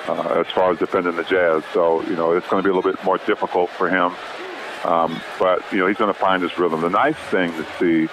uh, 0.07 0.44
as 0.45 0.48
far 0.53 0.72
as 0.72 0.80
defending 0.80 1.15
the 1.15 1.24
Jazz. 1.24 1.64
So 1.74 2.02
you 2.03 2.15
know 2.15 2.32
it's 2.32 2.48
going 2.48 2.64
to 2.64 2.68
be 2.68 2.72
a 2.72 2.76
little 2.76 2.91
bit 2.91 3.03
more 3.03 3.18
difficult 3.20 3.70
for 3.72 3.90
him. 3.90 4.15
Um, 4.86 5.22
but 5.40 5.64
you 5.72 5.80
know 5.80 5.88
he's 5.88 5.98
going 5.98 6.14
to 6.14 6.20
find 6.20 6.44
his 6.44 6.57
rhythm. 6.57 6.82
The 6.82 6.90
nice 6.90 7.18
thing 7.30 7.52
to 7.52 7.65
see 7.80 8.07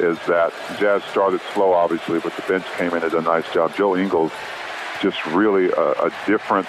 is 0.00 0.18
that 0.26 0.52
Jazz 0.78 1.02
started 1.04 1.40
slow, 1.54 1.72
obviously, 1.72 2.18
but 2.20 2.34
the 2.36 2.42
bench 2.42 2.64
came 2.76 2.88
in 2.88 3.02
and 3.02 3.10
did 3.10 3.14
a 3.14 3.22
nice 3.22 3.50
job. 3.52 3.74
Joe 3.74 3.96
Ingles, 3.96 4.32
just 5.00 5.24
really 5.26 5.70
a, 5.70 5.90
a 5.92 6.12
different 6.26 6.66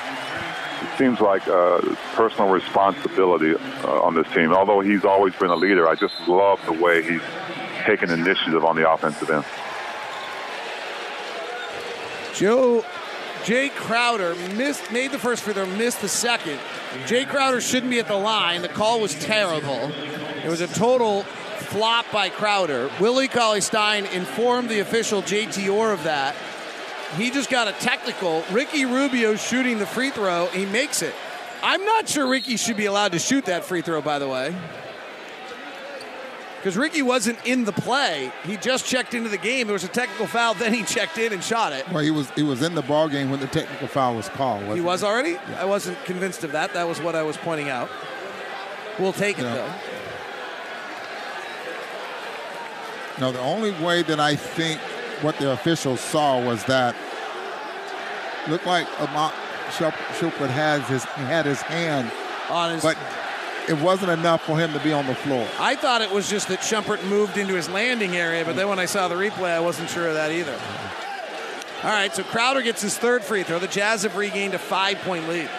it 0.82 0.98
seems 0.98 1.20
like 1.20 1.48
uh, 1.48 1.82
personal 2.14 2.50
responsibility 2.50 3.56
uh, 3.56 4.02
on 4.02 4.14
this 4.14 4.28
team. 4.34 4.54
Although 4.54 4.82
he's 4.82 5.06
always 5.06 5.36
been 5.36 5.50
a 5.50 5.56
leader, 5.56 5.88
I 5.88 5.96
just 5.96 6.14
love 6.28 6.60
the 6.66 6.74
way 6.74 7.02
he's 7.02 7.22
taken 7.84 8.12
initiative 8.12 8.64
on 8.64 8.76
the 8.76 8.90
offensive 8.90 9.30
end. 9.30 9.46
Joe 12.36 12.86
Jae 13.44 13.72
Crowder 13.72 14.36
missed 14.56 14.92
made 14.92 15.12
the 15.12 15.18
first 15.18 15.44
free 15.44 15.54
throw, 15.54 15.66
missed 15.66 16.02
the 16.02 16.10
second. 16.10 16.60
Jae 17.06 17.28
Crowder 17.28 17.62
shouldn't 17.62 17.90
be 17.90 18.00
at 18.00 18.08
the 18.08 18.16
line. 18.16 18.62
The 18.62 18.68
call 18.68 19.00
was 19.00 19.16
terrible. 19.16 19.92
It 20.44 20.50
was 20.50 20.62
a 20.62 20.68
total 20.68 21.26
flop 21.58 22.06
by 22.12 22.30
Crowder. 22.30 22.90
Willie 23.00 23.28
Cauley 23.28 23.62
Stein 23.62 24.06
informed 24.08 24.70
the 24.70 24.80
official 24.80 25.22
JT 25.22 25.72
Orr 25.74 25.92
of 25.92 26.04
that. 26.04 26.36
He 27.16 27.32
just 27.32 27.50
got 27.50 27.68
a 27.68 27.72
technical. 27.74 28.44
Ricky 28.52 28.86
Rubio 28.86 29.36
shooting 29.36 29.80
the 29.80 29.86
free 29.86 30.10
throw. 30.10 30.48
He 30.48 30.66
makes 30.66 31.02
it. 31.02 31.14
I'm 31.64 31.84
not 31.86 32.08
sure 32.08 32.28
Ricky 32.30 32.58
should 32.58 32.78
be 32.78 32.86
allowed 32.86 33.14
to 33.14 33.20
shoot 33.20 33.46
that 33.46 33.64
free 33.66 33.82
throw, 33.82 34.02
by 34.02 34.20
the 34.20 34.28
way. 34.28 34.54
Because 36.58 36.76
Ricky 36.76 37.02
wasn't 37.02 37.38
in 37.46 37.66
the 37.66 37.72
play. 37.72 38.32
He 38.44 38.58
just 38.58 38.86
checked 38.86 39.14
into 39.14 39.30
the 39.30 39.38
game. 39.38 39.68
There 39.68 39.74
was 39.74 39.84
a 39.84 39.88
technical 39.88 40.28
foul, 40.28 40.54
then 40.56 40.74
he 40.74 40.84
checked 40.84 41.18
in 41.18 41.32
and 41.32 41.44
shot 41.44 41.72
it. 41.72 41.88
Well, 41.90 42.04
he 42.04 42.12
was 42.12 42.30
he 42.32 42.44
was 42.44 42.62
in 42.62 42.76
the 42.76 42.82
ball 42.82 43.08
game 43.08 43.30
when 43.30 43.40
the 43.40 43.48
technical 43.48 43.88
foul 43.88 44.16
was 44.16 44.28
called. 44.30 44.62
wasn't 44.62 44.76
He 44.78 44.82
was 44.82 45.04
already? 45.04 45.38
I 45.58 45.66
wasn't 45.66 46.04
convinced 46.04 46.44
of 46.44 46.52
that. 46.54 46.74
That 46.74 46.88
was 46.88 47.00
what 47.00 47.16
I 47.16 47.22
was 47.24 47.38
pointing 47.38 47.70
out. 47.70 47.90
We'll 49.00 49.14
take 49.14 49.38
it, 49.38 49.44
Yeah. 49.44 49.54
though. 49.54 49.74
No, 53.20 53.32
the 53.32 53.40
only 53.40 53.72
way 53.84 54.04
that 54.04 54.20
I 54.20 54.36
think 54.36 54.80
what 55.22 55.38
the 55.38 55.52
officials 55.52 56.00
saw 56.00 56.40
was 56.40 56.64
that 56.66 56.96
looked 58.48 58.66
like 58.68 58.88
Iman 59.02 59.32
Shumpert 59.70 60.50
has 60.50 60.88
his 60.88 61.04
had 61.04 61.46
his 61.46 61.62
hand 61.62 62.12
on 62.50 62.74
his, 62.74 62.84
but 62.84 62.98
it 63.68 63.78
wasn't 63.82 64.12
enough 64.12 64.46
for 64.46 64.58
him 64.58 64.72
to 64.74 64.80
be 64.80 64.94
on 64.94 65.08
the 65.08 65.16
floor. 65.16 65.48
I 65.60 65.76
thought 65.76 66.02
it 66.02 66.12
was 66.12 66.30
just 66.30 66.48
that 66.50 66.60
Shumpert 66.60 67.04
moved 67.10 67.38
into 67.38 67.56
his 67.56 67.68
landing 67.70 68.16
area, 68.16 68.46
but 68.46 68.56
then 68.56 68.70
when 68.70 68.80
I 68.80 68.86
saw 68.86 69.08
the 69.08 69.16
replay, 69.16 69.52
I 69.52 69.60
wasn't 69.60 69.90
sure 69.90 70.08
of 70.08 70.14
that 70.14 70.32
either. 70.32 70.58
All 71.84 71.92
right, 71.92 72.14
so 72.14 72.24
Crowder 72.24 72.62
gets 72.62 72.82
his 72.82 72.98
third 72.98 73.24
free 73.24 73.44
throw. 73.44 73.60
The 73.60 73.68
Jazz 73.68 74.04
have 74.04 74.16
regained 74.16 74.54
a 74.54 74.60
five 74.60 74.98
point 75.00 75.28
lead. 75.28 75.50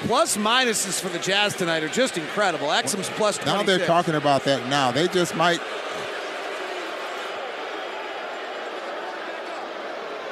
Plus 0.00 0.36
minuses 0.36 1.00
for 1.00 1.08
the 1.08 1.18
Jazz 1.18 1.54
tonight 1.54 1.82
are 1.82 1.88
just 1.88 2.16
incredible. 2.16 2.68
Exum's 2.68 3.08
plus 3.10 3.36
26. 3.38 3.46
Now 3.46 3.62
they're 3.64 3.86
talking 3.86 4.14
about 4.14 4.44
that 4.44 4.68
now. 4.68 4.92
They 4.92 5.08
just 5.08 5.34
might 5.34 5.60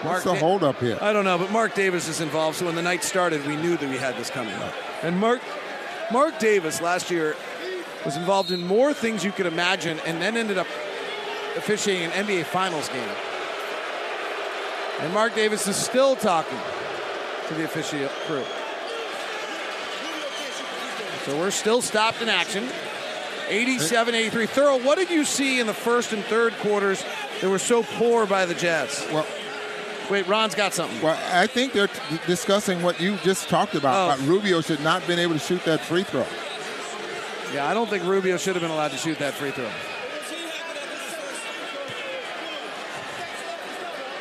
What's 0.07 0.25
the 0.25 0.33
Da- 0.33 0.39
hold 0.39 0.77
here? 0.77 0.99
I 1.01 1.13
don't 1.13 1.25
know, 1.25 1.39
but 1.39 1.51
Marc 1.51 1.75
Davis 1.75 2.09
is 2.09 2.21
involved. 2.21 2.59
So 2.59 2.67
when 2.67 2.75
the 2.75 2.83
night 2.83 3.05
started, 3.05 3.47
we 3.47 3.57
knew 3.57 3.77
that 3.77 3.89
we 3.89 3.97
had 3.97 4.17
this 4.17 4.31
coming. 4.31 4.55
Up. 4.55 4.73
And 5.03 5.19
Marc, 5.19 5.41
Marc 6.13 6.39
Davis 6.39 6.81
last 6.81 7.11
year 7.11 7.37
was 8.05 8.17
involved 8.17 8.51
in 8.51 8.67
more 8.67 8.95
things 8.95 9.25
you 9.25 9.33
could 9.33 9.47
imagine, 9.47 9.99
and 10.07 10.23
then 10.23 10.37
ended 10.37 10.59
up 10.59 10.67
officiating 11.57 12.11
an 12.11 12.27
NBA 12.27 12.45
Finals 12.45 12.89
game. 12.89 13.09
And 15.01 15.13
Marc 15.13 15.35
Davis 15.35 15.67
is 15.67 15.77
still 15.77 16.17
talking 16.17 16.59
to 17.49 17.55
the 17.55 17.65
official 17.65 18.09
crew. 18.27 18.45
So 21.25 21.37
we're 21.39 21.51
still 21.51 21.83
stopped 21.83 22.23
in 22.23 22.29
action. 22.29 22.69
87 23.49 24.15
83. 24.15 24.47
Thurl, 24.47 24.85
what 24.85 24.99
did 24.99 25.11
you 25.11 25.25
see 25.25 25.61
in 25.61 25.67
the 25.67 25.75
first 25.75 26.13
and 26.13 26.25
third 26.25 26.53
quarters 26.59 27.05
that 27.41 27.51
were 27.51 27.59
so 27.59 27.83
poor 27.83 28.27
by 28.27 28.47
the 28.47 28.55
Jazz? 28.55 29.07
Well, 29.13 29.27
Wait, 30.11 30.27
Ron's 30.29 30.55
got 30.55 30.73
something. 30.73 31.01
Well, 31.03 31.19
I 31.33 31.47
think 31.47 31.73
they're 31.73 31.89
t- 31.89 32.19
discussing 32.27 32.83
what 32.83 33.01
you 33.01 33.17
just 33.19 33.49
talked 33.49 33.75
about. 33.75 33.97
Oh. 33.97 34.15
about 34.15 34.27
Rubio 34.29 34.61
should 34.61 34.81
not 34.81 35.01
have 35.01 35.09
been 35.09 35.19
able 35.19 35.35
to 35.35 35.41
shoot 35.41 35.65
that 35.65 35.81
free 35.81 36.05
throw. 36.05 36.25
Yeah, 37.53 37.67
I 37.67 37.75
don't 37.75 37.89
think 37.91 38.05
Rubio 38.05 38.37
should 38.37 38.55
have 38.55 38.63
been 38.63 38.71
allowed 38.71 38.91
to 38.93 38.97
shoot 38.97 39.19
that 39.19 39.35
free 39.35 39.51
throw. 39.51 39.69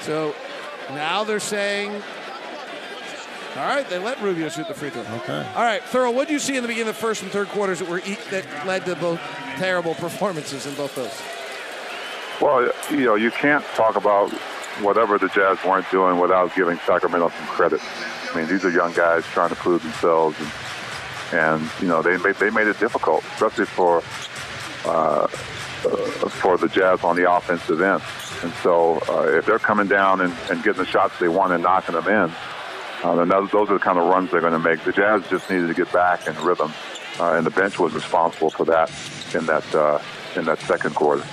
So 0.01 0.35
now 0.91 1.23
they're 1.23 1.39
saying, 1.39 1.91
all 3.55 3.63
right, 3.67 3.87
they 3.89 3.97
let 3.97 4.21
Rubio 4.21 4.49
shoot 4.49 4.67
the 4.67 4.73
free 4.73 4.89
throw. 4.91 5.01
Okay. 5.01 5.47
All 5.55 5.63
right, 5.63 5.81
Thurl, 5.83 6.13
what 6.13 6.27
did 6.27 6.33
you 6.33 6.39
see 6.39 6.55
in 6.55 6.61
the 6.61 6.67
beginning 6.67 6.89
of 6.89 6.95
the 6.95 7.01
first 7.01 7.23
and 7.23 7.31
third 7.31 7.47
quarters 7.49 7.79
that 7.79 7.89
were 7.89 7.99
e- 7.99 8.17
that 8.29 8.45
led 8.67 8.85
to 8.85 8.95
both 8.95 9.19
terrible 9.57 9.95
performances 9.95 10.65
in 10.67 10.75
both 10.75 10.93
those? 10.95 11.11
Well, 12.41 12.71
you 12.91 13.05
know, 13.05 13.15
you 13.15 13.31
can't 13.31 13.63
talk 13.75 13.95
about 13.95 14.31
whatever 14.81 15.17
the 15.17 15.29
Jazz 15.29 15.57
weren't 15.63 15.89
doing 15.91 16.19
without 16.19 16.53
giving 16.55 16.77
Sacramento 16.79 17.29
some 17.29 17.47
credit. 17.47 17.81
I 18.31 18.37
mean, 18.37 18.47
these 18.47 18.65
are 18.65 18.69
young 18.69 18.93
guys 18.93 19.23
trying 19.25 19.49
to 19.49 19.55
prove 19.55 19.81
themselves, 19.83 20.37
and, 20.39 20.51
and 21.33 21.71
you 21.81 21.87
know, 21.87 22.01
they 22.01 22.17
made 22.17 22.35
they 22.35 22.49
made 22.49 22.67
it 22.67 22.79
difficult, 22.79 23.23
especially 23.35 23.65
for 23.65 24.03
uh, 24.85 25.23
uh, 25.25 25.27
for 26.29 26.57
the 26.57 26.67
Jazz 26.67 27.03
on 27.03 27.15
the 27.15 27.31
offensive 27.31 27.81
end. 27.81 28.01
And 28.43 28.53
so, 28.61 28.99
uh, 29.07 29.37
if 29.37 29.45
they're 29.45 29.59
coming 29.59 29.87
down 29.87 30.21
and, 30.21 30.33
and 30.49 30.63
getting 30.63 30.81
the 30.81 30.85
shots 30.85 31.17
they 31.19 31.27
want 31.27 31.53
and 31.53 31.63
knocking 31.63 31.95
them 31.95 32.07
in, 32.07 32.35
uh, 33.03 33.15
then 33.15 33.29
those, 33.29 33.49
those 33.51 33.69
are 33.69 33.73
the 33.73 33.79
kind 33.79 33.97
of 33.97 34.05
runs 34.05 34.31
they're 34.31 34.41
going 34.41 34.53
to 34.53 34.59
make. 34.59 34.83
The 34.83 34.91
Jazz 34.91 35.27
just 35.29 35.49
needed 35.49 35.67
to 35.67 35.73
get 35.73 35.91
back 35.93 36.27
in 36.27 36.35
rhythm, 36.43 36.73
uh, 37.19 37.33
and 37.33 37.45
the 37.45 37.51
bench 37.51 37.79
was 37.79 37.93
responsible 37.93 38.49
for 38.49 38.65
that 38.65 38.91
in 39.33 39.45
that 39.45 39.75
uh, 39.75 40.01
in 40.35 40.45
that 40.45 40.59
second 40.59 40.95
quarter. 40.95 41.23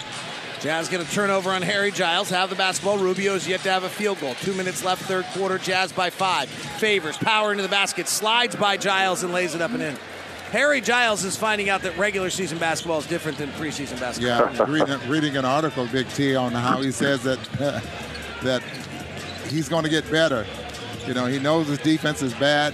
Jazz 0.62 0.89
get 0.89 1.01
a 1.01 1.10
turnover 1.10 1.51
on 1.51 1.60
Harry 1.60 1.90
Giles. 1.90 2.30
Have 2.30 2.48
the 2.48 2.55
basketball. 2.55 2.97
Rubio's 2.97 3.48
yet 3.48 3.62
to 3.62 3.70
have 3.70 3.82
a 3.82 3.89
field 3.89 4.20
goal. 4.20 4.36
Two 4.36 4.55
minutes 4.55 4.84
left, 4.84 5.02
third 5.02 5.24
quarter. 5.34 5.59
Jazz 5.59 5.93
by 5.93 6.09
five. 6.09 6.48
Favors 6.48 7.16
power 7.16 7.51
into 7.51 7.64
the 7.64 7.68
basket, 7.68 8.06
slides 8.06 8.55
by 8.55 8.76
Giles 8.76 9.24
and 9.24 9.32
lays 9.32 9.56
it 9.56 9.60
up 9.60 9.72
and 9.72 9.82
in. 9.82 9.97
Harry 10.52 10.80
Giles 10.80 11.24
is 11.24 11.36
finding 11.36 11.68
out 11.68 11.82
that 11.82 11.98
regular 11.98 12.30
season 12.30 12.59
basketball 12.59 13.01
is 13.01 13.06
different 13.06 13.39
than 13.39 13.51
preseason 13.52 13.98
basketball. 13.98 14.55
Yeah, 14.55 14.70
reading, 14.70 15.09
reading 15.10 15.36
an 15.36 15.44
article, 15.44 15.89
Big 15.89 16.09
T, 16.10 16.36
on 16.36 16.52
how 16.52 16.80
he 16.80 16.93
says 16.93 17.24
that 17.24 17.43
that 18.43 18.62
he's 19.48 19.68
going 19.68 19.82
to 19.82 19.90
get 19.90 20.09
better. 20.12 20.47
You 21.09 21.14
know, 21.14 21.26
he 21.26 21.40
knows 21.40 21.66
his 21.66 21.78
defense 21.78 22.22
is 22.22 22.34
bad. 22.34 22.72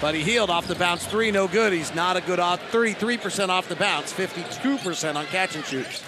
Buddy 0.00 0.24
Hield 0.24 0.50
off 0.50 0.66
the 0.66 0.74
bounce 0.74 1.06
three, 1.06 1.30
no 1.30 1.46
good. 1.46 1.72
He's 1.72 1.94
not 1.94 2.16
a 2.16 2.20
good 2.20 2.40
off 2.40 2.60
33% 2.72 3.50
off 3.50 3.68
the 3.68 3.76
bounce, 3.76 4.12
52% 4.12 5.14
on 5.14 5.26
catch 5.26 5.54
and 5.54 5.64
shoot. 5.64 6.02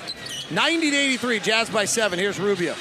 90 0.50 0.90
to 0.90 0.96
83, 0.96 1.40
Jazz 1.40 1.70
by 1.70 1.84
seven. 1.84 2.18
Here's 2.18 2.40
Rubio. 2.40 2.74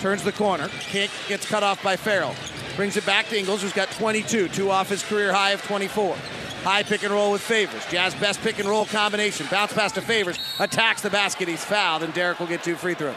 Turns 0.00 0.24
the 0.24 0.32
corner. 0.32 0.68
Kick 0.80 1.10
gets 1.28 1.48
cut 1.48 1.62
off 1.62 1.82
by 1.84 1.96
Ferrell. 1.96 2.34
Brings 2.74 2.96
it 2.96 3.06
back 3.06 3.28
to 3.28 3.38
Ingles, 3.38 3.62
who's 3.62 3.72
got 3.72 3.90
22, 3.92 4.48
two 4.48 4.70
off 4.70 4.88
his 4.88 5.04
career 5.04 5.32
high 5.32 5.50
of 5.52 5.62
24. 5.62 6.16
High 6.64 6.82
pick 6.82 7.04
and 7.04 7.12
roll 7.12 7.30
with 7.30 7.42
Favors. 7.42 7.86
Jazz 7.90 8.14
best 8.16 8.40
pick 8.40 8.58
and 8.58 8.68
roll 8.68 8.86
combination. 8.86 9.46
Bounce 9.50 9.72
pass 9.72 9.92
to 9.92 10.02
Favors. 10.02 10.38
Attacks 10.58 11.00
the 11.02 11.10
basket. 11.10 11.46
He's 11.46 11.64
fouled, 11.64 12.02
and 12.02 12.12
Derrick 12.12 12.40
will 12.40 12.48
get 12.48 12.64
two 12.64 12.74
free 12.74 12.94
throws. 12.94 13.14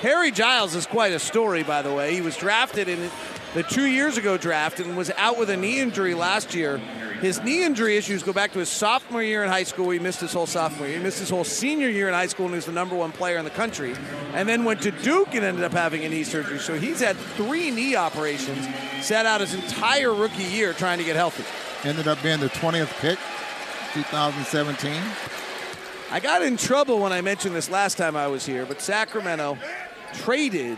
Harry 0.00 0.30
Giles 0.30 0.74
is 0.74 0.86
quite 0.86 1.12
a 1.12 1.18
story, 1.18 1.62
by 1.62 1.82
the 1.82 1.92
way. 1.92 2.14
He 2.14 2.20
was 2.20 2.36
drafted 2.36 2.88
in 2.88 3.10
the 3.54 3.62
two 3.62 3.86
years 3.86 4.16
ago 4.16 4.36
draft 4.36 4.80
and 4.80 4.96
was 4.96 5.10
out 5.16 5.38
with 5.38 5.50
a 5.50 5.56
knee 5.56 5.78
injury 5.78 6.14
last 6.14 6.54
year. 6.54 6.80
His 7.24 7.42
knee 7.42 7.64
injury 7.64 7.96
issues 7.96 8.22
go 8.22 8.34
back 8.34 8.52
to 8.52 8.58
his 8.58 8.68
sophomore 8.68 9.22
year 9.22 9.42
in 9.42 9.48
high 9.48 9.62
school. 9.62 9.88
He 9.88 9.98
missed 9.98 10.20
his 10.20 10.34
whole 10.34 10.44
sophomore 10.44 10.86
year. 10.86 10.98
He 10.98 11.02
missed 11.02 11.20
his 11.20 11.30
whole 11.30 11.42
senior 11.42 11.88
year 11.88 12.06
in 12.06 12.12
high 12.12 12.26
school 12.26 12.44
and 12.44 12.54
he 12.54 12.56
was 12.56 12.66
the 12.66 12.72
number 12.72 12.94
one 12.94 13.12
player 13.12 13.38
in 13.38 13.46
the 13.46 13.50
country. 13.50 13.94
And 14.34 14.46
then 14.46 14.62
went 14.62 14.82
to 14.82 14.90
Duke 14.90 15.34
and 15.34 15.42
ended 15.42 15.64
up 15.64 15.72
having 15.72 16.04
a 16.04 16.08
knee 16.10 16.24
surgery. 16.24 16.58
So 16.58 16.78
he's 16.78 17.00
had 17.00 17.16
three 17.16 17.70
knee 17.70 17.96
operations, 17.96 18.68
sat 19.00 19.24
out 19.24 19.40
his 19.40 19.54
entire 19.54 20.12
rookie 20.12 20.42
year 20.42 20.74
trying 20.74 20.98
to 20.98 21.04
get 21.04 21.16
healthy. 21.16 21.44
Ended 21.88 22.08
up 22.08 22.22
being 22.22 22.40
the 22.40 22.50
20th 22.50 22.92
pick, 23.00 23.18
2017. 23.94 24.92
I 26.10 26.20
got 26.20 26.42
in 26.42 26.58
trouble 26.58 26.98
when 26.98 27.14
I 27.14 27.22
mentioned 27.22 27.56
this 27.56 27.70
last 27.70 27.96
time 27.96 28.16
I 28.16 28.26
was 28.26 28.44
here, 28.44 28.66
but 28.66 28.82
Sacramento 28.82 29.56
traded 30.12 30.76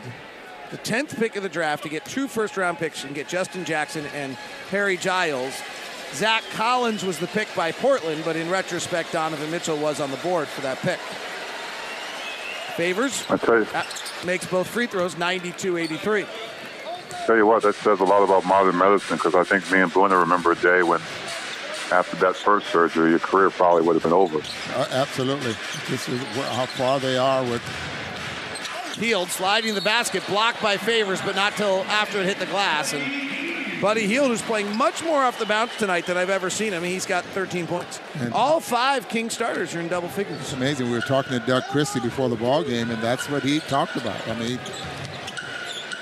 the 0.70 0.78
10th 0.78 1.16
pick 1.18 1.34
of 1.34 1.42
the 1.42 1.48
draft 1.48 1.82
to 1.82 1.88
get 1.88 2.04
two 2.04 2.28
first 2.28 2.56
round 2.56 2.78
picks 2.78 3.02
and 3.02 3.16
get 3.16 3.26
Justin 3.26 3.64
Jackson 3.64 4.06
and 4.14 4.34
Harry 4.70 4.96
Giles. 4.96 5.60
Zach 6.16 6.42
Collins 6.52 7.04
was 7.04 7.18
the 7.18 7.26
pick 7.26 7.46
by 7.54 7.72
Portland, 7.72 8.22
but 8.24 8.36
in 8.36 8.48
retrospect, 8.48 9.12
Donovan 9.12 9.50
Mitchell 9.50 9.76
was 9.76 10.00
on 10.00 10.10
the 10.10 10.16
board 10.18 10.48
for 10.48 10.62
that 10.62 10.78
pick. 10.78 10.98
Favors 12.74 13.24
I 13.28 13.36
tell 13.36 13.58
you, 13.58 13.66
makes 14.24 14.46
both 14.46 14.66
free 14.66 14.86
throws 14.86 15.18
92 15.18 15.76
83. 15.76 16.24
tell 17.26 17.36
you 17.36 17.46
what, 17.46 17.62
that 17.64 17.74
says 17.74 18.00
a 18.00 18.04
lot 18.04 18.22
about 18.22 18.46
modern 18.46 18.78
medicine 18.78 19.16
because 19.18 19.34
I 19.34 19.44
think 19.44 19.70
me 19.70 19.80
and 19.80 19.92
Boona 19.92 20.18
remember 20.18 20.52
a 20.52 20.56
day 20.56 20.82
when, 20.82 21.00
after 21.92 22.16
that 22.16 22.34
first 22.34 22.68
surgery, 22.68 23.10
your 23.10 23.18
career 23.18 23.50
probably 23.50 23.82
would 23.82 23.94
have 23.94 24.02
been 24.02 24.14
over. 24.14 24.38
Uh, 24.74 24.86
absolutely. 24.92 25.54
This 25.90 26.08
is 26.08 26.20
how 26.20 26.64
far 26.64 26.98
they 26.98 27.18
are 27.18 27.42
with 27.44 27.62
Hield, 28.98 29.28
sliding 29.28 29.74
the 29.74 29.82
basket, 29.82 30.26
blocked 30.26 30.62
by 30.62 30.78
Favors, 30.78 31.20
but 31.20 31.36
not 31.36 31.54
till 31.56 31.84
after 31.84 32.20
it 32.20 32.26
hit 32.26 32.38
the 32.38 32.46
glass. 32.46 32.94
And 32.94 33.02
Buddy 33.80 34.06
Hield, 34.06 34.28
who's 34.28 34.42
playing 34.42 34.74
much 34.76 35.04
more 35.04 35.22
off 35.22 35.38
the 35.38 35.44
bounce 35.46 35.76
tonight 35.76 36.06
than 36.06 36.16
I've 36.16 36.30
ever 36.30 36.48
seen 36.48 36.72
him, 36.72 36.82
he's 36.82 37.04
got 37.06 37.24
13 37.26 37.66
points. 37.66 38.00
And- 38.20 38.32
All 38.32 38.58
five 38.60 39.08
King 39.08 39.28
starters 39.30 39.74
are 39.74 39.80
in 39.80 39.88
double 39.88 40.08
figures. 40.08 40.40
It's 40.40 40.52
amazing. 40.54 40.86
We 40.86 40.92
were 40.92 41.00
talking 41.02 41.32
to 41.38 41.46
Doug 41.46 41.64
Christie 41.70 42.00
before 42.00 42.28
the 42.28 42.36
ball 42.36 42.62
game, 42.64 42.90
and 42.90 43.02
that's 43.02 43.28
what 43.28 43.42
he 43.42 43.60
talked 43.60 43.96
about. 43.96 44.16
I 44.28 44.34
mean, 44.34 44.58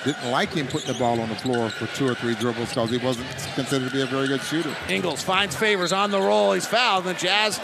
didn't 0.05 0.31
like 0.31 0.51
him 0.53 0.67
putting 0.69 0.93
the 0.93 0.99
ball 0.99 1.21
on 1.21 1.29
the 1.31 1.35
floor 1.35 1.69
for 1.71 1.87
two 1.97 2.07
or 2.07 2.15
three 2.15 2.35
dribbles 2.35 2.69
because 2.69 2.91
he 2.91 2.99
wasn't 2.99 3.27
considered 3.55 3.89
to 3.89 3.95
be 3.95 4.03
a 4.03 4.07
very 4.07 4.29
good 4.29 4.43
shooter. 4.43 4.75
Ingles 4.89 5.23
finds 5.23 5.57
Favors 5.57 5.93
on 5.93 6.11
the 6.11 6.21
roll. 6.21 6.53
He's 6.53 6.67
fouled. 6.67 7.07
And 7.07 7.17
the 7.17 7.21
Jazz 7.21 7.59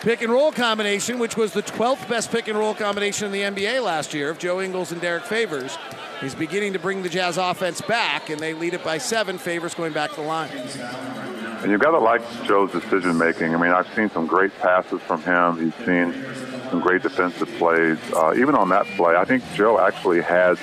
pick 0.00 0.22
and 0.22 0.32
roll 0.32 0.50
combination, 0.50 1.18
which 1.18 1.36
was 1.36 1.52
the 1.52 1.62
12th 1.62 2.08
best 2.08 2.32
pick 2.32 2.48
and 2.48 2.58
roll 2.58 2.74
combination 2.74 3.26
in 3.26 3.32
the 3.32 3.42
NBA 3.62 3.82
last 3.84 4.14
year 4.14 4.30
of 4.30 4.38
Joe 4.38 4.60
Ingles 4.60 4.90
and 4.92 5.00
Derrick 5.00 5.24
Favors. 5.24 5.76
He's 6.22 6.36
beginning 6.36 6.72
to 6.74 6.78
bring 6.78 7.02
the 7.02 7.08
Jazz 7.08 7.36
offense 7.36 7.80
back, 7.80 8.30
and 8.30 8.38
they 8.38 8.54
lead 8.54 8.74
it 8.74 8.84
by 8.84 8.98
seven. 8.98 9.38
Favors 9.38 9.74
going 9.74 9.92
back 9.92 10.10
to 10.10 10.16
the 10.16 10.22
line. 10.22 10.50
And 10.52 11.70
you've 11.70 11.80
got 11.80 11.90
to 11.90 11.98
like 11.98 12.22
Joe's 12.44 12.70
decision 12.70 13.18
making. 13.18 13.54
I 13.54 13.58
mean, 13.58 13.72
I've 13.72 13.92
seen 13.94 14.08
some 14.10 14.28
great 14.28 14.56
passes 14.58 15.00
from 15.02 15.20
him. 15.22 15.58
He's 15.58 15.74
seen 15.84 16.12
some 16.70 16.80
great 16.80 17.02
defensive 17.02 17.48
plays. 17.58 17.98
Uh, 18.14 18.34
even 18.36 18.54
on 18.54 18.68
that 18.68 18.86
play, 18.96 19.16
I 19.16 19.24
think 19.24 19.42
Joe 19.54 19.80
actually 19.80 20.22
had 20.22 20.58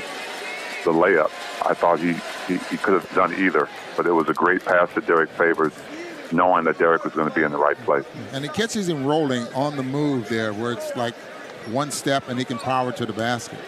the 0.85 0.91
layup. 0.91 1.31
I 1.65 1.73
thought 1.73 1.99
he, 1.99 2.13
he, 2.47 2.57
he 2.69 2.77
could 2.77 2.93
have 2.93 3.13
done 3.13 3.33
either, 3.33 3.67
but 3.97 4.05
it 4.05 4.11
was 4.13 4.29
a 4.29 4.33
great 4.33 4.63
pass 4.63 4.93
to 4.93 5.01
Derrick 5.01 5.29
Favors, 5.31 5.73
knowing 6.31 6.63
that 6.65 6.77
Derrick 6.77 7.03
was 7.03 7.13
going 7.13 7.27
to 7.27 7.35
be 7.35 7.43
in 7.43 7.51
the 7.51 7.57
right 7.57 7.77
place. 7.83 8.05
And 8.31 8.45
he 8.45 8.49
catches 8.49 8.87
him 8.87 9.05
rolling 9.05 9.45
on 9.53 9.75
the 9.75 9.83
move 9.83 10.29
there, 10.29 10.53
where 10.53 10.71
it's 10.71 10.95
like 10.95 11.15
one 11.67 11.91
step 11.91 12.29
and 12.29 12.39
he 12.39 12.45
can 12.45 12.57
power 12.59 12.93
to 12.93 13.05
the 13.05 13.13
basket. 13.13 13.59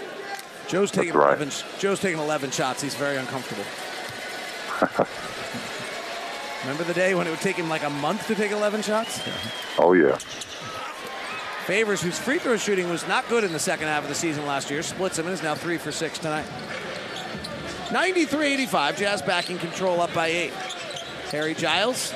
Joe's 0.68 0.92
taking 0.92 1.14
right. 1.14 1.38
11. 1.38 1.52
Joe's 1.80 2.00
taking 2.00 2.20
11 2.20 2.52
shots. 2.52 2.82
He's 2.82 2.96
very 2.96 3.18
uncomfortable. 3.18 3.66
Remember 6.62 6.84
the 6.84 6.94
day 6.94 7.16
when 7.16 7.28
it 7.28 7.32
would 7.32 7.42
take 7.42 7.56
him 7.56 7.70
like 7.70 7.84
a 7.84 7.90
month 7.90 8.28
to 8.28 8.36
take 8.36 8.52
11 8.52 8.84
shots? 8.84 9.20
Oh, 9.80 9.94
yeah. 9.94 10.18
Favors, 11.66 12.02
whose 12.02 12.20
free 12.20 12.40
throw 12.40 12.58
shooting 12.58 12.90
was 12.90 13.08
not 13.08 13.28
good 13.30 13.44
in 13.44 13.52
the 13.52 13.60
second 13.60 13.88
half 13.88 14.04
of 14.04 14.10
the 14.10 14.16
season 14.16 14.46
last 14.46 14.70
year, 14.70 14.84
splits 14.84 15.18
him 15.18 15.26
and 15.26 15.34
is 15.34 15.44
now 15.44 15.56
three 15.56 15.78
for 15.78 15.92
six 15.92 16.20
tonight. 16.20 16.46
93-85, 17.88 18.98
Jazz 18.98 19.22
back 19.22 19.50
in 19.50 19.58
control 19.58 20.02
up 20.02 20.14
by 20.14 20.28
eight. 20.28 20.54
Harry 21.32 21.54
Giles 21.54 22.12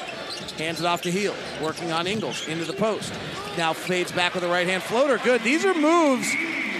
hands 0.57 0.79
it 0.79 0.85
off 0.85 1.01
to 1.03 1.11
Hield, 1.11 1.37
working 1.61 1.91
on 1.91 2.07
Ingles 2.07 2.47
into 2.47 2.65
the 2.65 2.73
post. 2.73 3.13
Now 3.57 3.73
fades 3.73 4.11
back 4.11 4.33
with 4.33 4.43
a 4.43 4.47
right 4.47 4.67
hand 4.67 4.83
floater. 4.83 5.17
Good. 5.17 5.41
These 5.41 5.65
are 5.65 5.73
moves 5.73 6.33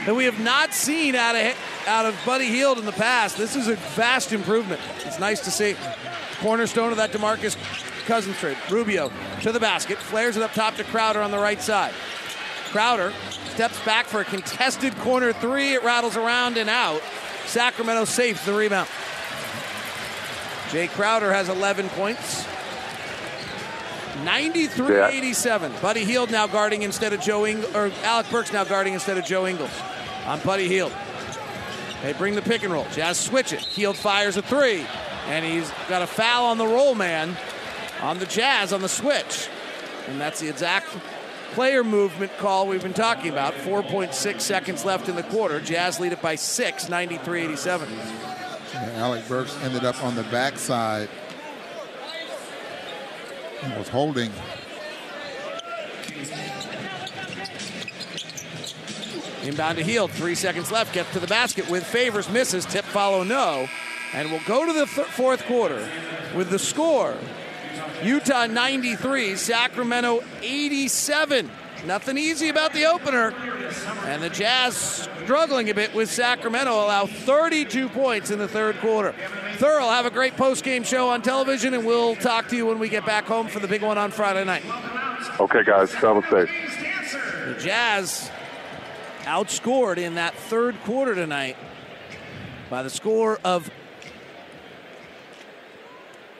that 0.06 0.16
we 0.16 0.26
have 0.26 0.40
not 0.40 0.74
seen 0.74 1.16
out 1.16 1.36
of 1.36 1.56
out 1.88 2.06
of 2.06 2.20
Buddy 2.26 2.46
Hield 2.48 2.78
in 2.78 2.86
the 2.86 2.92
past. 2.92 3.38
This 3.38 3.56
is 3.56 3.68
a 3.68 3.76
vast 3.96 4.32
improvement. 4.34 4.82
It's 5.06 5.20
nice 5.20 5.42
to 5.42 5.52
see. 5.52 5.76
Cornerstone 6.40 6.92
of 6.92 6.98
that 6.98 7.12
DeMarcus 7.12 7.56
Cousins 8.06 8.38
trade. 8.38 8.58
Rubio 8.70 9.12
to 9.42 9.52
the 9.52 9.60
basket, 9.60 9.98
flares 9.98 10.38
it 10.38 10.44
up 10.44 10.54
top 10.54 10.76
to 10.76 10.84
Crowder 10.84 11.22
on 11.22 11.32
the 11.32 11.40
right 11.40 11.62
side. 11.62 11.94
Crowder 12.72 13.14
steps 13.50 13.84
back 13.86 14.06
for 14.06 14.22
a 14.22 14.26
contested 14.26 14.96
corner 14.98 15.34
three. 15.34 15.74
It 15.74 15.84
rattles 15.84 16.18
around 16.18 16.58
and 16.58 16.70
out. 16.70 17.02
Sacramento 17.46 18.06
saves 18.06 18.44
the 18.46 18.54
rebound. 18.54 18.90
Jae 20.70 20.90
Crowder 20.90 21.32
has 21.32 21.48
11 21.48 21.90
points. 21.90 22.46
93-87. 24.24 25.82
Buddy 25.82 26.06
Hield 26.06 26.32
now 26.32 26.48
guarding 26.48 26.82
instead 26.82 27.14
of 27.14 27.22
Joe 27.22 27.46
Ing- 27.46 27.64
or 27.76 27.92
Alec 28.04 28.30
Burks 28.30 28.52
now 28.52 28.64
guarding 28.64 28.94
instead 28.94 29.18
of 29.18 29.26
Joe 29.26 29.46
Ingles. 29.46 29.72
On 30.26 30.40
Buddy 30.42 30.68
Hield. 30.68 30.92
They 32.02 32.14
bring 32.14 32.36
the 32.36 32.42
pick 32.42 32.64
and 32.64 32.72
roll. 32.72 32.86
Jazz 32.92 33.18
switch 33.18 33.54
it. 33.54 33.62
Hield 33.62 33.98
fires 33.98 34.38
a 34.38 34.42
three. 34.42 34.86
And 35.28 35.44
he's 35.46 35.72
got 35.90 36.02
a 36.02 36.08
foul 36.08 36.46
on 36.46 36.58
the 36.58 36.68
roll 36.68 36.94
man 36.94 37.36
on 38.02 38.20
the 38.20 38.26
Jazz 38.26 38.74
on 38.74 38.82
the 38.82 38.90
switch. 38.90 39.48
And 40.08 40.22
that's 40.22 40.40
the 40.40 40.50
exact 40.50 40.88
player 41.54 41.84
movement 41.84 42.36
call 42.38 42.68
we've 42.68 42.84
been 42.84 42.94
talking 42.94 43.32
about. 43.32 43.54
4.6 43.54 44.42
seconds 44.42 44.86
left 44.86 45.10
in 45.10 45.16
the 45.16 45.24
quarter. 45.24 45.60
Jazz 45.60 46.00
lead 46.00 46.12
it 46.12 46.22
by 46.22 46.36
six, 46.36 46.86
93-87. 46.86 47.88
Alec 48.98 49.28
Burks 49.28 49.58
ended 49.64 49.86
up 49.86 50.04
on 50.04 50.16
the 50.16 50.24
backside 50.24 51.10
and 53.64 53.78
was 53.78 53.88
holding. 53.88 54.32
Inbound 59.46 59.78
to 59.78 59.84
Hield. 59.84 60.12
Three 60.12 60.36
seconds 60.36 60.72
left. 60.72 60.94
Gets 60.94 61.12
to 61.14 61.20
the 61.20 61.28
basket 61.28 61.70
with 61.70 61.86
favors. 61.86 62.30
Misses. 62.30 62.66
Tip 62.66 62.86
follow 62.86 63.24
no. 63.24 63.68
And 64.14 64.32
we'll 64.32 64.42
go 64.46 64.66
to 64.66 64.74
the 64.74 64.86
th- 64.86 65.08
fourth 65.08 65.46
quarter 65.46 65.88
with 66.36 66.50
the 66.50 66.60
score. 66.60 67.16
Utah 68.04 68.48
93, 68.48 69.36
Sacramento 69.36 70.24
87. 70.42 71.50
Nothing 71.86 72.18
easy 72.18 72.50
about 72.50 72.74
the 72.74 72.86
opener. 72.86 73.32
And 74.06 74.24
the 74.24 74.30
Jazz 74.30 75.08
struggling 75.24 75.70
a 75.70 75.74
bit 75.74 75.94
with 75.94 76.10
Sacramento 76.10 76.72
allow 76.72 77.06
32 77.06 77.90
points 77.90 78.32
in 78.32 78.40
the 78.40 78.48
third 78.48 78.78
quarter. 78.78 79.14
Thurl, 79.58 79.90
have 79.90 80.06
a 80.06 80.10
great 80.10 80.36
post-game 80.36 80.84
show 80.84 81.10
on 81.10 81.22
television, 81.22 81.74
and 81.74 81.86
we'll 81.86 82.16
talk 82.16 82.48
to 82.50 82.56
you 82.56 82.66
when 82.66 82.80
we 82.80 82.90
get 82.90 83.06
back 83.06 83.26
home 83.26 83.48
for 83.48 83.60
the 83.60 83.68
big 83.68 83.82
one 83.84 83.98
on 83.98 84.12
Friday 84.12 84.44
night. 84.44 84.64
Okay, 85.40 85.64
guys, 85.64 85.92
travel 85.92 86.24
safe. 86.24 86.50
The 87.46 87.56
Jazz 87.60 88.32
outscored 89.26 89.98
in 89.98 90.16
that 90.16 90.34
third 90.36 90.76
quarter 90.84 91.16
tonight 91.16 91.58
by 92.70 92.84
the 92.84 92.90
score 92.90 93.40
of. 93.44 93.70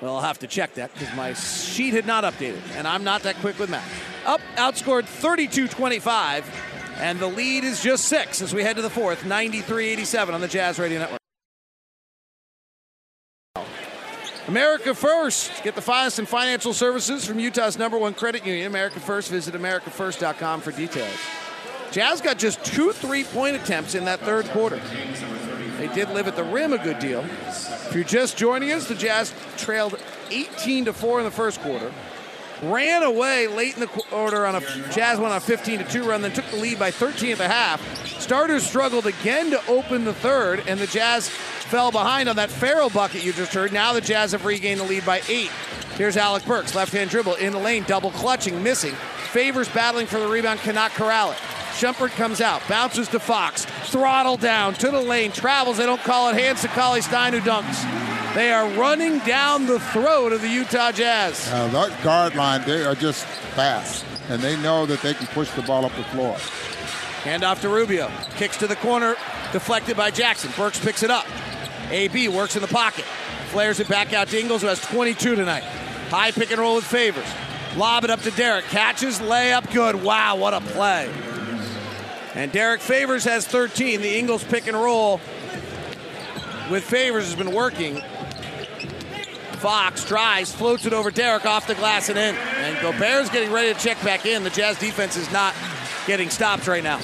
Well, 0.02 0.16
I'll 0.16 0.22
have 0.22 0.40
to 0.40 0.48
check 0.48 0.76
that 0.76 0.94
because 0.94 1.16
my 1.16 1.34
sheet 1.34 1.94
had 1.94 2.06
not 2.06 2.24
updated, 2.24 2.62
and 2.76 2.88
I'm 2.88 3.04
not 3.04 3.24
that 3.24 3.36
quick 3.38 3.58
with 3.58 3.70
math. 3.70 3.90
Up, 4.26 4.42
outscored 4.56 5.06
32 5.06 5.68
25, 5.68 6.50
and 7.00 7.20
the 7.20 7.28
lead 7.28 7.64
is 7.64 7.82
just 7.82 8.06
six 8.06 8.42
as 8.42 8.54
we 8.54 8.64
head 8.64 8.76
to 8.76 8.82
the 8.82 8.90
fourth, 8.90 9.26
93 9.26 9.90
87 9.90 10.36
on 10.36 10.42
the 10.42 10.48
Jazz 10.48 10.80
Radio 10.80 11.00
Network. 11.00 11.20
America 14.48 14.94
First. 14.94 15.64
Get 15.64 15.76
the 15.76 15.82
finest 15.82 16.20
in 16.20 16.26
financial 16.28 16.74
services 16.74 17.26
from 17.26 17.40
Utah's 17.40 17.80
number 17.80 17.98
one 17.98 18.14
credit 18.14 18.46
union, 18.46 18.68
America 18.68 19.00
First. 19.00 19.32
Visit 19.32 19.56
AmericaFirst.com 19.56 20.62
for 20.62 20.72
details. 20.72 21.18
Jazz 21.96 22.20
got 22.20 22.38
just 22.38 22.62
two 22.66 22.92
three 22.92 23.24
point 23.24 23.56
attempts 23.56 23.96
in 23.96 24.04
that 24.04 24.20
third 24.20 24.44
quarter. 24.48 24.82
They 25.78 25.88
did 25.96 26.10
live 26.10 26.28
at 26.28 26.36
the 26.36 26.44
rim 26.44 26.74
a 26.74 26.78
good 26.78 27.00
deal. 27.00 27.24
If 27.48 27.92
you're 27.96 28.04
just 28.04 28.36
joining 28.36 28.74
us, 28.74 28.90
the 28.90 28.96
Jazz 28.96 29.34
trailed 29.56 29.98
18 30.30 30.86
to 30.86 30.94
4 30.94 31.20
in 31.20 31.24
the 31.24 31.32
first 31.32 31.62
quarter. 31.62 31.94
ran 32.62 33.02
away 33.02 33.48
late 33.48 33.76
in 33.76 33.80
the 33.80 33.88
quarter 33.88 34.46
on 34.46 34.56
a 34.56 34.60
Jazz 34.92 35.20
went 35.20 35.32
on 35.32 35.38
a 35.38 35.40
15 35.40 35.80
to 35.80 35.86
2 35.86 36.04
run, 36.04 36.22
then 36.22 36.34
took 36.34 36.44
the 36.48 36.58
lead 36.58 36.78
by 36.78 36.92
13 36.92 37.32
at 37.32 37.38
the 37.38 37.48
half. 37.48 37.82
Starters 38.20 38.68
struggled 38.68 39.08
again 39.08 39.50
to 39.52 39.68
open 39.68 40.04
the 40.04 40.14
third, 40.16 40.64
and 40.68 40.78
the 40.78 40.88
Jazz 40.88 41.30
fell 41.30 41.94
behind 41.94 42.28
on 42.28 42.36
that 42.36 42.52
Ferrell 42.52 42.90
bucket 42.90 43.24
you 43.24 43.32
just 43.32 43.54
heard. 43.54 43.72
Now 43.72 43.94
the 43.94 44.02
Jazz 44.02 44.34
have 44.34 44.44
regained 44.44 44.82
the 44.82 44.86
lead 44.86 45.06
by 45.06 45.22
eight. 45.30 45.50
Here's 45.96 46.18
Alec 46.18 46.44
Burks, 46.44 46.76
left 46.76 46.92
hand 46.92 47.10
dribble 47.10 47.36
in 47.36 47.54
the 47.54 47.60
lane, 47.60 47.86
double 47.88 48.12
clutching, 48.12 48.62
missing. 48.62 48.96
Favors 49.32 49.70
battling 49.70 50.08
for 50.08 50.20
the 50.20 50.28
rebound, 50.28 50.60
cannot 50.60 50.92
corral 50.92 51.32
it. 51.32 51.38
Shumpert 51.76 52.12
comes 52.12 52.40
out, 52.40 52.62
bounces 52.70 53.10
to 53.10 53.20
Fox, 53.20 53.66
throttle 53.92 54.38
down 54.38 54.76
to 54.76 54.90
the 54.90 55.02
lane, 55.02 55.34
travels. 55.34 55.76
They 55.76 55.86
don't 55.86 56.02
call 56.02 56.30
it. 56.30 56.36
Hands 56.36 56.60
to 56.62 56.70
Cauley 56.70 57.02
Stein, 57.02 57.34
who 57.34 57.42
dunks. 57.42 58.34
They 58.34 58.54
are 58.54 58.70
running 58.80 59.20
down 59.20 59.66
the 59.66 59.80
throat 59.80 60.32
of 60.32 60.42
the 60.42 60.48
Utah 60.48 60.94
Jazz. 60.94 61.50
Uh, 61.52 61.68
that 61.68 62.02
guard 62.02 62.34
line, 62.36 62.66
they 62.66 62.86
are 62.86 62.96
just 62.96 63.26
fast, 63.26 64.06
and 64.30 64.42
they 64.42 64.56
know 64.62 64.86
that 64.86 65.02
they 65.02 65.14
can 65.14 65.28
push 65.28 65.52
the 65.52 65.64
ball 65.64 65.86
up 65.86 65.94
the 65.98 66.04
floor. 66.06 66.38
Hand 67.24 67.44
off 67.44 67.60
to 67.62 67.70
Rubio. 67.70 68.10
Kicks 68.38 68.56
to 68.58 68.68
the 68.68 68.78
corner, 68.78 69.18
deflected 69.52 69.98
by 69.98 70.12
Jackson. 70.12 70.52
Burks 70.56 70.80
picks 70.80 71.04
it 71.04 71.12
up. 71.12 71.26
AB 71.92 72.30
works 72.30 72.56
in 72.56 72.62
the 72.62 72.70
pocket. 72.70 73.04
Flares 73.48 73.82
it 73.82 73.90
back 73.90 74.14
out 74.14 74.30
to 74.30 74.40
Ingles, 74.40 74.62
who 74.62 74.68
has 74.68 74.80
22 74.80 75.36
tonight. 75.36 75.64
High 76.10 76.32
pick 76.32 76.52
and 76.52 76.60
roll 76.60 76.76
with 76.76 76.86
favors. 76.86 77.28
Lob 77.76 78.06
it 78.06 78.10
up 78.10 78.22
to 78.22 78.32
Derrick. 78.32 78.64
Catches, 78.66 79.20
layup, 79.20 79.74
good. 79.74 80.02
Wow, 80.02 80.38
what 80.38 80.54
a 80.54 80.62
play. 80.62 81.12
And 82.36 82.52
Derrick 82.52 82.82
Favors 82.82 83.24
has 83.24 83.48
13. 83.48 84.02
The 84.02 84.18
Ingles 84.18 84.44
pick 84.44 84.68
and 84.68 84.76
roll 84.76 85.22
with 86.70 86.84
Favors 86.84 87.26
has 87.26 87.36
been 87.36 87.54
working. 87.54 88.02
Fox 89.54 90.06
drives, 90.06 90.54
floats 90.54 90.86
it 90.86 90.94
over 90.94 91.10
Derrick 91.10 91.46
off 91.46 91.66
the 91.66 91.76
glass 91.76 92.10
and 92.10 92.20
in. 92.20 92.36
And 92.36 92.80
Gobert's 92.82 93.30
getting 93.30 93.52
ready 93.52 93.74
to 93.74 93.80
check 93.80 94.02
back 94.04 94.26
in. 94.26 94.44
The 94.44 94.50
Jazz 94.50 94.78
defense 94.78 95.16
is 95.16 95.32
not 95.32 95.56
getting 96.06 96.30
stops 96.30 96.68
right 96.68 96.84
now. 96.84 97.00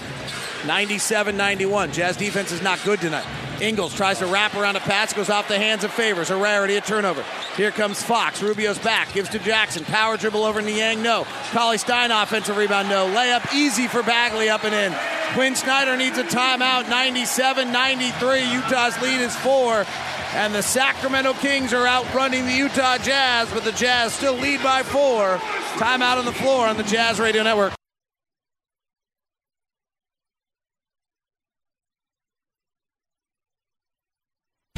97 0.67 1.35
91. 1.35 1.91
Jazz 1.91 2.17
defense 2.17 2.51
is 2.51 2.61
not 2.61 2.79
good 2.83 2.99
tonight. 2.99 3.25
Ingles 3.61 3.93
tries 3.93 4.19
to 4.19 4.25
wrap 4.25 4.55
around 4.55 4.75
a 4.75 4.79
pass, 4.79 5.13
goes 5.13 5.29
off 5.29 5.47
the 5.47 5.57
hands 5.57 5.83
of 5.83 5.91
Favors. 5.91 6.31
A 6.31 6.35
rarity, 6.35 6.75
a 6.75 6.81
turnover. 6.81 7.23
Here 7.55 7.71
comes 7.71 8.01
Fox. 8.01 8.41
Rubio's 8.41 8.79
back, 8.79 9.13
gives 9.13 9.29
to 9.29 9.39
Jackson. 9.39 9.85
Power 9.85 10.17
dribble 10.17 10.43
over 10.43 10.61
Niang, 10.61 11.03
no. 11.03 11.25
Cauley 11.51 11.77
Stein 11.77 12.11
offensive 12.11 12.57
rebound, 12.57 12.89
no. 12.89 13.07
Layup 13.07 13.53
easy 13.53 13.87
for 13.87 14.01
Bagley 14.01 14.49
up 14.49 14.63
and 14.63 14.73
in. 14.73 14.97
Quin 15.33 15.55
Snyder 15.55 15.95
needs 15.95 16.17
a 16.17 16.23
timeout. 16.23 16.89
97 16.89 17.71
93. 17.71 18.51
Utah's 18.51 19.01
lead 19.01 19.21
is 19.21 19.35
four. 19.37 19.85
And 20.33 20.55
the 20.55 20.63
Sacramento 20.63 21.33
Kings 21.33 21.73
are 21.73 21.85
outrunning 21.85 22.45
the 22.45 22.53
Utah 22.53 22.97
Jazz, 22.97 23.49
but 23.51 23.63
the 23.63 23.73
Jazz 23.73 24.13
still 24.13 24.35
lead 24.35 24.63
by 24.63 24.81
four. 24.81 25.37
Timeout 25.75 26.17
on 26.17 26.25
the 26.25 26.31
floor 26.31 26.67
on 26.67 26.77
the 26.77 26.83
Jazz 26.83 27.19
Radio 27.19 27.43
Network. 27.43 27.73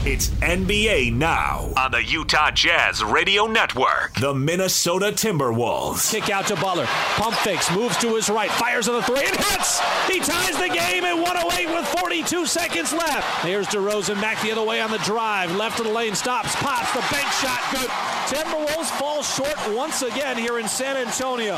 It's 0.06 0.28
NBA 0.42 1.14
Now 1.14 1.72
on 1.78 1.92
the 1.92 2.04
Utah 2.04 2.52
Jazz 2.52 3.02
Radio 3.02 3.48
Network. 3.48 4.14
The 4.16 4.34
Minnesota 4.34 5.14
Timberwolves. 5.14 6.12
Kick 6.12 6.30
out 6.30 6.46
to 6.48 6.58
Butler. 6.58 6.88
Pump 7.16 7.34
fakes, 7.38 7.74
moves 7.74 7.96
to 8.00 8.14
his 8.14 8.30
right, 8.30 8.52
fires 8.52 8.90
on 8.90 8.96
the 8.96 9.04
three, 9.04 9.26
and 9.26 9.38
hits! 9.38 9.80
He 10.10 10.20
ties 10.20 10.58
the 10.58 10.68
game 10.68 11.06
at 11.06 11.14
108 11.14 11.74
with 11.74 11.88
42 11.98 12.46
seconds 12.46 12.92
left. 12.92 13.46
Here's 13.46 13.68
DeRozan 13.68 14.20
back 14.20 14.42
the 14.42 14.52
other 14.52 14.66
way 14.66 14.82
on 14.82 14.92
the 14.92 14.98
drive. 14.98 15.56
Left 15.56 15.80
of 15.80 15.86
the 15.86 15.94
lane, 15.94 16.16
stops, 16.16 16.54
pops, 16.58 16.92
the 16.92 17.00
bank 17.10 17.32
shot, 17.32 17.62
good. 17.72 17.90
Timberwolves 18.28 18.90
fall 19.00 19.24
short 19.24 19.56
once 19.74 20.02
again 20.02 20.36
here 20.38 20.60
in 20.60 20.68
San 20.68 20.98
Antonio. 20.98 21.56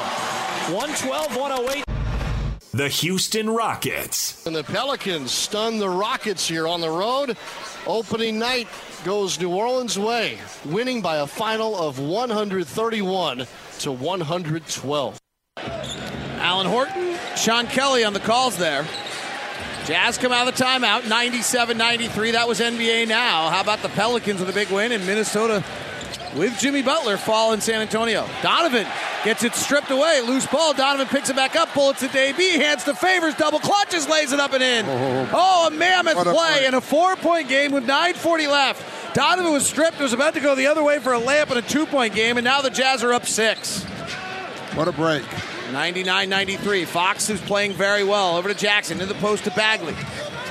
112 0.70 1.36
108. 1.36 1.95
The 2.76 2.90
Houston 2.90 3.50
Rockets. 3.50 4.46
And 4.46 4.54
the 4.54 4.62
Pelicans 4.62 5.32
stun 5.32 5.80
the 5.80 5.88
Rockets 5.88 6.46
here 6.46 6.68
on 6.68 6.82
the 6.82 6.90
road. 6.90 7.38
Opening 7.88 8.38
night 8.38 8.68
goes 9.06 9.40
New 9.40 9.56
Orleans' 9.56 9.98
way, 9.98 10.38
winning 10.66 11.02
by 11.02 11.20
a 11.20 11.26
final 11.26 11.78
of 11.78 12.00
131 12.00 13.48
to 13.80 13.92
112. 13.94 15.20
Alan 15.58 16.68
Horton, 16.68 17.18
Sean 17.38 17.68
Kelly 17.68 18.04
on 18.04 18.12
the 18.12 18.20
calls 18.20 18.58
there. 18.58 18.86
Jazz 19.86 20.18
come 20.18 20.34
out 20.34 20.46
of 20.46 20.58
the 20.58 20.62
timeout, 20.62 21.08
97 21.08 21.78
93. 21.78 22.32
That 22.32 22.46
was 22.46 22.60
NBA 22.60 23.08
now. 23.08 23.48
How 23.52 23.62
about 23.62 23.84
the 23.84 23.90
Pelicans 23.90 24.42
with 24.42 24.50
a 24.50 24.54
big 24.54 24.70
win 24.70 24.92
in 24.92 25.06
Minnesota 25.06 25.64
with 26.36 26.60
Jimmy 26.60 26.82
Butler 26.82 27.18
fall 27.18 27.54
in 27.54 27.62
San 27.62 27.82
Antonio? 27.82 28.28
Donovan 28.42 28.88
gets 29.24 29.44
it 29.44 29.56
stripped 29.56 29.90
away. 29.92 30.22
Loose 30.22 30.46
ball. 30.46 30.74
Donovan 30.74 31.08
picks 31.08 31.30
it 31.30 31.36
back 31.36 31.56
up. 31.56 31.74
Bullets 31.74 32.02
to 32.02 32.18
AB. 32.18 32.58
Hands 32.58 32.84
to 32.84 32.94
Favors. 32.94 33.36
Double 33.36 33.60
clutches. 33.60 34.08
Lays 34.08 34.32
it 34.32 34.40
up 34.40 34.54
and 34.54 34.64
in. 34.64 34.86
Oh, 34.86 34.90
oh, 34.90 35.30
oh. 35.32 35.64
oh 35.64 35.68
a 35.68 35.72
mammoth 35.72 36.18
a 36.18 36.24
play 36.24 36.34
play. 36.34 36.66
in 36.66 36.74
a 36.74 36.82
four 36.82 37.16
point 37.16 37.50
game 37.50 37.72
with 37.72 37.86
9.40 37.86 38.50
left. 38.50 39.16
Donovan 39.16 39.52
was 39.52 39.66
stripped. 39.66 40.00
Was 40.00 40.14
about 40.14 40.34
to 40.34 40.40
go 40.40 40.56
the 40.56 40.68
other 40.68 40.84
way 40.84 41.00
for 41.00 41.14
a 41.14 41.20
layup 41.20 41.52
in 41.52 41.58
a 41.58 41.62
two 41.62 41.86
point 41.86 42.14
game, 42.14 42.38
and 42.38 42.44
now 42.44 42.62
the 42.62 42.70
Jazz 42.70 43.04
are 43.04 43.14
up 43.14 43.26
six. 43.26 43.84
What 44.76 44.88
a 44.88 44.92
break. 44.92 45.24
99 45.72 46.30
93. 46.30 46.86
Fox 46.86 47.30
is 47.30 47.42
playing 47.42 47.74
very 47.74 48.04
well. 48.04 48.38
Over 48.38 48.50
to 48.50 48.56
Jackson. 48.56 49.02
In 49.02 49.08
the 49.08 49.16
post 49.16 49.46
to 49.46 49.52
Bagley. 49.52 49.96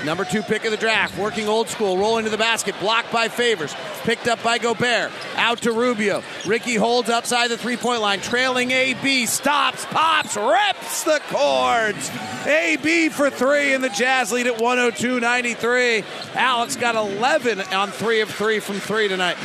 Number 0.05 0.25
two 0.25 0.43
pick 0.43 0.65
of 0.65 0.71
the 0.71 0.77
draft. 0.77 1.19
Working 1.19 1.49
old 1.49 1.69
school. 1.69 1.97
Rolling 1.97 2.25
to 2.25 2.31
the 2.31 2.39
basket. 2.39 2.75
Blocked 2.81 3.11
by 3.11 3.29
Favors. 3.29 3.75
Picked 4.03 4.29
up 4.29 4.43
by 4.43 4.59
Gobert. 4.59 5.11
Out 5.37 5.63
to 5.63 5.73
Rubio. 5.73 6.23
Ricky 6.45 6.75
holds 6.75 7.09
outside 7.09 7.49
the 7.49 7.57
three 7.57 7.77
point 7.77 8.03
line. 8.03 8.21
Trailing 8.21 8.71
AB. 8.71 9.27
Stops. 9.27 9.87
Pops. 9.87 10.37
Rips 10.37 11.05
the 11.05 11.21
cords. 11.29 12.11
AB 12.47 13.09
for 13.09 13.31
three. 13.31 13.73
And 13.73 13.83
the 13.83 13.89
Jazz 13.89 14.31
lead 14.31 14.47
at 14.47 14.61
102 14.61 15.21
93. 15.21 16.05
Alex 16.35 16.77
got 16.77 16.95
11 16.95 17.61
on 17.61 17.91
three 17.91 18.21
of 18.21 18.31
three 18.31 18.61
from 18.61 18.81
three 18.81 19.09
tonight. 19.09 19.39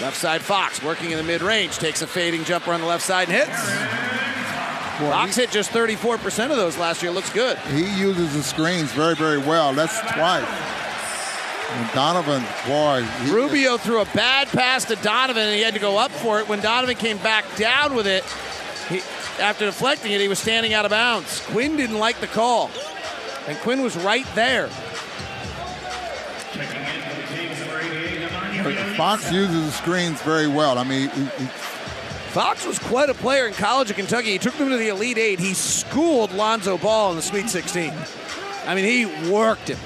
Left 0.00 0.16
side 0.16 0.42
Fox 0.42 0.82
working 0.82 1.12
in 1.12 1.16
the 1.16 1.22
mid 1.22 1.42
range. 1.42 1.78
Takes 1.78 2.02
a 2.02 2.08
fading 2.08 2.42
jumper 2.42 2.72
on 2.72 2.80
the 2.80 2.86
left 2.86 3.04
side 3.04 3.28
and 3.28 3.36
hits. 3.36 4.12
Fox 4.98 5.36
hit 5.36 5.50
just 5.50 5.70
34% 5.70 6.50
of 6.50 6.56
those 6.56 6.76
last 6.78 7.02
year. 7.02 7.10
Looks 7.12 7.32
good. 7.32 7.58
He 7.58 7.84
uses 7.98 8.34
the 8.34 8.42
screens 8.42 8.92
very, 8.92 9.14
very 9.14 9.38
well. 9.38 9.72
That's 9.74 9.98
twice. 10.12 10.46
And 11.70 11.90
Donovan, 11.94 12.42
boy, 12.66 13.02
he- 13.24 13.30
Rubio 13.32 13.78
threw 13.78 14.00
a 14.00 14.04
bad 14.06 14.48
pass 14.48 14.84
to 14.86 14.96
Donovan 14.96 15.44
and 15.44 15.54
he 15.56 15.62
had 15.62 15.74
to 15.74 15.80
go 15.80 15.96
up 15.96 16.10
for 16.10 16.38
it. 16.40 16.48
When 16.48 16.60
Donovan 16.60 16.96
came 16.96 17.16
back 17.18 17.44
down 17.56 17.94
with 17.94 18.06
it, 18.06 18.24
he, 18.90 19.00
after 19.42 19.64
deflecting 19.64 20.12
it, 20.12 20.20
he 20.20 20.28
was 20.28 20.38
standing 20.38 20.74
out 20.74 20.84
of 20.84 20.90
bounds. 20.90 21.40
Quin 21.46 21.76
didn't 21.76 21.98
like 21.98 22.20
the 22.20 22.26
call. 22.26 22.70
And 23.48 23.56
Quin 23.58 23.82
was 23.82 23.96
right 23.96 24.26
there. 24.34 24.68
Fox 28.96 29.32
uses 29.32 29.64
the 29.64 29.72
screens 29.72 30.20
very 30.22 30.46
well. 30.46 30.78
I 30.78 30.84
mean, 30.84 31.08
he, 31.10 31.24
Fox 32.32 32.64
was 32.64 32.78
quite 32.78 33.10
a 33.10 33.14
player 33.14 33.46
in 33.46 33.52
college 33.52 33.90
at 33.90 33.96
Kentucky. 33.96 34.30
He 34.30 34.38
took 34.38 34.54
them 34.54 34.70
to 34.70 34.78
the 34.78 34.88
Elite 34.88 35.18
Eight. 35.18 35.38
He 35.38 35.52
schooled 35.52 36.32
Lonzo 36.32 36.78
Ball 36.78 37.10
in 37.10 37.16
the 37.16 37.22
Sweet 37.22 37.50
16. 37.50 37.92
I 38.64 38.74
mean, 38.74 38.86
he 38.86 39.30
worked 39.30 39.68
him. 39.68 39.76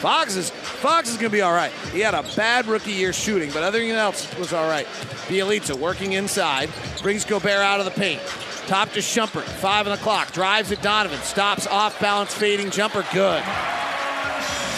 Fox 0.00 0.36
is 0.36 0.50
Fox 0.50 1.08
is 1.08 1.16
going 1.16 1.30
to 1.30 1.36
be 1.36 1.42
all 1.42 1.52
right. 1.52 1.72
He 1.92 1.98
had 1.98 2.14
a 2.14 2.22
bad 2.36 2.66
rookie 2.66 2.92
year 2.92 3.12
shooting, 3.12 3.50
but 3.50 3.68
than 3.68 3.90
else 3.96 4.32
was 4.38 4.52
all 4.52 4.68
right. 4.68 4.86
Bjelica 5.26 5.74
working 5.74 6.12
inside, 6.12 6.70
brings 7.02 7.24
Gobert 7.24 7.62
out 7.62 7.80
of 7.80 7.86
the 7.86 7.90
paint. 7.90 8.20
Top 8.68 8.92
to 8.92 9.00
Shumpert, 9.00 9.42
five 9.42 9.88
on 9.88 9.92
the 9.92 10.02
clock. 10.02 10.30
Drives 10.30 10.70
at 10.70 10.82
Donovan, 10.82 11.18
stops 11.20 11.66
off 11.66 11.98
balance, 11.98 12.32
fading 12.32 12.70
jumper, 12.70 13.04
good. 13.12 13.42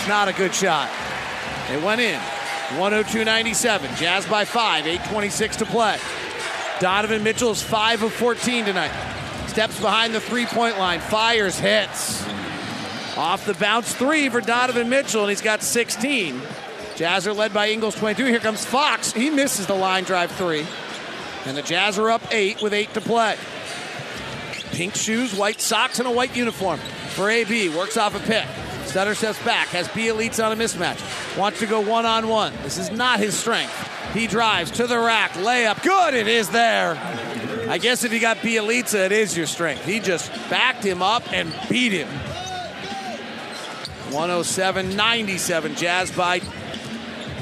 Not 0.08 0.28
a 0.28 0.32
good 0.32 0.54
shot. 0.54 0.88
It 1.70 1.82
went 1.82 2.00
in. 2.00 2.18
102.97. 2.68 3.96
Jazz 3.96 4.26
by 4.26 4.44
five. 4.44 4.84
8.26 4.84 5.56
to 5.56 5.66
play. 5.66 5.98
Donovan 6.80 7.22
Mitchell 7.22 7.50
is 7.50 7.62
5 7.62 8.04
of 8.04 8.12
14 8.12 8.66
tonight. 8.66 8.92
Steps 9.48 9.80
behind 9.80 10.14
the 10.14 10.20
three 10.20 10.46
point 10.46 10.78
line. 10.78 11.00
Fires, 11.00 11.58
hits. 11.58 12.24
Off 13.16 13.46
the 13.46 13.54
bounce 13.54 13.92
three 13.94 14.28
for 14.28 14.40
Donovan 14.40 14.88
Mitchell, 14.88 15.22
and 15.22 15.30
he's 15.30 15.40
got 15.40 15.62
16. 15.62 16.40
Jazz 16.94 17.26
are 17.26 17.32
led 17.32 17.52
by 17.52 17.70
Ingles 17.70 17.96
22. 17.96 18.26
Here 18.26 18.38
comes 18.38 18.64
Fox. 18.64 19.12
He 19.12 19.30
misses 19.30 19.66
the 19.66 19.74
line 19.74 20.04
drive 20.04 20.30
three. 20.32 20.66
And 21.46 21.56
the 21.56 21.62
Jazz 21.62 21.98
are 21.98 22.10
up 22.10 22.22
eight 22.30 22.60
with 22.60 22.74
eight 22.74 22.92
to 22.94 23.00
play. 23.00 23.36
Pink 24.72 24.94
shoes, 24.94 25.34
white 25.34 25.60
socks, 25.60 25.98
and 25.98 26.06
a 26.06 26.10
white 26.10 26.36
uniform 26.36 26.78
for 27.10 27.30
AB. 27.30 27.70
Works 27.70 27.96
off 27.96 28.14
a 28.14 28.20
pick. 28.20 28.46
Stutter 28.88 29.14
steps 29.14 29.42
back, 29.44 29.68
has 29.68 29.86
Bjelica 29.88 30.46
on 30.46 30.52
a 30.52 30.56
mismatch. 30.56 31.36
Wants 31.36 31.58
to 31.58 31.66
go 31.66 31.80
one 31.80 32.06
on 32.06 32.26
one. 32.26 32.54
This 32.62 32.78
is 32.78 32.90
not 32.90 33.20
his 33.20 33.38
strength. 33.38 33.72
He 34.14 34.26
drives 34.26 34.70
to 34.72 34.86
the 34.86 34.98
rack, 34.98 35.32
layup. 35.32 35.82
Good, 35.82 36.14
it 36.14 36.26
is 36.26 36.48
there. 36.48 36.96
I 37.68 37.76
guess 37.76 38.04
if 38.04 38.14
you 38.14 38.18
got 38.18 38.38
Bjelica, 38.38 39.04
it 39.04 39.12
is 39.12 39.36
your 39.36 39.46
strength. 39.46 39.84
He 39.84 40.00
just 40.00 40.32
backed 40.48 40.82
him 40.82 41.02
up 41.02 41.30
and 41.34 41.54
beat 41.68 41.92
him. 41.92 42.08
107 44.10 44.96
97. 44.96 45.74
Jazz 45.74 46.10
by 46.10 46.40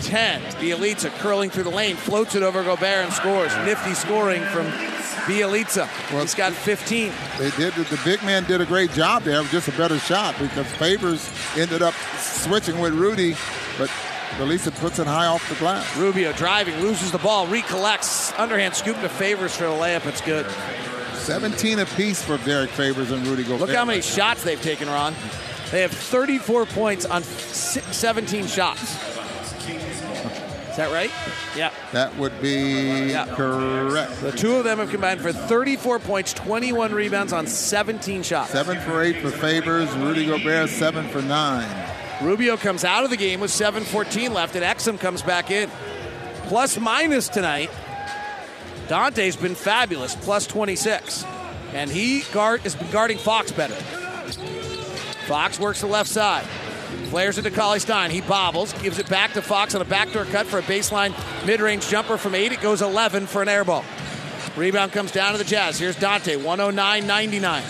10. 0.03 0.43
Bjelica 0.55 1.11
curling 1.19 1.51
through 1.51 1.65
the 1.65 1.71
lane, 1.71 1.97
floats 1.97 2.35
it 2.35 2.43
over 2.43 2.63
Gobert 2.63 3.05
and 3.05 3.13
scores. 3.13 3.55
Nifty 3.65 3.95
scoring 3.95 4.43
from 4.47 4.67
Bjelica. 5.27 5.89
He's 6.21 6.35
got 6.35 6.53
15. 6.53 7.13
They 7.39 7.51
did. 7.51 7.75
The 7.75 8.01
big 8.05 8.23
man 8.23 8.45
did 8.45 8.61
a 8.61 8.67
great 8.67 8.93
job 8.93 9.23
there. 9.23 9.39
It 9.39 9.43
was 9.43 9.51
just 9.51 9.69
a 9.69 9.73
better 9.73 9.99
shot 9.99 10.39
because 10.39 10.67
Favors 10.75 11.31
ended 11.57 11.83
up 11.83 11.95
switching 12.19 12.79
with 12.79 12.95
Rudy, 12.95 13.35
but 13.79 13.91
Bjelica 14.39 14.75
puts 14.81 14.99
it 14.99 15.07
high 15.07 15.27
off 15.27 15.49
the 15.49 15.55
glass. 15.57 15.97
Rubio 15.97 16.33
driving, 16.33 16.79
loses 16.81 17.11
the 17.11 17.19
ball, 17.19 17.47
recollects, 17.47 18.33
underhand 18.39 18.75
scoop 18.75 19.01
to 19.01 19.09
Favors 19.09 19.57
for 19.57 19.65
the 19.65 19.71
layup. 19.71 20.07
It's 20.07 20.21
good. 20.21 20.47
17 21.15 21.81
apiece 21.81 22.23
for 22.23 22.39
Derrick 22.39 22.71
Favors 22.71 23.11
and 23.11 23.27
Rudy 23.27 23.43
Gobert. 23.43 23.63
Look 23.69 23.75
how 23.77 23.85
many 23.85 24.01
shots 24.01 24.45
they've 24.45 24.63
taken, 24.63 24.89
Ron. 24.89 25.13
They 25.73 25.81
have 25.81 25.91
34 25.91 26.67
points 26.67 27.05
on 27.05 27.25
17 27.25 28.47
shots. 28.47 28.95
Is 30.77 30.81
that 30.81 30.93
right? 30.93 31.11
Yeah. 31.57 31.71
That 31.93 32.15
would 32.19 32.39
be 32.43 33.07
Yeah. 33.11 33.25
correct. 33.35 34.21
The 34.21 34.31
two 34.31 34.57
of 34.57 34.65
them 34.65 34.79
have 34.79 34.91
combined 34.91 35.23
for 35.23 35.33
34 35.33 35.99
points, 35.99 36.35
21 36.35 36.93
rebounds 36.93 37.33
on 37.33 37.47
17 37.47 38.23
shots. 38.23 38.51
Seven 38.51 38.79
for 38.81 39.03
eight 39.03 39.23
for 39.23 39.31
Favors. 39.31 39.89
Rudy 39.93 40.27
Gobert 40.27 40.69
seven 40.69 41.09
for 41.09 41.23
nine. 41.23 41.67
Rubio 42.21 42.59
comes 42.59 42.85
out 42.85 43.05
of 43.05 43.09
the 43.11 43.17
game 43.17 43.41
with 43.41 43.51
7:14 43.51 44.35
left, 44.35 44.55
and 44.55 44.63
Exum 44.63 45.01
comes 45.01 45.23
back 45.23 45.51
in. 45.51 45.71
Plus 46.47 46.79
minus 46.79 47.31
tonight. 47.31 47.71
Dante's 48.87 49.35
been 49.37 49.55
fabulous, 49.55 50.15
plus 50.15 50.47
26, 50.47 51.25
and 51.73 51.91
he 51.91 52.21
guard 52.35 52.61
has 52.61 52.75
been 52.75 52.91
guarding 52.91 53.17
Fox 53.17 53.51
better. 53.51 53.75
Fox 55.27 55.59
works 55.59 55.81
the 55.81 55.87
left 55.87 56.11
side. 56.11 56.45
Flares 57.11 57.39
it 57.39 57.43
to 57.43 57.51
Cauley 57.51 57.79
Stein. 57.79 58.11
He 58.11 58.21
bobbles, 58.21 58.73
gives 58.83 58.99
it 58.99 59.09
back 59.09 59.33
to 59.35 59.43
Fox 59.43 59.75
on 59.75 59.81
a 59.81 59.85
backdoor 59.85 60.25
cut 60.27 60.47
for 60.47 60.59
a 60.59 60.63
baseline 60.63 61.15
mid-range 61.47 61.89
jumper 61.89 62.17
from 62.19 62.35
eight. 62.35 62.53
It 62.53 62.61
goes 62.61 62.83
11 62.83 63.27
for 63.27 63.43
an 63.43 63.49
air 63.49 63.65
ball. 63.65 63.85
Rebound 64.57 64.93
comes 64.93 65.13
down 65.13 65.33
to 65.33 65.39
the 65.39 65.45
Jazz. 65.45 65.79
Here's 65.79 65.97
Dante, 65.97 66.37
109.99. 66.37 67.63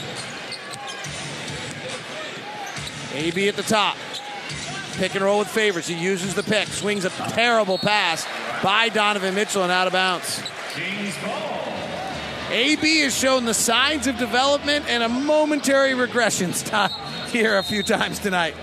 AB 3.14 3.48
at 3.48 3.56
the 3.56 3.62
top. 3.62 3.96
Pick 4.92 5.14
and 5.14 5.24
roll 5.24 5.40
with 5.40 5.48
favors. 5.48 5.86
He 5.86 5.94
uses 5.94 6.34
the 6.34 6.42
pick, 6.42 6.68
swings 6.68 7.04
a 7.04 7.10
terrible 7.10 7.76
pass 7.76 8.26
by 8.62 8.88
Donovan 8.88 9.34
Mitchell 9.34 9.62
and 9.62 9.72
out 9.72 9.86
of 9.86 9.92
bounds. 9.92 10.42
AB 12.50 13.00
has 13.00 13.16
shown 13.16 13.44
the 13.44 13.54
signs 13.54 14.06
of 14.06 14.16
development 14.18 14.86
and 14.88 15.02
a 15.02 15.08
momentary 15.08 15.94
regression 15.94 16.52
stop 16.54 16.92
here 17.28 17.58
a 17.58 17.62
few 17.62 17.82
times 17.82 18.18
tonight. 18.18 18.54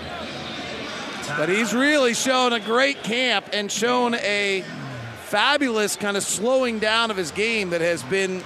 But 1.28 1.48
he's 1.48 1.74
really 1.74 2.14
shown 2.14 2.52
a 2.52 2.60
great 2.60 3.02
camp 3.02 3.46
and 3.52 3.70
shown 3.70 4.14
a 4.14 4.64
fabulous 5.24 5.96
kind 5.96 6.16
of 6.16 6.22
slowing 6.22 6.78
down 6.78 7.10
of 7.10 7.16
his 7.16 7.30
game 7.30 7.70
that 7.70 7.80
has 7.80 8.02
been 8.04 8.42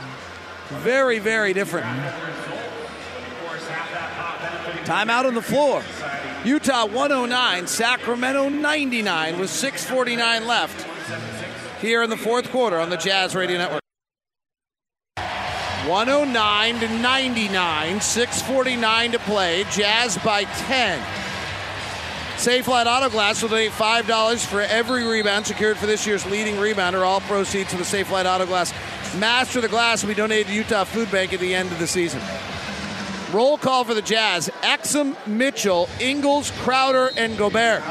very, 0.68 1.18
very 1.18 1.52
different. 1.52 1.86
Timeout 4.84 5.26
on 5.26 5.34
the 5.34 5.42
floor. 5.42 5.82
Utah 6.44 6.86
109, 6.86 7.66
Sacramento 7.66 8.48
99 8.48 9.38
with 9.38 9.50
6:49 9.50 10.46
left 10.46 10.86
here 11.80 12.02
in 12.02 12.10
the 12.10 12.16
fourth 12.16 12.50
quarter 12.50 12.78
on 12.78 12.90
the 12.90 12.96
Jazz 12.96 13.34
Radio 13.34 13.59
Network. 13.59 13.82
109 15.86 16.80
to 16.80 16.88
99, 16.88 18.00
6:49 18.00 19.12
to 19.12 19.18
play. 19.18 19.64
Jazz 19.72 20.16
by 20.18 20.44
10. 20.44 21.02
Safelite 22.39 22.86
Auto 22.86 23.10
Glass 23.10 23.43
will 23.43 23.48
donate 23.48 23.73
$5 23.73 24.47
for 24.47 24.60
every 24.60 25.05
rebound 25.05 25.47
secured 25.47 25.77
for 25.77 25.86
this 25.86 26.06
year's 26.06 26.24
leading 26.24 26.55
rebounder. 26.55 27.05
All 27.05 27.20
proceeds 27.23 27.70
to 27.70 27.77
the 27.77 27.82
Safelite 27.82 28.27
Auto 28.27 28.47
Glass 28.47 28.73
Master 29.16 29.60
the 29.60 29.69
Glass 29.69 30.02
will 30.02 30.09
be 30.09 30.15
donated 30.15 30.48
to 30.48 30.52
Utah 30.52 30.85
Food 30.85 31.10
Bank 31.10 31.32
at 31.32 31.40
the 31.40 31.55
end 31.55 31.73
of 31.73 31.78
the 31.78 31.86
season. 31.86 32.20
Roll 33.32 33.59
call 33.59 33.85
for 33.85 33.94
the 33.94 34.02
Jazz. 34.02 34.51
Exum, 34.62 35.16
Mitchell, 35.27 35.89
Ingles, 36.01 36.51
Crowder, 36.62 37.10
and 37.16 37.36
Gobert. 37.36 37.82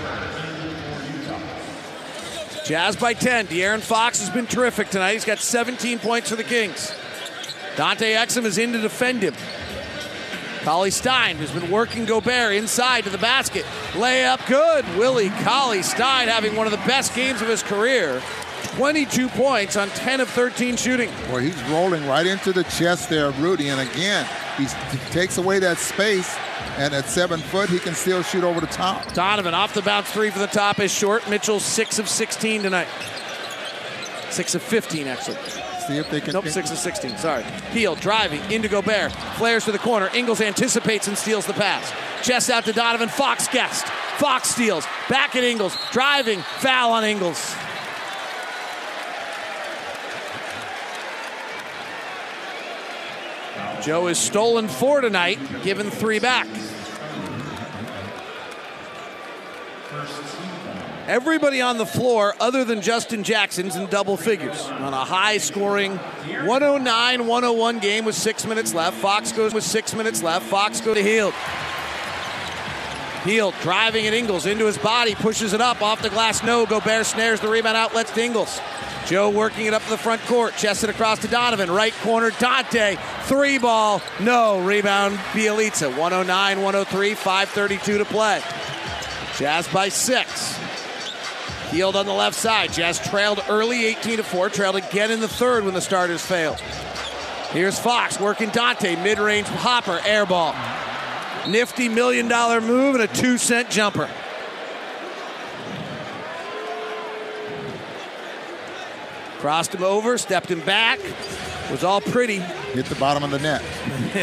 Jazz 2.65 2.95
by 2.95 3.13
10. 3.13 3.47
De'Aaron 3.47 3.81
Fox 3.81 4.19
has 4.19 4.29
been 4.29 4.45
terrific 4.45 4.89
tonight. 4.89 5.13
He's 5.13 5.25
got 5.25 5.39
17 5.39 5.99
points 5.99 6.29
for 6.29 6.35
the 6.35 6.43
Kings. 6.43 6.93
Dante 7.75 8.13
Exum 8.13 8.45
is 8.45 8.57
in 8.57 8.73
to 8.73 8.81
defend 8.81 9.23
him. 9.23 9.33
Cauley 10.67 10.91
Stein 10.91 11.37
has 11.37 11.49
been 11.49 11.71
working 11.71 12.03
Gobert 12.03 12.53
inside 12.53 13.05
to 13.05 13.09
the 13.09 13.17
basket. 13.17 13.63
Layup 13.93 14.45
good. 14.47 14.83
Willie 14.97 15.29
Cauley 15.29 15.81
Stein 15.81 16.27
having 16.27 16.57
one 16.57 16.67
of 16.67 16.71
the 16.71 16.85
best 16.85 17.15
games 17.15 17.41
of 17.41 17.47
his 17.47 17.63
career. 17.63 18.21
22 18.75 19.29
points 19.29 19.77
on 19.77 19.87
10 19.87 20.19
of 20.19 20.29
13 20.29 20.75
shooting. 20.75 21.09
Well, 21.29 21.37
he's 21.37 21.55
rolling 21.69 22.05
right 22.05 22.27
into 22.27 22.51
the 22.51 22.65
chest 22.65 23.09
there 23.09 23.27
of 23.27 23.41
Rudy, 23.41 23.69
and 23.69 23.79
again, 23.79 24.27
he 24.57 24.65
takes 25.11 25.37
away 25.37 25.59
that 25.59 25.77
space, 25.77 26.35
and 26.75 26.93
at 26.93 27.05
seven 27.05 27.39
foot, 27.39 27.69
he 27.69 27.79
can 27.79 27.95
still 27.95 28.21
shoot 28.21 28.43
over 28.43 28.59
the 28.59 28.67
top. 28.67 29.13
Donovan 29.13 29.53
off 29.53 29.73
the 29.73 29.81
bounce 29.81 30.11
three 30.11 30.31
for 30.31 30.39
the 30.39 30.47
top 30.47 30.81
is 30.81 30.91
short. 30.91 31.29
Mitchell 31.29 31.61
six 31.61 31.97
of 31.97 32.09
16 32.09 32.63
tonight. 32.63 32.89
Six 34.31 34.53
of 34.53 34.61
15 34.61 35.07
actually. 35.07 35.37
See 35.87 35.97
if 35.97 36.09
they 36.11 36.19
can. 36.19 36.33
Nope, 36.33 36.47
six 36.49 36.69
of 36.69 36.77
16. 36.77 37.17
Sorry. 37.17 37.43
Hield 37.71 38.01
driving 38.01 38.41
into 38.51 38.67
Gobert. 38.67 39.13
Flares 39.37 39.63
to 39.65 39.71
the 39.71 39.79
corner. 39.79 40.09
Ingles 40.13 40.41
anticipates 40.41 41.07
and 41.07 41.17
steals 41.17 41.45
the 41.45 41.53
pass. 41.53 41.93
Chest 42.25 42.49
out 42.49 42.65
to 42.65 42.73
Donovan. 42.73 43.07
Fox 43.07 43.47
guessed. 43.47 43.85
Fox 44.17 44.49
steals. 44.49 44.85
Back 45.07 45.37
at 45.37 45.45
Ingles. 45.45 45.77
Driving. 45.93 46.41
Foul 46.41 46.91
on 46.91 47.05
Ingles. 47.05 47.55
Joe 53.81 54.07
is 54.07 54.17
stolen 54.17 54.67
four 54.67 54.99
tonight, 54.99 55.39
given 55.63 55.89
three 55.89 56.19
back. 56.19 56.47
Everybody 61.07 61.61
on 61.61 61.77
the 61.77 61.85
floor, 61.85 62.35
other 62.37 62.65
than 62.65 62.81
Justin 62.81 63.23
Jackson's 63.23 63.77
in 63.77 63.85
double 63.85 64.17
figures 64.17 64.61
on 64.65 64.93
a 64.93 65.05
high 65.05 65.37
scoring 65.37 65.95
109 65.95 67.27
101 67.27 67.79
game 67.79 68.03
with 68.03 68.13
six 68.13 68.45
minutes 68.45 68.73
left. 68.73 68.97
Fox 68.97 69.31
goes 69.31 69.53
with 69.53 69.63
six 69.63 69.93
minutes 69.93 70.21
left. 70.21 70.45
Fox 70.47 70.81
goes 70.81 70.97
to 70.97 71.01
Hield. 71.01 71.33
Hield 73.23 73.53
driving 73.61 74.05
at 74.05 74.13
Ingles 74.13 74.45
into 74.45 74.65
his 74.65 74.77
body, 74.77 75.15
pushes 75.15 75.53
it 75.53 75.61
up 75.61 75.81
off 75.81 76.01
the 76.01 76.09
glass. 76.09 76.43
No, 76.43 76.65
Gobert 76.65 77.05
snares 77.05 77.39
the 77.39 77.47
rebound 77.47 77.77
outlets 77.77 78.15
Ingles. 78.17 78.59
Joe 79.05 79.29
working 79.29 79.65
it 79.65 79.73
up 79.73 79.83
to 79.83 79.89
the 79.89 79.97
front 79.97 80.21
court, 80.23 80.57
chested 80.57 80.89
across 80.89 81.19
to 81.19 81.29
Donovan. 81.29 81.71
Right 81.71 81.93
corner, 82.01 82.31
Dante. 82.31 82.97
Three 83.23 83.57
ball, 83.57 84.01
no. 84.19 84.59
Rebound, 84.59 85.15
Bjelica. 85.31 85.87
109 85.97 86.61
103, 86.61 87.15
5.32 87.15 87.97
to 87.99 88.03
play. 88.03 88.41
Jazz 89.37 89.69
by 89.69 89.87
six. 89.87 90.66
Hield 91.69 91.95
on 91.95 92.05
the 92.05 92.13
left 92.13 92.35
side. 92.35 92.71
Jazz 92.71 92.99
trailed 93.09 93.43
early 93.49 93.85
18 93.85 94.17
to 94.17 94.23
4, 94.23 94.49
trailed 94.49 94.75
again 94.77 95.11
in 95.11 95.19
the 95.19 95.27
third 95.27 95.65
when 95.65 95.73
the 95.73 95.81
starters 95.81 96.25
failed. 96.25 96.59
Here's 97.51 97.79
Fox 97.79 98.19
working 98.19 98.49
Dante, 98.49 98.95
mid 99.03 99.19
range 99.19 99.47
hopper, 99.47 99.99
air 100.05 100.25
ball. 100.25 100.53
Nifty 101.47 101.87
million 101.87 102.27
dollar 102.27 102.59
move 102.59 102.95
and 102.95 103.03
a 103.03 103.07
two 103.07 103.37
cent 103.37 103.69
jumper. 103.69 104.09
Crossed 109.39 109.73
him 109.73 109.83
over, 109.83 110.17
stepped 110.17 110.49
him 110.49 110.61
back. 110.61 110.99
Was 111.71 111.83
all 111.83 112.01
pretty. 112.01 112.39
Hit 112.39 112.85
the 112.87 112.95
bottom 112.95 113.23
of 113.23 113.31
the 113.31 113.39
net. 113.39 113.61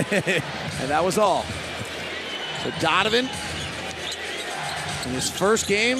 and 0.81 0.91
that 0.91 1.03
was 1.05 1.19
all. 1.19 1.45
So 2.62 2.71
Donovan, 2.81 3.29
in 5.07 5.15
his 5.15 5.31
first 5.31 5.66
game, 5.66 5.99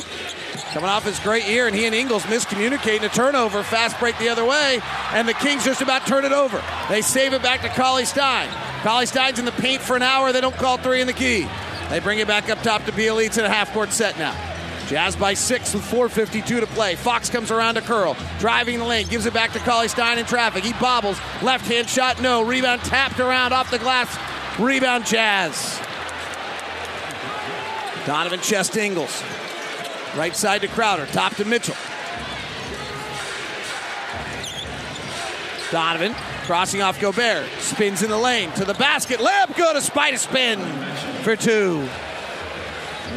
coming 0.75 0.91
off 0.91 1.05
his 1.05 1.21
great 1.21 1.47
year, 1.47 1.69
and 1.69 1.77
he 1.77 1.87
and 1.87 1.95
Ingles 1.95 2.25
miscommunicating 2.25 3.05
a 3.05 3.09
turnover, 3.09 3.63
fast 3.63 3.97
break 4.01 4.19
the 4.19 4.29
other 4.29 4.45
way, 4.45 4.81
and 5.13 5.29
the 5.29 5.35
Kings 5.35 5.65
just 5.65 5.81
about 5.81 6.05
turn 6.05 6.25
it 6.25 6.33
over. 6.33 6.61
They 6.89 7.01
save 7.01 7.33
it 7.33 7.43
back 7.43 7.63
to 7.63 7.69
Cauley 7.69 8.05
Stein. 8.05 8.49
Cauley 8.83 9.07
Stein's 9.07 9.39
in 9.39 9.45
the 9.45 9.53
paint 9.53 9.81
for 9.81 9.95
an 9.95 10.03
hour. 10.03 10.33
They 10.33 10.41
don't 10.41 10.57
call 10.57 10.77
three 10.77 11.01
in 11.01 11.07
the 11.07 11.13
key. 11.13 11.47
They 11.91 12.01
bring 12.01 12.19
it 12.19 12.27
back 12.27 12.51
up 12.51 12.61
top 12.63 12.85
to 12.87 12.93
Bjelica 12.93 13.39
in 13.39 13.45
a 13.45 13.49
half 13.49 13.73
court 13.73 13.93
set 13.93 14.19
now. 14.19 14.35
Jazz 14.89 15.15
by 15.15 15.35
six 15.35 15.73
with 15.73 15.85
4.52 15.85 16.45
to 16.45 16.67
play. 16.67 16.97
Fox 16.97 17.31
comes 17.31 17.53
around 17.53 17.77
to 17.77 17.81
curl. 17.81 18.17
Driving 18.41 18.81
the 18.81 18.85
lane, 18.85 19.07
gives 19.07 19.27
it 19.27 19.33
back 19.33 19.53
to 19.53 19.61
Cauley 19.61 19.87
Stein 19.87 20.19
in 20.19 20.27
traffic. 20.27 20.65
He 20.65 20.73
bobbles. 20.75 21.21
Left 21.41 21.67
hand 21.67 21.89
shot, 21.89 22.21
no. 22.21 22.43
Rebound 22.43 22.83
tapped 22.83 23.21
around 23.21 23.53
off 23.53 23.71
the 23.71 23.79
glass. 23.79 24.19
Rebound 24.59 25.07
Jazz. 25.07 25.81
Donovan 28.07 28.41
chest 28.41 28.77
Ingles. 28.77 29.23
Right 30.17 30.37
side 30.37 30.61
to 30.61 30.69
Crowder, 30.69 31.07
top 31.07 31.35
to 31.37 31.45
Mitchell. 31.45 31.75
Donovan 35.73 36.15
crossing 36.45 36.83
off 36.83 37.01
Gobert, 37.01 37.49
spins 37.59 38.03
in 38.03 38.11
the 38.11 38.19
lane 38.19 38.53
to 38.53 38.65
the 38.65 38.75
basket. 38.75 39.19
Layup 39.19 39.57
go 39.57 39.73
a 39.73 39.81
spider 39.81 40.19
spin 40.19 40.61
for 41.23 41.35
two. 41.35 41.81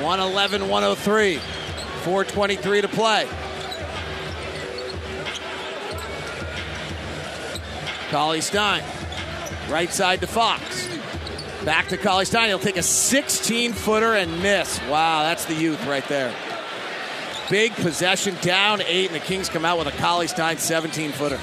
111 0.01 0.67
103, 0.67 1.35
423 1.37 2.81
to 2.81 2.87
play. 2.87 3.27
Cauley 8.09 8.41
Stein, 8.41 8.83
right 9.69 9.91
side 9.91 10.21
to 10.21 10.27
Fox. 10.27 10.87
Back 11.63 11.89
to 11.89 11.97
Cauley 11.97 12.25
Stein. 12.25 12.47
He'll 12.47 12.57
take 12.57 12.77
a 12.77 12.83
16 12.83 13.73
footer 13.73 14.13
and 14.13 14.41
miss. 14.41 14.79
Wow, 14.89 15.23
that's 15.23 15.45
the 15.45 15.53
youth 15.53 15.85
right 15.85 16.07
there. 16.07 16.33
Big 17.49 17.73
possession, 17.73 18.35
down 18.41 18.81
eight, 18.81 19.07
and 19.07 19.15
the 19.15 19.25
Kings 19.25 19.47
come 19.47 19.63
out 19.63 19.77
with 19.77 19.87
a 19.87 19.97
Cauley 19.97 20.27
Stein 20.27 20.57
17 20.57 21.11
footer. 21.11 21.39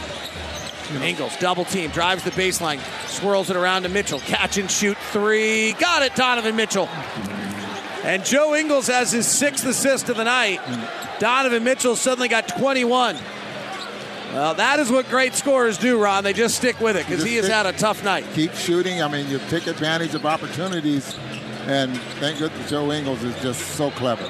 Ingles, 1.02 1.34
double 1.38 1.64
team, 1.64 1.90
drives 1.90 2.22
the 2.24 2.30
baseline, 2.32 2.78
swirls 3.08 3.48
it 3.50 3.56
around 3.56 3.84
to 3.84 3.88
Mitchell. 3.88 4.20
Catch 4.20 4.58
and 4.58 4.70
shoot 4.70 4.98
three. 5.12 5.72
Got 5.72 6.02
it, 6.02 6.14
Donovan 6.14 6.56
Mitchell. 6.56 6.88
And 8.04 8.22
Joe 8.22 8.54
Ingles 8.54 8.86
has 8.88 9.10
his 9.10 9.26
sixth 9.26 9.64
assist 9.64 10.10
of 10.10 10.18
the 10.18 10.24
night. 10.24 10.60
Donovan 11.18 11.64
Mitchell 11.64 11.96
suddenly 11.96 12.28
got 12.28 12.48
21. 12.48 13.16
Well, 14.34 14.54
that 14.54 14.78
is 14.78 14.90
what 14.90 15.08
great 15.08 15.32
scorers 15.34 15.78
do, 15.78 15.98
Ron. 15.98 16.22
They 16.24 16.32
just 16.32 16.56
stick 16.56 16.80
with 16.80 16.96
it 16.96 17.06
because 17.06 17.24
he 17.24 17.36
has 17.36 17.46
had 17.48 17.66
a 17.66 17.72
tough 17.72 18.04
night. 18.04 18.26
Keep 18.34 18.52
shooting. 18.54 19.00
I 19.00 19.08
mean, 19.08 19.28
you 19.30 19.38
take 19.48 19.66
advantage 19.66 20.14
of 20.14 20.26
opportunities, 20.26 21.16
and 21.66 21.96
thank 22.18 22.38
goodness 22.40 22.68
Joe 22.68 22.92
Ingles 22.92 23.22
is 23.22 23.40
just 23.40 23.60
so 23.76 23.90
clever. 23.92 24.28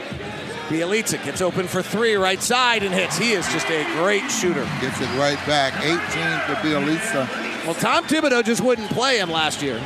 Bjelica 0.69 1.23
gets 1.25 1.43
open 1.43 1.67
for 1.67 1.83
three, 1.83 2.15
right 2.15 2.43
side, 2.43 2.83
and 2.83 2.95
hits. 2.95 3.19
He 3.19 3.33
is 3.33 3.47
just 3.53 3.69
a 3.69 3.85
great 3.97 4.29
shooter. 4.31 4.65
Gets 4.81 5.01
it 5.01 5.19
right 5.19 5.39
back. 5.47 5.75
18 5.85 5.99
for 5.99 6.61
Bjelica. 6.67 7.67
Well, 7.67 7.75
Tom 7.75 8.05
Thibodeau 8.05 8.43
just 8.45 8.63
wouldn't 8.63 8.91
play 8.91 9.19
him 9.19 9.31
last 9.31 9.63
year. 9.63 9.77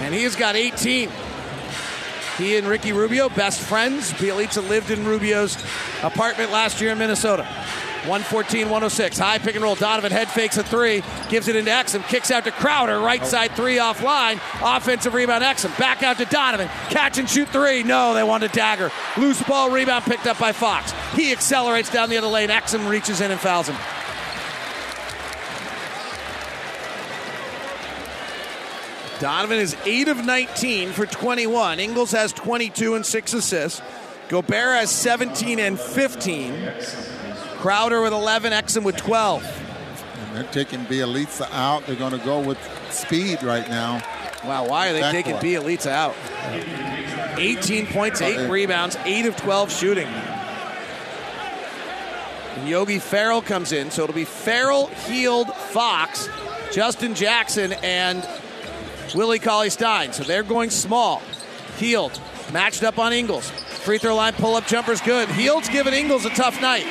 And 0.00 0.14
he 0.14 0.22
has 0.22 0.36
got 0.36 0.54
18. 0.54 1.10
He 2.38 2.56
and 2.56 2.68
Ricky 2.68 2.92
Rubio, 2.92 3.28
best 3.28 3.60
friends. 3.60 4.12
Bjelica 4.12 4.66
lived 4.68 4.92
in 4.92 5.04
Rubio's 5.04 5.56
apartment 6.04 6.52
last 6.52 6.80
year 6.80 6.92
in 6.92 6.98
Minnesota. 6.98 7.46
114 8.08 8.64
106. 8.68 9.18
High 9.18 9.38
pick 9.38 9.54
and 9.54 9.62
roll. 9.62 9.74
Donovan 9.74 10.10
head 10.10 10.28
fakes 10.28 10.56
a 10.56 10.62
three. 10.62 11.02
Gives 11.28 11.48
it 11.48 11.56
into 11.56 11.70
Exum. 11.70 12.06
Kicks 12.08 12.30
out 12.30 12.44
to 12.44 12.50
Crowder. 12.50 12.98
Right 12.98 13.24
side 13.24 13.52
three 13.52 13.76
offline. 13.76 14.40
Offensive 14.62 15.14
rebound 15.14 15.44
Exum. 15.44 15.76
Back 15.78 16.02
out 16.02 16.18
to 16.18 16.24
Donovan. 16.24 16.68
Catch 16.90 17.18
and 17.18 17.28
shoot 17.28 17.48
three. 17.48 17.82
No, 17.82 18.14
they 18.14 18.22
want 18.22 18.42
a 18.42 18.48
dagger. 18.48 18.90
Loose 19.16 19.42
ball 19.42 19.70
rebound 19.70 20.04
picked 20.04 20.26
up 20.26 20.38
by 20.38 20.52
Fox. 20.52 20.92
He 21.14 21.32
accelerates 21.32 21.92
down 21.92 22.08
the 22.10 22.16
other 22.16 22.26
lane. 22.26 22.48
Exum 22.48 22.88
reaches 22.88 23.20
in 23.20 23.30
and 23.30 23.40
fouls 23.40 23.68
him. 23.68 23.76
Donovan 29.20 29.58
is 29.58 29.76
8 29.84 30.08
of 30.08 30.24
19 30.24 30.92
for 30.92 31.04
21. 31.04 31.80
Ingles 31.80 32.12
has 32.12 32.32
22 32.32 32.94
and 32.94 33.04
6 33.04 33.34
assists. 33.34 33.82
Gobert 34.28 34.76
has 34.76 34.90
17 34.90 35.58
and 35.58 35.78
15. 35.78 36.72
Crowder 37.58 38.00
with 38.00 38.12
11, 38.12 38.52
Exum 38.52 38.84
with 38.84 38.96
12. 38.96 39.42
And 40.20 40.36
they're 40.36 40.52
taking 40.52 40.80
Bjelica 40.86 41.50
out. 41.50 41.84
They're 41.86 41.96
going 41.96 42.12
to 42.12 42.24
go 42.24 42.40
with 42.40 42.58
speed 42.90 43.42
right 43.42 43.68
now. 43.68 44.02
Wow, 44.44 44.68
why 44.68 44.88
are 44.88 44.92
they 44.92 45.00
taking 45.10 45.34
Backcourt. 45.34 45.78
Bjelica 45.78 45.88
out? 45.88 46.14
18 47.38 47.86
points, 47.88 48.20
8 48.20 48.36
uh-huh. 48.36 48.52
rebounds, 48.52 48.96
8 49.04 49.26
of 49.26 49.36
12 49.36 49.72
shooting. 49.72 50.06
And 52.56 52.68
Yogi 52.68 53.00
Ferrell 53.00 53.42
comes 53.42 53.72
in, 53.72 53.90
so 53.90 54.04
it'll 54.04 54.14
be 54.14 54.24
Ferrell, 54.24 54.86
Hield, 54.86 55.52
Fox, 55.52 56.28
Justin 56.72 57.14
Jackson, 57.14 57.72
and 57.82 58.26
Willie 59.14 59.38
Cauley 59.40 59.70
Stein. 59.70 60.12
So 60.12 60.22
they're 60.22 60.42
going 60.44 60.70
small. 60.70 61.22
Hield, 61.76 62.20
matched 62.52 62.84
up 62.84 62.98
on 62.98 63.12
Ingles. 63.12 63.50
Free 63.50 63.98
throw 63.98 64.14
line 64.14 64.34
pull 64.34 64.54
up 64.54 64.66
jumper's 64.66 65.00
good. 65.00 65.28
Hield's 65.30 65.68
giving 65.68 65.94
Ingles 65.94 66.24
a 66.24 66.30
tough 66.30 66.60
night. 66.60 66.86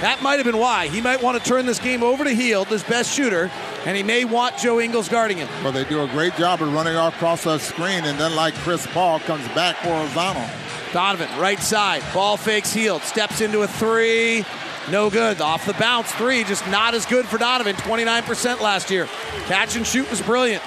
That 0.00 0.22
might 0.22 0.36
have 0.36 0.46
been 0.46 0.56
why. 0.56 0.88
He 0.88 1.02
might 1.02 1.22
want 1.22 1.42
to 1.42 1.46
turn 1.46 1.66
this 1.66 1.78
game 1.78 2.02
over 2.02 2.24
to 2.24 2.30
Hield, 2.30 2.68
his 2.68 2.82
best 2.82 3.12
shooter, 3.12 3.50
and 3.84 3.96
he 3.96 4.02
may 4.02 4.24
want 4.24 4.56
Joe 4.56 4.80
Ingles 4.80 5.10
guarding 5.10 5.36
him. 5.36 5.48
Well, 5.62 5.72
they 5.72 5.84
do 5.84 6.02
a 6.02 6.08
great 6.08 6.34
job 6.36 6.62
of 6.62 6.72
running 6.72 6.96
off 6.96 7.14
across 7.16 7.44
that 7.44 7.60
screen, 7.60 8.04
and 8.04 8.18
then 8.18 8.34
like 8.34 8.54
Chris 8.54 8.86
Paul 8.86 9.20
comes 9.20 9.46
back 9.48 9.76
for 9.76 9.88
horizontal. 9.88 10.46
Donovan, 10.92 11.28
right 11.38 11.60
side. 11.60 12.02
Ball 12.14 12.38
fakes 12.38 12.72
Hield, 12.72 13.02
Steps 13.02 13.42
into 13.42 13.60
a 13.60 13.68
three. 13.68 14.44
No 14.90 15.10
good. 15.10 15.40
Off 15.40 15.66
the 15.66 15.74
bounce, 15.74 16.10
three. 16.12 16.44
Just 16.44 16.66
not 16.68 16.94
as 16.94 17.04
good 17.06 17.26
for 17.26 17.38
Donovan. 17.38 17.76
29% 17.76 18.60
last 18.60 18.90
year. 18.90 19.06
Catch 19.46 19.76
and 19.76 19.86
shoot 19.86 20.08
was 20.10 20.22
brilliant. 20.22 20.62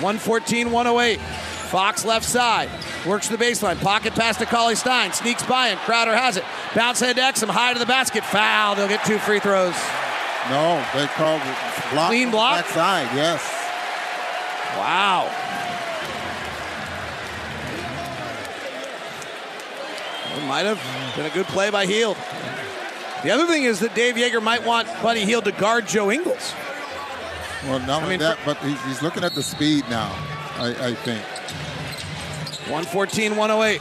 114 0.00 0.70
108. 0.70 1.18
Fox 1.66 2.04
left 2.04 2.24
side. 2.24 2.70
Works 3.06 3.28
the 3.28 3.36
baseline. 3.36 3.80
Pocket 3.80 4.14
pass 4.14 4.36
to 4.38 4.46
Cauley 4.46 4.74
Stein. 4.74 5.12
Sneaks 5.12 5.42
by 5.44 5.68
him. 5.68 5.78
Crowder 5.78 6.16
has 6.16 6.36
it. 6.36 6.44
Bounce 6.74 7.00
head 7.00 7.16
to 7.16 7.22
Exum. 7.22 7.48
High 7.48 7.72
to 7.72 7.78
the 7.78 7.86
basket. 7.86 8.24
Foul. 8.24 8.74
They'll 8.74 8.88
get 8.88 9.04
two 9.04 9.18
free 9.18 9.40
throws. 9.40 9.74
No, 10.50 10.84
they 10.94 11.06
called 11.08 11.42
it 11.42 11.92
block. 11.92 12.08
Clean 12.08 12.30
block? 12.30 12.64
That 12.64 12.74
side, 12.74 13.08
yes. 13.14 13.42
Wow. 14.76 15.32
It 20.36 20.46
might 20.46 20.66
have 20.66 21.16
been 21.16 21.26
a 21.26 21.30
good 21.30 21.46
play 21.46 21.70
by 21.70 21.86
Hield. 21.86 22.16
The 23.22 23.30
other 23.30 23.46
thing 23.46 23.64
is 23.64 23.80
that 23.80 23.94
Dave 23.94 24.14
Joerger 24.14 24.42
might 24.42 24.64
want 24.64 24.86
Buddy 25.02 25.24
Hield 25.24 25.44
to 25.46 25.52
guard 25.52 25.88
Joe 25.88 26.12
Ingles. 26.12 26.54
Well, 27.64 27.80
not 27.80 28.02
only 28.02 28.10
mean, 28.10 28.20
that, 28.20 28.38
but 28.44 28.58
he's, 28.58 28.80
he's 28.84 29.02
looking 29.02 29.24
at 29.24 29.34
the 29.34 29.42
speed 29.42 29.84
now, 29.88 30.12
I, 30.56 30.88
I 30.88 30.94
think. 30.94 31.24
114 32.68 33.36
108. 33.36 33.80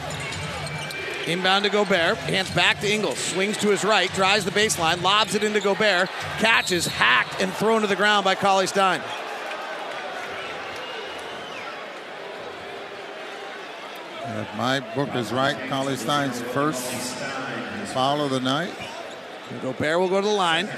Inbound 1.28 1.66
to 1.66 1.72
Gobert. 1.72 2.18
Hands 2.18 2.50
back 2.52 2.80
to 2.82 2.92
Ingles. 2.92 3.18
Swings 3.18 3.58
to 3.58 3.70
his 3.70 3.84
right. 3.84 4.12
Drives 4.14 4.46
the 4.46 4.52
baseline. 4.52 5.02
Lobs 5.02 5.34
it 5.34 5.44
into 5.44 5.60
Gobert. 5.60 6.08
Catches. 6.38 6.86
Hacked 6.86 7.42
and 7.42 7.52
thrown 7.52 7.82
to 7.82 7.88
the 7.88 7.96
ground 7.96 8.24
by 8.24 8.36
Cauley 8.36 8.68
Stein. 8.68 9.02
If 14.28 14.56
my 14.56 14.82
book 14.94 15.16
is 15.16 15.32
right, 15.32 15.58
Cauley 15.70 15.96
Stein's 15.96 16.42
first 16.42 16.84
foul 17.94 18.22
of 18.22 18.30
the 18.30 18.40
night. 18.40 18.74
And 19.50 19.62
Gobert 19.62 20.00
will 20.00 20.10
go 20.10 20.22
to 20.22 20.28
the 20.28 20.34
line. 20.34 20.70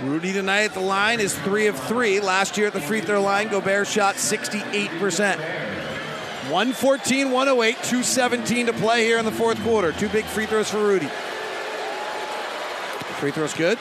Rudy 0.00 0.32
tonight 0.32 0.62
at 0.62 0.74
the 0.74 0.80
line 0.80 1.20
is 1.20 1.38
three 1.40 1.66
of 1.66 1.78
three. 1.78 2.18
Last 2.18 2.56
year 2.56 2.68
at 2.68 2.72
the 2.72 2.80
free 2.80 3.02
throw 3.02 3.22
line, 3.22 3.48
Gobert 3.48 3.86
shot 3.86 4.16
68%. 4.16 5.81
114 6.50 7.30
108, 7.30 7.74
217 7.74 8.66
to 8.66 8.72
play 8.72 9.04
here 9.04 9.18
in 9.18 9.24
the 9.24 9.30
fourth 9.30 9.62
quarter. 9.62 9.92
Two 9.92 10.08
big 10.08 10.24
free 10.24 10.46
throws 10.46 10.68
for 10.68 10.78
Rudy. 10.78 11.06
Free 13.20 13.30
throw's 13.30 13.54
good. 13.54 13.78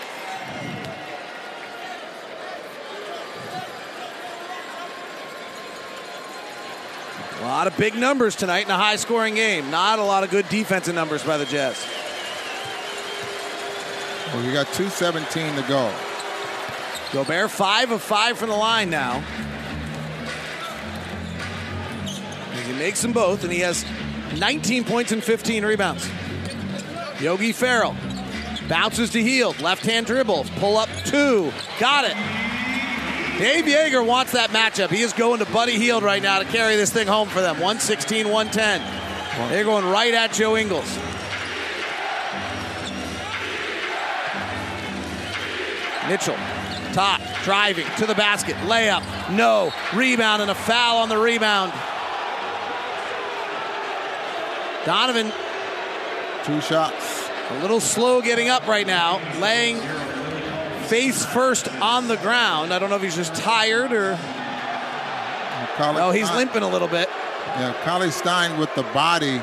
A 7.39 7.41
lot 7.41 7.65
of 7.65 7.75
big 7.75 7.95
numbers 7.95 8.35
tonight 8.35 8.65
in 8.65 8.71
a 8.71 8.77
high 8.77 8.97
scoring 8.97 9.33
game. 9.33 9.71
Not 9.71 9.97
a 9.97 10.03
lot 10.03 10.23
of 10.23 10.29
good 10.29 10.47
defensive 10.47 10.93
numbers 10.93 11.23
by 11.23 11.37
the 11.37 11.45
Jazz. 11.45 11.83
Well, 14.27 14.45
you 14.45 14.53
got 14.53 14.67
2.17 14.67 15.55
to 15.59 15.67
go. 15.67 15.91
Gobert, 17.11 17.49
five 17.49 17.89
of 17.89 18.03
five 18.03 18.37
from 18.37 18.49
the 18.49 18.55
line 18.55 18.91
now. 18.91 19.23
He 22.71 22.77
makes 22.77 23.01
them 23.01 23.11
both, 23.11 23.43
and 23.43 23.51
he 23.51 23.59
has 23.59 23.85
19 24.39 24.85
points 24.85 25.11
and 25.11 25.21
15 25.21 25.65
rebounds. 25.65 26.09
Yogi 27.19 27.51
Ferrell 27.51 27.95
bounces 28.69 29.09
to 29.09 29.21
Hield, 29.21 29.59
left 29.59 29.85
hand 29.85 30.05
dribbles, 30.05 30.49
pull 30.51 30.77
up 30.77 30.87
two, 31.03 31.51
got 31.79 32.05
it. 32.05 32.15
Dave 33.37 33.65
Joerger 33.65 34.05
wants 34.05 34.31
that 34.31 34.51
matchup. 34.51 34.89
He 34.89 35.01
is 35.01 35.11
going 35.11 35.39
to 35.39 35.51
Buddy 35.51 35.77
Hield 35.77 36.03
right 36.03 36.21
now 36.21 36.39
to 36.39 36.45
carry 36.45 36.77
this 36.77 36.93
thing 36.93 37.07
home 37.07 37.27
for 37.27 37.41
them. 37.41 37.55
116 37.55 38.29
110. 38.29 39.49
They're 39.49 39.65
going 39.65 39.85
right 39.85 40.13
at 40.13 40.31
Joe 40.31 40.55
Ingles. 40.55 40.97
Mitchell, 46.07 46.37
top, 46.93 47.19
driving 47.43 47.87
to 47.97 48.05
the 48.05 48.15
basket, 48.15 48.55
layup, 48.67 49.03
no, 49.35 49.73
rebound, 49.93 50.41
and 50.41 50.51
a 50.51 50.55
foul 50.55 50.97
on 50.97 51.09
the 51.09 51.17
rebound. 51.17 51.73
Donovan, 54.85 55.31
Two 56.45 56.59
shots. 56.61 57.29
a 57.51 57.59
little 57.61 57.79
slow 57.79 58.21
getting 58.21 58.49
up 58.49 58.65
right 58.67 58.87
now, 58.87 59.19
laying 59.39 59.77
face 60.87 61.23
first 61.25 61.67
on 61.81 62.07
the 62.07 62.17
ground. 62.17 62.73
I 62.73 62.79
don't 62.79 62.89
know 62.89 62.95
if 62.95 63.01
he's 63.03 63.15
just 63.15 63.35
tired 63.35 63.91
or. 63.93 64.17
Cauley 65.77 66.01
Oh, 66.01 66.11
he's 66.11 66.25
Stein- 66.25 66.37
limping 66.37 66.63
a 66.63 66.67
little 66.67 66.87
bit. 66.87 67.09
Yeah, 67.57 67.73
Cauley 67.83 68.11
Stein 68.11 68.57
with 68.57 68.73
the 68.75 68.83
body 68.83 69.41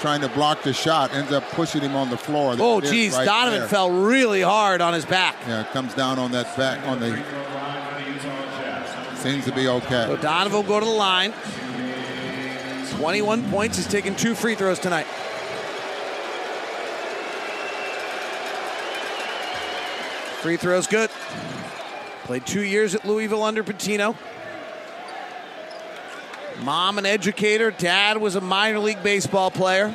trying 0.00 0.20
to 0.20 0.28
block 0.28 0.62
the 0.62 0.72
shot 0.74 1.14
ends 1.14 1.32
up 1.32 1.48
pushing 1.52 1.80
him 1.80 1.96
on 1.96 2.10
the 2.10 2.16
floor. 2.18 2.54
Oh, 2.58 2.80
geez, 2.80 3.14
right 3.14 3.24
Donovan 3.24 3.60
there. 3.60 3.68
fell 3.68 3.90
really 3.90 4.42
hard 4.42 4.80
on 4.82 4.92
his 4.92 5.04
back. 5.06 5.34
Yeah, 5.48 5.62
it 5.62 5.70
comes 5.72 5.94
down 5.94 6.18
on 6.18 6.32
that 6.32 6.54
back 6.56 6.86
on 6.86 7.00
the. 7.00 7.18
Seems 9.16 9.44
to 9.46 9.52
be 9.52 9.66
okay. 9.68 10.04
So 10.06 10.16
Donovan 10.16 10.52
will 10.58 10.62
go 10.68 10.78
to 10.80 10.84
the 10.84 10.92
line. 10.92 11.32
21 12.98 13.50
points. 13.50 13.76
He's 13.76 13.86
taken 13.86 14.14
two 14.14 14.34
free 14.34 14.54
throws 14.54 14.78
tonight. 14.78 15.06
Free 20.40 20.56
throw's 20.56 20.86
good. 20.86 21.10
Played 22.24 22.46
two 22.46 22.62
years 22.62 22.94
at 22.94 23.04
Louisville 23.04 23.42
under 23.42 23.64
Pitino. 23.64 24.16
Mom, 26.62 26.98
an 26.98 27.06
educator. 27.06 27.70
Dad 27.70 28.18
was 28.18 28.36
a 28.36 28.40
minor 28.40 28.78
league 28.78 29.02
baseball 29.02 29.50
player. 29.50 29.94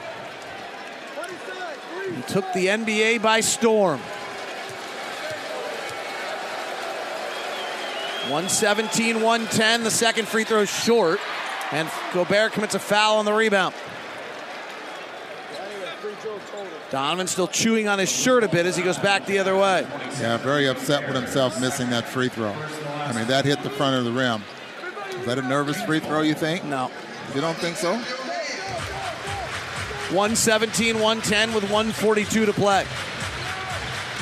He 2.15 2.21
took 2.23 2.51
the 2.53 2.67
NBA 2.67 3.21
by 3.21 3.39
storm. 3.39 3.99
117, 8.29 9.21
110. 9.21 9.83
The 9.83 9.91
second 9.91 10.27
free 10.27 10.43
throw 10.43 10.65
short. 10.65 11.19
And 11.71 11.89
Gobert 12.13 12.53
commits 12.53 12.75
a 12.75 12.79
foul 12.79 13.17
on 13.17 13.25
the 13.25 13.33
rebound. 13.33 13.75
Donovan 16.89 17.27
still 17.27 17.47
chewing 17.47 17.87
on 17.87 17.99
his 17.99 18.11
shirt 18.11 18.43
a 18.43 18.47
bit 18.47 18.65
as 18.65 18.75
he 18.75 18.81
goes 18.81 18.97
back 18.97 19.27
the 19.27 19.37
other 19.37 19.55
way. 19.55 19.85
Yeah, 20.19 20.37
very 20.37 20.67
upset 20.67 21.05
with 21.05 21.15
himself 21.15 21.61
missing 21.61 21.91
that 21.91 22.05
free 22.05 22.29
throw. 22.29 22.51
I 22.51 23.13
mean, 23.13 23.27
that 23.27 23.45
hit 23.45 23.61
the 23.61 23.69
front 23.69 23.95
of 23.95 24.05
the 24.05 24.11
rim. 24.11 24.41
Is 25.11 25.25
that 25.25 25.37
a 25.37 25.43
nervous 25.43 25.79
free 25.83 25.99
throw, 25.99 26.21
you 26.21 26.33
think? 26.33 26.63
No. 26.63 26.89
You 27.35 27.41
don't 27.41 27.57
think 27.57 27.75
so? 27.75 27.93
117, 30.15 30.95
110 30.95 31.53
with 31.53 31.63
142 31.63 32.47
to 32.47 32.53
play. 32.53 32.85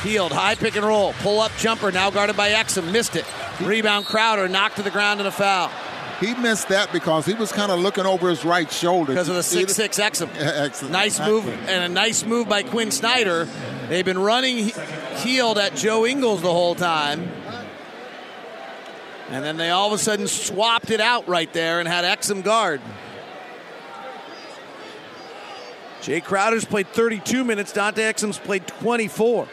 Hield, 0.04 0.34
high 0.34 0.56
pick 0.56 0.76
and 0.76 0.86
roll, 0.86 1.14
pull 1.22 1.40
up 1.40 1.52
jumper, 1.58 1.92
now 1.92 2.10
guarded 2.10 2.36
by 2.36 2.50
Exum, 2.50 2.92
missed 2.92 3.16
it. 3.16 3.26
Rebound 3.62 4.06
Crowder, 4.06 4.50
knocked 4.50 4.76
to 4.76 4.84
the 4.84 4.92
ground 4.92 5.22
and 5.22 5.28
a 5.28 5.32
foul. 5.32 5.72
He 6.20 6.34
missed 6.34 6.70
that 6.70 6.92
because 6.92 7.26
he 7.26 7.34
was 7.36 7.52
kind 7.52 7.72
of 7.72 7.80
looking 7.80 8.06
over 8.06 8.30
his 8.30 8.44
right 8.44 8.72
shoulder. 8.72 9.14
Because 9.14 9.30
of 9.30 9.36
the 9.36 9.42
6'6 9.42 10.00
Exum. 10.00 10.28
Exum. 10.30 10.90
Nice 10.90 11.20
move, 11.20 11.48
and 11.48 11.84
a 11.84 11.90
nice 11.90 12.26
move 12.26 12.50
by 12.50 12.64
Quin 12.64 12.90
Snyder. 12.90 13.48
They've 13.88 14.06
been 14.06 14.20
running 14.20 14.72
Hield 15.18 15.60
at 15.60 15.76
Joe 15.76 16.06
Ingles 16.06 16.42
the 16.42 16.52
whole 16.52 16.74
time. 16.74 17.32
And 19.30 19.44
then 19.44 19.58
they 19.58 19.70
all 19.70 19.88
of 19.88 19.94
a 19.94 19.98
sudden 19.98 20.28
swapped 20.28 20.90
it 20.90 21.02
out 21.02 21.28
right 21.28 21.52
there 21.54 21.80
and 21.80 21.88
had 21.88 22.06
Exum 22.06 22.44
guard. 22.44 22.82
Jae 26.02 26.24
Crowder's 26.24 26.64
played 26.64 26.88
32 26.88 27.44
minutes. 27.44 27.74
Dante 27.74 28.02
Exum's 28.02 28.40
played 28.40 28.66
24. 28.66 29.48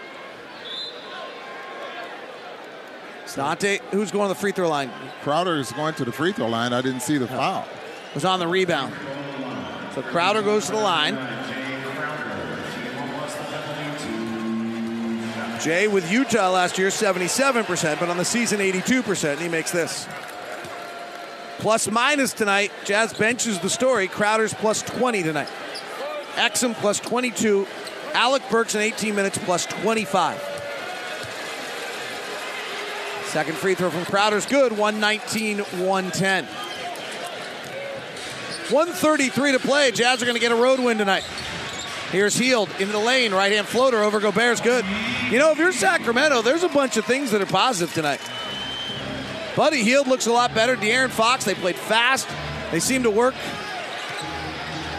Dante, 3.35 3.81
who's 3.91 4.11
going 4.11 4.29
to 4.29 4.35
the 4.35 4.41
free 4.41 4.53
throw 4.53 4.69
line? 4.69 4.91
Crowder 5.23 5.57
is 5.57 5.73
going 5.73 5.95
to 5.95 6.05
the 6.05 6.13
free 6.13 6.33
throw 6.33 6.49
line. 6.49 6.73
I 6.73 6.81
didn't 6.81 7.01
see 7.01 7.19
the 7.19 7.27
foul. 7.27 7.67
Was 8.15 8.25
on 8.25 8.39
the 8.39 8.47
rebound. 8.47 8.95
So 9.95 10.03
Crowder 10.03 10.43
goes 10.43 10.67
to 10.67 10.73
the 10.73 10.79
line. 10.79 11.17
Jae 15.59 15.91
with 15.91 16.11
Utah 16.13 16.51
last 16.51 16.79
year, 16.79 16.89
77%, 16.89 17.99
but 17.99 18.09
on 18.09 18.19
the 18.19 18.25
season, 18.25 18.61
82%. 18.61 19.33
And 19.33 19.41
he 19.41 19.49
makes 19.49 19.71
this. 19.71 20.07
Plus 21.59 21.91
minus 21.91 22.33
tonight. 22.33 22.71
Jazz 22.85 23.15
benches 23.15 23.59
the 23.61 23.71
story. 23.71 24.07
Crowder's 24.07 24.53
plus 24.53 24.83
20 24.83 25.23
tonight. 25.23 25.49
Exum 26.35 26.75
plus 26.75 27.01
22. 27.01 27.67
Alec 28.13 28.43
Burks 28.51 28.75
in 28.75 28.83
18 28.83 29.15
minutes 29.15 29.39
plus 29.39 29.67
25. 29.67 30.54
Second 33.27 33.57
free 33.57 33.75
throw 33.75 33.91
from 33.91 34.05
Crowder's 34.05 34.47
good. 34.47 34.73
119 34.73 35.59
110. 35.59 36.45
133 38.71 39.53
to 39.53 39.59
play. 39.59 39.91
Jazz 39.91 40.23
are 40.23 40.27
going 40.27 40.37
to 40.37 40.41
get 40.41 40.53
a 40.53 40.57
road 40.57 40.81
win 40.81 40.99
tonight. 40.99 41.25
Here's 42.11 42.37
Hield 42.37 42.71
into 42.79 42.93
the 42.93 42.99
lane. 42.99 43.35
Right 43.35 43.53
hand 43.53 43.67
floater 43.67 44.03
over 44.03 44.21
Gobert's 44.21 44.61
good. 44.61 44.85
You 45.31 45.39
know, 45.39 45.51
if 45.51 45.59
you're 45.59 45.73
Sacramento, 45.73 46.43
there's 46.43 46.63
a 46.63 46.69
bunch 46.69 46.97
of 46.97 47.05
things 47.05 47.33
that 47.33 47.43
are 47.43 47.47
positive 47.47 47.93
tonight. 47.93 48.21
Buddy 49.57 49.83
Hield 49.83 50.07
looks 50.07 50.27
a 50.27 50.33
lot 50.33 50.55
better. 50.55 50.77
De'Aaron 50.77 51.11
Fox, 51.11 51.45
they 51.45 51.55
played 51.55 51.77
fast. 51.77 52.29
They 52.71 52.81
seem 52.81 53.03
to 53.03 53.11
work 53.11 53.35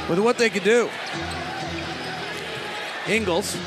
with 0.10 0.20
what 0.20 0.38
they 0.38 0.50
could 0.50 0.64
do. 0.64 0.90
Ingles 3.08 3.58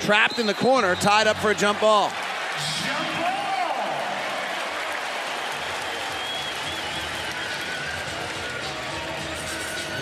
trapped 0.00 0.38
in 0.38 0.46
the 0.46 0.54
corner, 0.54 0.94
tied 0.96 1.26
up 1.26 1.36
for 1.36 1.50
a 1.50 1.54
jump 1.54 1.80
ball. 1.80 2.10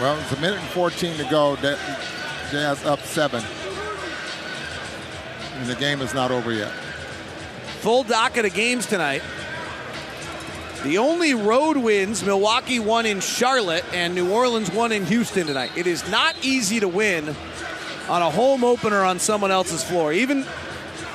Well, 0.05 0.21
it's 0.21 0.33
a 0.33 0.41
minute 0.43 0.59
and 0.59 0.69
14 0.69 1.17
to 1.17 1.25
go. 1.31 1.57
Jazz 1.57 2.85
up 2.85 3.01
seven. 3.01 3.43
And 5.55 5.67
the 5.67 5.77
game 5.77 6.03
is 6.03 6.13
not 6.13 6.31
over 6.31 6.53
yet. 6.53 6.71
Full 7.81 8.03
docket 8.03 8.45
of 8.45 8.53
games 8.53 8.85
tonight. 8.85 9.23
The 10.83 10.99
only 10.99 11.33
road 11.33 11.79
wins, 11.79 12.23
Milwaukee 12.23 12.81
won 12.81 13.07
in 13.07 13.21
Charlotte 13.21 13.87
and 13.95 14.15
New 14.15 14.31
Orleans 14.31 14.71
won 14.71 14.93
in 14.93 15.07
Houston 15.07 15.47
tonight. 15.47 15.71
It 15.75 15.87
is 15.87 16.07
not 16.11 16.37
easy 16.43 16.81
to 16.81 16.89
win 16.89 17.35
on 18.07 18.21
a 18.21 18.29
home 18.29 18.63
opener 18.63 19.05
on 19.05 19.19
someone 19.19 19.51
else's 19.51 19.83
floor. 19.83 20.13
Even 20.13 20.45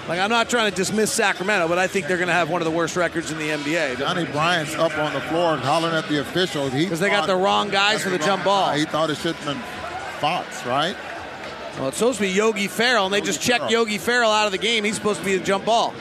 like 0.09 0.19
I'm 0.19 0.31
not 0.31 0.49
trying 0.49 0.71
to 0.71 0.75
dismiss 0.75 1.11
Sacramento, 1.11 1.67
but 1.67 1.77
I 1.77 1.85
think 1.85 2.07
they're 2.07 2.17
going 2.17 2.29
to 2.29 2.33
have 2.33 2.49
one 2.49 2.61
of 2.61 2.65
the 2.65 2.71
worst 2.71 2.95
records 2.95 3.29
in 3.31 3.37
the 3.37 3.49
NBA. 3.49 3.99
Johnnie 3.99 4.25
Bryant's 4.25 4.73
up 4.73 4.97
on 4.97 5.13
the 5.13 5.21
floor 5.21 5.53
and 5.53 5.61
hollering 5.61 5.93
at 5.93 6.09
the 6.09 6.19
officials. 6.19 6.73
Because 6.73 6.99
they 6.99 7.09
got 7.09 7.27
the 7.27 7.35
wrong 7.35 7.69
guys 7.69 8.01
for 8.01 8.09
the 8.09 8.17
jump 8.17 8.43
ball. 8.43 8.73
He 8.73 8.85
thought 8.85 9.11
it 9.11 9.17
should 9.17 9.35
have 9.35 9.45
been 9.45 9.63
Fox, 10.19 10.65
right? 10.65 10.97
Well, 11.77 11.89
it's 11.89 11.97
supposed 11.97 12.17
to 12.17 12.23
be 12.23 12.29
Yogi 12.29 12.67
Ferrell, 12.67 13.05
and 13.05 13.13
they 13.13 13.21
just 13.21 13.39
checked 13.39 13.69
Yogi 13.69 13.99
Ferrell 13.99 14.31
out 14.31 14.47
of 14.47 14.51
the 14.51 14.57
game. 14.57 14.83
He's 14.83 14.95
supposed 14.95 15.19
to 15.19 15.25
be 15.25 15.37
the 15.37 15.43
jump 15.45 15.65
ball. 15.65 15.91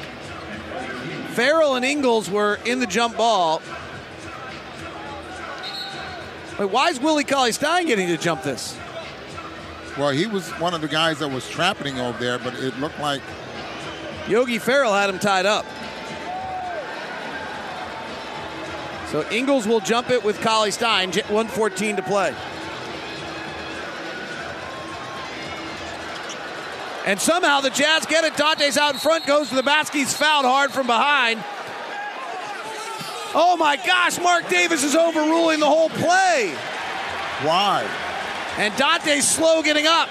Ferrell 1.34 1.76
and 1.76 1.84
Ingles 1.84 2.30
were 2.30 2.58
in 2.64 2.80
the 2.80 2.86
jump 2.86 3.16
ball. 3.16 3.60
Wait, 6.58 6.70
why 6.70 6.88
is 6.88 6.98
Willie 6.98 7.24
Cauley 7.24 7.52
Stein 7.52 7.86
getting 7.86 8.08
to 8.08 8.16
jump 8.16 8.42
this? 8.42 8.76
Well, 9.98 10.10
he 10.10 10.26
was 10.26 10.50
one 10.52 10.74
of 10.74 10.80
the 10.80 10.88
guys 10.88 11.18
that 11.18 11.28
was 11.28 11.48
trapping 11.48 12.00
over 12.00 12.18
there, 12.18 12.38
but 12.38 12.54
it 12.54 12.76
looked 12.80 12.98
like 12.98 13.20
Yogi 14.28 14.58
Ferrell 14.58 14.92
had 14.92 15.08
him 15.08 15.18
tied 15.18 15.46
up. 15.46 15.64
So 19.10 19.26
Ingles 19.30 19.66
will 19.66 19.80
jump 19.80 20.10
it 20.10 20.22
with 20.22 20.40
Cauley 20.40 20.70
Stein, 20.70 21.10
114 21.10 21.96
to 21.96 22.02
play. 22.02 22.34
And 27.06 27.18
somehow 27.18 27.62
the 27.62 27.70
Jazz 27.70 28.04
get 28.04 28.24
it. 28.24 28.36
Dante's 28.36 28.76
out 28.76 28.92
in 28.92 29.00
front, 29.00 29.24
goes 29.24 29.48
to 29.48 29.54
the 29.54 29.62
basket. 29.62 29.96
He's 29.96 30.14
fouled 30.14 30.44
hard 30.44 30.72
from 30.72 30.86
behind. 30.86 31.42
Oh 33.34 33.56
my 33.58 33.76
gosh, 33.76 34.18
Marc 34.20 34.46
Davis 34.50 34.84
is 34.84 34.94
overruling 34.94 35.58
the 35.60 35.66
whole 35.66 35.88
play. 35.88 36.54
Why? 37.42 37.88
And 38.58 38.76
Dante's 38.76 39.26
slow 39.26 39.62
getting 39.62 39.86
up. 39.86 40.10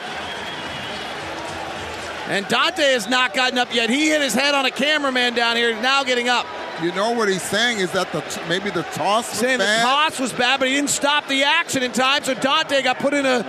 And 2.27 2.45
Dante 2.49 2.83
has 2.91 3.07
not 3.07 3.33
gotten 3.33 3.57
up 3.57 3.73
yet. 3.73 3.89
He 3.89 4.09
hit 4.09 4.21
his 4.21 4.33
head 4.33 4.53
on 4.53 4.65
a 4.65 4.71
cameraman 4.71 5.33
down 5.33 5.55
here. 5.55 5.73
He's 5.73 5.81
now 5.81 6.03
getting 6.03 6.27
up. 6.27 6.45
You 6.81 6.93
know 6.93 7.11
what 7.11 7.29
he's 7.29 7.41
saying 7.41 7.79
is 7.79 7.91
that 7.93 8.11
the 8.11 8.21
maybe 8.49 8.69
the 8.69 8.83
toss 8.83 9.29
was 9.29 9.39
saying 9.39 9.59
bad. 9.59 9.79
the 9.79 9.83
toss 9.83 10.19
was 10.19 10.33
bad, 10.33 10.59
but 10.59 10.67
he 10.67 10.75
didn't 10.75 10.89
stop 10.89 11.27
the 11.27 11.43
action 11.43 11.81
in 11.81 11.91
time. 11.91 12.23
So 12.23 12.33
Dante 12.33 12.81
got 12.83 12.99
put 12.99 13.13
in 13.13 13.25
a 13.25 13.39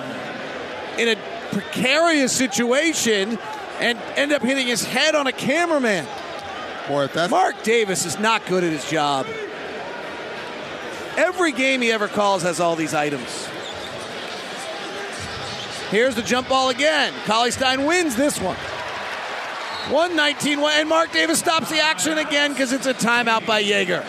in 0.96 1.08
a 1.08 1.16
precarious 1.50 2.32
situation 2.32 3.38
and 3.80 3.98
end 4.16 4.32
up 4.32 4.42
hitting 4.42 4.66
his 4.66 4.84
head 4.84 5.14
on 5.14 5.26
a 5.26 5.32
cameraman. 5.32 6.06
Boy, 6.86 7.04
if 7.04 7.12
that's 7.12 7.30
Marc 7.30 7.62
Davis 7.62 8.06
is 8.06 8.18
not 8.18 8.46
good 8.46 8.64
at 8.64 8.72
his 8.72 8.88
job. 8.88 9.26
Every 11.16 11.52
game 11.52 11.82
he 11.82 11.90
ever 11.90 12.08
calls 12.08 12.42
has 12.44 12.60
all 12.60 12.76
these 12.76 12.94
items. 12.94 13.48
Here's 15.90 16.14
the 16.14 16.22
jump 16.22 16.48
ball 16.48 16.68
again. 16.68 17.14
Cauley 17.24 17.50
Stein 17.50 17.86
wins 17.86 18.14
this 18.14 18.40
one. 18.40 18.56
119 19.90 20.58
and 20.58 20.88
Marc 20.88 21.12
Davis 21.12 21.38
stops 21.38 21.70
the 21.70 21.80
action 21.80 22.18
again 22.18 22.52
because 22.52 22.72
it's 22.72 22.86
a 22.86 22.92
timeout 22.92 23.46
by 23.46 23.62
Joerger. 23.62 24.04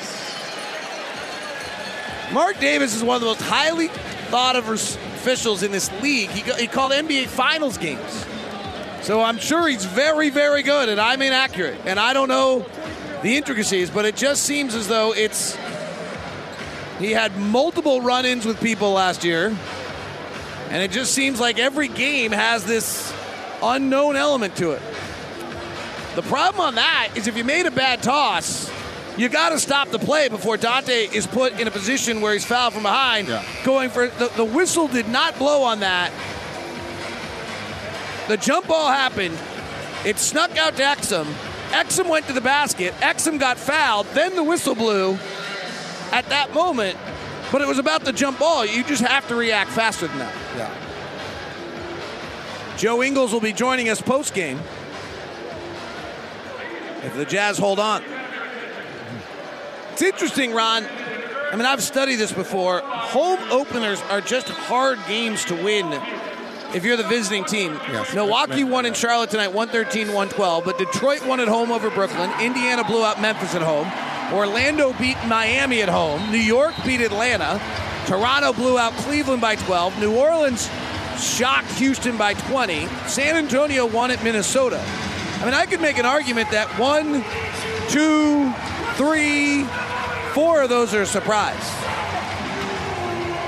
Marc 2.33 2.59
Davis 2.59 2.95
is 2.95 3.03
one 3.03 3.15
of 3.15 3.21
the 3.21 3.27
most 3.27 3.41
highly 3.41 3.87
thought 4.27 4.57
of 4.57 4.67
officials 4.67 5.63
in 5.63 5.71
this 5.71 5.89
league. 6.01 6.29
He, 6.31 6.41
he 6.59 6.67
called 6.67 6.91
NBA 6.91 7.27
Finals 7.27 7.77
games. 7.77 8.25
So 9.01 9.21
I'm 9.21 9.37
sure 9.37 9.67
he's 9.67 9.85
very, 9.85 10.29
very 10.29 10.63
good, 10.63 10.89
and 10.89 10.99
I'm 10.99 11.21
inaccurate. 11.21 11.79
And 11.85 11.97
I 11.97 12.11
don't 12.11 12.27
know 12.27 12.65
the 13.23 13.37
intricacies, 13.37 13.89
but 13.89 14.03
it 14.05 14.17
just 14.17 14.43
seems 14.43 14.75
as 14.75 14.87
though 14.87 15.13
it's. 15.13 15.57
He 16.99 17.11
had 17.11 17.37
multiple 17.37 18.01
run 18.01 18.25
ins 18.25 18.45
with 18.45 18.59
people 18.59 18.91
last 18.91 19.23
year, 19.23 19.55
and 20.69 20.83
it 20.83 20.91
just 20.91 21.13
seems 21.13 21.39
like 21.39 21.59
every 21.59 21.87
game 21.87 22.31
has 22.31 22.63
this 22.65 23.13
unknown 23.61 24.15
element 24.15 24.55
to 24.57 24.71
it. 24.71 24.81
The 26.15 26.21
problem 26.23 26.61
on 26.61 26.75
that 26.75 27.09
is 27.15 27.27
if 27.27 27.37
you 27.37 27.43
made 27.43 27.65
a 27.65 27.71
bad 27.71 28.03
toss, 28.03 28.71
you 29.17 29.29
got 29.29 29.49
to 29.49 29.59
stop 29.59 29.89
the 29.89 29.99
play 29.99 30.29
before 30.29 30.57
Dante 30.57 31.07
is 31.07 31.27
put 31.27 31.59
in 31.59 31.67
a 31.67 31.71
position 31.71 32.21
where 32.21 32.33
he's 32.33 32.45
fouled 32.45 32.73
from 32.73 32.83
behind. 32.83 33.27
Yeah. 33.27 33.43
Going 33.63 33.89
for 33.89 34.07
the, 34.07 34.27
the 34.35 34.45
whistle 34.45 34.87
did 34.87 35.09
not 35.09 35.37
blow 35.37 35.63
on 35.63 35.81
that. 35.81 36.11
The 38.27 38.37
jump 38.37 38.67
ball 38.67 38.89
happened. 38.89 39.37
It 40.05 40.19
snuck 40.19 40.57
out 40.57 40.77
to 40.77 40.83
Exum. 40.83 41.25
Exum 41.71 42.09
went 42.09 42.27
to 42.27 42.33
the 42.33 42.41
basket. 42.41 42.93
Exum 42.95 43.39
got 43.39 43.57
fouled. 43.57 44.07
Then 44.13 44.35
the 44.35 44.43
whistle 44.43 44.75
blew 44.75 45.17
at 46.11 46.25
that 46.29 46.53
moment, 46.53 46.97
but 47.51 47.61
it 47.61 47.67
was 47.67 47.77
about 47.77 48.05
the 48.05 48.13
jump 48.13 48.39
ball. 48.39 48.65
You 48.65 48.83
just 48.83 49.03
have 49.03 49.27
to 49.27 49.35
react 49.35 49.71
faster 49.71 50.07
than 50.07 50.19
that. 50.19 50.33
Yeah. 50.59 52.75
Joe 52.77 53.01
Ingles 53.01 53.33
will 53.33 53.41
be 53.41 53.53
joining 53.53 53.89
us 53.89 54.01
post 54.01 54.33
game. 54.33 54.59
If 57.03 57.15
the 57.15 57.25
Jazz 57.25 57.57
hold 57.57 57.79
on. 57.79 58.03
It's 59.93 60.01
interesting, 60.01 60.53
Ron. 60.53 60.85
I 61.51 61.55
mean, 61.55 61.65
I've 61.65 61.81
studied 61.81 62.17
this 62.17 62.31
before. 62.31 62.81
Home 62.81 63.39
openers 63.51 64.01
are 64.09 64.21
just 64.21 64.49
hard 64.49 64.99
games 65.07 65.45
to 65.45 65.55
win 65.55 65.91
if 66.73 66.85
you're 66.85 66.97
the 66.97 67.07
visiting 67.07 67.45
team. 67.45 67.73
Yes. 67.89 68.13
Milwaukee 68.13 68.63
won 68.63 68.85
in 68.85 68.93
Charlotte 68.93 69.29
tonight, 69.29 69.53
113 69.53 70.07
112, 70.07 70.63
but 70.63 70.77
Detroit 70.77 71.25
won 71.25 71.39
at 71.39 71.47
home 71.47 71.71
over 71.71 71.89
Brooklyn. 71.89 72.29
Indiana 72.39 72.83
blew 72.83 73.03
out 73.03 73.19
Memphis 73.19 73.55
at 73.55 73.61
home. 73.61 73.91
Orlando 74.37 74.93
beat 74.99 75.17
Miami 75.25 75.81
at 75.81 75.89
home. 75.89 76.31
New 76.31 76.37
York 76.37 76.75
beat 76.85 77.01
Atlanta. 77.01 77.59
Toronto 78.05 78.53
blew 78.53 78.77
out 78.77 78.93
Cleveland 78.93 79.41
by 79.41 79.55
12. 79.55 79.99
New 79.99 80.15
Orleans 80.15 80.69
shocked 81.19 81.71
Houston 81.73 82.17
by 82.17 82.33
20. 82.33 82.87
San 83.07 83.35
Antonio 83.35 83.85
won 83.85 84.11
at 84.11 84.23
Minnesota. 84.23 84.83
I 85.41 85.45
mean, 85.45 85.53
I 85.53 85.65
could 85.65 85.81
make 85.81 85.97
an 85.97 86.05
argument 86.05 86.51
that 86.51 86.67
one, 86.79 87.23
two, 87.89 88.51
three, 88.95 89.63
four 90.33 90.63
of 90.63 90.69
those 90.69 90.93
are 90.93 91.03
a 91.03 91.05
surprise. 91.05 91.55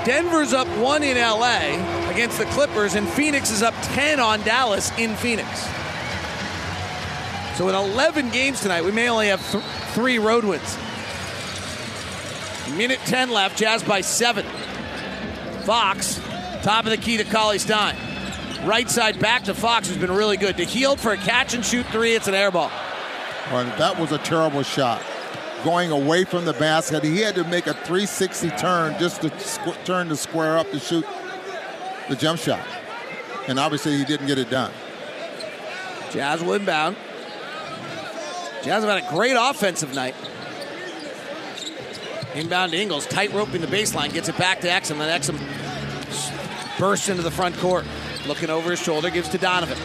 Denver's 0.04 0.52
up 0.52 0.66
one 0.78 1.02
in 1.02 1.16
LA 1.16 2.10
against 2.10 2.38
the 2.38 2.46
Clippers, 2.46 2.94
and 2.94 3.08
Phoenix 3.08 3.50
is 3.50 3.62
up 3.62 3.74
10 3.82 4.18
on 4.18 4.40
Dallas 4.42 4.90
in 4.98 5.14
Phoenix. 5.16 5.48
So 7.56 7.68
in 7.68 7.74
11 7.74 8.30
games 8.30 8.60
tonight, 8.60 8.82
we 8.82 8.90
may 8.90 9.08
only 9.08 9.28
have 9.28 9.40
th- 9.52 9.62
three 9.94 10.18
road 10.18 10.44
wins. 10.44 10.76
Minute 12.70 13.00
10 13.06 13.30
left, 13.30 13.58
Jazz 13.58 13.82
by 13.82 14.00
seven. 14.00 14.46
Fox, 15.64 16.20
top 16.62 16.84
of 16.84 16.90
the 16.90 16.96
key 16.96 17.18
to 17.18 17.24
Cauley 17.24 17.58
Stein. 17.58 17.96
Right 18.64 18.88
side 18.88 19.18
back 19.18 19.44
to 19.44 19.54
Fox, 19.54 19.88
who's 19.88 19.98
been 19.98 20.12
really 20.12 20.36
good. 20.36 20.56
To 20.56 20.64
Hield 20.64 21.00
for 21.00 21.12
a 21.12 21.16
catch 21.16 21.54
and 21.54 21.64
shoot 21.64 21.84
three, 21.86 22.14
it's 22.14 22.28
an 22.28 22.34
air 22.34 22.50
ball. 22.50 22.70
Well, 23.50 23.64
that 23.78 23.98
was 23.98 24.12
a 24.12 24.18
terrible 24.18 24.62
shot. 24.62 25.02
Going 25.64 25.90
away 25.90 26.24
from 26.24 26.44
the 26.44 26.52
basket, 26.54 27.04
he 27.04 27.18
had 27.20 27.34
to 27.34 27.44
make 27.44 27.66
a 27.66 27.74
360 27.74 28.50
turn 28.50 28.98
just 28.98 29.22
to 29.22 29.30
squ- 29.30 29.84
turn 29.84 30.08
to 30.08 30.16
square 30.16 30.58
up 30.58 30.70
to 30.70 30.78
shoot 30.78 31.04
the 32.08 32.16
jump 32.16 32.40
shot. 32.40 32.64
And 33.48 33.58
obviously, 33.58 33.96
he 33.96 34.04
didn't 34.04 34.26
get 34.28 34.38
it 34.38 34.48
done. 34.50 34.72
Jazz 36.10 36.42
will 36.42 36.54
inbound. 36.54 36.96
Jazz 38.62 38.84
have 38.84 38.88
had 38.88 39.04
a 39.04 39.14
great 39.14 39.36
offensive 39.38 39.94
night. 39.94 40.14
Inbound 42.34 42.72
to 42.72 42.78
Ingles, 42.78 43.06
tight 43.06 43.32
roping 43.32 43.60
the 43.60 43.66
baseline, 43.66 44.12
gets 44.12 44.28
it 44.28 44.38
back 44.38 44.60
to 44.60 44.68
Exum. 44.68 44.98
Then 44.98 45.20
Exum 45.20 45.38
bursts 46.78 47.08
into 47.08 47.22
the 47.22 47.30
front 47.30 47.56
court. 47.58 47.84
Looking 48.26 48.50
over 48.50 48.70
his 48.70 48.80
shoulder, 48.80 49.10
gives 49.10 49.28
to 49.30 49.38
Donovan. 49.38 49.78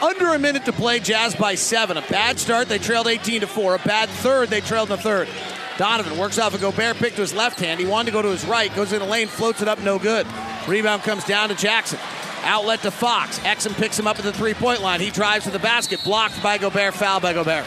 Under 0.00 0.32
a 0.32 0.38
minute 0.38 0.64
to 0.64 0.72
play, 0.72 0.98
Jazz 1.00 1.34
by 1.34 1.56
seven. 1.56 1.96
A 1.96 2.02
bad 2.02 2.38
start, 2.38 2.68
they 2.68 2.78
trailed 2.78 3.06
18 3.06 3.42
to 3.42 3.46
4. 3.46 3.74
A 3.74 3.78
bad 3.80 4.08
third, 4.08 4.48
they 4.48 4.60
trailed 4.60 4.90
in 4.90 4.96
the 4.96 5.02
third. 5.02 5.28
Donovan 5.76 6.16
works 6.16 6.38
off 6.38 6.54
a 6.54 6.58
Gobert 6.58 6.96
pick 6.96 7.14
to 7.14 7.20
his 7.20 7.34
left 7.34 7.58
hand. 7.60 7.80
He 7.80 7.86
wanted 7.86 8.06
to 8.06 8.12
go 8.12 8.22
to 8.22 8.28
his 8.28 8.44
right, 8.46 8.74
goes 8.74 8.92
in 8.92 9.00
the 9.00 9.06
lane, 9.06 9.28
floats 9.28 9.60
it 9.60 9.68
up, 9.68 9.80
no 9.80 9.98
good. 9.98 10.26
Rebound 10.66 11.02
comes 11.02 11.24
down 11.24 11.48
to 11.50 11.54
Jackson. 11.54 11.98
Outlet 12.42 12.80
to 12.82 12.90
Fox. 12.90 13.38
Exum 13.40 13.74
picks 13.74 13.98
him 13.98 14.06
up 14.06 14.18
at 14.18 14.24
the 14.24 14.32
three 14.32 14.54
point 14.54 14.80
line. 14.80 15.00
He 15.00 15.10
drives 15.10 15.44
to 15.44 15.50
the 15.50 15.58
basket, 15.58 16.02
blocked 16.04 16.42
by 16.42 16.56
Gobert, 16.56 16.94
foul 16.94 17.20
by 17.20 17.34
Gobert. 17.34 17.66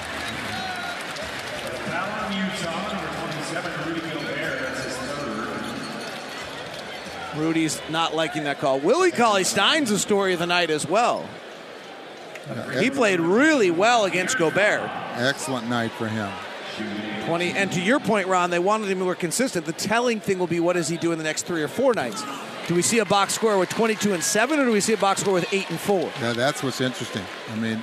Rudy's 7.38 7.82
not 7.90 8.16
liking 8.16 8.44
that 8.46 8.60
call. 8.60 8.80
Willie 8.80 9.12
Cauley 9.12 9.44
Stein's 9.44 9.90
the 9.90 10.00
story 10.00 10.34
of 10.34 10.40
the 10.40 10.48
night 10.48 10.70
as 10.70 10.88
well. 10.88 11.28
He 12.80 12.90
played 12.90 13.20
really 13.20 13.72
well 13.72 14.06
against 14.06 14.38
Gobert. 14.38 14.90
Excellent 15.16 15.70
night 15.70 15.92
for 15.92 16.08
him. 16.08 16.32
20 17.26 17.52
and 17.52 17.72
to 17.72 17.80
your 17.80 18.00
point 18.00 18.28
ron 18.28 18.50
they 18.50 18.58
wanted 18.58 18.90
him 18.90 18.98
more 18.98 19.14
consistent 19.14 19.64
the 19.68 19.72
telling 19.72 20.20
thing 20.20 20.40
will 20.40 20.48
be 20.48 20.60
what 20.60 20.74
does 20.74 20.90
he 20.90 20.98
do 20.98 21.12
in 21.12 21.20
the 21.20 21.24
next 21.24 21.44
three 21.44 21.62
or 21.62 21.68
four 21.68 21.94
nights 21.94 22.24
do 22.68 22.74
we 22.74 22.82
see 22.82 22.98
a 22.98 23.06
box 23.06 23.36
score 23.36 23.60
with 23.60 23.70
22 23.70 24.12
and 24.12 24.24
7 24.24 24.60
or 24.60 24.66
do 24.66 24.72
we 24.72 24.80
see 24.82 24.94
a 24.94 24.98
box 24.98 25.22
score 25.22 25.34
with 25.36 25.46
8 25.54 25.70
and 25.70 25.80
4 25.80 26.12
Yeah, 26.20 26.34
that's 26.34 26.64
what's 26.64 26.82
interesting. 26.82 27.22
I 27.52 27.56
mean, 27.58 27.80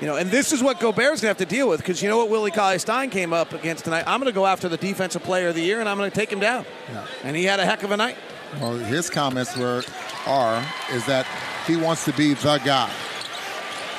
you 0.00 0.08
know 0.08 0.16
and 0.16 0.28
this 0.28 0.52
is 0.52 0.60
what 0.60 0.80
gobert's 0.80 1.20
going 1.22 1.32
to 1.34 1.40
have 1.40 1.48
to 1.48 1.54
deal 1.54 1.68
with 1.68 1.78
because 1.78 2.02
you 2.02 2.08
know 2.08 2.16
what 2.18 2.28
willie 2.28 2.50
cauley 2.50 2.78
stein 2.80 3.10
came 3.10 3.32
up 3.32 3.52
against 3.52 3.84
tonight 3.84 4.02
i'm 4.08 4.18
going 4.20 4.30
to 4.30 4.34
go 4.34 4.44
after 4.44 4.68
the 4.68 4.76
defensive 4.76 5.22
player 5.22 5.48
of 5.48 5.54
the 5.54 5.62
year 5.62 5.78
and 5.80 5.88
i'm 5.88 5.96
going 5.96 6.10
to 6.10 6.14
take 6.14 6.30
him 6.30 6.40
down 6.40 6.66
Yeah. 6.92 7.06
and 7.22 7.36
he 7.36 7.44
had 7.44 7.60
a 7.60 7.64
heck 7.64 7.82
of 7.84 7.92
a 7.92 7.96
night 7.96 8.16
well, 8.60 8.76
his 8.76 9.10
comments 9.10 9.56
were 9.56 9.82
are 10.26 10.64
is 10.92 11.06
that 11.06 11.26
he 11.66 11.76
wants 11.76 12.04
to 12.04 12.12
be 12.12 12.34
the 12.34 12.58
guy. 12.64 12.90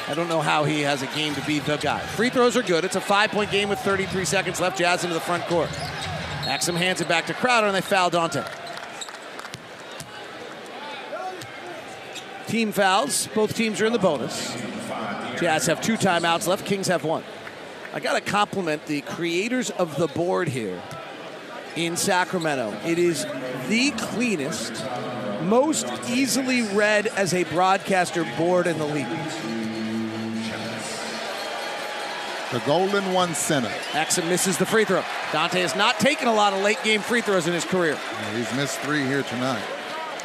I 0.08 0.14
don't 0.14 0.30
know 0.30 0.42
how 0.42 0.64
he 0.64 0.82
has 0.82 1.02
a 1.02 1.08
game 1.08 1.36
to 1.36 1.42
be 1.46 1.60
the 1.60 1.78
guy. 1.78 2.00
Free 2.00 2.30
throws 2.30 2.56
are 2.56 2.64
good. 2.64 2.86
It's 2.86 2.96
a 2.96 3.02
five 3.02 3.32
point 3.32 3.52
game 3.52 3.70
with 3.70 3.80
33 3.80 4.26
seconds 4.26 4.62
left. 4.62 4.78
Jazz 4.78 5.04
into 5.04 5.14
the 5.14 5.20
front 5.20 5.44
court. 5.46 5.70
Exum 6.44 6.76
hands 6.76 7.02
it 7.02 7.10
back 7.10 7.26
to 7.28 7.34
Crowder 7.34 7.68
and 7.68 7.76
they 7.76 7.82
foul 7.82 8.10
Dante. 8.10 8.44
Team 12.48 12.72
fouls. 12.72 13.28
Both 13.36 13.56
teams 13.56 13.82
are 13.82 13.86
in 13.86 13.92
the 13.92 14.00
bonus. 14.00 14.56
Jazz 15.40 15.66
have 15.68 15.82
two 15.82 15.98
timeouts 15.98 16.48
left. 16.48 16.66
Kings 16.66 16.88
have 16.88 17.04
one. 17.04 17.24
I 17.94 18.00
got 18.00 18.14
to 18.14 18.22
compliment 18.22 18.86
the 18.86 19.02
creators 19.02 19.70
of 19.72 19.98
the 19.98 20.08
board 20.08 20.48
here 20.48 20.82
in 21.78 21.96
Sacramento. 21.96 22.76
It 22.86 22.98
is 22.98 23.26
the 23.68 23.92
cleanest, 23.92 24.84
most 25.44 25.88
easily 26.10 26.64
read 26.76 27.08
as 27.08 27.34
a 27.34 27.44
broadcaster 27.46 28.24
board 28.38 28.68
in 28.68 28.78
the 28.78 28.86
league. 28.86 29.08
The 32.52 32.60
golden 32.66 33.12
one 33.12 33.36
center. 33.36 33.70
Exum 33.92 34.30
misses 34.30 34.58
the 34.58 34.66
free 34.66 34.86
throw. 34.86 35.04
Dante 35.34 35.60
has 35.62 35.76
not 35.76 36.00
taken 36.00 36.28
a 36.28 36.34
lot 36.34 36.54
of 36.54 36.64
late 36.64 36.82
game 36.84 37.02
free 37.02 37.22
throws 37.22 37.46
in 37.46 37.54
his 37.54 37.66
career. 37.66 37.94
Yeah, 37.94 38.38
he's 38.38 38.54
missed 38.56 38.80
three 38.80 39.04
here 39.04 39.24
tonight. 39.24 39.64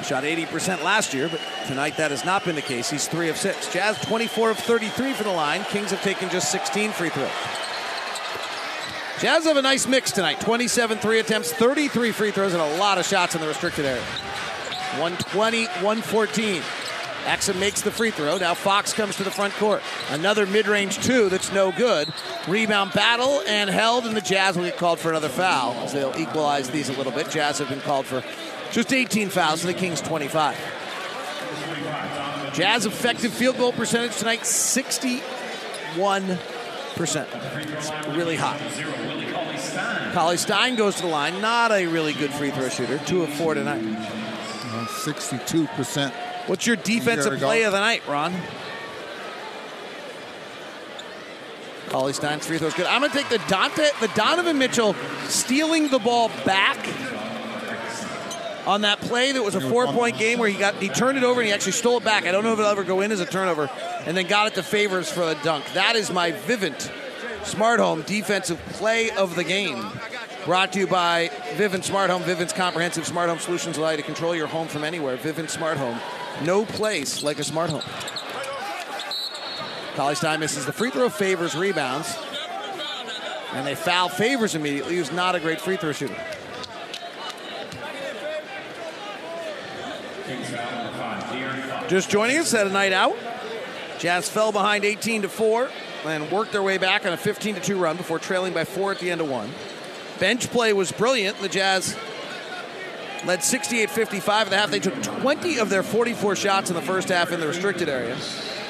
Shot 0.05 0.25
80% 0.25 0.83
last 0.83 1.15
year, 1.15 1.29
but 1.29 1.41
tonight 1.67 1.97
that 1.97 2.11
has 2.11 2.25
not 2.25 2.45
been 2.45 2.57
the 2.57 2.63
case. 2.63 2.91
He's 2.91 3.07
3 3.07 3.29
of 3.29 3.37
6. 3.37 3.73
Jazz 3.73 4.01
24 4.01 4.51
of 4.51 4.59
33 4.59 5.13
for 5.13 5.23
the 5.23 5.31
line. 5.31 5.63
Kings 5.65 5.91
have 5.91 6.03
taken 6.03 6.29
just 6.29 6.51
16 6.51 6.91
free 6.93 7.09
throws. 7.09 7.31
Jazz 9.23 9.45
have 9.45 9.57
a 9.57 9.63
nice 9.63 9.87
mix 9.87 10.11
tonight 10.11 10.41
27 10.41 10.99
three 10.99 11.21
attempts, 11.21 11.53
33 11.53 12.11
free 12.11 12.33
throws, 12.33 12.55
and 12.55 12.61
a 12.61 12.77
lot 12.79 12.99
of 12.99 13.07
shots 13.07 13.37
in 13.37 13.41
the 13.41 13.47
restricted 13.47 13.85
area. 13.85 14.03
120, 14.99 15.67
114. 15.67 16.61
Exum 17.27 17.61
makes 17.61 17.83
the 17.83 17.93
free 17.93 18.11
throw. 18.11 18.37
Now 18.39 18.55
Fox 18.55 18.93
comes 18.93 19.15
to 19.19 19.23
the 19.23 19.31
front 19.31 19.55
court. 19.55 19.81
Another 20.11 20.45
mid 20.45 20.67
range 20.67 20.99
two 21.05 21.29
that's 21.29 21.53
no 21.53 21.71
good. 21.71 22.13
Rebound 22.49 22.95
battle 22.95 23.41
and 23.47 23.71
held, 23.71 24.07
and 24.07 24.17
the 24.17 24.21
Jazz 24.21 24.57
will 24.57 24.65
get 24.65 24.77
called 24.77 24.99
for 24.99 25.11
another 25.11 25.29
foul 25.29 25.75
as 25.75 25.93
they'll 25.93 26.19
equalize 26.19 26.69
these 26.71 26.89
a 26.89 26.93
little 26.95 27.13
bit. 27.13 27.31
Jazz 27.31 27.59
have 27.59 27.69
been 27.69 27.81
called 27.83 28.07
for 28.07 28.25
just 28.73 28.93
18 28.93 29.29
fouls, 29.29 29.65
and 29.65 29.73
the 29.73 29.79
Kings 29.79 30.01
25. 30.01 30.57
Jazz 32.55 32.87
effective 32.87 33.33
field 33.33 33.57
goal 33.57 33.71
percentage 33.71 34.17
tonight 34.17 34.41
61%. 34.41 35.23
It's 37.73 37.91
really 38.17 38.37
hot. 38.37 38.61
Cauley 40.13 40.37
Stein 40.37 40.77
goes 40.77 40.97
to 40.97 41.03
the 41.03 41.09
line. 41.09 41.41
Not 41.41 41.73
a 41.73 41.87
really 41.87 42.13
good 42.13 42.33
free 42.33 42.51
throw 42.51 42.69
shooter. 42.69 42.99
Two 42.99 43.23
of 43.23 43.31
four 43.31 43.55
tonight. 43.55 43.83
Uh, 43.83 44.87
62%. 44.87 46.13
What's 46.47 46.67
your 46.67 46.77
defensive 46.77 47.39
play 47.39 47.63
of 47.63 47.73
the 47.73 47.81
night, 47.81 48.03
Ron? 48.09 48.35
Cauley 51.89 52.13
Stein's 52.15 52.47
free 52.47 52.59
throw's 52.59 52.75
good. 52.75 52.87
I'm 52.87 53.03
gonna 53.03 53.13
take 53.13 53.29
the 53.29 53.43
Dante, 53.49 53.89
the 54.01 54.09
Donovan 54.15 54.59
Mitchell 54.59 54.95
stealing 55.29 55.89
the 55.89 55.99
ball 55.99 56.31
back 56.45 56.79
on 58.67 58.83
that 58.83 59.01
play 59.01 59.33
that 59.33 59.43
was 59.43 59.55
a 59.55 59.61
four-point 59.61 60.19
game 60.19 60.39
where 60.39 60.49
he 60.49 60.59
got 60.59 60.77
he 60.77 60.89
turned 60.89 61.19
it 61.19 61.25
over 61.25 61.41
and 61.41 61.49
he 61.49 61.53
actually 61.53 61.73
stole 61.73 61.99
it 61.99 62.05
back. 62.05 62.27
I 62.27 62.33
don't 62.33 62.45
know 62.45 62.53
if 62.53 62.59
it'll 62.59 62.71
ever 62.71 62.85
go 62.85 63.01
in 63.01 63.13
as 63.13 63.21
a 63.21 63.27
turnover, 63.27 63.71
and 64.07 64.17
then 64.17 64.27
got 64.27 64.47
it 64.47 64.55
to 64.55 64.63
Favors 64.63 65.11
for 65.11 65.25
the 65.25 65.35
dunk. 65.43 65.65
That 65.75 65.97
is 65.97 66.11
my 66.11 66.33
Vivint 66.33 66.91
Smart 67.45 67.81
Home 67.81 68.03
defensive 68.03 68.59
play 68.71 69.11
of 69.11 69.35
the 69.35 69.45
game. 69.45 69.85
Brought 70.45 70.73
to 70.73 70.81
you 70.81 70.87
by 70.87 71.29
Vivint 71.55 71.85
Smart 71.85 72.11
Home. 72.11 72.23
Vivint's 72.23 72.53
comprehensive 72.53 73.07
smart 73.07 73.29
home 73.29 73.39
solutions 73.39 73.79
allow 73.79 73.91
you 73.91 73.99
to 73.99 74.03
control 74.03 74.35
your 74.35 74.49
home 74.49 74.67
from 74.67 74.83
anywhere. 74.83 75.17
Vivint 75.17 75.51
Smart 75.51 75.77
Home. 75.77 75.99
No 76.45 76.65
place 76.65 77.23
like 77.23 77.39
a 77.39 77.45
smart 77.45 77.71
home. 77.71 77.83
Cauley 79.95 80.15
Stein 80.15 80.41
misses 80.41 80.67
the 80.67 80.73
free 80.73 80.91
throw, 80.91 81.09
favors 81.09 81.55
rebounds. 81.55 82.17
And 83.53 83.67
they 83.67 83.75
foul 83.75 84.09
favors 84.09 84.55
immediately, 84.55 84.97
who's 84.97 85.13
not 85.13 85.35
a 85.35 85.41
great 85.41 85.61
free 85.61 85.77
throw 85.77 85.93
shooter. 85.93 86.17
Just 91.89 92.11
joining 92.11 92.39
us 92.39 92.55
at 92.55 92.67
a 92.67 92.71
night 92.71 92.93
out. 92.93 93.17
Jazz 93.99 94.29
fell 94.29 94.53
behind 94.53 94.85
18 94.85 95.23
to 95.23 95.29
4 95.29 95.71
and 96.05 96.31
worked 96.31 96.53
their 96.53 96.63
way 96.63 96.79
back 96.79 97.07
on 97.07 97.13
a 97.13 97.17
15 97.17 97.57
to 97.57 97.61
2 97.61 97.79
run 97.79 97.97
before 97.97 98.19
trailing 98.19 98.53
by 98.53 98.65
four 98.65 98.91
at 98.91 98.99
the 98.99 99.11
end 99.11 99.21
of 99.21 99.29
one. 99.29 99.51
Bench 100.19 100.51
play 100.51 100.73
was 100.73 100.91
brilliant. 100.93 101.39
The 101.39 101.49
Jazz 101.49 101.97
led 103.25 103.43
68 103.43 103.91
55 103.91 104.47
at 104.47 104.51
the 104.51 104.57
half. 104.57 104.71
They 104.71 104.81
took 104.81 105.01
20 105.03 105.59
of 105.59 105.69
their 105.69 105.83
44 105.83 106.37
shots 106.37 106.71
in 106.71 106.77
the 106.77 106.83
first 106.83 107.09
half 107.09 107.33
in 107.33 107.41
the 107.41 107.47
restricted 107.47 107.89
area. 107.89 108.17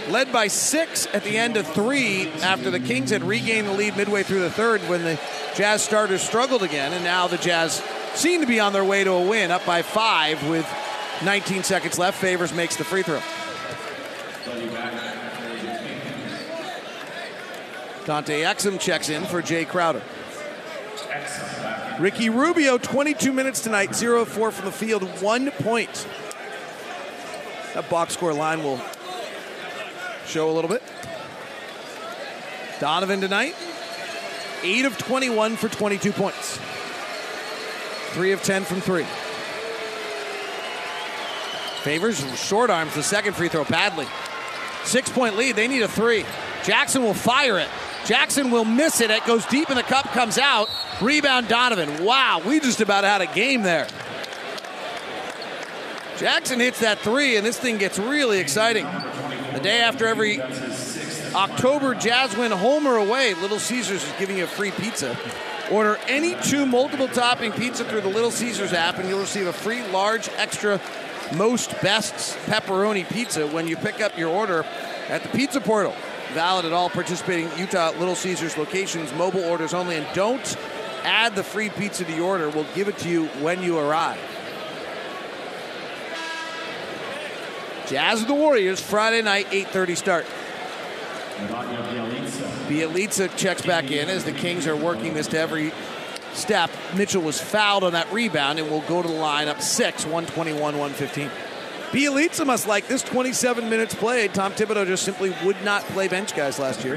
Led 0.08 0.32
by 0.32 0.48
six 0.48 1.06
at 1.14 1.22
the 1.24 1.38
end 1.38 1.56
of 1.56 1.66
three 1.66 2.28
after 2.42 2.70
the 2.70 2.80
Kings 2.80 3.10
had 3.10 3.22
regained 3.22 3.68
the 3.68 3.72
lead 3.72 3.96
midway 3.96 4.22
through 4.22 4.40
the 4.40 4.50
third 4.50 4.80
when 4.88 5.04
the 5.04 5.18
Jazz 5.54 5.82
starters 5.82 6.22
struggled 6.22 6.62
again. 6.62 6.92
And 6.92 7.04
now 7.04 7.28
the 7.28 7.38
Jazz 7.38 7.82
seem 8.14 8.40
to 8.40 8.46
be 8.46 8.58
on 8.60 8.72
their 8.72 8.84
way 8.84 9.04
to 9.04 9.10
a 9.12 9.28
win, 9.28 9.50
up 9.50 9.64
by 9.64 9.82
five 9.82 10.46
with 10.48 10.66
19 11.24 11.62
seconds 11.62 11.98
left. 11.98 12.20
Favors 12.20 12.52
makes 12.52 12.76
the 12.76 12.84
free 12.84 13.02
throw. 13.02 13.20
Dante 18.04 18.42
Exum 18.42 18.80
checks 18.80 19.08
in 19.08 19.24
for 19.24 19.40
Jae 19.40 19.66
Crowder. 19.66 20.02
Ricky 22.00 22.30
Rubio, 22.30 22.78
22 22.78 23.32
minutes 23.32 23.60
tonight, 23.60 23.94
0 23.94 24.24
4 24.24 24.50
from 24.50 24.64
the 24.64 24.72
field, 24.72 25.02
one 25.20 25.50
point. 25.50 26.06
That 27.74 27.88
box 27.88 28.14
score 28.14 28.34
line 28.34 28.62
will 28.64 28.80
show 30.26 30.50
a 30.50 30.52
little 30.52 30.68
bit. 30.68 30.82
Donovan 32.80 33.20
tonight, 33.20 33.54
8 34.62 34.84
of 34.84 34.98
21 34.98 35.56
for 35.56 35.68
22 35.68 36.12
points. 36.12 36.58
3 38.12 38.32
of 38.32 38.42
10 38.42 38.64
from 38.64 38.80
3. 38.80 39.06
Favors 41.82 42.20
short 42.40 42.70
arms 42.70 42.94
the 42.94 43.02
second 43.02 43.34
free 43.34 43.48
throw 43.48 43.64
badly. 43.64 44.06
Six 44.84 45.10
point 45.10 45.36
lead. 45.36 45.56
They 45.56 45.68
need 45.68 45.82
a 45.82 45.88
three. 45.88 46.24
Jackson 46.64 47.02
will 47.02 47.14
fire 47.14 47.58
it. 47.58 47.68
Jackson 48.06 48.50
will 48.50 48.64
miss 48.64 49.00
it. 49.00 49.10
It 49.10 49.24
goes 49.26 49.44
deep 49.46 49.70
in 49.70 49.76
the 49.76 49.82
cup, 49.82 50.06
comes 50.06 50.38
out. 50.38 50.68
Rebound 51.00 51.48
Donovan. 51.48 52.04
Wow, 52.04 52.42
we 52.44 52.60
just 52.60 52.80
about 52.80 53.04
had 53.04 53.20
a 53.20 53.26
game 53.26 53.62
there. 53.62 53.86
Jackson 56.18 56.60
hits 56.60 56.80
that 56.80 56.98
three, 56.98 57.36
and 57.36 57.44
this 57.44 57.58
thing 57.58 57.78
gets 57.78 57.98
really 57.98 58.38
exciting. 58.38 58.84
The 58.84 59.60
day 59.60 59.80
after 59.80 60.06
every 60.06 60.40
October 61.34 61.94
Jazz 61.94 62.36
win 62.36 62.52
home 62.52 62.86
or 62.86 62.96
away, 62.96 63.34
Little 63.34 63.58
Caesars 63.58 64.04
is 64.04 64.12
giving 64.18 64.38
you 64.38 64.44
a 64.44 64.48
free 64.48 64.70
pizza. 64.70 65.18
Order 65.70 65.98
any 66.06 66.36
two 66.42 66.66
multiple 66.66 67.08
topping 67.08 67.52
pizza 67.52 67.84
through 67.84 68.02
the 68.02 68.08
Little 68.08 68.30
Caesars 68.30 68.72
app, 68.72 68.98
and 68.98 69.08
you'll 69.08 69.20
receive 69.20 69.46
a 69.46 69.52
free 69.52 69.82
large 69.88 70.28
extra 70.36 70.80
most 71.36 71.70
bests 71.82 72.36
pepperoni 72.46 73.08
pizza 73.08 73.46
when 73.46 73.66
you 73.66 73.76
pick 73.76 74.00
up 74.00 74.16
your 74.18 74.30
order 74.30 74.64
at 75.08 75.22
the 75.22 75.28
pizza 75.30 75.60
portal. 75.60 75.94
Valid 76.32 76.64
at 76.64 76.72
all 76.72 76.88
participating 76.88 77.50
Utah 77.58 77.90
Little 77.98 78.14
Caesars 78.14 78.56
locations, 78.56 79.12
mobile 79.14 79.44
orders 79.44 79.74
only, 79.74 79.96
and 79.96 80.06
don't 80.14 80.56
add 81.04 81.34
the 81.34 81.44
free 81.44 81.68
pizza 81.68 82.04
to 82.04 82.12
your 82.12 82.24
order. 82.24 82.48
We'll 82.48 82.66
give 82.74 82.88
it 82.88 82.98
to 82.98 83.08
you 83.08 83.26
when 83.40 83.62
you 83.62 83.78
arrive. 83.78 84.18
Jazz 87.86 88.22
of 88.22 88.28
the 88.28 88.34
Warriors, 88.34 88.80
Friday 88.80 89.20
night, 89.20 89.46
8.30 89.46 89.96
start. 89.96 90.26
Bielitsa 92.68 93.36
checks 93.36 93.62
back 93.62 93.90
in 93.90 94.08
as 94.08 94.24
the 94.24 94.32
Kings 94.32 94.66
are 94.66 94.76
working 94.76 95.12
this 95.14 95.26
to 95.28 95.38
every 95.38 95.72
step. 96.34 96.70
Mitchell 96.94 97.22
was 97.22 97.40
fouled 97.40 97.84
on 97.84 97.92
that 97.92 98.10
rebound 98.12 98.58
and 98.58 98.70
will 98.70 98.80
go 98.82 99.02
to 99.02 99.08
the 99.08 99.14
line 99.14 99.48
up 99.48 99.60
six, 99.60 100.04
121, 100.04 100.60
115. 100.78 101.30
Bielitsa 101.90 102.46
must 102.46 102.66
like 102.66 102.88
this 102.88 103.02
27 103.02 103.68
minutes 103.68 103.94
played. 103.94 104.32
Tom 104.32 104.52
Thibodeau 104.52 104.86
just 104.86 105.04
simply 105.04 105.34
would 105.44 105.62
not 105.62 105.82
play 105.84 106.08
bench 106.08 106.34
guys 106.34 106.58
last 106.58 106.84
year. 106.84 106.96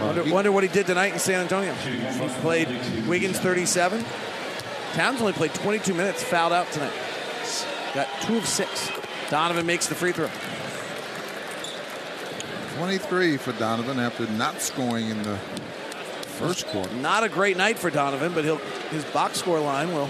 Wonder, 0.00 0.24
wonder 0.32 0.52
what 0.52 0.62
he 0.62 0.68
did 0.68 0.86
tonight 0.86 1.14
in 1.14 1.18
San 1.18 1.40
Antonio. 1.40 1.72
He 1.74 2.28
played 2.40 2.68
Wiggins 3.06 3.38
37. 3.38 4.04
Towns 4.92 5.20
only 5.20 5.32
played 5.32 5.54
22 5.54 5.94
minutes, 5.94 6.22
fouled 6.22 6.52
out 6.52 6.70
tonight. 6.72 6.92
Got 7.94 8.08
two 8.22 8.36
of 8.36 8.46
six. 8.46 8.90
Donovan 9.30 9.64
makes 9.64 9.86
the 9.86 9.94
free 9.94 10.12
throw. 10.12 10.28
23 12.76 13.36
for 13.36 13.52
Donovan 13.52 13.98
after 13.98 14.26
not 14.32 14.60
scoring 14.60 15.08
in 15.08 15.22
the 15.22 15.38
first 16.40 16.66
quarter. 16.68 16.92
Not 16.96 17.22
a 17.22 17.28
great 17.28 17.56
night 17.56 17.78
for 17.78 17.90
Donovan, 17.90 18.32
but 18.32 18.44
he'll 18.44 18.56
his 18.90 19.04
box 19.06 19.38
score 19.38 19.60
line 19.60 19.92
will. 19.92 20.08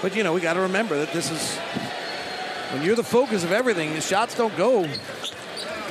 But 0.00 0.16
you 0.16 0.22
know, 0.22 0.32
we 0.32 0.40
got 0.40 0.54
to 0.54 0.60
remember 0.60 0.96
that 0.98 1.12
this 1.12 1.30
is 1.30 1.56
when 2.72 2.82
you're 2.82 2.96
the 2.96 3.04
focus 3.04 3.44
of 3.44 3.52
everything. 3.52 3.94
The 3.94 4.00
shots 4.00 4.34
don't 4.34 4.56
go. 4.56 4.84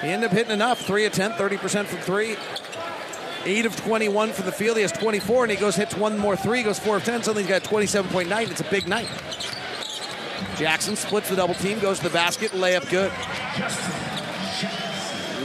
He 0.02 0.08
ended 0.10 0.30
up 0.30 0.36
hitting 0.36 0.54
enough. 0.54 0.86
Three 0.86 1.06
of 1.06 1.14
10, 1.14 1.32
30% 1.32 1.86
from 1.86 2.00
three. 2.00 2.36
Eight 3.46 3.66
of 3.66 3.76
21 3.76 4.32
from 4.34 4.46
the 4.46 4.52
field. 4.52 4.78
He 4.78 4.82
has 4.82 4.92
24, 4.92 5.46
and 5.46 5.52
he 5.52 5.58
goes 5.58 5.76
hits 5.76 5.96
one 5.96 6.18
more 6.18 6.36
three. 6.36 6.64
Goes 6.64 6.80
four 6.80 6.98
of 6.98 7.06
10. 7.06 7.24
Suddenly 7.24 7.44
he's 7.44 7.50
got 7.50 7.64
27.9. 7.64 8.52
It's 8.52 8.62
a 8.62 8.64
big 8.66 8.88
night. 8.88 9.08
Jackson 10.58 10.96
splits 10.96 11.30
the 11.30 11.36
double 11.36 11.54
team, 11.54 11.80
goes 11.80 11.98
to 12.00 12.06
the 12.06 12.10
basket, 12.10 12.52
layup 12.52 12.90
good. 12.90 13.12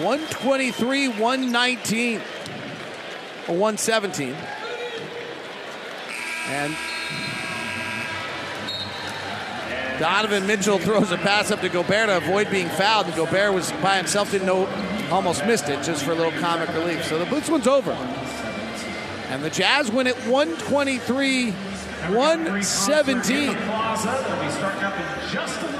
123, 0.03 1.09
119, 1.09 2.21
or 3.49 3.57
117. 3.57 4.35
And 6.49 6.77
Donovan 9.99 10.47
Mitchell 10.47 10.79
throws 10.79 11.13
a 11.13 11.17
pass 11.17 11.51
up 11.51 11.61
to 11.61 11.69
Gobert 11.69 12.09
to 12.09 12.17
avoid 12.17 12.51
being 12.51 12.69
fouled. 12.69 13.07
And 13.07 13.15
Gobert 13.15 13.53
was 13.55 13.71
by 13.83 13.97
himself, 13.97 14.31
didn't 14.31 14.47
know, 14.47 14.67
almost 15.11 15.47
missed 15.47 15.69
it 15.69 15.83
just 15.83 16.05
for 16.05 16.13
a 16.13 16.15
little 16.15 16.33
comic 16.41 16.69
relief. 16.75 17.05
So 17.05 17.19
the 17.19 17.27
Boots 17.27 17.49
one's 17.49 17.67
over. 17.67 17.93
And 19.31 19.43
the 19.43 19.51
Jazz 19.51 19.91
win 19.91 20.07
at 20.07 20.17
123 20.27 21.53
117. 22.11 23.55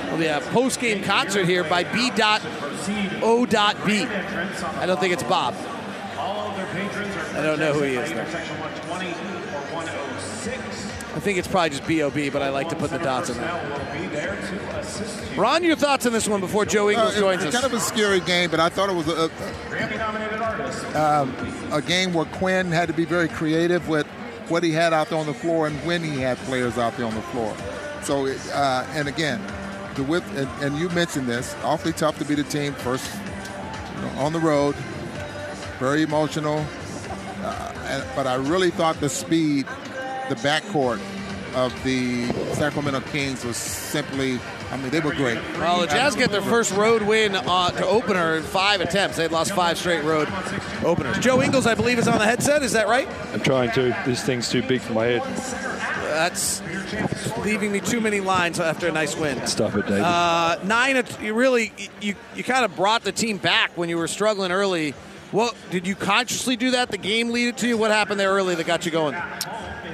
Well, 0.07 0.17
the 0.17 0.29
uh, 0.29 0.41
post 0.53 0.79
game 0.79 1.03
concert 1.03 1.47
here 1.47 1.65
by 1.65 1.83
B.O.B. 1.83 2.13
I 4.05 4.87
don't 4.87 5.01
think 5.01 5.13
it's 5.13 5.23
Bob. 5.25 5.55
I 7.43 7.47
don't 7.47 7.59
know 7.59 7.73
who 7.73 7.83
he 7.83 7.95
is. 7.97 8.11
Though. 8.11 8.21
I 11.15 11.21
think 11.21 11.39
it's 11.39 11.49
probably 11.49 11.71
just 11.71 11.87
B.O.B., 11.87 12.31
but 12.31 12.41
I 12.41 12.49
like 12.49 12.69
to 12.71 12.77
put 12.77 12.91
the 12.91 12.99
dots 12.99 13.29
in 13.31 13.37
there. 13.37 15.35
Ron, 15.37 15.63
your 15.65 15.77
thoughts 15.77 16.07
on 16.07 16.13
this 16.13 16.27
one 16.29 16.41
before 16.41 16.65
Joe 16.65 16.89
Ingles 16.89 17.15
Uh, 17.15 17.17
it- 17.17 17.21
joins 17.21 17.45
it's 17.45 17.55
us? 17.55 17.61
kind 17.63 17.73
of 17.73 17.79
a 17.79 17.83
scary 17.85 18.21
game, 18.21 18.51
but 18.51 18.61
I 18.61 18.69
thought 18.69 18.89
it 18.89 18.95
was 18.95 19.09
a, 19.09 19.31
a, 20.95 21.77
a 21.77 21.83
game 21.83 22.13
where 22.15 22.25
Quin 22.27 22.71
had 22.71 22.87
to 22.89 22.95
be 22.95 23.05
very 23.05 23.29
creative 23.29 23.89
with 23.89 24.07
what 24.49 24.63
he 24.63 24.71
had 24.73 24.93
out 24.93 25.09
there 25.09 25.19
on 25.19 25.27
the 25.27 25.35
floor 25.35 25.67
and 25.67 25.77
when 25.87 26.03
he 26.03 26.19
had 26.21 26.39
players 26.39 26.79
out 26.79 26.97
there 26.97 27.07
on 27.07 27.15
the 27.15 27.23
floor. 27.23 27.55
So, 28.03 28.27
it, 28.27 28.39
uh, 28.53 28.85
and 28.93 29.07
again, 29.09 29.41
the 29.97 30.03
width, 30.05 30.27
and, 30.37 30.49
and 30.63 30.79
you 30.79 30.89
mentioned 30.91 31.27
this, 31.29 31.55
awfully 31.63 31.93
tough 31.93 32.19
to 32.19 32.25
be 32.25 32.35
the 32.35 32.45
team 32.45 32.73
first 32.73 33.11
you 33.97 34.03
know, 34.03 34.09
on 34.19 34.33
the 34.33 34.41
road, 34.41 34.75
very 35.79 36.03
emotional. 36.03 36.65
Uh, 37.43 37.73
and, 37.89 38.05
but 38.15 38.27
I 38.27 38.35
really 38.37 38.71
thought 38.71 39.01
the 39.01 39.09
speed, 39.09 39.67
the 40.29 40.37
backcourt 40.37 41.01
of 41.55 41.73
the 41.85 42.27
Sacramento 42.55 43.01
Kings 43.11 43.45
was 43.45 43.57
simply, 43.57 44.39
I 44.71 44.77
mean, 44.79 44.91
they 44.91 45.01
were 45.01 45.13
great. 45.15 45.37
Well, 45.59 45.81
the 45.83 45.87
Jazz 45.89 46.15
get 46.17 46.31
their 46.31 46.41
first 46.41 46.73
road 46.73 47.03
win 47.03 47.35
uh, 47.37 47.71
to 47.73 47.87
opener 47.87 48.37
in 48.37 48.43
five 48.43 48.81
attempts. 48.81 49.17
They'd 49.19 49.31
lost 49.33 49.53
five 49.53 49.77
straight 49.77 50.03
road 50.05 50.29
openers. 50.85 51.19
Joe 51.19 51.43
Ingles, 51.43 51.67
I 51.67 51.75
believe, 51.75 51.99
is 51.99 52.09
on 52.09 52.19
the 52.19 52.25
headset. 52.25 52.63
Is 52.63 52.73
that 52.73 52.89
right? 52.89 53.07
I'm 53.35 53.41
trying 53.41 53.71
to. 53.73 53.95
This 54.07 54.23
thing's 54.25 54.49
too 54.49 54.63
big 54.63 54.81
for 54.81 54.95
my 54.95 55.05
head. 55.07 55.23
That's 56.13 56.63
leaving 57.39 57.73
me 57.73 57.81
too 57.81 58.01
many 58.01 58.21
lines 58.21 58.61
after 58.61 58.87
a 58.89 58.93
nice 58.93 59.17
win. 59.17 59.47
Stop 59.47 59.75
it, 59.75 59.87
David. 59.87 60.03
Uh, 60.03 60.59
nine. 60.65 60.97
at- 60.97 61.21
You 61.23 61.35
really, 61.35 61.73
you 62.01 62.15
you 62.35 62.45
kind 62.45 62.65
of 62.65 62.77
brought 62.77 63.03
the 63.03 63.13
team 63.13 63.39
back 63.39 63.77
when 63.77 63.89
you 63.89 63.97
were 63.99 64.09
struggling 64.09 64.53
early. 64.53 64.95
What 65.33 65.57
did 65.71 65.87
you 65.87 65.95
consciously 65.95 66.57
do 66.57 66.73
that? 66.73 66.91
The 66.91 66.99
game 66.99 67.31
lead 67.31 67.49
it 67.49 67.57
to 67.59 67.69
you. 67.69 67.79
What 67.79 67.91
happened 67.91 68.21
there 68.21 68.31
early 68.31 68.55
that 68.55 68.67
got 68.67 68.85
you 68.85 68.93
going? 68.93 69.15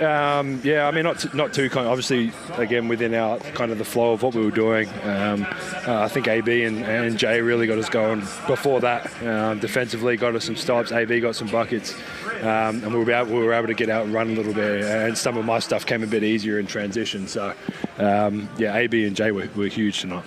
Um, 0.01 0.61
yeah, 0.63 0.87
I 0.87 0.91
mean, 0.91 1.05
not 1.05 1.35
not 1.35 1.53
too 1.53 1.69
kind. 1.69 1.87
Obviously, 1.87 2.33
again 2.57 2.89
within 2.89 3.15
our 3.15 3.39
kind 3.39 3.73
of 3.73 3.79
the 3.79 3.85
flow 3.85 4.13
of 4.13 4.23
what 4.23 4.35
we 4.35 4.45
were 4.45 4.51
doing. 4.51 4.89
Um, 5.03 5.47
uh, 5.87 6.03
I 6.03 6.09
think 6.09 6.29
AB 6.29 6.65
and, 6.65 6.85
and 6.85 7.17
Jae 7.17 7.45
really 7.45 7.67
got 7.67 7.79
us 7.79 7.89
going. 7.89 8.21
Before 8.47 8.81
that, 8.81 9.11
um, 9.23 9.59
defensively 9.59 10.17
got 10.17 10.35
us 10.35 10.45
some 10.45 10.57
stops. 10.57 10.93
AB 10.93 11.21
got 11.21 11.35
some 11.37 11.49
buckets, 11.49 11.95
um, 12.41 12.83
and 12.85 12.93
we 12.93 13.03
were 13.03 13.11
able, 13.11 13.35
we 13.35 13.43
were 13.43 13.53
able 13.53 13.69
to 13.69 13.75
get 13.75 13.89
out 13.89 14.05
and 14.05 14.15
run 14.15 14.31
a 14.31 14.35
little 14.35 14.55
bit. 14.55 14.85
And 14.85 15.17
some 15.17 15.37
of 15.37 15.45
my 15.45 15.59
stuff 15.59 15.87
came 15.87 16.03
a 16.03 16.07
bit 16.07 16.23
easier 16.23 16.59
in 16.59 16.67
transition. 16.67 17.27
So, 17.27 17.55
um, 17.99 18.49
yeah, 18.59 18.77
AB 18.77 19.07
and 19.07 19.17
Jae 19.17 19.33
were, 19.33 19.49
were 19.57 19.69
huge 19.69 20.01
tonight. 20.01 20.25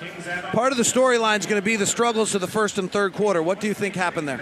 Part 0.51 0.71
of 0.71 0.77
the 0.77 0.83
storyline 0.83 1.39
is 1.39 1.45
going 1.45 1.61
to 1.61 1.65
be 1.65 1.75
the 1.75 1.85
struggles 1.85 2.35
of 2.35 2.41
the 2.41 2.47
first 2.47 2.77
and 2.77 2.91
third 2.91 3.13
quarter. 3.13 3.41
What 3.41 3.59
do 3.59 3.67
you 3.67 3.73
think 3.73 3.95
happened 3.95 4.27
there? 4.27 4.41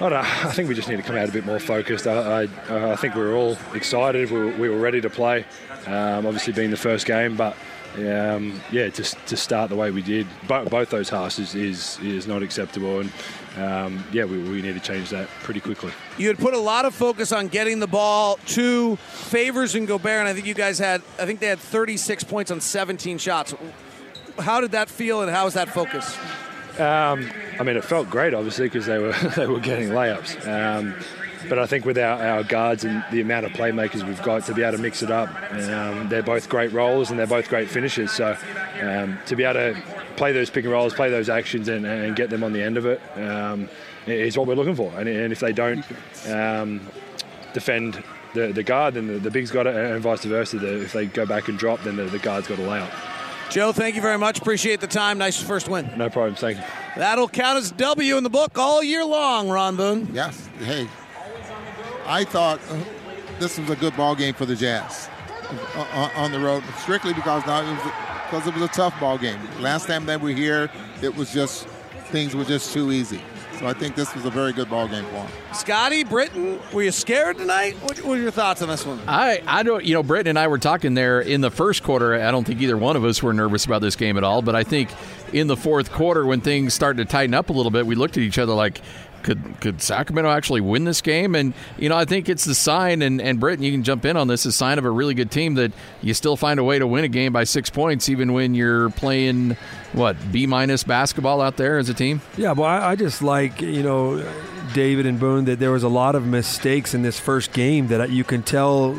I 0.00 0.08
know. 0.08 0.16
I 0.16 0.52
think 0.52 0.68
we 0.68 0.74
just 0.74 0.88
need 0.88 0.96
to 0.96 1.02
come 1.02 1.16
out 1.16 1.28
a 1.28 1.32
bit 1.32 1.44
more 1.44 1.60
focused. 1.60 2.06
I, 2.06 2.42
I, 2.42 2.92
I 2.92 2.96
think 2.96 3.14
we 3.14 3.20
were 3.20 3.34
all 3.34 3.58
excited. 3.74 4.30
We 4.30 4.38
were, 4.38 4.56
we 4.56 4.68
were 4.70 4.78
ready 4.78 5.00
to 5.02 5.10
play. 5.10 5.44
Um, 5.86 6.26
obviously, 6.26 6.52
being 6.54 6.70
the 6.70 6.76
first 6.76 7.06
game, 7.06 7.36
but 7.36 7.54
um, 7.96 8.60
yeah, 8.70 8.88
just 8.88 9.16
to 9.26 9.36
start 9.36 9.68
the 9.68 9.76
way 9.76 9.90
we 9.90 10.00
did, 10.00 10.26
both, 10.46 10.70
both 10.70 10.90
those 10.90 11.08
halves 11.08 11.38
is, 11.38 11.54
is 11.54 11.98
is 12.00 12.26
not 12.26 12.42
acceptable, 12.42 13.00
and 13.00 13.12
um, 13.58 14.04
yeah, 14.12 14.24
we, 14.24 14.38
we 14.38 14.62
need 14.62 14.74
to 14.74 14.80
change 14.80 15.10
that 15.10 15.28
pretty 15.42 15.60
quickly. 15.60 15.92
You 16.16 16.28
had 16.28 16.38
put 16.38 16.54
a 16.54 16.58
lot 16.58 16.84
of 16.84 16.94
focus 16.94 17.32
on 17.32 17.48
getting 17.48 17.80
the 17.80 17.86
ball 17.86 18.38
to 18.46 18.96
Favors 18.96 19.74
and 19.74 19.88
Gobert, 19.88 20.20
and 20.20 20.28
I 20.28 20.34
think 20.34 20.46
you 20.46 20.54
guys 20.54 20.78
had, 20.78 21.02
I 21.18 21.26
think 21.26 21.40
they 21.40 21.48
had 21.48 21.58
36 21.58 22.24
points 22.24 22.50
on 22.50 22.60
17 22.60 23.18
shots. 23.18 23.54
How 24.38 24.60
did 24.60 24.70
that 24.70 24.88
feel, 24.88 25.22
and 25.22 25.30
how 25.30 25.46
was 25.46 25.54
that 25.54 25.68
focus? 25.68 26.16
Um, 26.80 27.30
I 27.58 27.62
mean, 27.62 27.76
it 27.76 27.84
felt 27.84 28.08
great, 28.08 28.32
obviously, 28.34 28.66
because 28.66 28.86
they 28.86 28.98
were 28.98 29.12
they 29.36 29.46
were 29.46 29.60
getting 29.60 29.90
layups. 29.90 30.46
Um, 30.48 30.94
but 31.48 31.58
I 31.58 31.66
think 31.66 31.84
with 31.84 31.98
our, 31.98 32.22
our 32.22 32.42
guards 32.42 32.84
and 32.84 33.04
the 33.10 33.20
amount 33.20 33.46
of 33.46 33.52
playmakers 33.52 34.06
we've 34.06 34.22
got 34.22 34.44
to 34.46 34.54
be 34.54 34.62
able 34.62 34.76
to 34.76 34.82
mix 34.82 35.02
it 35.02 35.10
up, 35.10 35.28
um, 35.52 36.08
they're 36.08 36.22
both 36.22 36.48
great 36.48 36.72
rollers 36.72 37.10
and 37.10 37.18
they're 37.18 37.26
both 37.26 37.48
great 37.48 37.70
finishers. 37.70 38.10
So 38.12 38.36
um, 38.82 39.18
to 39.26 39.36
be 39.36 39.44
able 39.44 39.54
to 39.54 39.82
play 40.16 40.32
those 40.32 40.50
pick 40.50 40.64
and 40.64 40.72
rolls, 40.72 40.92
play 40.92 41.10
those 41.10 41.28
actions, 41.28 41.68
and, 41.68 41.86
and 41.86 42.14
get 42.14 42.30
them 42.30 42.44
on 42.44 42.52
the 42.52 42.62
end 42.62 42.76
of 42.76 42.84
it 42.86 43.00
um, 43.16 43.68
is 44.06 44.36
what 44.36 44.46
we're 44.46 44.54
looking 44.54 44.74
for. 44.74 44.92
And, 44.98 45.08
and 45.08 45.32
if 45.32 45.40
they 45.40 45.52
don't 45.52 45.84
um, 46.28 46.80
defend 47.54 48.02
the, 48.34 48.52
the 48.52 48.62
guard, 48.62 48.94
then 48.94 49.06
the, 49.06 49.18
the 49.18 49.30
big's 49.30 49.50
got 49.50 49.66
it, 49.66 49.74
and 49.74 50.00
vice 50.00 50.24
versa. 50.24 50.58
The, 50.58 50.82
if 50.82 50.92
they 50.92 51.06
go 51.06 51.24
back 51.26 51.48
and 51.48 51.58
drop, 51.58 51.82
then 51.82 51.96
the, 51.96 52.04
the 52.04 52.18
guard's 52.18 52.48
got 52.48 52.56
to 52.56 52.68
lay 52.68 52.80
up. 52.80 52.92
Joe, 53.50 53.72
thank 53.72 53.96
you 53.96 54.02
very 54.02 54.16
much. 54.16 54.38
Appreciate 54.38 54.80
the 54.80 54.86
time. 54.86 55.18
Nice 55.18 55.42
first 55.42 55.68
win. 55.68 55.90
No 55.96 56.08
problem. 56.08 56.36
Thank 56.36 56.58
you. 56.58 56.64
That'll 56.96 57.28
count 57.28 57.58
as 57.58 57.72
W 57.72 58.16
in 58.16 58.22
the 58.22 58.30
book 58.30 58.56
all 58.56 58.82
year 58.82 59.04
long, 59.04 59.48
Ron 59.48 59.76
Boone. 59.76 60.08
Yes. 60.12 60.48
Hey, 60.60 60.88
I 62.06 62.24
thought 62.24 62.60
uh, 62.70 62.78
this 63.40 63.58
was 63.58 63.68
a 63.70 63.76
good 63.76 63.96
ball 63.96 64.14
game 64.14 64.34
for 64.34 64.46
the 64.46 64.54
Jazz 64.54 65.08
uh, 65.74 66.10
on 66.14 66.30
the 66.30 66.38
road, 66.38 66.62
strictly 66.78 67.12
because 67.12 67.44
now 67.46 67.62
it 67.62 67.72
was 67.72 67.92
because 68.30 68.46
it 68.46 68.54
was 68.54 68.62
a 68.62 68.68
tough 68.68 68.98
ball 69.00 69.18
game. 69.18 69.40
Last 69.60 69.88
time 69.88 70.06
they 70.06 70.16
were 70.16 70.30
here, 70.30 70.70
it 71.02 71.14
was 71.16 71.32
just 71.32 71.66
things 72.12 72.36
were 72.36 72.44
just 72.44 72.72
too 72.72 72.92
easy. 72.92 73.20
So 73.60 73.66
I 73.66 73.74
think 73.74 73.94
this 73.94 74.14
was 74.14 74.24
a 74.24 74.30
very 74.30 74.54
good 74.54 74.70
ball 74.70 74.88
game 74.88 75.04
for 75.04 75.16
him. 75.16 75.30
Scotty, 75.52 76.02
Britton, 76.02 76.58
were 76.72 76.82
you 76.82 76.90
scared 76.90 77.36
tonight? 77.36 77.74
What, 77.82 77.98
what 77.98 78.16
are 78.16 78.22
your 78.22 78.30
thoughts 78.30 78.62
on 78.62 78.68
this 78.68 78.86
one? 78.86 78.98
I, 79.06 79.42
I 79.46 79.62
don't, 79.62 79.84
you 79.84 79.92
know, 79.92 80.02
Britton 80.02 80.28
and 80.28 80.38
I 80.38 80.48
were 80.48 80.56
talking 80.56 80.94
there 80.94 81.20
in 81.20 81.42
the 81.42 81.50
first 81.50 81.82
quarter. 81.82 82.14
I 82.14 82.30
don't 82.30 82.46
think 82.46 82.62
either 82.62 82.78
one 82.78 82.96
of 82.96 83.04
us 83.04 83.22
were 83.22 83.34
nervous 83.34 83.66
about 83.66 83.82
this 83.82 83.96
game 83.96 84.16
at 84.16 84.24
all. 84.24 84.40
But 84.40 84.56
I 84.56 84.64
think 84.64 84.88
in 85.34 85.46
the 85.46 85.58
fourth 85.58 85.92
quarter, 85.92 86.24
when 86.24 86.40
things 86.40 86.72
started 86.72 87.06
to 87.06 87.12
tighten 87.12 87.34
up 87.34 87.50
a 87.50 87.52
little 87.52 87.70
bit, 87.70 87.86
we 87.86 87.96
looked 87.96 88.16
at 88.16 88.22
each 88.22 88.38
other 88.38 88.54
like, 88.54 88.80
could 89.22 89.60
could 89.60 89.82
Sacramento 89.82 90.30
actually 90.30 90.60
win 90.60 90.84
this 90.84 91.00
game? 91.00 91.34
And 91.34 91.54
you 91.78 91.88
know, 91.88 91.96
I 91.96 92.04
think 92.04 92.28
it's 92.28 92.44
the 92.44 92.54
sign, 92.54 93.02
and 93.02 93.20
and 93.20 93.40
Britton, 93.40 93.64
you 93.64 93.72
can 93.72 93.82
jump 93.82 94.04
in 94.04 94.16
on 94.16 94.28
this, 94.28 94.44
a 94.46 94.52
sign 94.52 94.78
of 94.78 94.84
a 94.84 94.90
really 94.90 95.14
good 95.14 95.30
team 95.30 95.54
that 95.54 95.72
you 96.02 96.14
still 96.14 96.36
find 96.36 96.60
a 96.60 96.64
way 96.64 96.78
to 96.78 96.86
win 96.86 97.04
a 97.04 97.08
game 97.08 97.32
by 97.32 97.44
six 97.44 97.70
points, 97.70 98.08
even 98.08 98.32
when 98.32 98.54
you're 98.54 98.90
playing 98.90 99.56
what 99.92 100.16
B 100.32 100.46
minus 100.46 100.84
basketball 100.84 101.40
out 101.40 101.56
there 101.56 101.78
as 101.78 101.88
a 101.88 101.94
team. 101.94 102.20
Yeah, 102.36 102.52
well, 102.52 102.68
I, 102.68 102.90
I 102.90 102.96
just 102.96 103.22
like 103.22 103.60
you 103.60 103.82
know. 103.82 104.24
David 104.72 105.04
and 105.04 105.18
Boone, 105.18 105.46
that 105.46 105.58
there 105.58 105.72
was 105.72 105.82
a 105.82 105.88
lot 105.88 106.14
of 106.14 106.24
mistakes 106.24 106.94
in 106.94 107.02
this 107.02 107.18
first 107.18 107.52
game 107.52 107.88
that 107.88 108.08
you 108.10 108.22
can 108.22 108.44
tell 108.44 108.96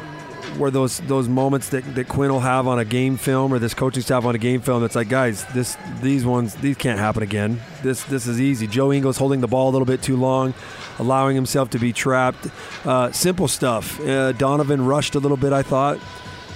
were 0.57 0.71
those 0.71 0.99
those 1.01 1.27
moments 1.27 1.69
that, 1.69 1.95
that 1.95 2.07
Quin 2.07 2.31
will 2.31 2.39
have 2.39 2.67
on 2.67 2.79
a 2.79 2.85
game 2.85 3.17
film 3.17 3.53
or 3.53 3.59
this 3.59 3.73
coaching 3.73 4.03
staff 4.03 4.25
on 4.25 4.35
a 4.35 4.37
game 4.37 4.61
film. 4.61 4.83
It's 4.83 4.95
like, 4.95 5.09
guys, 5.09 5.45
this 5.53 5.77
these 6.01 6.25
ones 6.25 6.55
these 6.55 6.77
can't 6.77 6.99
happen 6.99 7.23
again. 7.23 7.59
This 7.83 8.03
this 8.03 8.27
is 8.27 8.39
easy. 8.39 8.67
Joe 8.67 8.91
Ingles 8.91 9.17
holding 9.17 9.41
the 9.41 9.47
ball 9.47 9.69
a 9.69 9.71
little 9.71 9.85
bit 9.85 10.01
too 10.01 10.17
long, 10.17 10.53
allowing 10.99 11.35
himself 11.35 11.69
to 11.71 11.79
be 11.79 11.93
trapped. 11.93 12.47
Uh, 12.85 13.11
simple 13.11 13.47
stuff. 13.47 13.99
Uh, 14.01 14.31
Donovan 14.33 14.85
rushed 14.85 15.15
a 15.15 15.19
little 15.19 15.37
bit. 15.37 15.53
I 15.53 15.63
thought. 15.63 15.99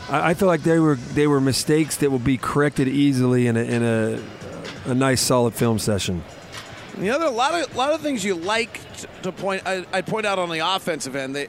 I, 0.10 0.32
I, 0.32 0.34
feel 0.36 0.48
like 0.48 0.62
they 0.62 0.80
were 0.80 0.96
they 0.96 1.28
were 1.28 1.42
mistakes 1.42 1.98
that 1.98 2.12
will 2.12 2.20
be 2.20 2.38
corrected 2.38 2.88
easily 2.88 3.48
in 3.48 3.58
a, 3.58 3.64
in 3.64 3.84
a 3.84 4.22
a 4.86 4.94
nice 4.94 5.22
solid 5.22 5.54
film 5.54 5.80
session. 5.80 6.24
The 6.98 7.10
other 7.10 7.26
a 7.26 7.32
lot 7.32 7.54
of 7.54 7.74
a 7.74 7.78
lot 7.78 7.94
of 7.94 8.02
things 8.02 8.24
you 8.24 8.36
like 8.36 8.80
to 9.24 9.32
point 9.32 9.64
I, 9.66 9.86
I 9.92 10.02
point 10.02 10.26
out 10.26 10.40
on 10.40 10.50
the 10.50 10.60
offensive 10.60 11.16
end. 11.16 11.36
They 11.36 11.48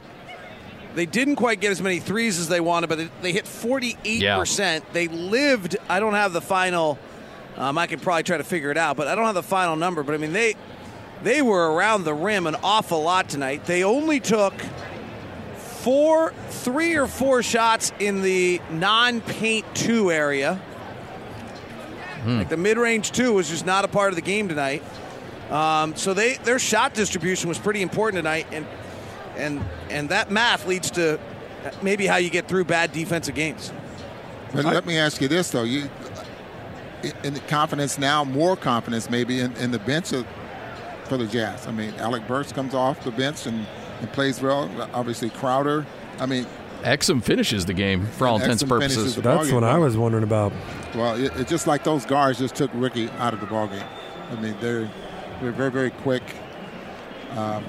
they 0.97 1.05
didn't 1.05 1.35
quite 1.35 1.61
get 1.61 1.71
as 1.71 1.81
many 1.81 1.99
threes 1.99 2.39
as 2.39 2.49
they 2.49 2.59
wanted, 2.59 2.87
but 2.87 2.97
they, 2.97 3.09
they 3.21 3.31
hit 3.31 3.45
48%. 3.45 3.99
Yeah. 4.03 4.79
They 4.93 5.07
lived, 5.07 5.77
I 5.87 5.99
don't 5.99 6.15
have 6.15 6.33
the 6.33 6.41
final, 6.41 6.97
um, 7.55 7.77
I 7.77 7.85
could 7.85 8.01
probably 8.01 8.23
try 8.23 8.37
to 8.37 8.43
figure 8.43 8.71
it 8.71 8.77
out, 8.77 8.97
but 8.97 9.07
I 9.07 9.15
don't 9.15 9.25
have 9.25 9.35
the 9.35 9.43
final 9.43 9.75
number. 9.75 10.01
But 10.01 10.15
I 10.15 10.17
mean, 10.17 10.33
they 10.33 10.55
they 11.23 11.41
were 11.41 11.73
around 11.73 12.03
the 12.03 12.13
rim 12.13 12.47
an 12.47 12.55
awful 12.63 13.01
lot 13.01 13.29
tonight. 13.29 13.65
They 13.65 13.83
only 13.83 14.19
took 14.19 14.53
four, 15.55 16.33
three 16.49 16.95
or 16.95 17.07
four 17.07 17.41
shots 17.43 17.91
in 17.99 18.21
the 18.21 18.61
non 18.71 19.21
paint 19.21 19.65
two 19.75 20.11
area. 20.11 20.55
Hmm. 22.23 22.39
Like 22.39 22.49
the 22.49 22.57
mid 22.57 22.77
range 22.77 23.11
two 23.11 23.33
was 23.33 23.49
just 23.49 23.65
not 23.65 23.85
a 23.85 23.87
part 23.87 24.09
of 24.09 24.15
the 24.15 24.21
game 24.21 24.47
tonight. 24.47 24.83
Um, 25.49 25.95
so 25.95 26.13
they 26.13 26.35
their 26.37 26.59
shot 26.59 26.93
distribution 26.93 27.49
was 27.49 27.57
pretty 27.57 27.81
important 27.81 28.19
tonight, 28.19 28.47
and 28.51 28.65
and 29.37 29.63
and 29.89 30.09
that 30.09 30.31
math 30.31 30.67
leads 30.67 30.91
to 30.91 31.19
maybe 31.81 32.07
how 32.07 32.17
you 32.17 32.29
get 32.29 32.47
through 32.47 32.65
bad 32.65 32.91
defensive 32.91 33.35
games. 33.35 33.71
But 34.53 34.65
let 34.65 34.85
me 34.85 34.97
ask 34.97 35.21
you 35.21 35.27
this 35.27 35.51
though: 35.51 35.63
you 35.63 35.89
in 37.23 37.33
the 37.33 37.39
confidence 37.41 37.97
now, 37.97 38.23
more 38.23 38.55
confidence 38.55 39.09
maybe 39.09 39.39
in, 39.39 39.55
in 39.57 39.71
the 39.71 39.79
bench 39.79 40.13
of, 40.13 40.25
for 41.05 41.17
the 41.17 41.27
Jazz. 41.27 41.67
I 41.67 41.71
mean, 41.71 41.93
Alec 41.95 42.27
Burks 42.27 42.51
comes 42.51 42.73
off 42.73 43.03
the 43.03 43.11
bench 43.11 43.45
and, 43.45 43.65
and 43.99 44.11
plays 44.11 44.41
well. 44.41 44.69
Obviously, 44.93 45.29
Crowder. 45.29 45.85
I 46.19 46.25
mean, 46.25 46.45
Exum 46.81 47.23
finishes 47.23 47.65
the 47.65 47.73
game 47.73 48.05
for 48.05 48.27
all 48.27 48.35
intents 48.37 48.61
and 48.61 48.69
purposes. 48.69 49.15
That's 49.15 49.51
what 49.51 49.63
I 49.63 49.77
was 49.77 49.97
wondering 49.97 50.23
about. 50.23 50.53
Well, 50.95 51.15
it's 51.23 51.35
it 51.35 51.47
just 51.47 51.67
like 51.67 51.83
those 51.83 52.05
guards 52.05 52.39
just 52.39 52.55
took 52.55 52.71
Ricky 52.73 53.09
out 53.11 53.33
of 53.33 53.39
the 53.39 53.47
ballgame. 53.47 53.85
I 54.31 54.35
mean, 54.41 54.55
they're 54.59 54.89
they're 55.41 55.51
very 55.51 55.71
very 55.71 55.91
quick. 55.91 56.23
Um, 57.31 57.63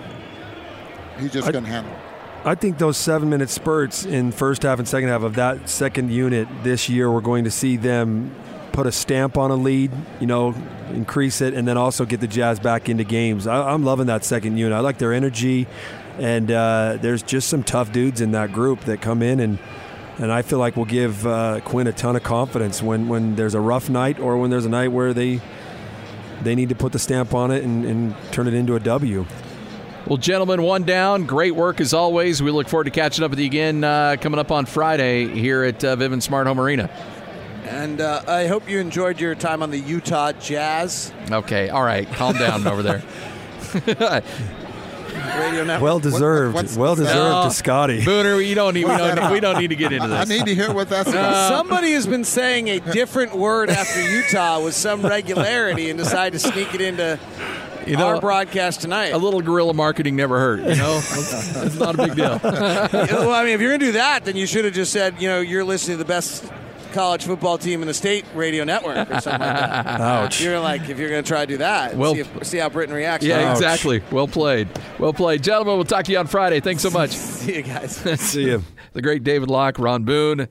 he 1.19 1.29
just 1.29 1.47
couldn't 1.47 1.65
handle 1.65 1.93
it. 1.93 1.99
I 2.45 2.55
think 2.55 2.79
those 2.79 2.97
seven 2.97 3.29
minute 3.31 3.51
spurts 3.51 4.05
in 4.05 4.31
first 4.31 4.63
half 4.63 4.79
and 4.79 4.87
second 4.87 5.09
half 5.09 5.23
of 5.23 5.35
that 5.35 5.69
second 5.69 6.13
unit 6.13 6.49
this 6.63 6.89
year, 6.89 7.11
we're 7.11 7.21
going 7.21 7.45
to 7.45 7.51
see 7.51 7.77
them 7.77 8.35
put 8.73 8.87
a 8.87 8.93
stamp 8.93 9.37
on 9.37 9.51
a 9.51 9.57
lead, 9.57 9.91
you 10.21 10.27
know, 10.27 10.55
increase 10.91 11.41
it, 11.41 11.53
and 11.53 11.67
then 11.67 11.77
also 11.77 12.05
get 12.05 12.21
the 12.21 12.29
Jazz 12.29 12.61
back 12.61 12.89
into 12.89 13.03
games. 13.03 13.49
I, 13.49 13.75
am 13.75 13.85
loving 13.85 14.07
that 14.07 14.25
second 14.25 14.57
unit. 14.57 14.73
I 14.73 14.81
like 14.81 14.99
their 14.99 15.13
energy, 15.13 15.67
and 16.19 16.49
uh, 16.51 16.97
there's 17.01 17.25
just 17.25 17.49
some 17.49 17.65
tough 17.65 17.91
dudes 17.91 18.21
in 18.21 18.31
that 18.33 18.53
group 18.53 18.81
that 18.83 19.01
come 19.01 19.23
in 19.23 19.41
and. 19.41 19.59
And 20.21 20.33
I 20.33 20.43
feel 20.43 20.59
like 20.59 20.75
we'll 20.75 20.85
give 20.85 21.25
uh, 21.29 21.61
Quin 21.61 21.87
a 21.87 21.93
ton 21.93 22.17
of 22.17 22.25
confidence 22.25 22.83
when, 22.83 23.07
when 23.07 23.37
there's 23.37 23.55
a 23.55 23.61
rough 23.61 23.89
night 23.89 24.19
or 24.19 24.37
when 24.37 24.51
there's 24.51 24.65
a 24.65 24.69
night 24.69 24.89
where 24.89 25.15
they 25.15 25.41
they 26.43 26.57
need 26.57 26.71
to 26.71 26.75
put 26.75 26.91
the 26.91 26.99
stamp 26.99 27.35
on 27.35 27.53
it 27.53 27.63
and, 27.63 27.85
and 27.85 28.17
turn 28.33 28.49
it 28.49 28.55
into 28.55 28.75
a 28.75 28.81
W. 28.81 29.25
Well, 30.09 30.17
gentlemen, 30.17 30.63
one 30.63 30.85
down. 30.85 31.27
Great 31.27 31.55
work 31.55 31.83
as 31.83 31.93
always. 31.93 32.43
We 32.43 32.51
look 32.51 32.67
forward 32.67 32.85
to 32.85 32.91
catching 32.91 33.25
up 33.25 33.31
with 33.31 33.41
you 33.41 33.45
again 33.45 33.85
uh, 33.85 34.17
coming 34.19 34.41
up 34.41 34.51
on 34.51 34.65
Friday 34.65 35.29
here 35.29 35.65
at 35.65 35.85
uh, 35.85 35.97
Vivint 35.97 36.23
Smart 36.23 36.47
Home 36.47 36.59
Arena. 36.59 36.89
And 37.65 38.01
uh, 38.01 38.23
I 38.27 38.47
hope 38.47 38.71
you 38.71 38.79
enjoyed 38.79 39.21
your 39.21 39.35
time 39.35 39.63
on 39.63 39.71
the 39.71 39.79
Utah 39.79 40.33
Jazz. 40.33 41.13
Okay, 41.31 41.69
all 41.69 41.83
right. 41.83 42.11
Calm 42.13 42.39
down 42.39 42.67
over 42.67 42.83
there. 42.83 43.03
Radio 45.39 45.65
network. 45.65 45.83
Well 45.83 46.01
deserved. 46.01 46.55
What, 46.55 46.75
well 46.75 46.95
deserved 46.95 47.15
no, 47.15 47.45
to 47.45 47.51
Scotty. 47.51 48.01
Booner, 48.05 48.43
you 48.47 48.55
don't 48.55 48.73
need, 48.73 48.87
we, 48.87 48.97
don't, 48.97 49.31
we 49.31 49.41
don't 49.41 49.59
need 49.59 49.69
to 49.69 49.77
get 49.77 49.93
into 49.93 50.09
this. 50.09 50.19
I 50.19 50.25
need 50.25 50.47
to 50.47 50.55
hear 50.55 50.73
what 50.73 50.89
that's 50.89 51.11
about. 51.11 51.35
Uh, 51.35 51.49
Somebody 51.51 51.93
has 51.93 52.07
been 52.07 52.25
saying 52.25 52.69
a 52.69 52.81
different 52.81 53.37
word 53.37 53.69
after 53.69 54.01
Utah 54.11 54.65
with 54.65 54.75
some 54.75 55.03
regularity 55.03 55.91
and 55.91 55.99
decided 55.99 56.41
to 56.41 56.51
sneak 56.51 56.75
it 56.75 56.81
into 56.81 57.21
you 57.89 57.97
know, 57.97 58.09
our 58.09 58.21
broadcast 58.21 58.81
tonight. 58.81 59.09
A 59.09 59.19
little 59.19 59.41
guerrilla 59.41 59.75
marketing 59.75 60.17
never 60.17 60.39
hurt. 60.39 60.61
You 60.61 60.77
know, 60.77 60.97
it's 61.03 61.79
not 61.79 61.95
a 61.95 61.99
big 61.99 62.17
deal. 62.17 62.41
well, 62.43 63.33
I 63.33 63.45
mean, 63.45 63.55
if 63.55 63.61
you're 63.61 63.71
gonna 63.71 63.79
do 63.79 63.93
that, 63.93 64.25
then 64.25 64.37
you 64.37 64.47
should 64.47 64.65
have 64.65 64.75
just 64.75 64.93
said, 64.93 65.21
you 65.21 65.29
know, 65.29 65.41
you're 65.41 65.65
listening 65.65 65.99
to 65.99 66.05
the 66.05 66.09
best 66.09 66.51
college 66.93 67.25
football 67.25 67.59
team 67.59 67.83
in 67.83 67.89
the 67.89 67.95
state 67.95 68.25
radio 68.35 68.65
network 68.65 69.11
or 69.11 69.21
something 69.21 69.41
like 69.41 69.57
that. 69.57 69.87
Ouch. 70.01 70.41
You're 70.41 70.59
like, 70.59 70.89
if 70.89 70.99
you're 70.99 71.11
going 71.11 71.23
to 71.23 71.29
try 71.29 71.45
to 71.45 71.47
do 71.47 71.59
that, 71.59 71.95
well, 71.95 72.15
see, 72.15 72.21
if, 72.21 72.47
see 72.47 72.59
how 72.59 72.69
Britain 72.71 72.95
reacts. 72.95 73.27
Yeah, 73.27 73.51
Ouch. 73.51 73.57
exactly. 73.57 74.03
Well 74.11 74.27
played. 74.27 74.69
Well 74.99 75.13
played. 75.13 75.43
Gentlemen, 75.43 75.77
we'll 75.77 75.85
talk 75.85 76.07
to 76.07 76.13
you 76.13 76.19
on 76.19 76.27
Friday. 76.27 76.61
Thanks 76.61 76.83
so 76.83 76.91
much. 76.91 77.11
see 77.11 77.57
you 77.57 77.63
guys. 77.63 77.97
see 78.21 78.47
you. 78.47 78.65
the 78.95 79.03
great 79.03 79.23
David 79.23 79.51
Locke, 79.51 79.79
Ron 79.79 80.05
Boone 80.05 80.49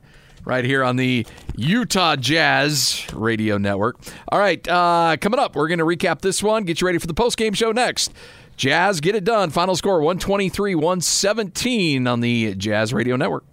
right 0.47 0.63
here 0.63 0.83
on 0.83 0.95
the 0.95 1.27
Utah 1.55 2.15
Jazz 2.15 3.05
Radio 3.13 3.57
Network. 3.57 3.97
All 4.29 4.39
right, 4.39 4.65
uh, 4.67 5.17
coming 5.19 5.39
up, 5.39 5.55
we're 5.55 5.67
going 5.67 5.79
to 5.79 5.85
recap 5.85 6.21
this 6.21 6.41
one, 6.41 6.63
get 6.63 6.79
you 6.79 6.87
ready 6.87 6.99
for 6.99 7.07
the 7.07 7.13
post 7.13 7.37
game 7.37 7.53
show 7.53 7.71
next. 7.71 8.13
Jazz 8.55 9.01
get 9.01 9.13
it 9.13 9.23
done. 9.23 9.51
Final 9.51 9.75
score 9.75 9.99
123 9.99 10.73
117 10.73 12.07
on 12.07 12.21
the 12.21 12.55
Jazz 12.55 12.91
Radio 12.93 13.15
Network. 13.15 13.43